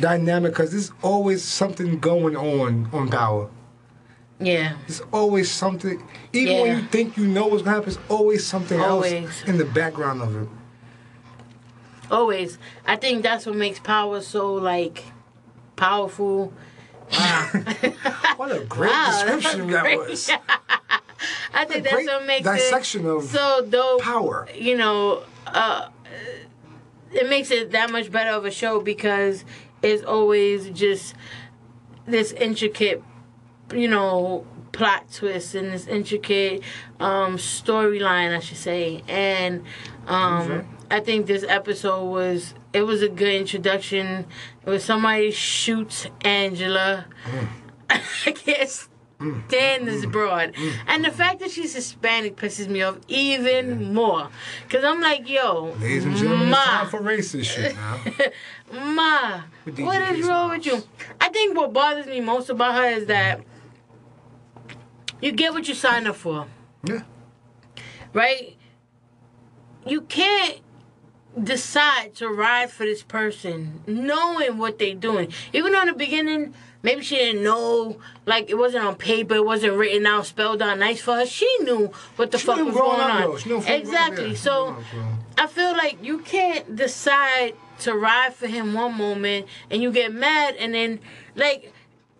dynamic 0.00 0.52
because 0.52 0.70
there's 0.72 0.92
always 1.02 1.42
something 1.44 1.98
going 1.98 2.36
on 2.36 2.88
on 2.92 3.08
Power. 3.08 3.48
yeah. 4.38 4.76
There's 4.86 5.02
always 5.12 5.50
something, 5.50 6.02
even 6.32 6.60
when 6.60 6.76
you 6.78 6.82
think 6.88 7.16
you 7.16 7.26
know 7.26 7.46
what's 7.46 7.62
gonna 7.62 7.76
happen, 7.76 7.92
there's 7.94 8.08
always 8.10 8.46
something 8.46 8.80
Always. 8.80 9.24
else 9.24 9.42
in 9.44 9.58
the 9.58 9.64
background 9.64 10.22
of 10.22 10.42
it. 10.42 10.48
Always. 12.10 12.58
I 12.86 12.96
think 12.96 13.22
that's 13.22 13.46
what 13.46 13.56
makes 13.56 13.78
power 13.80 14.20
so 14.20 14.54
like 14.54 15.04
powerful. 15.76 16.52
Wow. 17.12 17.50
What 18.36 18.50
a 18.50 18.64
great 18.64 18.90
Wow, 18.90 19.10
description 19.12 19.70
that 19.70 19.96
was. 19.98 20.30
I 21.54 21.64
think 21.64 21.84
that's 21.84 22.06
what 22.06 22.26
makes 22.26 22.48
dissection 22.48 23.06
it 23.06 23.10
of 23.10 23.24
so 23.24 23.66
dope. 23.68 24.00
Power. 24.00 24.48
you 24.54 24.76
know, 24.76 25.22
uh, 25.46 25.88
it 27.12 27.28
makes 27.28 27.50
it 27.50 27.72
that 27.72 27.90
much 27.90 28.10
better 28.10 28.30
of 28.30 28.44
a 28.44 28.50
show 28.50 28.80
because 28.80 29.44
it's 29.82 30.04
always 30.04 30.70
just 30.70 31.14
this 32.06 32.32
intricate, 32.32 33.02
you 33.74 33.88
know, 33.88 34.46
plot 34.72 35.04
twist 35.12 35.54
and 35.54 35.72
this 35.72 35.86
intricate 35.86 36.62
um, 36.98 37.36
storyline, 37.36 38.36
I 38.36 38.40
should 38.40 38.58
say. 38.58 39.02
And 39.08 39.64
um. 40.06 40.66
I 40.92 41.00
think 41.00 41.26
this 41.26 41.42
episode 41.48 42.04
was 42.04 42.52
it 42.74 42.82
was 42.82 43.00
a 43.00 43.08
good 43.08 43.34
introduction. 43.34 44.26
It 44.66 44.68
was 44.68 44.84
somebody 44.84 45.30
shoots 45.30 46.06
Angela. 46.20 47.06
I 47.90 47.98
can't 48.32 48.68
stand 49.48 49.86
this 49.86 50.06
broad. 50.06 50.54
And 50.86 51.04
the 51.04 51.10
fact 51.10 51.40
that 51.40 51.50
she's 51.50 51.74
Hispanic 51.74 52.36
pisses 52.36 52.68
me 52.68 52.82
off 52.82 52.98
even 53.08 53.92
more. 53.94 54.28
Because 54.66 54.84
I'm 54.84 55.00
like, 55.00 55.28
yo, 55.28 55.74
Ladies 55.80 56.04
and 56.04 56.16
gentlemen, 56.16 56.48
it's 56.48 56.50
ma, 56.50 56.64
time 56.64 56.88
for 56.88 57.00
racist 57.00 57.44
shit 57.44 57.74
now. 57.74 58.00
ma, 58.94 59.42
what 59.64 59.76
DJ 59.76 60.28
wrong 60.28 60.50
with 60.50 60.66
you? 60.66 60.82
I 61.20 61.28
think 61.28 61.56
what 61.56 61.72
bothers 61.72 62.06
me 62.06 62.20
most 62.20 62.50
about 62.50 62.74
her 62.74 62.86
is 62.88 63.06
that 63.06 63.40
you 65.20 65.32
get 65.32 65.52
what 65.52 65.68
you 65.68 65.74
sign 65.74 66.06
up 66.06 66.16
for, 66.16 66.46
Yeah. 66.84 67.02
right? 68.12 68.56
You 69.86 70.02
can't 70.02 70.58
decide 71.42 72.14
to 72.16 72.28
ride 72.28 72.70
for 72.70 72.84
this 72.84 73.02
person 73.02 73.82
knowing 73.86 74.58
what 74.58 74.78
they're 74.78 74.94
doing. 74.94 75.32
Even 75.52 75.74
on 75.74 75.86
the 75.86 75.92
beginning, 75.94 76.54
maybe 76.82 77.02
she 77.02 77.16
didn't 77.16 77.42
know, 77.42 77.98
like 78.26 78.50
it 78.50 78.56
wasn't 78.56 78.84
on 78.84 78.96
paper, 78.96 79.34
it 79.36 79.44
wasn't 79.44 79.74
written 79.74 80.06
out, 80.06 80.26
spelled 80.26 80.62
out 80.62 80.78
nice 80.78 81.00
for 81.00 81.14
her. 81.16 81.26
She 81.26 81.48
knew 81.60 81.90
what 82.16 82.30
the 82.30 82.38
She 82.38 82.46
fuck 82.46 82.64
was 82.64 82.74
going 82.74 83.00
on. 83.00 83.38
She 83.38 83.48
knew 83.48 83.58
up, 83.58 83.68
exactly. 83.68 84.34
So 84.34 84.76
so. 84.90 84.98
I 85.38 85.46
feel 85.46 85.72
like 85.72 86.02
you 86.02 86.18
can't 86.18 86.76
decide 86.76 87.54
to 87.80 87.94
ride 87.94 88.34
for 88.34 88.46
him 88.46 88.74
one 88.74 88.94
moment 88.96 89.46
and 89.70 89.82
you 89.82 89.90
get 89.90 90.12
mad 90.12 90.54
and 90.56 90.72
then 90.74 91.00
like 91.34 91.72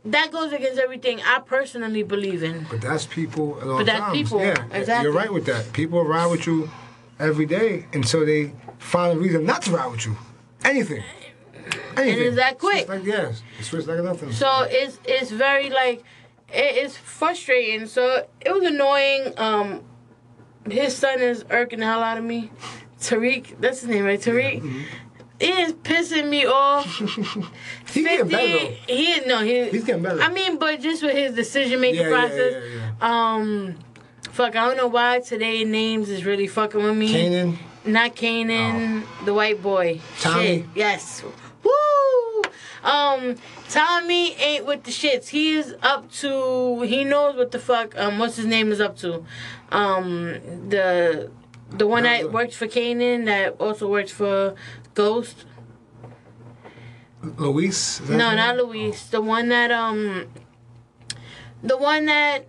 that 0.04 0.32
goes 0.32 0.52
against 0.52 0.80
everything 0.80 1.20
I 1.24 1.38
personally 1.38 2.02
believe 2.02 2.42
in. 2.42 2.66
But 2.68 2.80
that's 2.80 3.06
people 3.06 3.58
But 3.62 3.84
that's 3.84 4.00
times. 4.00 4.16
people, 4.16 4.40
Yeah, 4.40 4.64
exactly. 4.72 5.04
you're 5.04 5.12
right 5.12 5.32
with 5.32 5.46
that. 5.46 5.72
People 5.72 6.02
ride 6.04 6.26
with 6.26 6.46
you 6.46 6.68
every 7.20 7.46
day 7.46 7.86
until 7.92 8.26
they 8.26 8.52
find 8.78 9.16
a 9.16 9.20
reason 9.20 9.44
not 9.44 9.62
to 9.62 9.70
ride 9.70 9.90
with 9.92 10.04
you. 10.06 10.16
Anything. 10.64 11.04
Anything. 11.96 12.26
it's 12.26 12.36
that 12.36 12.58
quick. 12.58 12.88
like 12.88 13.04
yes, 13.04 13.42
it's 13.58 13.70
just 13.70 13.86
like 13.88 13.98
nothing. 14.02 14.32
So 14.32 14.66
it's 14.70 14.98
it's 15.04 15.30
very 15.30 15.70
like 15.70 16.02
it's 16.48 16.96
frustrating. 16.96 17.86
So 17.86 18.26
it 18.40 18.52
was 18.52 18.64
annoying. 18.64 19.32
Um, 19.36 19.82
his 20.70 20.96
son 20.96 21.20
is 21.20 21.44
irking 21.50 21.80
the 21.80 21.86
hell 21.86 22.02
out 22.02 22.18
of 22.18 22.24
me. 22.24 22.50
Tariq, 23.00 23.58
that's 23.60 23.80
his 23.80 23.88
name, 23.88 24.04
right? 24.04 24.20
Tariq. 24.20 24.60
Mm-hmm. 24.60 24.82
He 25.40 25.48
is 25.48 25.72
pissing 25.72 26.28
me 26.28 26.46
off. 26.46 26.84
He's 27.92 28.06
getting 28.06 28.28
better 28.28 28.46
though. 28.58 28.74
He 28.86 29.10
is 29.12 29.26
no, 29.26 29.40
he, 29.42 29.70
He's 29.70 29.82
getting 29.82 30.02
better. 30.02 30.20
I 30.22 30.28
mean, 30.32 30.56
but 30.58 30.80
just 30.80 31.02
with 31.02 31.16
his 31.16 31.34
decision 31.34 31.80
making 31.80 32.02
Yeah, 32.02 32.08
yeah, 32.10 32.14
process. 32.28 32.62
yeah, 32.72 32.92
Um, 33.00 33.74
fuck, 34.30 34.54
I 34.54 34.68
don't 34.68 34.76
know 34.76 34.86
why 34.86 35.18
today 35.18 35.64
names 35.64 36.10
is 36.10 36.24
really 36.24 36.46
fucking 36.46 36.80
with 36.80 36.96
me. 36.96 37.12
Kanan, 37.12 37.58
Not 37.84 38.14
Kanan, 38.14 39.02
the 39.24 39.34
white 39.34 39.60
boy. 39.60 40.00
Tommy? 40.20 40.44
Shit. 40.58 40.66
Yes. 40.76 41.24
Woo! 41.64 42.42
Um, 42.82 43.36
Tommy 43.68 44.34
ain't 44.34 44.66
with 44.66 44.82
the 44.84 44.90
shits. 44.90 45.28
He 45.28 45.52
is 45.52 45.74
up 45.82 46.10
to. 46.12 46.82
He 46.82 47.04
knows 47.04 47.36
what 47.36 47.52
the 47.52 47.58
fuck. 47.58 47.96
Um, 47.98 48.18
what's 48.18 48.36
his 48.36 48.46
name 48.46 48.72
is 48.72 48.80
up 48.80 48.96
to. 48.98 49.24
Um, 49.70 50.40
the 50.68 51.30
the 51.70 51.86
one 51.86 52.02
that 52.02 52.32
works 52.32 52.56
for 52.56 52.66
Kanan 52.66 53.24
that 53.26 53.56
also 53.60 53.88
works 53.88 54.12
for 54.12 54.54
Ghost. 54.94 55.44
Luis. 57.22 58.00
No, 58.08 58.34
not? 58.34 58.56
Luis. 58.56 59.06
The 59.06 59.20
one 59.20 59.48
that 59.48 59.70
um, 59.70 60.26
the 61.62 61.76
one 61.76 62.06
that 62.06 62.46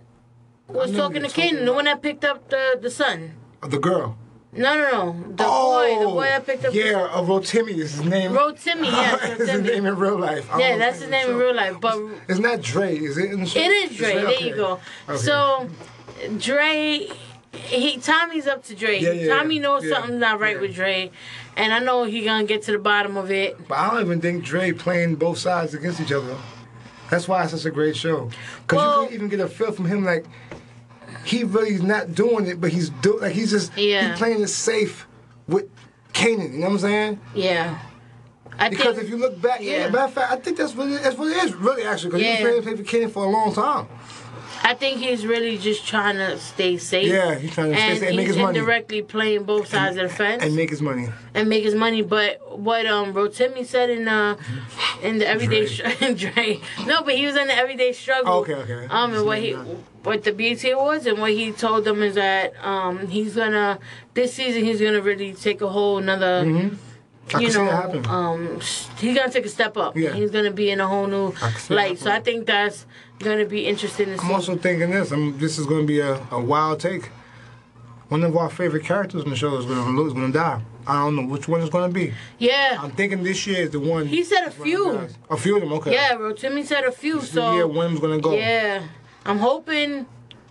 was 0.66 0.90
talking 0.92 1.22
to 1.22 1.28
Kanan. 1.28 1.64
The 1.64 1.72
one 1.72 1.84
that 1.84 2.02
picked 2.02 2.24
up 2.24 2.48
the 2.48 2.78
the 2.80 2.90
son. 2.90 3.36
The 3.62 3.78
girl. 3.78 4.18
No, 4.56 4.74
no, 4.76 4.90
no. 5.12 5.12
The 5.30 5.44
boy. 5.44 5.96
The 6.00 6.06
boy 6.06 6.32
I 6.34 6.38
picked 6.40 6.64
up. 6.64 6.72
Oh, 6.72 6.76
Yeah, 6.76 7.02
uh, 7.02 7.22
Rotimi 7.22 7.70
is 7.78 7.94
his 7.94 8.04
name. 8.04 8.32
Rotimi, 8.32 8.84
yes, 8.84 9.40
Is 9.40 9.48
his 9.50 9.60
name 9.62 9.86
in 9.86 9.96
real 9.96 10.18
life. 10.18 10.48
I 10.52 10.58
Yeah, 10.60 10.76
that's 10.78 11.00
his 11.00 11.10
name 11.10 11.30
in 11.30 11.36
real 11.36 11.54
life. 11.54 11.80
But 11.80 11.98
It's 12.28 12.38
not 12.38 12.60
Dre, 12.62 12.96
is 12.96 13.18
it? 13.18 13.32
In 13.32 13.40
the 13.40 13.46
show? 13.46 13.58
it 13.60 13.66
is 13.90 13.96
Dre. 13.96 14.14
There 14.14 14.26
Okay. 14.28 14.48
you 14.48 14.54
go. 14.56 14.80
Okay. 15.08 15.18
So 15.18 15.68
Dre, 16.38 17.08
he 17.52 17.98
Tommy's 17.98 18.46
up 18.46 18.62
to 18.64 18.74
Dre. 18.74 18.98
Yeah, 19.00 19.12
yeah, 19.12 19.36
Tommy 19.36 19.58
knows 19.58 19.84
yeah, 19.84 19.94
something's 19.94 20.20
not 20.20 20.40
right 20.40 20.60
with 20.60 20.74
Dre, 20.74 21.10
and 21.56 21.72
I 21.72 21.78
know 21.80 22.04
he 22.04 22.24
gonna 22.24 22.44
get 22.44 22.62
to 22.62 22.72
the 22.72 22.78
bottom 22.78 23.16
of 23.16 23.30
it. 23.30 23.66
But 23.68 23.78
I 23.78 23.90
don't 23.90 24.00
even 24.02 24.20
think 24.20 24.44
Dre 24.44 24.72
playing 24.72 25.16
both 25.16 25.38
sides 25.38 25.74
against 25.74 26.00
each 26.00 26.12
other. 26.12 26.36
That's 27.10 27.28
why 27.28 27.42
it's 27.42 27.52
such 27.52 27.64
a 27.66 27.70
great 27.70 27.96
show. 27.96 28.30
Because 28.62 28.76
Well- 28.78 29.02
you 29.02 29.06
can 29.08 29.14
even 29.16 29.28
get 29.28 29.40
a 29.40 29.48
feel 29.48 29.72
from 29.72 29.84
him 29.86 30.04
like 30.04 30.24
he 31.24 31.44
really 31.44 31.74
is 31.74 31.82
not 31.82 32.14
doing 32.14 32.46
it, 32.46 32.60
but 32.60 32.70
he's 32.70 32.90
do 32.90 33.18
like 33.20 33.32
he's 33.32 33.50
just 33.50 33.76
Yeah. 33.76 34.08
he's 34.10 34.18
playing 34.18 34.40
it 34.42 34.48
safe 34.48 35.06
with 35.48 35.68
Kanan. 36.12 36.52
You 36.52 36.58
know 36.60 36.66
what 36.66 36.72
I'm 36.74 36.78
saying? 36.80 37.20
Yeah. 37.34 37.78
I 38.58 38.68
Because 38.68 38.94
think 38.94 39.06
if 39.06 39.10
you 39.10 39.16
look 39.16 39.40
back, 39.42 39.60
yeah, 39.60 39.78
yeah. 39.86 39.88
matter 39.88 40.04
of 40.04 40.12
fact, 40.12 40.30
I 40.32 40.36
think 40.36 40.56
that's 40.58 40.74
what 40.76 40.88
it, 40.88 41.02
that's 41.02 41.18
what 41.18 41.26
it 41.28 41.42
is, 41.44 41.54
really, 41.54 41.82
actually. 41.82 42.10
Because 42.10 42.22
Yeah. 42.22 42.36
he's 42.36 42.44
been 42.46 42.62
playing 42.62 42.76
for 42.76 42.84
Kanan 42.84 43.10
for 43.10 43.24
a 43.24 43.28
long 43.28 43.52
time. 43.52 43.88
I 44.66 44.72
think 44.74 44.98
he's 44.98 45.26
really 45.26 45.58
just 45.58 45.86
trying 45.86 46.16
to 46.16 46.38
stay 46.38 46.78
safe. 46.78 47.08
Yeah, 47.08 47.34
he's 47.34 47.52
trying 47.52 47.72
to 47.72 47.76
stay 47.76 47.86
and 47.90 47.98
safe 47.98 48.08
and 48.08 48.16
make 48.16 48.26
his 48.28 48.36
money. 48.38 48.58
indirectly 48.58 49.02
playing 49.02 49.44
both 49.44 49.68
sides 49.68 49.96
of 49.98 50.08
the 50.08 50.14
fence 50.14 50.42
And 50.42 50.56
make 50.56 50.70
his 50.70 50.80
money. 50.80 51.10
and 51.34 51.48
make 51.50 51.64
his 51.64 51.74
money. 51.74 52.00
But 52.00 52.58
what 52.58 52.86
um 52.86 53.12
Rotimi 53.12 53.66
said 53.66 53.90
in 53.90 54.08
uh 54.08 54.36
in 55.02 55.18
the 55.18 55.28
everyday 55.28 55.66
Dre. 56.14 56.60
No, 56.86 57.02
but 57.02 57.14
he 57.14 57.26
was 57.26 57.36
in 57.36 57.46
the 57.46 57.54
everyday 57.54 57.92
struggle. 57.92 58.32
Okay, 58.40 58.54
okay. 58.54 58.86
Um, 58.88 59.12
and 59.14 59.26
what 59.26 59.38
he 59.40 59.52
what 59.52 60.24
the 60.24 60.32
BT 60.32 60.74
was 60.74 61.06
and 61.06 61.18
what 61.18 61.32
he 61.32 61.52
told 61.52 61.84
them 61.84 62.02
is 62.02 62.14
that 62.14 62.54
um 62.64 63.08
he's 63.08 63.36
gonna 63.36 63.78
this 64.14 64.32
season 64.32 64.64
he's 64.64 64.80
gonna 64.80 65.02
really 65.02 65.34
take 65.34 65.60
a 65.60 65.68
whole 65.68 65.98
another 65.98 66.44
Mm-hmm. 66.44 66.76
You 67.40 67.50
know, 67.54 68.02
um, 68.10 68.60
he's 68.98 69.16
gonna 69.16 69.32
take 69.32 69.46
a 69.46 69.48
step 69.48 69.78
up. 69.78 69.96
Yeah. 69.96 70.12
He's 70.12 70.30
gonna 70.30 70.50
be 70.50 70.68
in 70.70 70.78
a 70.78 70.86
whole 70.86 71.06
new 71.06 71.28
I 71.28 71.50
can 71.50 71.52
see 71.58 71.68
that 71.68 71.74
light. 71.74 71.98
So 71.98 72.10
I 72.10 72.20
think 72.20 72.44
that's 72.44 72.84
gonna 73.20 73.44
be 73.46 73.66
interesting 73.66 74.06
to 74.06 74.18
see. 74.18 74.24
I'm 74.26 74.32
also 74.32 74.56
thinking 74.56 74.90
this. 74.90 75.10
I'm, 75.10 75.38
this 75.38 75.58
is 75.58 75.66
going 75.66 75.82
to 75.82 75.86
be 75.86 76.00
a, 76.00 76.14
a 76.30 76.40
wild 76.40 76.80
take. 76.80 77.10
One 78.08 78.22
of 78.22 78.36
our 78.36 78.50
favorite 78.50 78.84
characters 78.84 79.24
in 79.24 79.30
the 79.30 79.36
show 79.36 79.56
is 79.56 79.64
going 79.64 79.96
to 79.96 80.06
is 80.06 80.12
going 80.12 80.30
to 80.32 80.38
die. 80.38 80.60
I 80.86 81.02
don't 81.04 81.16
know 81.16 81.22
which 81.26 81.48
one 81.48 81.62
it's 81.62 81.70
going 81.70 81.88
to 81.90 81.94
be. 81.94 82.12
yeah, 82.38 82.76
I'm 82.78 82.90
thinking 82.90 83.22
this 83.22 83.46
year 83.46 83.62
is 83.62 83.70
the 83.70 83.80
one. 83.80 84.06
he 84.06 84.22
said 84.22 84.44
a 84.46 84.50
few. 84.50 85.08
A 85.30 85.36
few 85.36 85.56
of 85.56 85.62
them. 85.62 85.72
Okay. 85.74 85.92
Yeah, 85.94 86.14
bro. 86.16 86.32
Timmy 86.34 86.62
said 86.64 86.84
a 86.84 86.92
few. 86.92 87.20
This 87.20 87.30
So 87.30 87.54
year 87.54 87.66
one 87.66 87.86
of 87.86 87.90
them's 87.92 88.00
going 88.00 88.18
to 88.18 88.22
go. 88.22 88.34
yeah, 88.34 88.82
I'm 89.24 89.38
hoping 89.38 90.06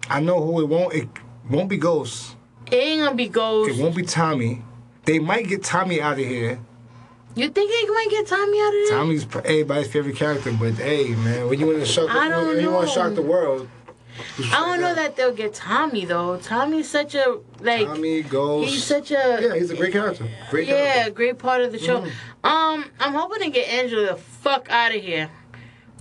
I 0.10 0.20
know 0.20 0.44
who 0.44 0.60
it 0.62 0.68
won't. 0.68 0.94
It 0.96 1.08
won't 1.50 1.70
be 1.70 1.78
Ghost. 1.78 2.36
it 2.68 2.76
ain't 2.76 3.04
gonna 3.04 3.16
be 3.16 3.28
Ghost. 3.30 3.70
It 3.78 3.82
won't 3.82 3.96
be 3.96 4.02
Tommy. 4.04 4.64
They 5.06 5.20
might 5.20 5.48
get 5.48 5.64
Tommy 5.64 6.02
out 6.02 6.14
of 6.14 6.26
here. 6.26 6.60
You 7.36 7.50
think 7.50 7.72
they 7.72 7.90
might 7.90 8.08
get 8.10 8.28
Tommy 8.28 8.62
out 8.62 8.68
of 8.68 8.74
there? 8.74 8.98
Tommy's 8.98 9.26
everybody's 9.46 9.88
favorite 9.88 10.16
character, 10.16 10.52
but 10.54 10.74
hey, 10.74 11.10
man, 11.16 11.50
when 11.50 11.60
you 11.60 11.68
want 11.68 11.80
to 11.80 11.86
shock, 11.86 12.10
I 12.10 12.28
don't 12.28 12.48
when 12.48 12.60
you 12.60 12.72
want 12.72 12.88
to 12.88 12.94
shock 12.94 13.16
the 13.16 13.24
world, 13.24 13.68
I 14.52 14.60
don't 14.60 14.82
know 14.82 14.94
that 14.94 15.16
they'll 15.16 15.34
get 15.34 15.54
Tommy 15.54 16.06
though. 16.06 16.38
Tommy's 16.38 16.90
such 16.90 17.16
a 17.16 17.40
like. 17.60 17.88
Tommy 17.88 18.22
Ghost. 18.22 18.70
He's 18.70 18.84
such 18.84 19.12
a 19.12 19.40
yeah, 19.42 19.56
he's 19.56 19.72
a 19.72 19.76
great 19.76 19.94
character. 19.94 20.28
Great 20.52 20.68
yeah, 20.68 20.94
character. 20.94 21.12
great 21.12 21.40
part 21.40 21.62
of 21.62 21.72
the 21.72 21.80
show. 21.80 22.02
Mm-hmm. 22.02 22.46
Um, 22.48 22.86
I'm 23.00 23.14
hoping 23.14 23.42
to 23.44 23.50
get 23.50 23.68
Angela 23.70 24.08
the 24.08 24.16
fuck 24.16 24.70
out 24.70 24.96
of 24.96 25.02
here. 25.02 25.30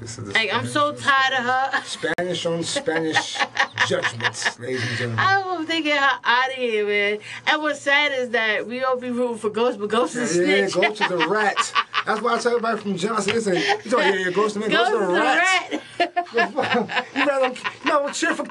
This 0.02 0.18
is 0.18 0.24
the 0.24 0.32
Like 0.32 0.52
I'm 0.52 0.66
so 0.66 0.92
tired 0.92 1.34
of 1.38 1.44
her. 1.44 1.82
Spanish 1.84 2.44
on 2.44 2.64
Spanish 2.64 3.38
judgments, 3.86 4.58
ladies 4.58 4.82
and 4.82 4.98
gentlemen. 4.98 5.18
I 5.20 5.40
hope 5.40 5.68
they 5.68 5.80
get 5.80 6.02
her 6.02 6.18
out 6.24 6.48
of 6.48 6.54
here, 6.56 6.84
man. 6.84 7.18
And 7.46 7.62
what's 7.62 7.80
sad 7.80 8.10
is 8.10 8.30
that 8.30 8.66
we 8.66 8.82
all 8.82 8.96
be 8.96 9.10
rooting 9.10 9.38
for 9.38 9.48
Ghost, 9.50 9.78
but 9.78 9.90
Ghost 9.90 10.16
is 10.16 10.36
a 10.36 10.44
Yeah, 10.44 10.56
yeah, 10.56 10.66
snitch. 10.66 10.98
go 10.98 11.06
to 11.06 11.16
the 11.18 11.28
rat. 11.28 11.72
That's 12.04 12.20
why 12.20 12.34
I 12.34 12.38
tell 12.38 12.56
everybody 12.56 12.80
from 12.80 12.96
Johnson. 12.96 13.34
Listen, 13.34 13.54
you 13.54 13.90
talk, 13.90 14.00
yeah, 14.00 14.12
yeah, 14.14 14.30
the 14.54 14.60
man, 14.60 14.70
Ghost 14.70 14.90
to 14.90 14.96
is 14.96 15.08
a 15.08 15.12
rat. 15.12 15.72
rat. 15.72 17.06
you 17.14 17.26
rather, 17.26 17.54
no, 17.84 18.10
cheer 18.10 18.34
for 18.34 18.44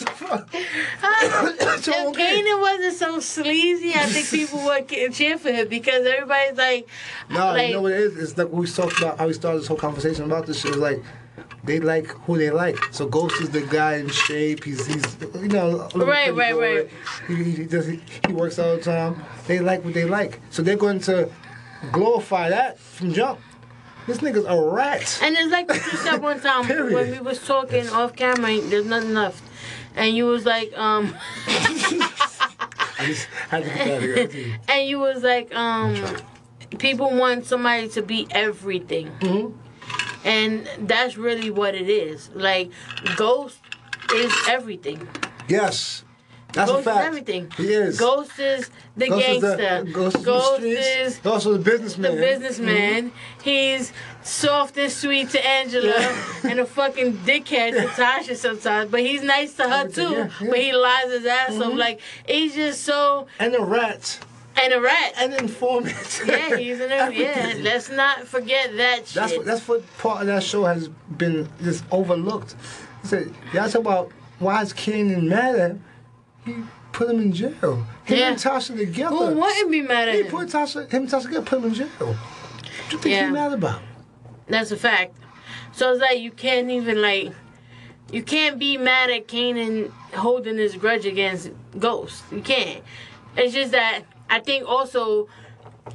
the 0.00 0.10
fuck? 0.10 0.48
It's 0.54 1.88
if 1.88 2.06
okay. 2.08 2.42
Kanan 2.42 2.60
wasn't 2.60 2.94
so 2.94 3.20
sleazy, 3.20 3.90
I 3.94 4.06
think 4.06 4.28
people 4.28 4.58
would 4.64 4.88
cheer 5.12 5.36
for 5.38 5.50
him 5.50 5.68
because 5.68 6.06
everybody's 6.06 6.56
like, 6.56 6.88
No, 7.28 7.52
like 7.52 7.68
you 7.68 7.74
know 7.74 7.82
what 7.82 7.92
it 7.92 7.98
is? 8.00 8.16
It's 8.16 8.38
like 8.38 8.50
we 8.50 8.66
talked 8.66 8.98
about 8.98 9.18
how 9.18 9.26
we 9.26 9.32
started 9.34 9.65
this 9.66 9.68
whole 9.68 9.76
conversation 9.76 10.24
about 10.24 10.46
this 10.46 10.60
shit. 10.60 10.70
It's 10.70 10.78
like 10.78 11.02
they 11.64 11.80
like 11.80 12.06
who 12.06 12.38
they 12.38 12.50
like. 12.50 12.78
So 12.92 13.06
Ghost 13.08 13.40
is 13.40 13.50
the 13.50 13.62
guy 13.62 13.96
in 13.96 14.08
shape. 14.08 14.62
He's 14.62 14.86
he's 14.86 15.16
you 15.34 15.48
know 15.48 15.88
Right, 15.94 16.32
right, 16.34 16.56
right. 16.56 16.88
He, 17.26 17.34
he, 17.34 17.64
does 17.64 17.86
he, 17.86 18.00
he 18.26 18.32
works 18.32 18.58
all 18.58 18.76
the 18.76 18.82
time. 18.82 19.24
They 19.48 19.58
like 19.58 19.84
what 19.84 19.94
they 19.94 20.04
like. 20.04 20.40
So 20.50 20.62
they're 20.62 20.76
going 20.76 21.00
to 21.00 21.28
glorify 21.90 22.50
that 22.50 22.78
from 22.78 23.12
jump. 23.12 23.40
This 24.06 24.18
nigga's 24.18 24.44
a 24.44 24.56
rat. 24.56 25.18
And 25.20 25.34
it's 25.36 25.50
like 25.50 25.68
what 25.68 25.84
you 25.84 25.98
said 25.98 26.22
one 26.22 26.40
time 26.40 26.68
when 26.92 27.10
we 27.10 27.18
was 27.18 27.44
talking 27.44 27.88
off 27.88 28.14
camera. 28.14 28.60
There's 28.60 28.86
nothing 28.86 29.14
left, 29.14 29.42
and 29.96 30.16
you 30.16 30.26
was 30.26 30.46
like, 30.46 30.72
um, 30.78 31.12
I 32.98 33.04
just 33.06 33.26
had 33.50 33.64
to 33.64 33.68
get 33.68 34.30
that 34.30 34.60
and 34.68 34.88
you 34.88 35.00
was 35.00 35.24
like, 35.24 35.52
um, 35.54 35.96
people 36.78 37.10
want 37.14 37.46
somebody 37.46 37.88
to 37.90 38.02
be 38.02 38.26
everything, 38.30 39.10
Mm-hmm. 39.20 39.56
and 40.24 40.68
that's 40.88 41.16
really 41.16 41.50
what 41.50 41.74
it 41.74 41.88
is. 41.88 42.30
Like, 42.34 42.70
Ghost 43.16 43.58
is 44.14 44.32
everything. 44.48 45.06
Yes. 45.48 46.02
That's 46.52 46.70
Ghost 46.70 46.86
a 46.86 46.90
fact. 46.90 47.00
is 47.00 47.06
everything. 47.06 47.52
He 47.58 47.72
is. 47.72 47.98
Ghost 47.98 48.38
is 48.38 48.70
the 48.96 49.08
Ghost 49.08 49.28
is 49.28 49.42
gangster. 49.42 49.84
the, 49.84 49.90
Ghost 49.92 50.16
is, 50.16 50.24
Ghost 50.24 50.60
the 50.62 50.82
streets. 50.82 51.18
is 51.18 51.26
also 51.26 51.52
the 51.52 51.58
the 51.58 51.64
businessman. 51.70 52.16
businessman. 52.16 53.12
He's 53.42 53.92
soft 54.22 54.78
and 54.78 54.90
sweet 54.90 55.28
to 55.30 55.46
Angela 55.46 55.92
and 56.44 56.58
a 56.60 56.64
fucking 56.64 57.18
dickhead 57.18 57.72
to 57.72 57.86
Tasha 57.88 58.36
sometimes. 58.36 58.90
But 58.90 59.00
he's 59.00 59.22
nice 59.22 59.52
to 59.56 59.68
her 59.68 59.88
too. 59.88 60.02
Yeah, 60.02 60.10
yeah. 60.10 60.26
Mm-hmm. 60.28 60.48
But 60.48 60.58
he 60.60 60.72
lies 60.72 61.10
his 61.12 61.26
ass 61.26 61.60
off. 61.60 61.74
Like 61.74 62.00
he's 62.26 62.54
just 62.54 62.82
so 62.84 63.26
And 63.38 63.52
the 63.52 63.60
rat. 63.60 64.18
And 64.62 64.72
a 64.72 64.80
rat. 64.80 65.12
And 65.18 65.34
an 65.34 65.40
informant. 65.40 66.22
yeah, 66.26 66.56
he's 66.56 66.80
an 66.80 66.90
yeah. 67.12 67.54
Let's 67.58 67.90
not 67.90 68.26
forget 68.26 68.76
that 68.76 69.06
shit. 69.06 69.14
That's 69.14 69.36
what, 69.36 69.44
that's 69.46 69.68
what 69.68 69.98
part 69.98 70.22
of 70.22 70.26
that 70.28 70.42
show 70.42 70.64
has 70.64 70.88
been 70.88 71.48
just 71.62 71.84
overlooked. 71.90 72.54
He 73.02 73.08
said, 73.08 73.34
y'all 73.52 73.68
talk 73.68 73.80
about 73.82 74.12
why 74.38 74.62
is 74.62 74.72
Kanan 74.72 75.24
mad 75.24 75.54
at 75.56 75.70
him? 75.72 75.84
He 76.44 76.54
put 76.92 77.10
him 77.10 77.20
in 77.20 77.32
jail. 77.32 77.86
Him 78.04 78.18
Yeah. 78.18 78.28
and 78.28 78.36
Tasha 78.38 78.76
together. 78.76 79.14
Who 79.14 79.38
wouldn't 79.40 79.70
be 79.70 79.82
mad 79.82 80.08
at 80.08 80.14
He 80.14 80.20
him? 80.22 80.28
put 80.28 80.48
Tasha, 80.48 80.90
him 80.90 81.02
and 81.02 81.10
Tasha 81.10 81.22
together, 81.24 81.44
put 81.44 81.58
him 81.58 81.64
in 81.66 81.74
jail. 81.74 81.88
What 81.98 82.16
do 82.88 82.96
you 82.96 83.02
think 83.02 83.14
Yeah. 83.14 83.26
he 83.26 83.32
mad 83.32 83.52
about? 83.52 83.82
That's 84.48 84.70
a 84.70 84.76
fact. 84.76 85.16
So 85.72 85.92
it's 85.92 86.00
like 86.00 86.20
you 86.20 86.30
can't 86.30 86.70
even 86.70 87.02
like 87.02 87.32
you 88.12 88.22
can't 88.22 88.58
be 88.58 88.78
mad 88.78 89.10
at 89.10 89.26
Kanan 89.28 89.90
holding 90.14 90.56
his 90.56 90.76
grudge 90.76 91.04
against 91.04 91.50
Ghost. 91.78 92.22
You 92.30 92.40
can't. 92.40 92.82
It's 93.36 93.52
just 93.52 93.72
that 93.72 94.02
I 94.28 94.40
think 94.40 94.68
also 94.68 95.28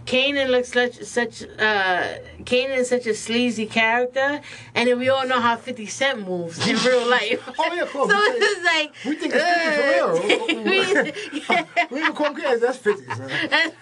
Kanan 0.05 0.49
looks 0.49 0.71
such 0.71 1.03
such 1.03 1.43
uh 1.43 2.03
Kanan 2.43 2.77
is 2.77 2.89
such 2.89 3.05
a 3.07 3.13
sleazy 3.13 3.65
character 3.65 4.39
and 4.73 4.87
then 4.87 4.97
we 4.97 5.09
all 5.09 5.27
know 5.27 5.41
how 5.41 5.57
50 5.57 5.85
Cent 5.87 6.25
moves 6.27 6.65
in 6.65 6.77
real 6.85 7.07
life. 7.09 7.43
Oh, 7.59 7.73
yeah, 7.73 7.85
course. 7.85 8.11
so 8.11 8.17
We 8.17 8.37
it's 8.37 8.63
like 8.63 8.93
We 9.05 9.15
think 9.15 9.33
it's 9.35 9.43
50 9.43 9.75
for 9.75 9.87
real. 9.91 10.63
we, 11.33 11.41
yeah, 11.49 11.87
We 11.91 11.99
even 11.99 12.13
call 12.13 12.33
him 12.33 12.59
that's 12.59 12.77
50, 12.77 13.05
son. 13.15 13.31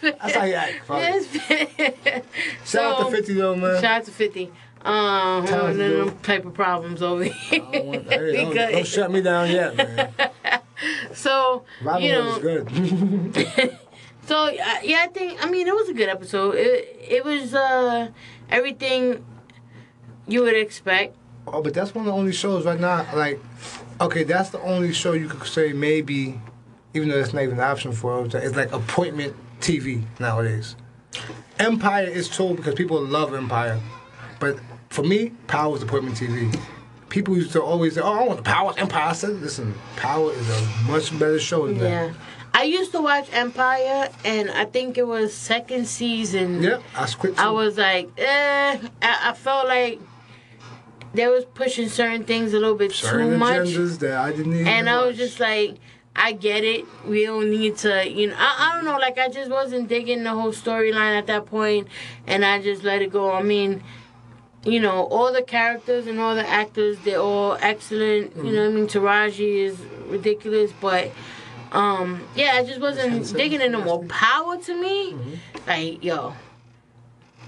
That's 0.02 0.36
how 0.36 0.46
he 0.46 0.54
act. 0.54 0.82
Yes. 0.90 2.24
Shout 2.66 3.00
out 3.02 3.10
to 3.10 3.16
50 3.16 3.34
though, 3.34 3.56
man. 3.56 3.82
Shout 3.82 4.02
out 4.02 4.06
to 4.06 4.12
50. 4.12 4.52
Um, 4.82 5.46
Tell 5.46 5.66
us, 5.68 5.78
one 5.78 5.82
of 5.82 6.08
them 6.08 6.20
type 6.20 6.46
of 6.46 6.54
problems 6.54 7.02
over 7.02 7.26
here. 7.26 7.62
I 7.62 7.72
don't 7.72 7.86
want- 7.86 8.12
hey, 8.14 8.32
don't, 8.46 8.56
don't 8.56 8.88
shut 8.88 9.12
me 9.12 9.22
down 9.22 9.52
yet, 9.52 9.76
man. 9.76 10.14
so, 11.14 11.66
Robin 11.84 12.02
you 12.04 12.14
know, 12.14 12.36
is 12.38 13.44
good. 13.46 13.78
So 14.30 14.46
uh, 14.46 14.78
yeah, 14.84 15.02
I 15.04 15.08
think 15.12 15.44
I 15.44 15.50
mean 15.50 15.68
it 15.68 15.74
was 15.74 15.90
a 15.90 15.94
good 15.94 16.08
episode. 16.08 16.54
It 16.56 16.96
it 17.02 17.26
was 17.26 17.56
uh 17.56 18.10
everything 18.52 19.26
you 20.28 20.44
would 20.44 20.56
expect. 20.56 21.16
Oh, 21.48 21.64
but 21.64 21.74
that's 21.74 21.96
one 21.96 22.06
of 22.08 22.14
the 22.14 22.18
only 22.18 22.32
shows 22.32 22.64
right 22.66 22.80
now. 22.80 23.08
Like, 23.16 23.40
okay, 24.00 24.24
that's 24.24 24.52
the 24.52 24.62
only 24.62 24.94
show 24.94 25.14
you 25.14 25.28
could 25.28 25.48
say 25.48 25.74
maybe, 25.74 26.40
even 26.94 27.10
though 27.10 27.18
that's 27.18 27.34
not 27.34 27.42
even 27.42 27.56
an 27.56 27.64
option 27.64 27.92
for 27.92 28.24
it. 28.24 28.36
It's 28.36 28.56
like 28.56 28.72
appointment 28.72 29.36
TV 29.62 30.04
nowadays. 30.20 30.76
Empire 31.58 32.06
is 32.06 32.30
told 32.30 32.58
because 32.58 32.76
people 32.76 33.02
love 33.02 33.34
Empire, 33.34 33.82
but 34.40 34.60
for 34.90 35.02
me, 35.04 35.32
Power 35.48 35.76
is 35.76 35.82
appointment 35.82 36.18
TV. 36.18 36.56
People 37.10 37.36
used 37.36 37.52
to 37.54 37.64
always 37.64 37.96
say, 37.96 38.02
"Oh, 38.02 38.14
I 38.14 38.24
want 38.28 38.38
the 38.38 38.44
Power 38.44 38.76
Empire." 38.78 39.06
I 39.10 39.14
said, 39.14 39.42
"Listen, 39.42 39.74
Power 39.96 40.32
is 40.32 40.48
a 40.52 40.62
much 40.92 41.18
better 41.18 41.40
show 41.40 41.66
than 41.66 41.78
Yeah. 41.78 42.08
that." 42.08 42.16
I 42.60 42.64
used 42.64 42.92
to 42.92 43.02
watch 43.02 43.30
Empire, 43.32 44.10
and 44.26 44.52
I 44.52 44.66
think 44.66 44.98
it 44.98 45.08
was 45.08 45.34
second 45.34 45.88
season. 45.88 46.62
Yep, 46.62 46.84
I 46.94 47.06
quit. 47.18 47.40
I 47.40 47.52
was 47.52 47.78
like, 47.78 48.10
eh. 48.18 48.78
I, 49.02 49.30
I 49.30 49.34
felt 49.34 49.66
like 49.70 50.02
they 51.14 51.26
was 51.30 51.46
pushing 51.46 51.88
certain 51.88 52.26
things 52.26 52.54
a 52.54 52.60
little 52.60 52.76
bit 52.76 52.92
certain 52.92 53.30
too 53.30 53.38
much. 53.38 53.70
agendas 53.70 54.00
that 54.00 54.18
I 54.18 54.32
didn't 54.34 54.56
even. 54.56 54.68
And 54.68 54.90
I 54.90 55.06
was 55.06 55.16
just 55.16 55.40
like, 55.40 55.78
I 56.18 56.34
get 56.34 56.66
it. 56.66 56.84
We 57.08 57.24
don't 57.24 57.50
need 57.50 57.78
to, 57.78 58.06
you 58.06 58.28
know. 58.28 58.36
I, 58.38 58.56
I 58.60 58.76
don't 58.76 58.84
know. 58.84 58.98
Like 58.98 59.18
I 59.18 59.30
just 59.30 59.50
wasn't 59.50 59.88
digging 59.88 60.24
the 60.24 60.32
whole 60.32 60.52
storyline 60.52 61.18
at 61.18 61.28
that 61.28 61.46
point, 61.46 61.88
and 62.28 62.44
I 62.44 62.62
just 62.62 62.84
let 62.84 63.02
it 63.02 63.10
go. 63.10 63.32
I 63.32 63.42
mean, 63.42 63.82
you 64.66 64.82
know, 64.82 65.06
all 65.06 65.32
the 65.32 65.44
characters 65.44 66.08
and 66.08 66.20
all 66.20 66.36
the 66.36 66.46
actors, 66.46 66.98
they're 67.06 67.22
all 67.22 67.58
excellent. 67.62 68.36
You 68.36 68.52
know, 68.52 68.64
what 68.64 68.72
I 68.72 68.76
mean, 68.76 68.88
Taraji 68.88 69.60
is 69.60 69.80
ridiculous, 70.10 70.74
but. 70.82 71.10
Um, 71.72 72.28
yeah, 72.36 72.54
I 72.56 72.64
just 72.64 72.80
wasn't 72.82 73.32
digging 73.36 73.62
in 73.62 73.72
no 73.72 73.84
more 73.84 74.04
power 74.06 74.58
to 74.58 74.82
me. 74.82 75.14
Mm-hmm. 75.14 75.34
Like, 75.68 76.04
yo, 76.04 76.34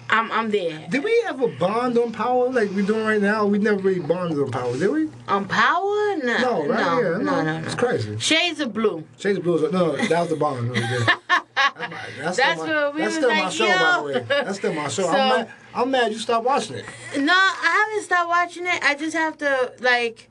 I'm 0.10 0.32
I'm 0.32 0.52
there. 0.52 0.88
Did 0.90 1.04
we 1.04 1.24
ever 1.28 1.48
bond 1.48 1.98
on 1.98 2.12
Power 2.12 2.50
like 2.50 2.70
we're 2.72 2.86
doing 2.86 3.06
right 3.06 3.22
now? 3.22 3.46
We 3.46 3.58
never 3.58 3.78
really 3.78 4.00
bonded 4.02 4.38
on 4.38 4.52
Power, 4.52 4.78
did 4.78 4.92
we? 4.92 5.10
On 5.28 5.48
power? 5.48 6.18
No, 6.18 6.38
No, 6.40 6.68
right? 6.68 6.68
no, 6.68 7.02
yeah, 7.02 7.18
no, 7.18 7.42
no, 7.44 7.58
It's 7.66 7.76
no. 7.76 7.82
crazy. 7.84 8.20
Shades 8.20 8.60
of 8.60 8.74
blue. 8.74 9.06
Shades 9.18 9.38
of 9.38 9.44
Blue 9.44 9.56
is 9.66 9.72
no, 9.72 9.96
that 9.96 10.20
was 10.20 10.30
the 10.30 10.36
bond. 10.36 10.76
That's, 11.56 11.92
my, 11.92 11.98
that's, 12.20 12.38
That's 12.38 12.62
still, 12.62 12.92
my, 12.92 12.96
we 12.96 13.02
that's 13.02 13.16
still 13.16 13.30
my 13.30 13.42
like, 13.44 13.52
show, 13.54 13.66
by 13.68 13.98
the 13.98 14.04
way. 14.20 14.26
That's 14.28 14.58
still 14.58 14.74
my 14.74 14.88
show. 14.88 15.04
So- 15.04 15.10
I'm, 15.10 15.30
mad, 15.30 15.52
I'm 15.76 15.92
mad 15.92 16.12
you 16.12 16.18
stopped 16.18 16.46
watching 16.46 16.78
it. 16.78 16.86
No, 17.18 17.34
I 17.34 17.86
haven't 17.90 18.04
stopped 18.06 18.28
watching 18.30 18.66
it. 18.68 18.84
I 18.84 18.96
just 18.96 19.16
have 19.16 19.38
to 19.40 19.74
like 19.80 20.30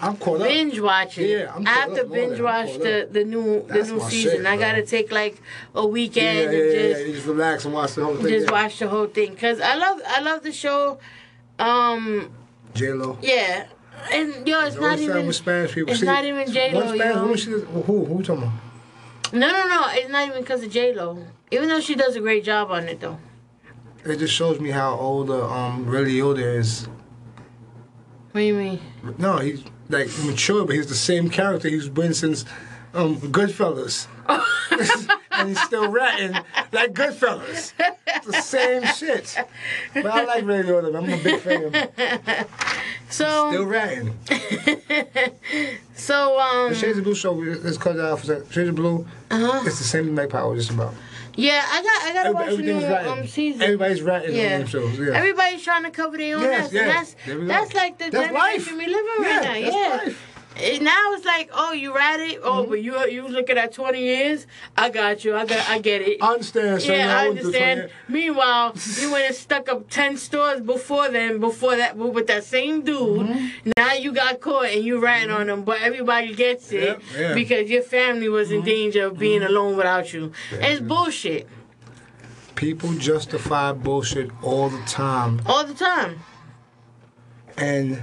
I'm 0.00 0.16
caught 0.18 0.40
up. 0.40 0.46
binge 0.46 0.78
watching. 0.80 1.28
Yeah, 1.28 1.52
I'm 1.54 1.66
I 1.66 1.70
have 1.70 1.94
to 1.94 2.04
binge 2.04 2.40
watch 2.40 2.74
the 2.78 3.08
the 3.10 3.24
new 3.24 3.64
That's 3.66 3.88
the 3.88 3.94
new 3.94 4.00
season. 4.10 4.36
shit, 4.38 4.46
I 4.46 4.56
gotta 4.56 4.84
take 4.84 5.10
like 5.10 5.40
a 5.74 5.86
weekend 5.86 6.52
yeah, 6.52 6.58
and 6.58 6.72
yeah, 6.72 6.88
just 6.88 7.06
yeah. 7.06 7.12
Just 7.14 7.26
relax 7.26 7.64
and 7.64 7.74
watch 7.74 7.94
the 7.94 8.04
whole 8.04 8.16
thing. 8.16 8.28
just 8.28 8.50
watch 8.50 8.78
the 8.78 8.88
whole 8.88 9.06
thing 9.06 9.30
because 9.32 9.60
I 9.60 9.74
love 9.76 10.00
I 10.06 10.20
love 10.20 10.42
the 10.42 10.52
show. 10.52 10.98
Um, 11.58 12.30
J 12.74 12.92
Lo. 12.92 13.16
yeah, 13.22 13.66
and 14.12 14.46
yo, 14.46 14.64
it's 14.66 14.76
not 14.76 14.98
even 14.98 15.26
with 15.26 15.36
Spanish 15.36 15.72
people. 15.74 15.90
it's 15.90 16.00
See, 16.00 16.06
not 16.06 16.24
even 16.24 16.50
J-Lo, 16.52 16.94
Spanish 16.94 17.46
yo. 17.46 17.58
who, 17.60 18.04
who 18.04 18.22
talking 18.22 18.42
about? 18.42 19.32
No, 19.32 19.50
no, 19.50 19.66
no. 19.68 19.82
It's 19.90 20.10
not 20.10 20.28
even 20.28 20.42
because 20.42 20.62
of 20.62 20.70
J 20.70 20.92
Lo. 20.94 21.24
Even 21.50 21.68
though 21.68 21.80
she 21.80 21.94
does 21.94 22.16
a 22.16 22.20
great 22.20 22.44
job 22.44 22.70
on 22.70 22.84
it, 22.88 23.00
though. 23.00 23.18
It 24.04 24.18
just 24.18 24.34
shows 24.34 24.60
me 24.60 24.70
how 24.70 24.94
old 24.94 25.30
uh, 25.30 25.48
um 25.48 25.86
Ray 25.86 26.04
Liotta 26.04 26.58
is. 26.58 26.86
What 28.32 28.40
do 28.42 28.46
you 28.46 28.54
mean? 28.54 28.80
No, 29.18 29.38
he's 29.38 29.64
like 29.88 30.08
mature, 30.24 30.64
but 30.64 30.76
he's 30.76 30.88
the 30.88 30.94
same 30.94 31.28
character 31.30 31.68
he's 31.68 31.88
been 31.88 32.14
since 32.14 32.44
um 32.94 33.16
Goodfellas. 33.16 34.06
and 35.32 35.48
he's 35.48 35.60
still 35.62 35.88
ratting 35.90 36.32
like 36.72 36.92
Goodfellas. 36.92 37.72
It's 38.06 38.26
the 38.26 38.40
same 38.40 38.84
shit. 38.84 39.36
But 39.94 40.06
I 40.06 40.24
like 40.24 40.44
Ray 40.44 40.62
Liotta. 40.62 40.96
I'm 40.96 41.08
a 41.08 41.22
big 41.22 41.40
fan 41.40 41.64
of 41.64 41.74
him. 41.74 42.46
So, 43.08 43.50
Still 43.50 43.66
ratting. 43.66 44.18
so 45.94 46.40
um, 46.40 46.70
The 46.70 46.74
Shades 46.74 46.98
of 46.98 47.04
Blue 47.04 47.14
show, 47.14 47.32
let's 47.32 47.78
cut 47.78 47.98
off. 48.00 48.24
for. 48.24 48.44
Shades 48.52 48.68
of 48.68 48.74
Blue, 48.74 49.06
uh-huh. 49.30 49.62
it's 49.64 49.78
the 49.78 49.84
same 49.84 50.08
as 50.08 50.10
Mike 50.10 50.30
Power, 50.30 50.56
just 50.56 50.70
about. 50.70 50.92
Yeah, 51.36 51.62
I 51.70 51.82
got, 51.82 52.02
I 52.02 52.12
gotta 52.14 52.28
Everybody, 52.30 52.74
watch 52.74 53.04
new 53.04 53.10
um 53.20 53.26
season. 53.26 53.62
Everybody's 53.62 54.02
ratting 54.02 54.34
Yeah. 54.34 54.54
on 54.54 54.58
them 54.60 54.66
shows. 54.68 54.98
Yeah. 54.98 55.12
Everybody's 55.14 55.62
trying 55.62 55.84
to 55.84 55.90
cover 55.90 56.16
their 56.16 56.36
own 56.36 56.42
Yes, 56.42 56.66
ass. 56.66 56.72
yes. 56.72 57.16
And 57.26 57.48
that's 57.50 57.72
that's 57.72 57.74
like 57.74 57.98
the 57.98 58.10
That's 58.10 58.32
life. 58.32 58.72
we 58.72 58.86
live 58.86 59.06
in 59.18 59.22
Yeah, 59.22 59.38
right 59.38 59.62
now. 59.62 59.70
yeah. 59.70 60.00
life. 60.04 60.35
And 60.58 60.84
now 60.84 61.12
it's 61.12 61.24
like, 61.26 61.50
oh, 61.52 61.72
you 61.72 61.94
rat 61.94 62.18
it. 62.18 62.40
Oh, 62.42 62.62
Mm-hmm. 62.62 62.70
but 62.70 62.82
you 62.82 62.98
you 63.08 63.28
looking 63.28 63.58
at 63.58 63.72
twenty 63.74 64.00
years. 64.00 64.46
I 64.76 64.88
got 64.88 65.22
you. 65.24 65.36
I 65.36 65.44
got. 65.44 65.68
I 65.68 65.78
get 65.78 66.00
it. 66.00 66.22
I 66.22 66.32
understand, 66.32 66.80
son. 66.80 66.92
yeah, 66.94 67.18
I 67.20 67.28
understand. 67.28 67.90
Meanwhile, 68.08 68.74
you 69.00 69.12
went 69.12 69.26
and 69.26 69.34
stuck 69.34 69.68
up 69.68 69.90
ten 69.90 70.16
stores 70.16 70.62
before 70.62 71.10
then, 71.10 71.40
before 71.40 71.76
that, 71.76 71.96
with 71.98 72.26
that 72.28 72.44
same 72.44 72.82
dude. 72.82 73.26
Mm-hmm. 73.26 73.70
Now 73.76 73.92
you 73.92 74.12
got 74.12 74.40
caught 74.40 74.66
and 74.66 74.82
you 74.82 74.98
ratting 74.98 75.30
on 75.30 75.46
them, 75.48 75.62
but 75.62 75.82
everybody 75.82 76.34
gets 76.34 76.72
it 76.72 76.82
Yep, 76.82 77.02
yeah. 77.12 77.18
Mm-hmm. 77.20 77.34
because 77.34 77.70
your 77.70 77.82
family 77.82 78.28
was 78.30 78.50
in 78.50 78.62
danger 78.62 79.06
of 79.06 79.18
being 79.18 79.42
alone 79.42 79.76
without 79.76 80.12
you. 80.14 80.32
And 80.52 80.64
it's 80.64 80.80
bullshit 80.80 81.46
People 82.54 82.94
justify 82.94 83.72
bullshit 83.72 84.30
all 84.42 84.70
the 84.70 84.82
time. 84.86 85.42
all 85.44 85.64
the 85.64 85.74
time. 85.74 86.20
And 87.58 88.02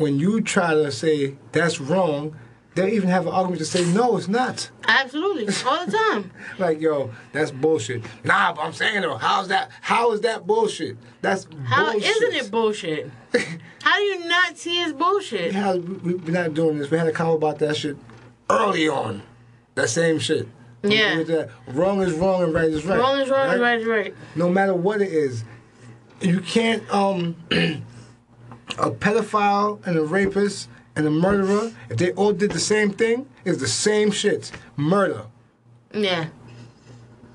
when 0.00 0.18
you 0.18 0.40
try 0.40 0.72
to 0.72 0.90
say 0.90 1.36
that's 1.52 1.78
wrong, 1.78 2.34
they 2.74 2.92
even 2.92 3.10
have 3.10 3.26
an 3.26 3.34
argument 3.34 3.58
to 3.58 3.66
say, 3.66 3.84
no, 3.92 4.16
it's 4.16 4.28
not. 4.28 4.70
Absolutely, 4.88 5.46
all 5.66 5.84
the 5.84 5.92
time. 5.92 6.30
Like, 6.58 6.80
yo, 6.80 7.10
that's 7.32 7.50
bullshit. 7.50 8.02
Nah, 8.24 8.54
but 8.54 8.62
I'm 8.62 8.72
saying 8.72 9.02
though, 9.02 9.16
how's 9.16 9.48
that? 9.48 9.70
How 9.82 10.12
is 10.12 10.22
that 10.22 10.46
bullshit? 10.46 10.96
That's 11.20 11.46
How 11.64 11.92
bullshit. 11.92 12.16
not 12.20 12.32
it 12.44 12.50
bullshit? 12.50 13.10
How 13.82 13.96
do 13.96 14.02
you 14.02 14.26
not 14.26 14.56
see 14.56 14.80
it's 14.82 14.92
bullshit? 14.92 15.54
We 15.54 16.14
we're 16.14 16.32
not 16.32 16.54
doing 16.54 16.78
this. 16.78 16.90
We 16.90 16.96
had 16.96 17.06
a 17.06 17.12
comment 17.12 17.36
about 17.38 17.58
that 17.58 17.76
shit 17.76 17.96
early 18.48 18.88
on. 18.88 19.22
That 19.74 19.90
same 19.90 20.18
shit. 20.18 20.48
Yeah. 20.82 21.46
Wrong 21.68 22.00
is 22.00 22.14
wrong 22.14 22.42
and 22.42 22.54
right 22.54 22.70
is 22.70 22.86
right. 22.86 22.98
Wrong 22.98 23.20
is 23.20 23.28
wrong, 23.28 23.50
and 23.50 23.60
right 23.60 23.80
is 23.80 23.86
right. 23.86 24.14
No 24.34 24.48
matter 24.48 24.74
what 24.74 25.02
it 25.02 25.12
is, 25.12 25.44
you 26.20 26.40
can't 26.40 26.88
um 26.92 27.36
a 28.78 28.90
pedophile 28.90 29.84
and 29.86 29.96
a 29.98 30.02
rapist 30.02 30.68
and 30.96 31.06
a 31.06 31.10
murderer. 31.10 31.72
If 31.88 31.98
they 31.98 32.12
all 32.12 32.32
did 32.32 32.52
the 32.52 32.60
same 32.60 32.90
thing, 32.90 33.26
it's 33.44 33.58
the 33.58 33.68
same 33.68 34.10
shit. 34.10 34.50
Murder. 34.76 35.24
Yeah. 35.92 36.28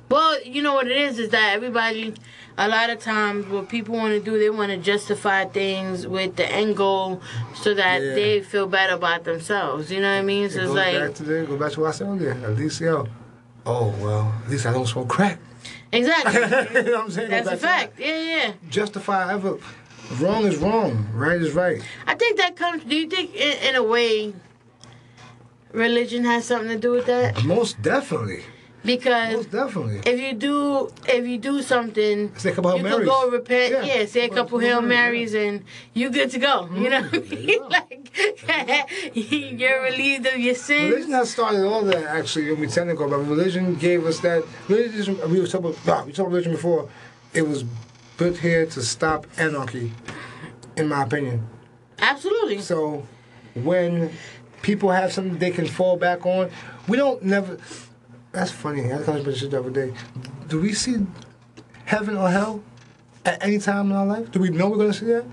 Well, 0.10 0.42
you 0.44 0.62
know 0.62 0.74
what 0.76 0.88
it 0.88 0.96
is 0.98 1.18
is 1.20 1.30
that 1.30 1.54
everybody, 1.56 2.14
a 2.58 2.68
lot 2.68 2.90
of 2.92 3.00
times, 3.00 3.48
what 3.48 3.70
people 3.70 3.96
want 3.96 4.14
to 4.14 4.20
do, 4.20 4.38
they 4.38 4.50
want 4.52 4.72
to 4.72 4.78
justify 4.78 5.46
things 5.46 6.06
with 6.08 6.36
the 6.36 6.46
end 6.50 6.78
goal 6.78 7.22
so 7.56 7.74
that 7.74 8.02
Yeah. 8.02 8.14
they 8.14 8.42
feel 8.42 8.68
better 8.68 8.94
about 8.94 9.24
themselves. 9.24 9.92
You 9.92 10.02
know 10.02 10.14
what 10.14 10.20
I 10.20 10.22
mean? 10.22 10.50
So 10.50 10.60
It 10.60 10.64
it's 10.64 10.68
goes 10.68 10.76
back 10.76 11.00
like 11.02 11.16
to 11.16 11.24
the, 11.24 11.46
go 11.46 11.58
back 11.58 11.72
to 11.74 11.82
what 11.82 11.88
I 11.90 11.92
said 11.92 12.08
earlier. 12.08 12.32
At 12.32 12.56
least 12.56 12.80
yo, 12.82 13.08
oh 13.66 13.94
well, 14.00 14.34
at 14.46 14.52
least 14.52 14.66
I 14.68 14.74
don't 14.74 14.86
smoke 14.88 15.10
crack. 15.10 15.40
exactly. 15.92 16.34
you 16.82 16.84
know 16.86 16.92
what 16.98 17.02
I'm 17.06 17.12
saying? 17.12 17.30
That's 17.32 17.48
a 17.48 17.52
back 17.52 17.58
to 17.58 17.62
that. 17.62 17.80
fact. 17.80 18.00
Yeah, 18.00 18.20
yeah. 18.22 18.54
Justify 18.70 19.34
ever. 19.34 19.58
Wrong 20.20 20.46
is 20.46 20.58
wrong. 20.58 21.08
Right 21.14 21.42
is 21.42 21.54
right. 21.54 21.82
I 22.08 22.16
think 22.16 22.38
that 22.38 22.56
comes. 22.56 22.84
Do 22.84 22.96
you 22.96 23.10
think, 23.10 23.36
in, 23.36 23.70
in 23.70 23.76
a 23.76 23.84
way, 23.84 24.34
religion 25.72 26.24
has 26.26 26.46
something 26.46 26.70
to 26.70 26.78
do 26.78 26.92
with 26.92 27.06
that? 27.08 27.44
Most 27.44 27.82
definitely. 27.82 28.44
Because 28.84 29.34
Most 29.34 29.52
definitely. 29.52 30.00
if 30.06 30.20
you 30.20 30.34
do 30.34 30.92
if 31.08 31.26
you 31.26 31.40
do 31.40 31.64
something 31.64 32.32
Say 32.38 32.52
a 32.52 32.54
couple 32.54 32.70
Hail 32.70 32.78
you 32.78 32.84
Marys. 32.84 32.98
can 32.98 33.06
go 33.08 33.30
repent 33.32 33.72
Yeah. 33.74 33.84
yeah, 33.84 34.06
say 34.06 34.26
a 34.26 34.30
Couple 34.30 34.44
couple 34.44 34.60
Hail 34.60 34.70
hail 34.80 34.82
Marys, 34.84 35.34
marys 35.34 35.34
and 35.34 35.64
you're 35.96 36.12
good 36.12 36.30
to 36.30 36.38
go 36.38 36.70
you 36.72 36.88
mm-hmm. 36.88 36.92
know 36.92 37.02
what 37.02 37.16
I 37.16 37.36
mean? 37.36 37.70
like 37.70 37.96
you're 39.60 39.82
relieved 39.84 40.28
of 40.28 40.38
your 40.38 40.56
sins 40.56 40.92
Religion 40.92 41.12
has 41.14 41.32
started 41.32 41.66
all 41.66 41.82
that 41.84 42.04
actually. 42.04 42.52
When 42.52 42.62
we 42.62 42.68
technical, 42.68 43.10
but 43.10 43.18
religion 43.18 43.76
gave 43.76 44.06
us 44.06 44.20
that. 44.20 44.44
Religion. 44.68 45.20
We 45.32 45.40
were 45.42 45.48
talking 45.48 45.76
about. 45.84 46.06
We 46.06 46.14
talked 46.14 46.30
religion 46.30 46.52
before. 46.54 46.88
It 47.34 47.42
was 47.48 47.66
put 48.18 48.38
here 48.38 48.66
to 48.66 48.82
stop 48.82 49.28
anarchy, 49.38 49.92
in 50.76 50.88
my 50.88 51.04
opinion. 51.04 51.48
absolutely 52.00 52.62
So, 52.62 53.06
when 53.56 54.12
people 54.62 54.92
have 54.92 55.14
something 55.14 55.38
they 55.38 55.52
can 55.52 55.68
fall 55.68 55.98
back 55.98 56.26
on, 56.26 56.50
we 56.88 56.98
don't 56.98 57.24
never. 57.24 57.58
That's 58.32 58.52
funny. 58.52 58.92
I 58.94 58.98
thought 58.98 59.16
about 59.16 59.26
this 59.26 59.40
shit 59.40 59.52
the 59.52 59.60
other 59.60 59.70
day. 59.70 59.94
Do 60.48 60.60
we 60.60 60.74
see 60.74 60.98
heaven 61.86 62.18
or 62.18 62.30
hell 62.30 62.64
at 63.26 63.44
any 63.44 63.60
time 63.60 63.92
in 63.92 63.96
our 63.96 64.06
life? 64.06 64.32
Do 64.32 64.40
we 64.40 64.50
know 64.50 64.70
we're 64.70 64.78
gonna 64.78 64.94
see 64.94 65.06
that? 65.08 65.26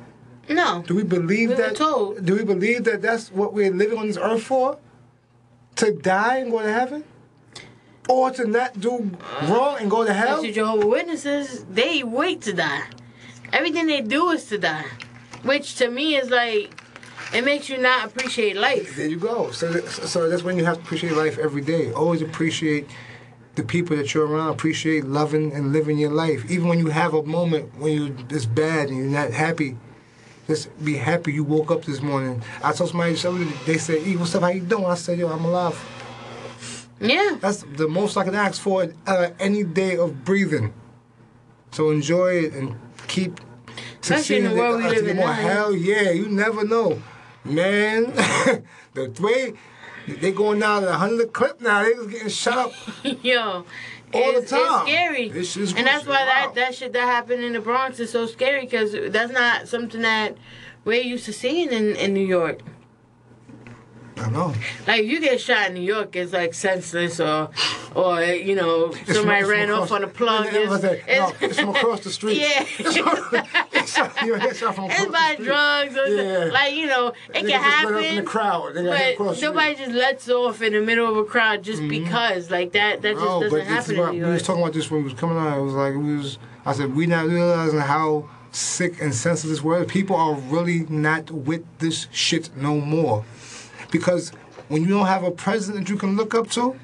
no 0.48 0.82
Do 0.86 0.94
we 0.94 1.02
believe 1.04 1.50
We 1.50 1.54
were 1.54 1.62
that? 1.62 1.76
told. 1.76 2.24
Do 2.24 2.34
we 2.36 2.44
believe 2.44 2.84
that 2.84 3.00
that's 3.02 3.30
what 3.32 3.54
we're 3.54 3.72
living 3.72 3.98
on 3.98 4.06
this 4.06 4.16
earth 4.18 4.42
for? 4.42 4.78
To 5.76 5.92
die 5.92 6.38
and 6.38 6.50
go 6.50 6.60
to 6.62 6.72
heaven, 6.72 7.02
or 8.08 8.30
to 8.32 8.46
not 8.46 8.80
do 8.80 9.10
wrong 9.44 9.78
and 9.80 9.90
go 9.90 10.04
to 10.04 10.12
hell? 10.12 10.28
That's 10.28 10.42
the 10.42 10.52
Jehovah 10.52 10.86
Witnesses 10.86 11.64
they 11.70 12.02
wait 12.02 12.42
to 12.42 12.52
die 12.52 12.84
everything 13.52 13.86
they 13.86 14.00
do 14.00 14.30
is 14.30 14.44
to 14.46 14.58
die 14.58 14.86
which 15.42 15.76
to 15.76 15.90
me 15.90 16.16
is 16.16 16.30
like 16.30 16.72
it 17.32 17.44
makes 17.44 17.68
you 17.68 17.78
not 17.78 18.06
appreciate 18.06 18.56
life 18.56 18.96
There 18.96 19.06
you 19.06 19.16
go. 19.16 19.50
So, 19.52 19.80
so 19.86 20.28
that's 20.28 20.42
when 20.42 20.58
you 20.58 20.64
have 20.66 20.76
to 20.76 20.82
appreciate 20.82 21.14
life 21.14 21.38
every 21.38 21.62
day. 21.62 21.90
Always 21.92 22.20
appreciate 22.20 22.86
the 23.54 23.62
people 23.62 23.96
that 23.96 24.12
you're 24.12 24.26
around. 24.26 24.50
Appreciate 24.50 25.04
loving 25.04 25.52
and 25.52 25.72
living 25.72 25.98
your 25.98 26.10
life. 26.10 26.50
Even 26.50 26.68
when 26.68 26.78
you 26.78 26.88
have 26.88 27.14
a 27.14 27.22
moment 27.22 27.74
when 27.78 27.92
you 27.92 28.16
it's 28.30 28.46
bad 28.46 28.88
and 28.88 28.98
you're 28.98 29.06
not 29.06 29.30
happy, 29.30 29.76
just 30.46 30.68
be 30.84 30.96
happy 30.96 31.32
you 31.32 31.44
woke 31.44 31.70
up 31.70 31.84
this 31.84 32.02
morning. 32.02 32.42
I 32.62 32.72
told 32.72 32.90
somebody, 32.90 33.16
somebody 33.16 33.50
they 33.66 33.78
said, 33.78 34.06
"E, 34.06 34.16
what's 34.16 34.34
up? 34.34 34.42
How 34.42 34.48
you 34.48 34.60
doing?" 34.60 34.84
I 34.86 34.94
said, 34.94 35.18
"Yo, 35.18 35.28
I'm 35.28 35.44
alive." 35.44 35.78
Yeah 37.02 37.36
That's 37.40 37.64
the 37.76 37.88
most 37.88 38.16
I 38.16 38.24
can 38.24 38.34
ask 38.34 38.60
for 38.62 38.92
uh, 39.06 39.30
any 39.38 39.64
day 39.64 39.96
of 39.96 40.24
breathing. 40.24 40.72
So 41.72 41.90
enjoy 41.90 42.44
it 42.44 42.52
and 42.54 42.76
keep 43.08 43.40
Especially 44.00 44.38
in 44.38 44.44
the 44.44 44.50
succeeding 44.50 44.58
world 44.58 44.82
we 44.82 44.88
live 44.88 45.06
in 45.08 45.16
now. 45.16 45.32
Hell 45.32 45.74
yeah, 45.74 46.10
you 46.10 46.28
never 46.28 46.64
know, 46.64 47.00
man. 47.44 48.06
the 48.94 49.04
way 49.20 49.54
they 50.06 50.32
going 50.32 50.58
down 50.60 50.84
at 50.84 50.90
hundred 50.94 51.32
clip 51.32 51.60
now, 51.60 51.82
they 51.82 51.94
was 51.94 52.08
getting 52.08 52.28
shot 52.28 52.58
up. 52.58 52.72
Yo, 53.22 53.40
All 53.40 53.64
the 54.12 54.38
it's, 54.38 54.50
time. 54.50 54.60
It's 54.60 54.90
scary, 54.90 55.28
This 55.28 55.52
shit's 55.52 55.72
and 55.74 55.86
that's 55.86 56.04
why 56.06 56.24
Wow. 56.24 56.26
that 56.26 56.54
that 56.56 56.74
shit 56.74 56.92
that 56.92 57.06
happened 57.06 57.42
in 57.44 57.52
the 57.52 57.60
Bronx 57.60 58.00
is 58.00 58.10
so 58.10 58.26
scary 58.26 58.62
because 58.62 58.92
that's 59.12 59.32
not 59.32 59.68
something 59.68 60.02
that 60.02 60.36
we're 60.84 61.02
used 61.02 61.24
to 61.26 61.32
seeing 61.32 61.70
in 61.72 61.96
in 61.96 62.12
New 62.12 62.26
York. 62.26 62.60
I 64.16 64.30
know. 64.30 64.54
Like 64.86 65.04
you 65.04 65.20
get 65.20 65.40
shot 65.40 65.68
in 65.68 65.74
New 65.74 65.80
York, 65.80 66.14
it's 66.16 66.32
like 66.32 66.54
senseless, 66.54 67.20
or 67.20 67.50
or 67.94 68.22
you 68.22 68.54
know 68.54 68.86
It's 68.92 69.14
somebody 69.14 69.44
ran 69.44 69.68
it's 69.70 69.78
off 69.78 69.92
on 69.92 70.04
a 70.04 70.08
plug. 70.08 70.46
Yeah, 70.46 70.74
It's, 70.74 70.84
yeah, 70.84 71.18
no, 71.18 71.32
it's 71.40 71.58
from 71.58 71.68
across 71.70 72.00
the 72.04 72.10
street. 72.10 72.38
Yeah. 72.40 72.64
It's 72.78 72.96
from- 72.96 73.46
it's 73.72 73.96
from- 73.96 74.26
you 74.26 74.34
from 74.72 74.84
across 74.84 75.02
It's 75.02 75.12
by 75.12 75.32
street. 75.34 75.46
drugs, 75.46 75.96
or 75.96 76.06
Yeah. 76.06 76.44
like 76.52 76.74
you 76.74 76.86
know, 76.86 77.08
it 77.08 77.14
They 77.32 77.40
can 77.40 77.50
just 77.50 77.62
let 77.64 77.70
happen. 77.72 77.94
up 77.94 78.02
in 78.02 78.16
the 78.16 78.22
crowd. 78.22 78.74
They 78.74 79.12
across 79.14 79.40
but 79.40 79.42
nobody 79.42 79.74
just 79.76 79.92
lets 79.92 80.28
off 80.28 80.62
in 80.62 80.72
the 80.72 80.80
middle 80.80 81.08
of 81.08 81.16
a 81.16 81.24
crowd 81.24 81.62
just 81.62 81.80
mm-hmm. 81.80 82.04
because, 82.04 82.50
like 82.50 82.72
that. 82.72 83.02
That 83.02 83.14
just 83.14 83.24
No, 83.24 83.42
doesn't 83.42 83.58
but 83.58 83.66
happen 83.66 83.92
is 83.94 83.98
in 83.98 84.10
New 84.20 84.26
we 84.26 84.32
was 84.32 84.42
talking 84.42 84.62
about 84.62 84.74
this 84.74 84.90
when 84.90 85.00
we 85.00 85.04
was 85.10 85.18
coming 85.18 85.36
on. 85.36 85.58
It 85.58 85.62
was 85.62 85.74
like 85.74 85.94
we 85.94 86.16
was. 86.16 86.38
I 86.64 86.72
said 86.72 86.94
we 86.94 87.06
not 87.06 87.26
realizing 87.26 87.80
how 87.80 88.28
sick 88.52 89.00
and 89.00 89.14
this 89.50 89.62
world. 89.62 89.88
People 89.88 90.14
are 90.16 90.34
really 90.34 90.80
not 90.88 91.30
with 91.30 91.64
this 91.78 92.06
shit 92.12 92.54
no 92.56 92.80
more, 92.80 93.24
because 93.92 94.30
when 94.66 94.82
you 94.82 94.88
don't 94.88 95.06
have 95.06 95.22
a 95.22 95.30
president 95.30 95.86
that 95.86 95.92
you 95.92 95.96
can 95.98 96.16
look 96.16 96.34
up 96.34 96.50
to, 96.50 96.74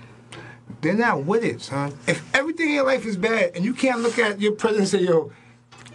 they're 0.81 0.95
not 0.95 1.25
with 1.25 1.43
it, 1.43 1.61
son. 1.63 1.93
If 2.07 2.23
everything 2.35 2.69
in 2.69 2.75
your 2.77 2.85
life 2.87 3.05
is 3.05 3.17
bad 3.17 3.53
and 3.57 3.65
you 3.65 3.75
can't 3.75 4.01
look 4.01 4.17
at 4.19 4.41
your 4.41 4.53
president 4.53 4.93
and 4.95 5.01
say, 5.03 5.09
"Yo, 5.11 5.33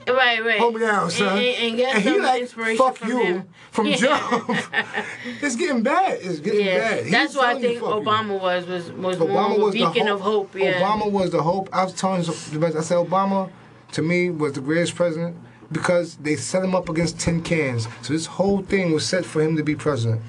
Right, 0.06 0.44
right. 0.44 0.60
hold 0.60 0.74
me 0.76 0.82
down, 0.82 1.10
son," 1.10 1.38
And, 1.38 1.40
and, 1.40 1.64
and 1.70 1.78
get 1.78 1.96
he 2.02 2.10
some 2.10 2.22
like, 2.24 2.42
inspiration 2.42 2.78
"Fuck 2.78 2.98
from 2.98 3.08
you," 3.10 3.24
him. 3.24 3.44
from 3.72 3.86
Yeah. 3.88 3.96
jump. 3.96 4.50
it's 5.42 5.56
getting 5.56 5.84
bad. 5.84 6.18
It's 6.22 6.40
getting 6.40 6.66
Yeah, 6.66 6.78
bad. 6.90 7.04
He's 7.04 7.12
that's 7.12 7.36
what 7.36 7.46
I 7.56 7.62
think. 7.62 7.80
Obama 7.82 8.38
was 8.42 8.66
was 8.66 8.92
was 8.92 9.18
Obama 9.18 9.58
was 9.60 9.74
the 9.74 9.86
beacon 9.86 10.08
hope. 10.08 10.16
of 10.16 10.22
hope. 10.22 10.56
Yeah. 10.56 10.82
Obama 10.82 11.10
was 11.10 11.30
the 11.30 11.42
hope. 11.44 11.70
I 11.72 11.84
was 11.86 11.94
telling 11.94 12.24
you, 12.24 12.32
I 12.66 12.82
said 12.82 12.98
Obama 12.98 13.50
to 13.94 14.02
me 14.02 14.30
was 14.32 14.54
the 14.54 14.62
greatest 14.62 14.96
president 14.96 15.38
because 15.72 16.16
they 16.18 16.36
set 16.36 16.64
him 16.64 16.76
up 16.76 16.90
against 16.90 17.20
tin 17.20 17.42
cans. 17.42 17.88
So 18.02 18.12
this 18.14 18.26
whole 18.26 18.62
thing 18.64 18.92
was 18.92 19.06
set 19.06 19.24
for 19.24 19.42
him 19.42 19.56
to 19.56 19.64
be 19.64 19.76
president. 19.76 20.22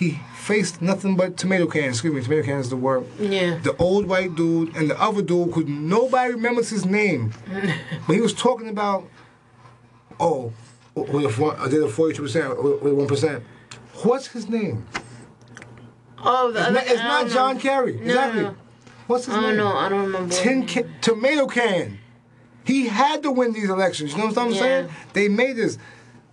He 0.00 0.18
faced 0.34 0.80
nothing 0.80 1.14
but 1.14 1.36
tomato 1.36 1.66
cans. 1.66 1.96
Excuse 1.96 2.14
me, 2.14 2.22
tomato 2.22 2.42
cans 2.42 2.64
is 2.66 2.70
the 2.70 2.76
word. 2.76 3.04
Yeah. 3.18 3.58
The 3.58 3.76
old 3.76 4.06
white 4.06 4.34
dude 4.34 4.74
and 4.74 4.88
the 4.90 4.98
other 4.98 5.20
dude 5.20 5.52
who 5.52 5.64
nobody 5.64 6.32
remembers 6.32 6.70
his 6.70 6.86
name. 6.86 7.34
but 8.06 8.14
he 8.14 8.20
was 8.22 8.32
talking 8.32 8.68
about, 8.68 9.06
oh, 10.18 10.52
oh, 10.96 11.04
oh 11.06 11.12
with 11.12 11.26
a 11.26 11.28
four- 11.28 11.54
I 11.60 11.68
did 11.68 11.82
a 11.82 11.86
42%, 11.86 12.62
with 12.62 12.82
with 12.82 13.22
1%. 13.22 13.42
What's 14.02 14.28
his 14.28 14.48
name? 14.48 14.86
Oh, 16.22 16.50
the 16.50 16.60
It's 16.60 16.68
other, 16.68 16.72
not, 16.74 16.86
it's 16.86 17.02
not 17.02 17.28
John 17.28 17.54
know. 17.56 17.60
Kerry. 17.60 17.92
No, 17.96 18.00
exactly. 18.04 18.42
no. 18.42 18.56
What's 19.06 19.26
his 19.26 19.34
I 19.34 19.40
don't 19.40 19.48
name? 19.50 19.56
know. 19.58 19.76
I 19.76 19.88
don't 19.90 20.02
remember. 20.06 20.34
Tin 20.34 20.66
tomato 21.02 21.46
can. 21.46 21.98
He 22.64 22.86
had 22.88 23.22
to 23.24 23.30
win 23.30 23.52
these 23.52 23.68
elections. 23.68 24.12
You 24.12 24.18
know 24.18 24.26
what 24.28 24.38
I'm 24.38 24.52
Yeah. 24.52 24.60
saying? 24.60 24.88
They 25.12 25.28
made 25.28 25.56
this. 25.56 25.76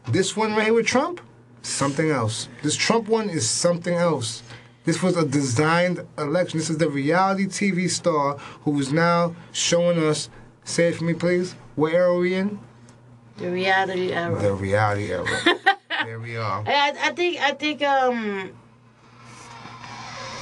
This 0.10 0.38
one 0.38 0.52
right 0.56 0.66
here 0.66 0.74
with 0.74 0.86
Trump, 0.88 1.20
something 1.68 2.10
else. 2.10 2.50
This 2.64 2.76
Trump 2.76 3.08
one 3.08 3.30
is 3.30 3.50
something 3.50 3.94
else. 3.94 4.44
This 4.86 5.04
was 5.04 5.18
a 5.18 5.26
designed 5.26 6.06
election. 6.18 6.60
This 6.60 6.70
is 6.70 6.78
the 6.78 6.90
reality 6.90 7.46
TV 7.46 7.90
star 7.90 8.38
who 8.64 8.80
is 8.80 8.94
now 8.94 9.36
showing 9.52 10.00
us. 10.00 10.30
Say 10.64 10.90
it 10.90 10.96
for 10.96 11.04
me, 11.04 11.14
please. 11.14 11.56
What 11.76 11.94
era 11.94 12.14
are 12.14 12.18
we 12.20 12.36
in? 12.36 12.60
The 13.38 13.52
reality 13.52 14.14
era. 14.14 14.42
The 14.42 14.54
reality 14.54 15.12
era. 15.12 15.26
there 16.06 16.20
we 16.20 16.38
are. 16.38 16.64
I, 16.66 16.94
I 17.02 17.12
think 17.12 17.40
I 17.42 17.52
think 17.52 17.84
um 17.84 18.52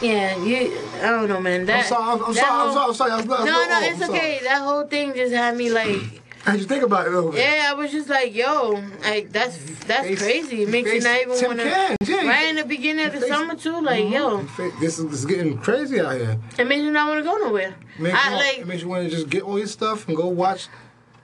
yeah 0.01 0.37
you 0.37 0.77
I 1.01 1.09
don't 1.09 1.29
know 1.29 1.39
man 1.41 1.65
that 1.65 1.79
I'm 1.79 1.85
sorry. 1.85 2.03
I'm, 2.03 2.23
I'm 2.25 2.33
sorry. 2.33 2.49
I'm 2.49 2.73
sorry. 2.73 2.87
I'm 2.87 2.95
sorry. 2.95 3.11
I 3.11 3.15
was, 3.15 3.27
I 3.27 3.31
was, 3.31 3.45
no 3.45 3.51
oh, 3.51 3.67
no 3.67 3.75
I'm 3.75 3.83
it's 3.83 3.99
sorry. 4.05 4.17
okay 4.17 4.39
that 4.43 4.61
whole 4.61 4.87
thing 4.87 5.13
just 5.13 5.33
had 5.33 5.57
me 5.57 5.69
like 5.69 6.21
How'd 6.45 6.59
you 6.59 6.65
think 6.65 6.83
about 6.83 7.07
it 7.07 7.31
bit? 7.31 7.41
yeah 7.41 7.67
I 7.69 7.73
was 7.73 7.91
just 7.91 8.07
like 8.09 8.35
yo 8.35 8.81
like 9.03 9.31
that's 9.31 9.57
that's 9.85 10.07
Face- 10.07 10.19
crazy 10.21 10.63
it 10.63 10.69
makes 10.69 10.87
you 10.87 11.01
face 11.01 11.03
not 11.03 11.21
even 11.21 11.47
want 11.47 11.59
to 11.59 11.65
yeah. 12.11 12.27
right 12.27 12.47
in 12.49 12.55
the 12.55 12.65
beginning 12.65 13.05
of 13.05 13.13
the 13.13 13.19
Face- 13.21 13.29
summer 13.29 13.55
too 13.55 13.81
like 13.81 14.09
yo 14.09 14.41
This 14.79 14.99
is, 14.99 15.05
this 15.09 15.19
is 15.19 15.25
getting 15.25 15.57
crazy 15.57 15.99
out 15.99 16.13
here. 16.15 16.37
it 16.59 16.67
makes 16.67 16.83
you 16.83 16.91
not 16.91 17.07
want 17.07 17.19
to 17.19 17.23
go 17.23 17.35
nowhere 17.37 17.75
Man, 17.97 18.13
I 18.15 18.19
come 18.19 18.33
like 18.33 18.57
it 18.59 18.67
makes 18.67 18.81
you 18.83 18.89
want 18.89 19.05
to 19.05 19.09
just 19.09 19.29
get 19.29 19.43
all 19.43 19.57
your 19.57 19.67
stuff 19.67 20.07
and 20.07 20.15
go 20.15 20.27
watch 20.27 20.67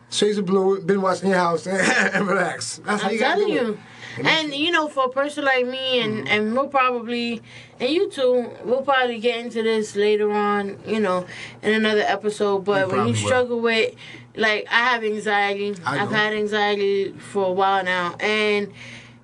Shades 0.10 0.38
of 0.38 0.46
Blue, 0.46 0.82
been 0.82 1.02
watching 1.02 1.30
your 1.30 1.38
house 1.38 1.66
and, 1.66 1.80
and 2.14 2.28
relax. 2.28 2.82
That's 2.84 3.02
how 3.02 3.08
I'm 3.08 3.14
you 3.14 3.20
telling 3.22 3.48
do 3.48 3.54
you. 3.54 3.80
it. 4.18 4.20
It 4.20 4.26
And 4.26 4.54
you 4.54 4.70
know, 4.70 4.90
for 4.90 5.06
a 5.06 5.10
person 5.10 5.46
like 5.46 5.66
me, 5.66 6.02
and 6.02 6.14
Mm-hmm. 6.26 6.28
and 6.28 6.54
we'll 6.54 6.68
probably, 6.68 7.42
and 7.80 7.90
you 7.90 8.10
too, 8.12 8.50
we'll 8.66 8.82
probably 8.82 9.20
get 9.20 9.40
into 9.40 9.64
this 9.64 9.96
later 9.96 10.30
on, 10.30 10.80
you 10.86 11.00
know, 11.00 11.26
in 11.62 11.74
another 11.74 12.02
episode. 12.02 12.66
But 12.66 12.88
We 12.90 12.98
when 12.98 13.08
you 13.08 13.14
probably 13.14 13.22
will. 13.22 13.28
struggle 13.30 13.60
with, 13.62 13.96
like, 14.36 14.68
I 14.72 14.80
have 14.92 15.04
anxiety. 15.04 15.76
I 15.86 16.00
I've 16.00 16.12
had 16.12 16.34
anxiety 16.34 17.12
for 17.32 17.46
a 17.48 17.52
while 17.52 17.84
now, 17.84 18.16
and 18.20 18.72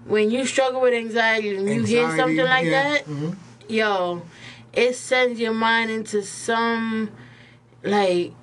when 0.05 0.31
you 0.31 0.45
struggle 0.45 0.81
with 0.81 0.93
anxiety 0.93 1.55
and 1.55 1.67
you 1.67 1.83
hear 1.83 2.15
something 2.15 2.37
like 2.45 2.65
yeah. 2.65 2.83
that, 2.83 3.05
Mhm. 3.05 3.35
yo, 3.67 4.21
it 4.73 4.95
sends 4.95 5.39
your 5.39 5.53
mind 5.53 5.89
into 5.91 6.21
some, 6.23 7.09
like. 7.83 8.33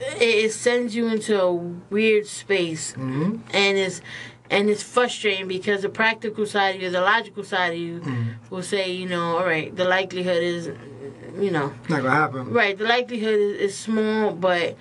It, 0.00 0.52
sends 0.52 0.94
you 0.94 1.08
into 1.08 1.42
a 1.42 1.52
weird 1.52 2.26
space, 2.28 2.94
Mhm. 2.96 3.40
and 3.52 3.76
it's 3.78 4.00
and 4.48 4.70
it's 4.70 4.82
frustrating 4.82 5.46
because 5.48 5.82
the 5.82 5.88
practical 5.88 6.46
side 6.46 6.76
of 6.76 6.82
you, 6.82 6.88
the 6.88 7.00
logical 7.02 7.42
side 7.44 7.72
of 7.72 7.78
you, 7.78 7.98
Mm-hmm. 7.98 8.28
will 8.54 8.62
say, 8.62 8.90
you 8.92 9.06
know, 9.08 9.36
all 9.38 9.44
right, 9.44 9.74
the 9.76 9.84
likelihood 9.84 10.40
is, 10.42 10.70
you 11.38 11.50
know, 11.50 11.72
Not 11.88 12.02
gonna 12.02 12.10
happen. 12.10 12.52
right, 12.52 12.78
the 12.78 12.84
likelihood 12.84 13.38
is, 13.40 13.60
is 13.60 13.76
small, 13.76 14.32
but 14.32 14.76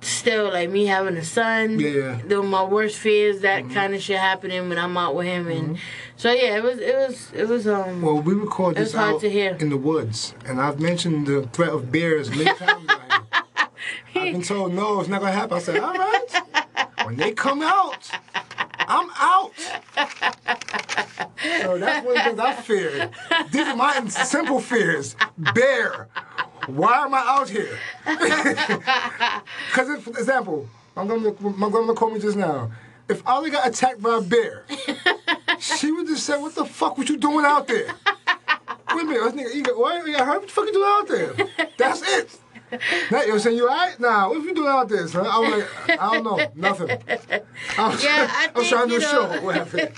still, 0.00 0.50
like 0.52 0.70
me 0.70 0.86
having 0.86 1.16
a 1.16 1.24
son, 1.24 1.78
Yeah, 1.80 2.20
Though 2.26 2.42
my 2.42 2.62
worst 2.62 2.96
fears 2.98 3.40
that 3.40 3.68
kind 3.70 3.94
of 3.94 4.00
shit 4.02 4.18
happening 4.18 4.68
when 4.68 4.78
I'm 4.78 4.96
out 4.96 5.14
with 5.14 5.26
him, 5.26 5.48
and 5.48 5.78
so 6.16 6.30
yeah, 6.32 6.56
it 6.56 6.62
was, 6.62 6.78
it 6.78 6.94
was, 6.96 7.32
it 7.34 7.48
was, 7.48 7.66
um, 7.66 8.02
Well, 8.02 8.20
we 8.20 8.34
record 8.34 8.76
It's 8.78 8.92
this 8.92 9.00
hard 9.00 9.14
out 9.16 9.20
to 9.22 9.30
hear. 9.30 9.56
in 9.60 9.70
the 9.70 9.76
woods, 9.76 10.34
and 10.46 10.60
I've 10.60 10.80
mentioned 10.80 11.26
the 11.26 11.42
threat 11.52 11.70
of 11.70 11.90
bears 11.92 12.30
many 12.30 12.44
times. 12.58 12.86
like, 12.86 13.68
I've 14.14 14.32
been 14.32 14.42
told 14.42 14.72
no, 14.74 15.00
it's 15.00 15.08
not 15.08 15.20
gonna 15.20 15.32
happen. 15.32 15.56
I 15.56 15.60
said, 15.60 15.78
all 15.78 15.92
right. 15.94 16.42
When 17.04 17.16
they 17.16 17.32
come 17.32 17.62
out, 17.62 18.10
I'm 18.80 19.08
out. 19.16 19.52
So 21.62 21.78
that's 21.78 22.04
one 22.06 22.16
of 22.16 22.24
the 22.24 22.30
things 22.30 22.38
I 22.40 22.52
fear. 22.54 23.10
These 23.52 23.66
are 23.68 23.76
my 23.76 24.06
simple 24.08 24.60
fears. 24.60 25.14
Bear. 25.54 26.08
Why 26.68 27.04
am 27.04 27.14
I 27.14 27.18
out 27.26 27.48
here? 27.48 27.78
Because, 29.70 30.02
for 30.02 30.10
example, 30.10 30.68
my 30.94 31.06
grandmother, 31.06 31.36
my 31.40 31.68
grandmother 31.70 31.94
called 31.94 32.12
me 32.14 32.20
just 32.20 32.36
now. 32.36 32.70
If 33.08 33.26
Ollie 33.26 33.50
got 33.50 33.66
attacked 33.66 34.02
by 34.02 34.16
a 34.18 34.20
bear, 34.20 34.64
she 35.58 35.90
would 35.92 36.06
just 36.06 36.24
say, 36.26 36.38
"What 36.38 36.54
the 36.54 36.64
fuck 36.66 36.98
was 36.98 37.08
you 37.08 37.16
doing 37.16 37.44
out 37.46 37.66
there?" 37.68 37.86
Wait 38.94 39.02
a 39.02 39.04
minute, 39.04 39.22
this 39.22 39.32
nigga, 39.34 39.54
you 39.54 39.62
got 39.62 39.78
what? 39.78 40.06
You 40.06 40.12
got 40.16 40.26
hurt? 40.26 40.38
What 40.40 40.48
the 40.48 40.52
fuck 40.52 40.66
you 40.66 40.72
doing 40.72 40.88
out 40.88 41.08
there? 41.08 41.68
That's 41.78 42.02
it. 42.02 42.38
Now 43.10 43.22
you're 43.22 43.38
saying 43.38 43.56
you 43.56 43.66
alright? 43.68 43.98
Nah, 43.98 44.28
what 44.28 44.42
you 44.42 44.54
doing 44.54 44.68
out 44.68 44.88
there, 44.90 45.06
son? 45.08 45.26
I 45.26 45.38
was 45.38 45.50
like, 45.88 46.00
I 46.00 46.14
don't 46.14 46.24
know, 46.24 46.38
nothing. 46.54 46.90
I 47.78 47.88
was, 47.88 48.04
Yeah, 48.04 48.30
I 48.30 48.48
think, 48.48 48.66
trying 48.68 48.88
to 48.90 48.98
do 48.98 49.00
you 49.04 49.08
a 49.08 49.12
know- 49.12 49.34
show. 49.36 49.40
What 49.42 49.54
happened? 49.54 49.92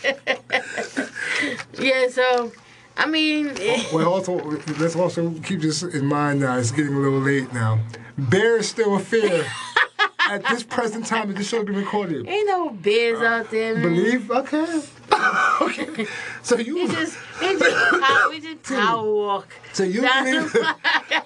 yeah, 1.81 2.09
so, 2.09 2.53
I 3.01 3.07
mean, 3.07 3.55
Well, 3.95 4.01
eh. 4.01 4.05
also 4.05 4.35
let's 4.79 4.95
also 4.95 5.31
keep 5.43 5.63
this 5.63 5.83
in 5.83 6.05
mind 6.05 6.41
now. 6.41 6.59
It's 6.59 6.71
getting 6.71 6.95
a 6.95 6.99
little 6.99 7.19
late 7.21 7.51
now. 7.51 7.81
Bear 8.19 8.59
is 8.59 8.69
still 8.69 8.97
a 8.97 9.01
fear 9.01 9.47
at 10.29 10.45
this 10.51 10.63
present 10.63 11.07
time 11.07 11.29
that 11.29 11.37
this 11.39 11.49
show 11.49 11.65
being 11.65 11.79
recorded. 11.79 12.29
ain't 12.29 12.47
no 12.47 12.69
bears 12.69 13.21
uh, 13.21 13.25
out 13.25 13.51
there, 13.51 13.75
man. 13.75 13.83
Believe? 13.83 14.31
Okay. 14.31 14.83
okay. 15.63 16.07
So 16.43 16.59
you. 16.59 16.75
We 16.75 16.89
just, 16.89 17.17
we 17.41 17.59
just, 17.59 18.01
power, 18.03 18.29
we 18.29 18.41
just 18.41 18.63
power 18.65 19.11
walk. 19.11 19.49
So 19.73 19.85
you 19.85 20.03
believe, 20.03 20.55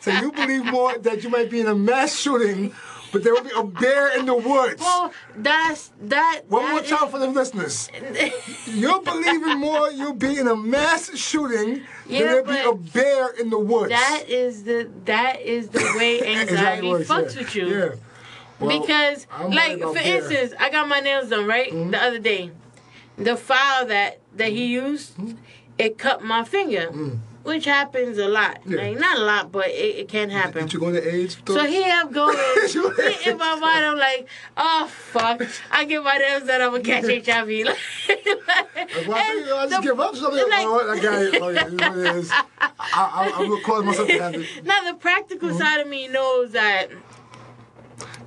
so 0.01 0.11
you 0.13 0.31
believe 0.31 0.65
more 0.67 0.97
that 0.99 1.25
you 1.25 1.29
might 1.29 1.51
be 1.51 1.61
in 1.61 1.67
a 1.67 1.75
mass 1.75 2.17
shooting, 2.17 2.73
but 3.15 3.23
there 3.23 3.33
will 3.33 3.45
be 3.45 3.51
a 3.57 3.63
bear 3.63 4.19
in 4.19 4.27
the 4.27 4.35
woods. 4.35 4.81
Well, 4.81 5.13
that's 5.37 5.93
that. 6.03 6.43
One 6.49 6.65
that 6.65 6.71
more 6.73 6.81
is- 6.83 6.91
time 6.91 7.09
for 7.09 7.21
the 7.21 7.29
listeners. 7.29 7.89
You're 8.67 9.01
believing 9.01 9.59
more 9.61 9.91
you'll 9.93 10.15
be 10.15 10.37
in 10.37 10.49
a 10.49 10.57
mass 10.57 11.17
shooting 11.17 11.83
Yeah, 12.09 12.19
than 12.19 12.47
there'll 12.47 12.75
be 12.75 12.89
a 12.89 12.91
bear 12.93 13.29
in 13.29 13.51
the 13.51 13.59
woods. 13.59 13.91
that 13.91 14.25
is 14.29 14.65
the 14.65 14.91
that 15.05 15.41
is 15.41 15.69
the 15.69 15.95
way 15.97 16.27
anxiety 16.41 16.89
what 16.89 17.03
fucks 17.03 17.31
said. 17.31 17.39
with 17.39 17.55
you. 17.55 17.69
Yeah. 17.69 17.95
Well, 18.59 18.81
because, 18.81 19.27
I'm 19.31 19.51
like, 19.51 19.79
for 19.81 19.95
bear. 19.95 20.17
instance, 20.17 20.55
I 20.59 20.71
got 20.71 20.89
my 20.89 21.01
nails 21.01 21.31
done 21.31 21.47
right 21.47 21.71
mm-hmm. 21.71 21.91
the 21.91 22.03
other 22.03 22.19
day. 22.19 22.51
The 23.17 23.37
file 23.37 23.87
that 23.87 24.19
that 24.35 24.49
he 24.49 24.67
used, 24.67 25.17
mm-hmm. 25.17 25.37
it 25.79 25.99
cut 25.99 26.25
my 26.25 26.43
finger, 26.43 26.89
mm. 26.91 27.19
Which 27.45 27.65
happens 27.67 28.19
a 28.19 28.27
lot. 28.29 28.59
Yeah. 28.67 28.79
Like, 28.83 28.99
not 28.99 29.19
a 29.19 29.21
lot, 29.21 29.53
but 29.53 29.69
it, 29.69 29.97
it 30.01 30.09
can 30.09 30.29
happen. 30.31 30.63
Did 30.63 30.73
you 30.73 30.81
go 30.81 30.91
to 30.91 31.15
AIDS? 31.15 31.37
So 31.47 31.65
here 31.65 31.93
I'm 31.95 32.11
going. 32.11 32.37
In 33.27 33.37
my 33.39 33.55
mind, 33.55 33.85
I'm 33.85 33.97
like, 33.99 34.27
oh 34.57 34.87
fuck! 34.89 35.41
I 35.71 35.85
get 35.85 36.03
my 36.03 36.17
nails 36.17 36.43
done, 36.45 36.61
I'm 36.61 36.71
gonna 36.73 36.83
catch 36.83 37.05
HIV. 37.27 37.49
Like, 38.47 39.07
Well, 39.07 39.17
I 39.17 39.23
think 39.23 39.47
I 39.47 39.67
just 39.69 39.71
the- 39.71 39.81
give 39.89 40.01
up 40.01 40.15
something. 40.17 40.51
like- 40.51 40.67
oh, 40.67 40.91
I 40.91 41.01
got 41.01 41.23
it. 41.23 41.41
Oh, 41.43 41.49
yeah, 41.49 41.67
it 41.67 41.73
is 41.73 41.81
what 41.81 41.99
it 41.99 42.17
is. 42.17 42.31
I, 42.31 42.43
I, 42.79 43.33
I 43.37 43.41
will 43.49 43.61
cause 43.61 43.85
myself 43.85 44.09
to 44.09 44.19
have 44.19 44.35
it. 44.35 44.65
now 44.65 44.83
the 44.91 44.95
practical 44.99 45.49
Mm-hmm. 45.51 45.59
side 45.59 45.81
of 45.81 45.89
me 45.89 46.09
knows 46.09 46.53
that 46.53 46.89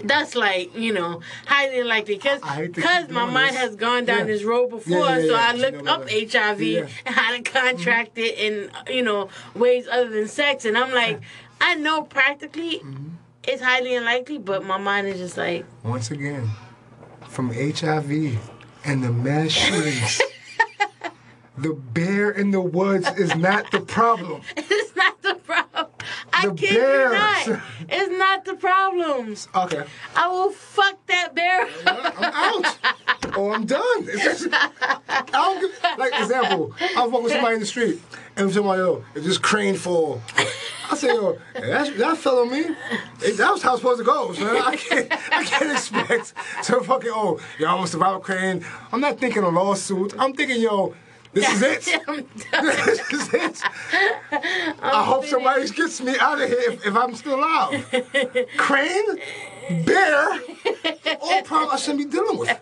that's 0.04 0.36
like 0.36 0.76
you 0.76 0.94
know 0.94 1.22
highly 1.46 1.80
unlikely 1.80 2.16
because 2.16 2.42
I 2.44 2.56
hate 2.56 2.74
to 2.76 2.82
because 2.82 3.10
my 3.10 3.26
mind 3.26 3.52
this. 3.56 3.58
has 3.62 3.76
gone 3.76 4.06
down 4.06 4.20
Yeah. 4.20 4.24
this 4.26 4.44
road 4.44 4.70
before 4.70 4.98
Yeah, 4.98 5.18
yeah, 5.18 5.28
so. 5.28 5.36
I 5.36 5.54
You 5.54 5.62
looked 5.62 5.84
know 5.86 5.92
up. 5.92 6.10
HIV 6.10 6.62
and 7.06 7.16
how 7.16 7.36
to 7.36 7.42
contract 7.42 8.18
it 8.18 8.38
in 8.38 8.70
you 8.94 9.02
know 9.04 9.30
ways 9.56 9.88
other 9.88 10.10
than 10.10 10.28
sex 10.28 10.66
and 10.66 10.78
I'm 10.78 10.94
like 10.94 11.20
I 11.60 11.76
know 11.76 12.04
practically 12.04 12.80
Mm-hmm. 12.80 13.08
it's 13.44 13.62
highly 13.62 13.96
unlikely 13.96 14.38
but 14.38 14.64
my 14.66 14.78
mind 14.78 15.08
is 15.08 15.18
just 15.18 15.38
like 15.38 15.66
Once 15.84 16.12
again, 16.12 16.50
from 17.28 17.52
HIV 17.54 18.38
and 18.86 19.04
the 19.04 19.12
mass 19.12 19.52
shootings, 19.52 20.22
the 21.58 21.74
bear 21.74 22.30
in 22.30 22.52
the 22.52 22.62
woods 22.62 23.08
is 23.18 23.36
not 23.36 23.72
the 23.72 23.80
problem. 23.82 24.42
it's 24.58 24.96
not 24.96 25.22
the 25.22 25.36
problem 25.36 25.67
I 26.38 26.48
The 26.48 26.54
kid 26.54 26.76
bears. 26.76 27.48
you 27.48 27.54
not 27.54 27.62
it's 27.90 28.18
not 28.18 28.46
the 28.46 28.56
problems 28.56 29.48
Okay. 29.56 29.84
I 30.16 30.28
will 30.28 30.52
fuck 30.52 31.06
that 31.08 31.34
bear 31.36 31.68
I'm 31.86 32.64
out. 32.66 32.78
or 33.38 33.54
I'm 33.54 33.66
done. 33.66 33.82
It's 34.00 34.24
just, 34.24 34.48
I 34.52 35.26
don't 35.32 35.62
give, 35.62 36.00
like, 36.00 36.14
example, 36.20 36.74
I 36.80 37.04
was 37.04 37.12
walking 37.12 37.24
with 37.26 37.34
somebody 37.34 37.56
in 37.56 37.60
the 37.60 37.66
street, 37.66 38.02
and 38.36 38.52
somebody, 38.52 38.82
yo, 38.82 39.04
if 39.16 39.24
this 39.24 39.38
crane 39.38 39.76
fall, 39.76 40.22
I 40.90 40.96
say, 40.96 41.08
yo, 41.08 41.38
that, 41.54 41.98
that 41.98 42.18
fell 42.18 42.40
on 42.40 42.52
me. 42.52 42.64
That 43.20 43.52
was 43.52 43.62
how 43.62 43.74
it's 43.74 43.82
supposed 43.82 44.00
to 44.00 44.06
go, 44.06 44.34
son. 44.34 44.58
I 44.58 44.76
can't, 44.76 45.12
I 45.32 45.44
can't 45.44 45.72
expect 45.72 46.34
to 46.64 46.82
fucking, 46.82 47.12
oh, 47.14 47.40
yo, 47.60 47.68
I'm 47.68 47.84
a 47.84 48.20
crane. 48.20 48.66
I'm 48.92 49.02
not 49.02 49.20
thinking 49.20 49.44
a 49.44 49.50
lawsuit. 49.50 50.14
I'm 50.18 50.34
thinking, 50.34 50.62
yo, 50.62 50.96
this 51.42 51.50
is 51.54 51.62
it. 51.62 51.82
This 52.86 53.14
is 53.14 53.34
it. 53.34 53.62
I 54.82 55.04
hope 55.06 55.26
somebody 55.26 55.70
gets 55.70 56.02
me 56.02 56.16
out 56.20 56.42
of 56.42 56.50
here 56.50 56.72
if, 56.72 56.86
if 56.86 56.96
I'm 56.96 57.14
still 57.16 57.36
alive. 57.40 57.86
Crane, 58.58 59.20
bear, 59.86 60.40
all 61.22 61.42
problems 61.44 61.74
I 61.74 61.78
shouldn't 61.78 62.10
be 62.10 62.18
dealing 62.18 62.38
with. 62.40 62.60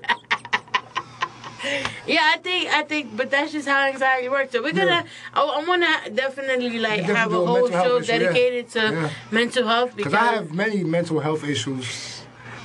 Yeah, 2.06 2.20
I 2.22 2.38
think 2.38 2.70
I 2.72 2.84
think, 2.84 3.18
but 3.18 3.32
that's 3.32 3.52
just 3.52 3.68
how 3.68 3.88
anxiety 3.88 4.30
works. 4.30 4.52
So 4.52 4.62
we're 4.62 4.74
gonna. 4.74 5.04
Yeah. 5.04 5.08
I, 5.34 5.42
I 5.42 5.66
want 5.66 5.84
to 5.84 6.12
definitely 6.12 6.78
like 6.78 7.08
definitely 7.08 7.16
have 7.16 7.34
a 7.34 7.46
whole 7.46 7.70
show 7.70 7.98
issue, 7.98 8.12
yeah. 8.12 8.20
dedicated 8.20 8.70
to 8.72 8.80
Yeah. 8.80 9.10
mental 9.32 9.68
health 9.68 9.96
Because 9.96 10.14
I 10.14 10.34
have 10.36 10.54
many 10.54 10.84
mental 10.84 11.20
health 11.22 11.44
issues 11.44 12.15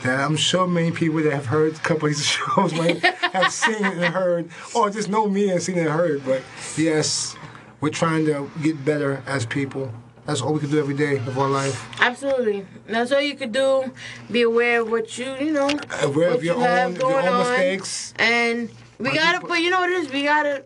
that 0.02 0.20
I'm 0.20 0.36
sure 0.36 0.66
many 0.66 0.90
people 0.93 1.22
that 1.22 1.32
have 1.32 1.47
heard 1.47 1.74
a 1.74 1.78
couple 1.78 2.09
of 2.09 2.14
these 2.14 2.24
shows 2.56 2.72
might 2.74 3.01
have 3.02 3.52
seen 3.52 3.85
and 3.85 4.14
heard, 4.14 4.48
or 4.74 4.90
just 4.90 5.09
know 5.09 5.28
me 5.28 5.51
and 5.51 5.62
seen 5.62 5.78
and 5.78 5.89
heard. 5.90 6.24
But 6.24 6.43
yes, 6.77 7.36
we're 7.81 7.90
trying 7.90 8.24
to 8.27 8.51
get 8.62 8.85
better 8.85 9.22
as 9.27 9.44
people. 9.47 9.93
That's 10.27 10.43
all 10.43 10.52
we 10.52 10.60
can 10.60 10.70
do 10.70 10.78
every 10.78 10.94
day 10.94 11.16
of 11.16 11.39
our 11.39 11.48
life. 11.48 11.89
absolutely. 12.01 12.66
That's 12.86 13.10
all 13.10 13.20
you 13.20 13.35
could 13.35 13.52
do. 13.52 13.93
Be 14.31 14.43
aware 14.43 14.82
of 14.82 14.90
what 14.90 15.16
you 15.18 15.35
you 15.40 15.52
know. 15.52 15.70
Aware 16.02 16.31
of 16.31 16.44
your 16.44 16.56
you 16.56 16.64
own, 16.66 16.97
your 16.97 17.20
own 17.28 17.39
mistakes, 17.39 18.14
And 18.18 18.70
we 18.98 19.12
gotta, 19.14 19.44
but 19.44 19.60
you 19.60 19.70
know 19.70 19.81
what 19.81 19.90
it 19.90 20.05
is? 20.05 20.12
We 20.12 20.24
gotta. 20.24 20.64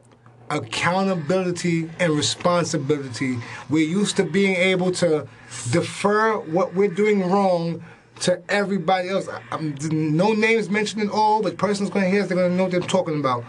accountability, 0.51 1.91
and 1.99 2.13
responsibility. 2.13 3.39
We're 3.71 3.89
used 3.89 4.17
to 4.17 4.25
being 4.25 4.57
able 4.57 4.93
to 4.93 5.27
defer 5.71 6.37
what 6.39 6.75
we're 6.75 6.89
doing 6.95 7.31
wrong 7.31 7.83
to 8.21 8.43
everybody 8.49 9.09
else. 9.09 9.29
I- 9.29 9.41
I'm, 9.51 9.75
no 9.91 10.33
names 10.33 10.71
mentioned 10.71 11.03
at 11.03 11.11
all, 11.11 11.43
but 11.43 11.57
person's 11.59 11.91
going 11.91 12.05
to 12.05 12.11
hear, 12.11 12.25
they're 12.25 12.37
going 12.37 12.51
to 12.51 12.57
know 12.57 12.65
what 12.65 12.73
they're 12.73 12.81
talking 12.81 13.19
about. 13.21 13.45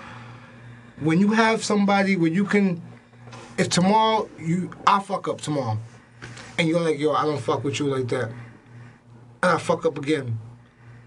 When 0.99 1.19
you 1.19 1.31
have 1.33 1.63
somebody 1.63 2.15
where 2.15 2.31
you 2.31 2.45
can, 2.45 2.81
if 3.57 3.69
tomorrow 3.69 4.29
you, 4.39 4.71
I 4.87 4.99
fuck 5.01 5.27
up 5.27 5.41
tomorrow, 5.41 5.77
and 6.57 6.67
you're 6.67 6.79
like, 6.79 6.97
yo, 6.99 7.11
I 7.13 7.23
don't 7.25 7.39
fuck 7.41 7.63
with 7.63 7.79
you 7.79 7.87
like 7.87 8.07
that, 8.09 8.29
and 8.29 9.51
I 9.51 9.57
fuck 9.57 9.85
up 9.85 9.97
again, 9.97 10.39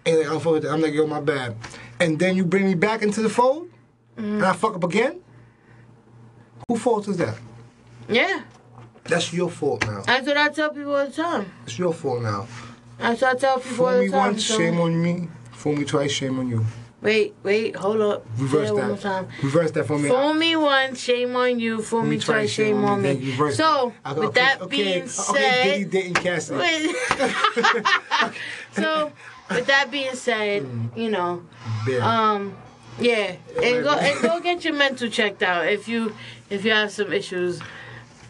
and 0.05 0.19
like, 0.19 0.27
I 0.27 0.31
don't 0.31 0.41
fuck 0.41 0.53
with 0.55 0.63
that. 0.65 0.73
I'm 0.73 0.81
like, 0.83 0.93
yo, 0.93 1.07
my 1.07 1.21
bad, 1.21 1.57
and 2.01 2.19
then 2.19 2.37
you 2.37 2.45
bring 2.45 2.65
me 2.67 2.75
back 2.75 3.03
into 3.03 3.23
the 3.23 3.31
fold, 3.31 3.71
and 4.19 4.45
I 4.45 4.53
fuck 4.53 4.75
up 4.77 4.85
again. 4.85 5.21
Who 6.69 6.77
fault 6.77 7.09
is 7.09 7.17
that? 7.17 7.39
Yeah, 8.11 8.43
That's 9.05 9.33
your 9.33 9.49
fault 9.51 9.87
now. 9.87 10.03
that's 10.03 10.27
what 10.27 10.37
I 10.37 10.49
tell 10.51 10.71
people 10.71 10.95
all 10.97 11.07
the 11.07 11.13
time. 11.13 11.51
It's 11.65 11.79
your 11.79 11.95
fault 11.95 12.23
now. 12.23 12.47
That's 12.99 13.23
what 13.23 13.37
I 13.37 13.39
tell 13.39 13.61
people 13.61 13.87
all 13.87 13.93
Fool 13.93 13.99
the 13.99 14.05
me 14.07 14.11
time. 14.11 14.19
once, 14.19 14.45
so- 14.47 14.59
shame 14.59 14.81
on 14.81 15.03
me. 15.03 15.29
Fool 15.53 15.77
me 15.77 15.85
twice, 15.85 16.11
shame 16.13 16.39
on 16.39 16.49
you. 16.49 16.65
Wait, 17.01 17.33
wait, 17.45 17.77
hold 17.77 18.01
up. 18.01 18.27
Reverse 18.39 18.71
that 18.71 18.75
one 18.75 18.99
time. 18.99 19.29
Reverse 19.41 19.71
that 19.71 19.87
for 19.87 19.97
me. 19.99 20.09
Fool 20.09 20.35
me 20.35 20.57
once, 20.57 20.99
shame 21.01 21.37
on 21.37 21.61
you. 21.61 21.81
Fool 21.81 22.03
me 22.03 22.19
twice, 22.19 22.51
shame 22.51 22.85
on 22.85 23.03
Then 23.03 23.21
me. 23.21 23.31
reverse 23.31 23.57
So, 23.57 23.93
that. 24.05 24.11
Okay, 24.17 24.21
with 24.27 24.35
that 24.35 24.61
okay, 24.63 24.77
being 24.77 24.99
okay, 25.03 25.07
said, 25.09 25.63
Diddy 25.65 25.85
dating 25.85 26.15
Cassidy. 26.15 26.59
Wait. 26.59 26.97
so, 28.73 29.13
with 29.51 29.67
that 29.67 29.91
being 29.93 30.15
said, 30.15 30.67
you 30.97 31.11
know, 31.11 31.45
Yeah. 31.89 31.99
um, 32.33 32.57
yeah, 33.01 33.37
and 33.63 33.85
go 33.85 33.93
and 33.93 34.21
go 34.21 34.41
get 34.43 34.65
your 34.65 34.75
mental 34.75 35.09
checked 35.09 35.43
out 35.45 35.69
if 35.69 35.87
you 35.87 36.15
if 36.51 36.65
you 36.65 36.73
have 36.73 36.91
some 36.91 37.13
issues. 37.13 37.61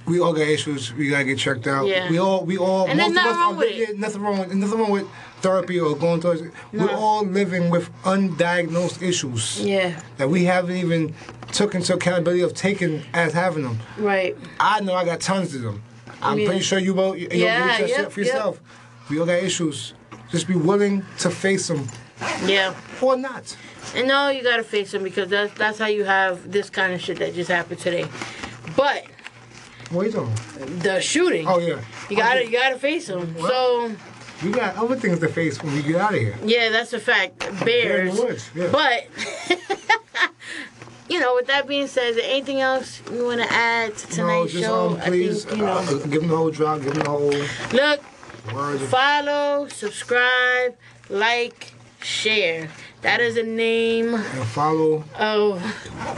We 0.09 0.20
all 0.20 0.32
got 0.32 0.43
issues. 0.48 0.93
We 0.94 1.09
gotta 1.10 1.24
get 1.24 1.39
checked 1.39 1.66
out. 1.66 1.86
Yeah. 1.86 2.09
We 2.10 2.18
all, 2.18 2.44
we 2.44 2.56
all. 2.59 2.86
And 2.89 2.98
most 2.98 3.09
of 3.09 3.14
nothing 3.14 3.30
us 3.32 3.36
wrong 3.36 3.55
are 3.55 3.59
with 3.59 3.70
it. 3.90 3.98
Nothing 3.98 4.22
wrong 4.22 4.39
with 4.39 4.55
nothing 4.55 4.78
wrong 4.78 4.90
with 4.90 5.09
therapy 5.40 5.78
or 5.78 5.94
going 5.97 6.20
through. 6.20 6.32
it. 6.32 6.52
We're 6.72 6.90
all 6.90 7.24
living 7.24 7.70
with 7.70 7.90
undiagnosed 8.02 9.02
issues 9.02 9.60
Yeah, 9.64 10.01
that 10.16 10.28
we 10.28 10.44
haven't 10.44 10.76
even 10.76 11.14
took 11.52 11.74
into 11.74 11.94
accountability 11.94 12.43
of 12.43 12.55
taking 12.55 13.02
as 13.14 13.32
having 13.32 13.62
them. 13.62 13.78
right. 13.98 14.36
I 14.60 14.80
know 14.80 14.94
I 14.94 15.05
got 15.05 15.20
tons 15.20 15.55
of 15.55 15.62
them. 15.62 15.82
I'm 16.20 16.39
Yeah. 16.39 16.47
pretty 16.47 16.62
sure 16.62 16.78
you 16.78 16.94
will. 16.94 17.14
You 17.16 17.28
Yeah, 17.30 17.36
yeah, 17.36 17.78
yep, 17.78 17.89
shit 17.89 18.12
for 18.12 18.20
yep. 18.20 18.26
yourself. 18.26 18.60
We 19.09 19.18
all 19.20 19.26
got 19.26 19.43
issues. 19.43 19.94
Just 20.30 20.47
be 20.48 20.56
willing 20.56 21.05
to 21.20 21.30
face 21.30 21.68
them 21.68 21.86
Yeah. 22.44 22.74
or 23.01 23.16
not. 23.16 23.56
And 23.94 24.09
no, 24.09 24.28
you 24.28 24.43
gotta 24.43 24.64
face 24.64 24.90
them 24.90 25.02
because 25.05 25.28
that's 25.30 25.55
that's 25.55 25.78
how 25.78 25.86
you 25.86 26.05
have 26.05 26.51
this 26.51 26.68
kind 26.68 26.93
of 26.93 27.01
shit 27.01 27.18
that 27.20 27.35
just 27.35 27.51
happened 27.51 27.78
today. 27.80 28.06
But 28.76 29.05
What 29.90 30.02
are 30.02 30.06
you 30.06 30.12
talking? 30.12 30.78
the 30.81 31.01
shooting, 31.01 31.47
Oh 31.47 31.59
yeah. 31.59 31.81
you 32.10 32.16
gotta 32.16 32.44
you 32.44 32.52
gotta 32.52 32.78
face 32.78 33.06
them. 33.06 33.35
What? 33.35 33.51
So 33.51 33.93
We 34.44 34.51
got 34.52 34.77
other 34.77 34.97
things 34.97 35.19
to 35.20 35.28
face 35.28 35.62
when 35.62 35.74
we 35.74 35.82
get 35.82 35.97
out 35.97 36.15
of 36.15 36.20
here. 36.20 36.36
yeah, 36.44 36.69
that's 36.70 36.93
a 36.93 37.01
fact. 37.01 37.39
Bears. 37.65 38.19
woods. 38.19 38.51
Yeah. 38.55 38.69
But 38.70 39.06
you 41.09 41.19
know, 41.20 41.35
with 41.35 41.47
that 41.47 41.66
being 41.66 41.86
said, 41.86 42.10
is 42.10 42.16
there 42.16 42.24
anything 42.31 42.60
else 42.60 43.01
you 43.10 43.24
want 43.24 43.40
to 43.40 43.51
add 43.52 43.97
to 43.97 44.09
no, 44.10 44.15
tonight's 44.16 44.52
just 44.52 44.65
show? 44.65 44.89
um, 44.90 45.01
please 45.01 45.47
I 45.47 45.48
think, 45.48 45.60
you 45.60 45.66
know, 45.66 45.73
uh, 45.78 45.93
give 46.06 46.20
them 46.20 46.28
the 46.28 46.36
whole 46.36 46.51
drop. 46.51 46.82
Give 46.82 46.93
them 46.94 47.05
the 47.05 47.10
whole 47.10 47.31
look, 47.73 48.01
word. 48.55 48.78
follow, 48.82 49.69
subscribe, 49.69 50.77
like, 51.09 51.73
share. 52.02 52.69
That 53.02 53.20
is 53.20 53.36
a 53.36 53.42
name 53.44 54.14
And 54.14 54.44
follow. 54.48 55.04
Oh. 55.18 55.54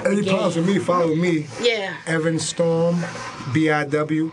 Any 0.07 0.23
problems 0.24 0.57
with 0.57 0.66
me? 0.66 0.78
Follow 0.78 1.15
me. 1.15 1.47
yeah. 1.61 1.97
Evan 2.07 2.39
Storm, 2.39 3.05
B-I-W, 3.52 4.32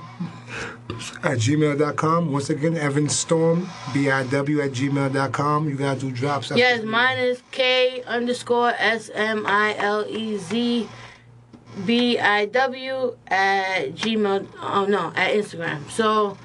at 1.24 1.38
gmail.com. 1.38 2.32
Once 2.32 2.50
again, 2.50 2.78
Evan 2.78 3.10
Storm, 3.10 3.68
B-I-W 3.94 4.62
at 4.62 4.72
gmail.com. 4.72 5.70
You 5.70 5.76
gotta 5.76 6.00
do 6.00 6.12
drops. 6.12 6.52
Yes, 6.56 6.84
mine 6.84 7.18
is 7.18 7.42
K 7.52 8.02
underscore 8.04 8.74
S 8.78 9.10
M 9.14 9.46
I 9.46 9.76
L 9.78 10.06
E 10.08 10.38
Z 10.38 10.88
B 11.86 12.18
I 12.18 12.46
W 12.46 13.16
at 13.28 13.90
Gmail. 13.94 14.48
Oh 14.62 14.86
no, 14.86 15.12
at 15.16 15.34
Instagram. 15.36 15.88
So 15.92 16.38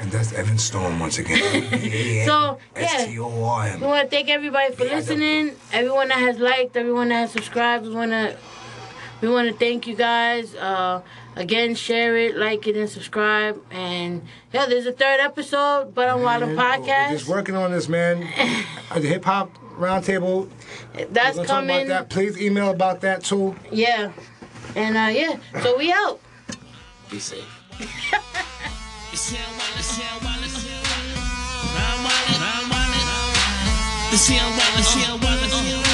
And 0.00 0.10
that's 0.10 0.32
Evan 0.32 0.56
Storm 0.58 0.98
once 0.98 1.18
again. 1.18 1.40
So, 2.26 2.58
yeah. 2.74 2.82
S-T-O-R-M. 2.82 3.80
we 3.80 3.86
want 3.86 4.08
to 4.10 4.16
thank 4.16 4.28
everybody 4.30 4.74
for 4.74 4.84
listening. 4.84 5.54
Everyone 5.72 6.08
that 6.08 6.18
has 6.18 6.38
liked, 6.38 6.76
everyone 6.76 7.08
that 7.08 7.16
has 7.20 7.32
subscribed. 7.32 7.86
We 7.86 7.94
want 7.94 8.10
to 8.12 8.36
we 9.20 9.28
want 9.28 9.48
to 9.48 9.54
thank 9.54 9.86
you 9.86 9.94
guys. 9.94 10.54
Uh, 10.54 11.02
again, 11.36 11.74
share 11.74 12.16
it, 12.16 12.36
like 12.36 12.66
it, 12.66 12.76
and 12.76 12.88
subscribe. 12.88 13.62
And 13.70 14.22
yeah, 14.52 14.66
there's 14.66 14.86
a 14.86 14.92
third 14.92 15.20
episode, 15.20 15.94
but 15.94 16.08
on 16.08 16.22
Wild 16.22 16.48
Man, 16.48 16.56
We're 16.56 17.10
just 17.18 17.28
working 17.28 17.54
on 17.54 17.70
this, 17.70 17.88
man. 17.88 18.20
The 18.94 19.06
Hip 19.06 19.24
Hop 19.24 19.54
Roundtable, 19.78 20.48
That's 20.94 21.12
we're 21.12 21.12
gonna 21.12 21.34
talk 21.34 21.44
about 21.44 21.46
coming. 21.46 21.88
that. 21.88 22.08
Please 22.10 22.40
email 22.40 22.70
about 22.70 23.02
that 23.02 23.22
too. 23.22 23.54
Yeah. 23.70 24.12
And 24.74 24.96
uh, 24.96 25.10
yeah, 25.12 25.36
so 25.62 25.76
we 25.76 25.92
out. 25.92 26.20
Be 27.10 27.18
safe. 27.18 27.44
The 34.10 34.16
CL 34.16 34.50
Wallace, 34.50 34.92
the 34.94 35.18
Wallace. 35.24 35.89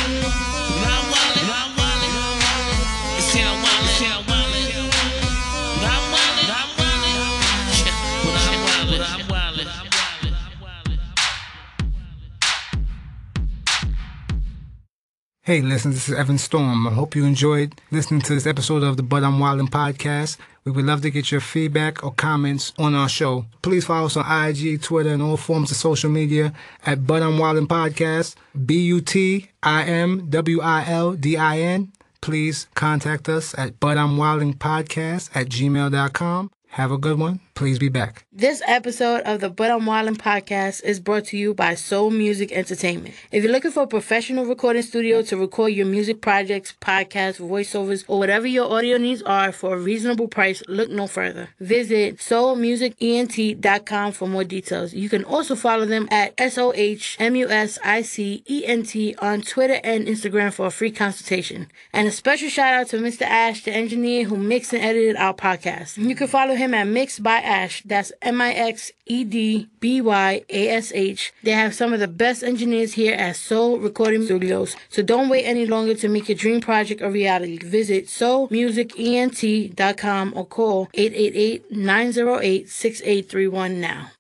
Hey, 15.46 15.60
listen, 15.60 15.92
this 15.92 16.08
is 16.08 16.14
Evan 16.18 16.38
Storm. 16.38 16.88
I 16.88 16.90
hope 16.90 17.14
you 17.14 17.24
enjoyed 17.24 17.80
listening 17.92 18.20
to 18.22 18.34
this 18.34 18.48
episode 18.48 18.82
of 18.82 18.96
the 18.96 19.04
But 19.04 19.22
I'm 19.22 19.38
Wildin' 19.38 19.68
podcast. 19.68 20.38
We 20.64 20.72
would 20.72 20.84
love 20.84 21.02
to 21.02 21.10
get 21.12 21.30
your 21.30 21.40
feedback 21.40 22.02
or 22.02 22.10
comments 22.10 22.72
on 22.80 22.96
our 22.96 23.08
show. 23.08 23.46
Please 23.62 23.84
follow 23.84 24.06
us 24.06 24.16
on 24.16 24.24
IG, 24.26 24.82
Twitter, 24.82 25.10
and 25.10 25.22
all 25.22 25.36
forms 25.36 25.70
of 25.70 25.76
social 25.76 26.10
media 26.10 26.52
at 26.84 27.06
But 27.06 27.22
I'm 27.22 27.38
Wildin' 27.38 27.68
Podcast, 27.68 28.34
B 28.66 28.80
U 28.86 29.00
T 29.00 29.48
I 29.62 29.84
M 29.84 30.28
W 30.28 30.60
I 30.60 30.84
L 30.84 31.12
D 31.12 31.36
I 31.36 31.60
N. 31.60 31.92
Please 32.20 32.66
contact 32.74 33.28
us 33.28 33.56
at 33.56 33.78
But 33.78 33.98
I'm 33.98 34.16
Wildin 34.16 34.56
Podcast 34.56 35.30
at 35.32 35.46
gmail.com. 35.46 36.50
Have 36.70 36.90
a 36.90 36.98
good 36.98 37.20
one. 37.20 37.38
Please 37.56 37.78
be 37.78 37.88
back. 37.88 38.26
This 38.30 38.60
episode 38.66 39.22
of 39.22 39.40
the 39.40 39.48
But 39.48 39.70
I'm 39.70 39.86
Wildin' 39.86 40.18
podcast 40.18 40.84
is 40.84 41.00
brought 41.00 41.24
to 41.28 41.38
you 41.38 41.54
by 41.54 41.74
Soh 41.74 42.10
Music 42.10 42.52
Entertainment. 42.52 43.14
If 43.32 43.42
you're 43.42 43.50
looking 43.50 43.70
for 43.70 43.84
a 43.84 43.86
professional 43.86 44.44
recording 44.44 44.82
studio 44.82 45.22
to 45.22 45.38
record 45.38 45.72
your 45.72 45.86
music 45.86 46.20
projects, 46.20 46.74
podcasts, 46.82 47.40
voiceovers, 47.40 48.04
or 48.08 48.18
whatever 48.18 48.46
your 48.46 48.70
audio 48.70 48.98
needs 48.98 49.22
are 49.22 49.52
for 49.52 49.74
a 49.74 49.78
reasonable 49.78 50.28
price, 50.28 50.62
look 50.68 50.90
no 50.90 51.06
further. 51.06 51.48
Visit 51.58 52.18
sohmusicent.com 52.18 54.12
for 54.12 54.28
more 54.28 54.44
details. 54.44 54.92
You 54.92 55.08
can 55.08 55.24
also 55.24 55.54
follow 55.54 55.86
them 55.86 56.08
at 56.10 56.34
S-O-H-M-U-S-I-C-E-N-T 56.36 59.14
on 59.18 59.40
Twitter 59.40 59.80
and 59.82 60.06
Instagram 60.06 60.52
for 60.52 60.66
a 60.66 60.70
free 60.70 60.90
consultation. 60.90 61.68
And 61.94 62.06
a 62.06 62.10
special 62.10 62.50
shout 62.50 62.74
out 62.74 62.88
to 62.88 62.98
Mr. 62.98 63.22
Ash, 63.22 63.64
the 63.64 63.72
engineer 63.72 64.24
who 64.24 64.36
mixed 64.36 64.74
and 64.74 64.84
edited 64.84 65.16
our 65.16 65.32
podcast. 65.32 65.96
You 65.96 66.14
can 66.14 66.28
follow 66.28 66.54
him 66.54 66.74
at 66.74 66.86
Mixed 66.86 67.22
by 67.22 67.45
Ash. 67.46 67.82
That's 67.84 68.10
M 68.20 68.40
I 68.40 68.52
X 68.52 68.90
E 69.06 69.22
D 69.24 69.68
B 69.80 70.00
Y 70.00 70.44
A 70.48 70.68
S 70.68 70.92
H. 70.92 71.32
They 71.42 71.50
have 71.52 71.74
some 71.74 71.92
of 71.92 72.00
the 72.00 72.08
best 72.08 72.42
engineers 72.42 72.94
here 72.94 73.14
at 73.14 73.36
Soh 73.36 73.76
Recording 73.76 74.24
Studios. 74.24 74.74
So 74.88 75.02
don't 75.02 75.28
wait 75.28 75.44
any 75.44 75.66
longer 75.66 75.94
to 75.94 76.08
make 76.08 76.28
your 76.28 76.36
dream 76.36 76.60
project 76.60 77.00
a 77.00 77.08
reality. 77.08 77.58
Visit 77.58 78.08
sohmusicent.com 78.08 80.32
or 80.36 80.46
call 80.46 80.88
888 80.94 81.70
908 81.70 82.68
6831 82.68 83.80
now. 83.80 84.10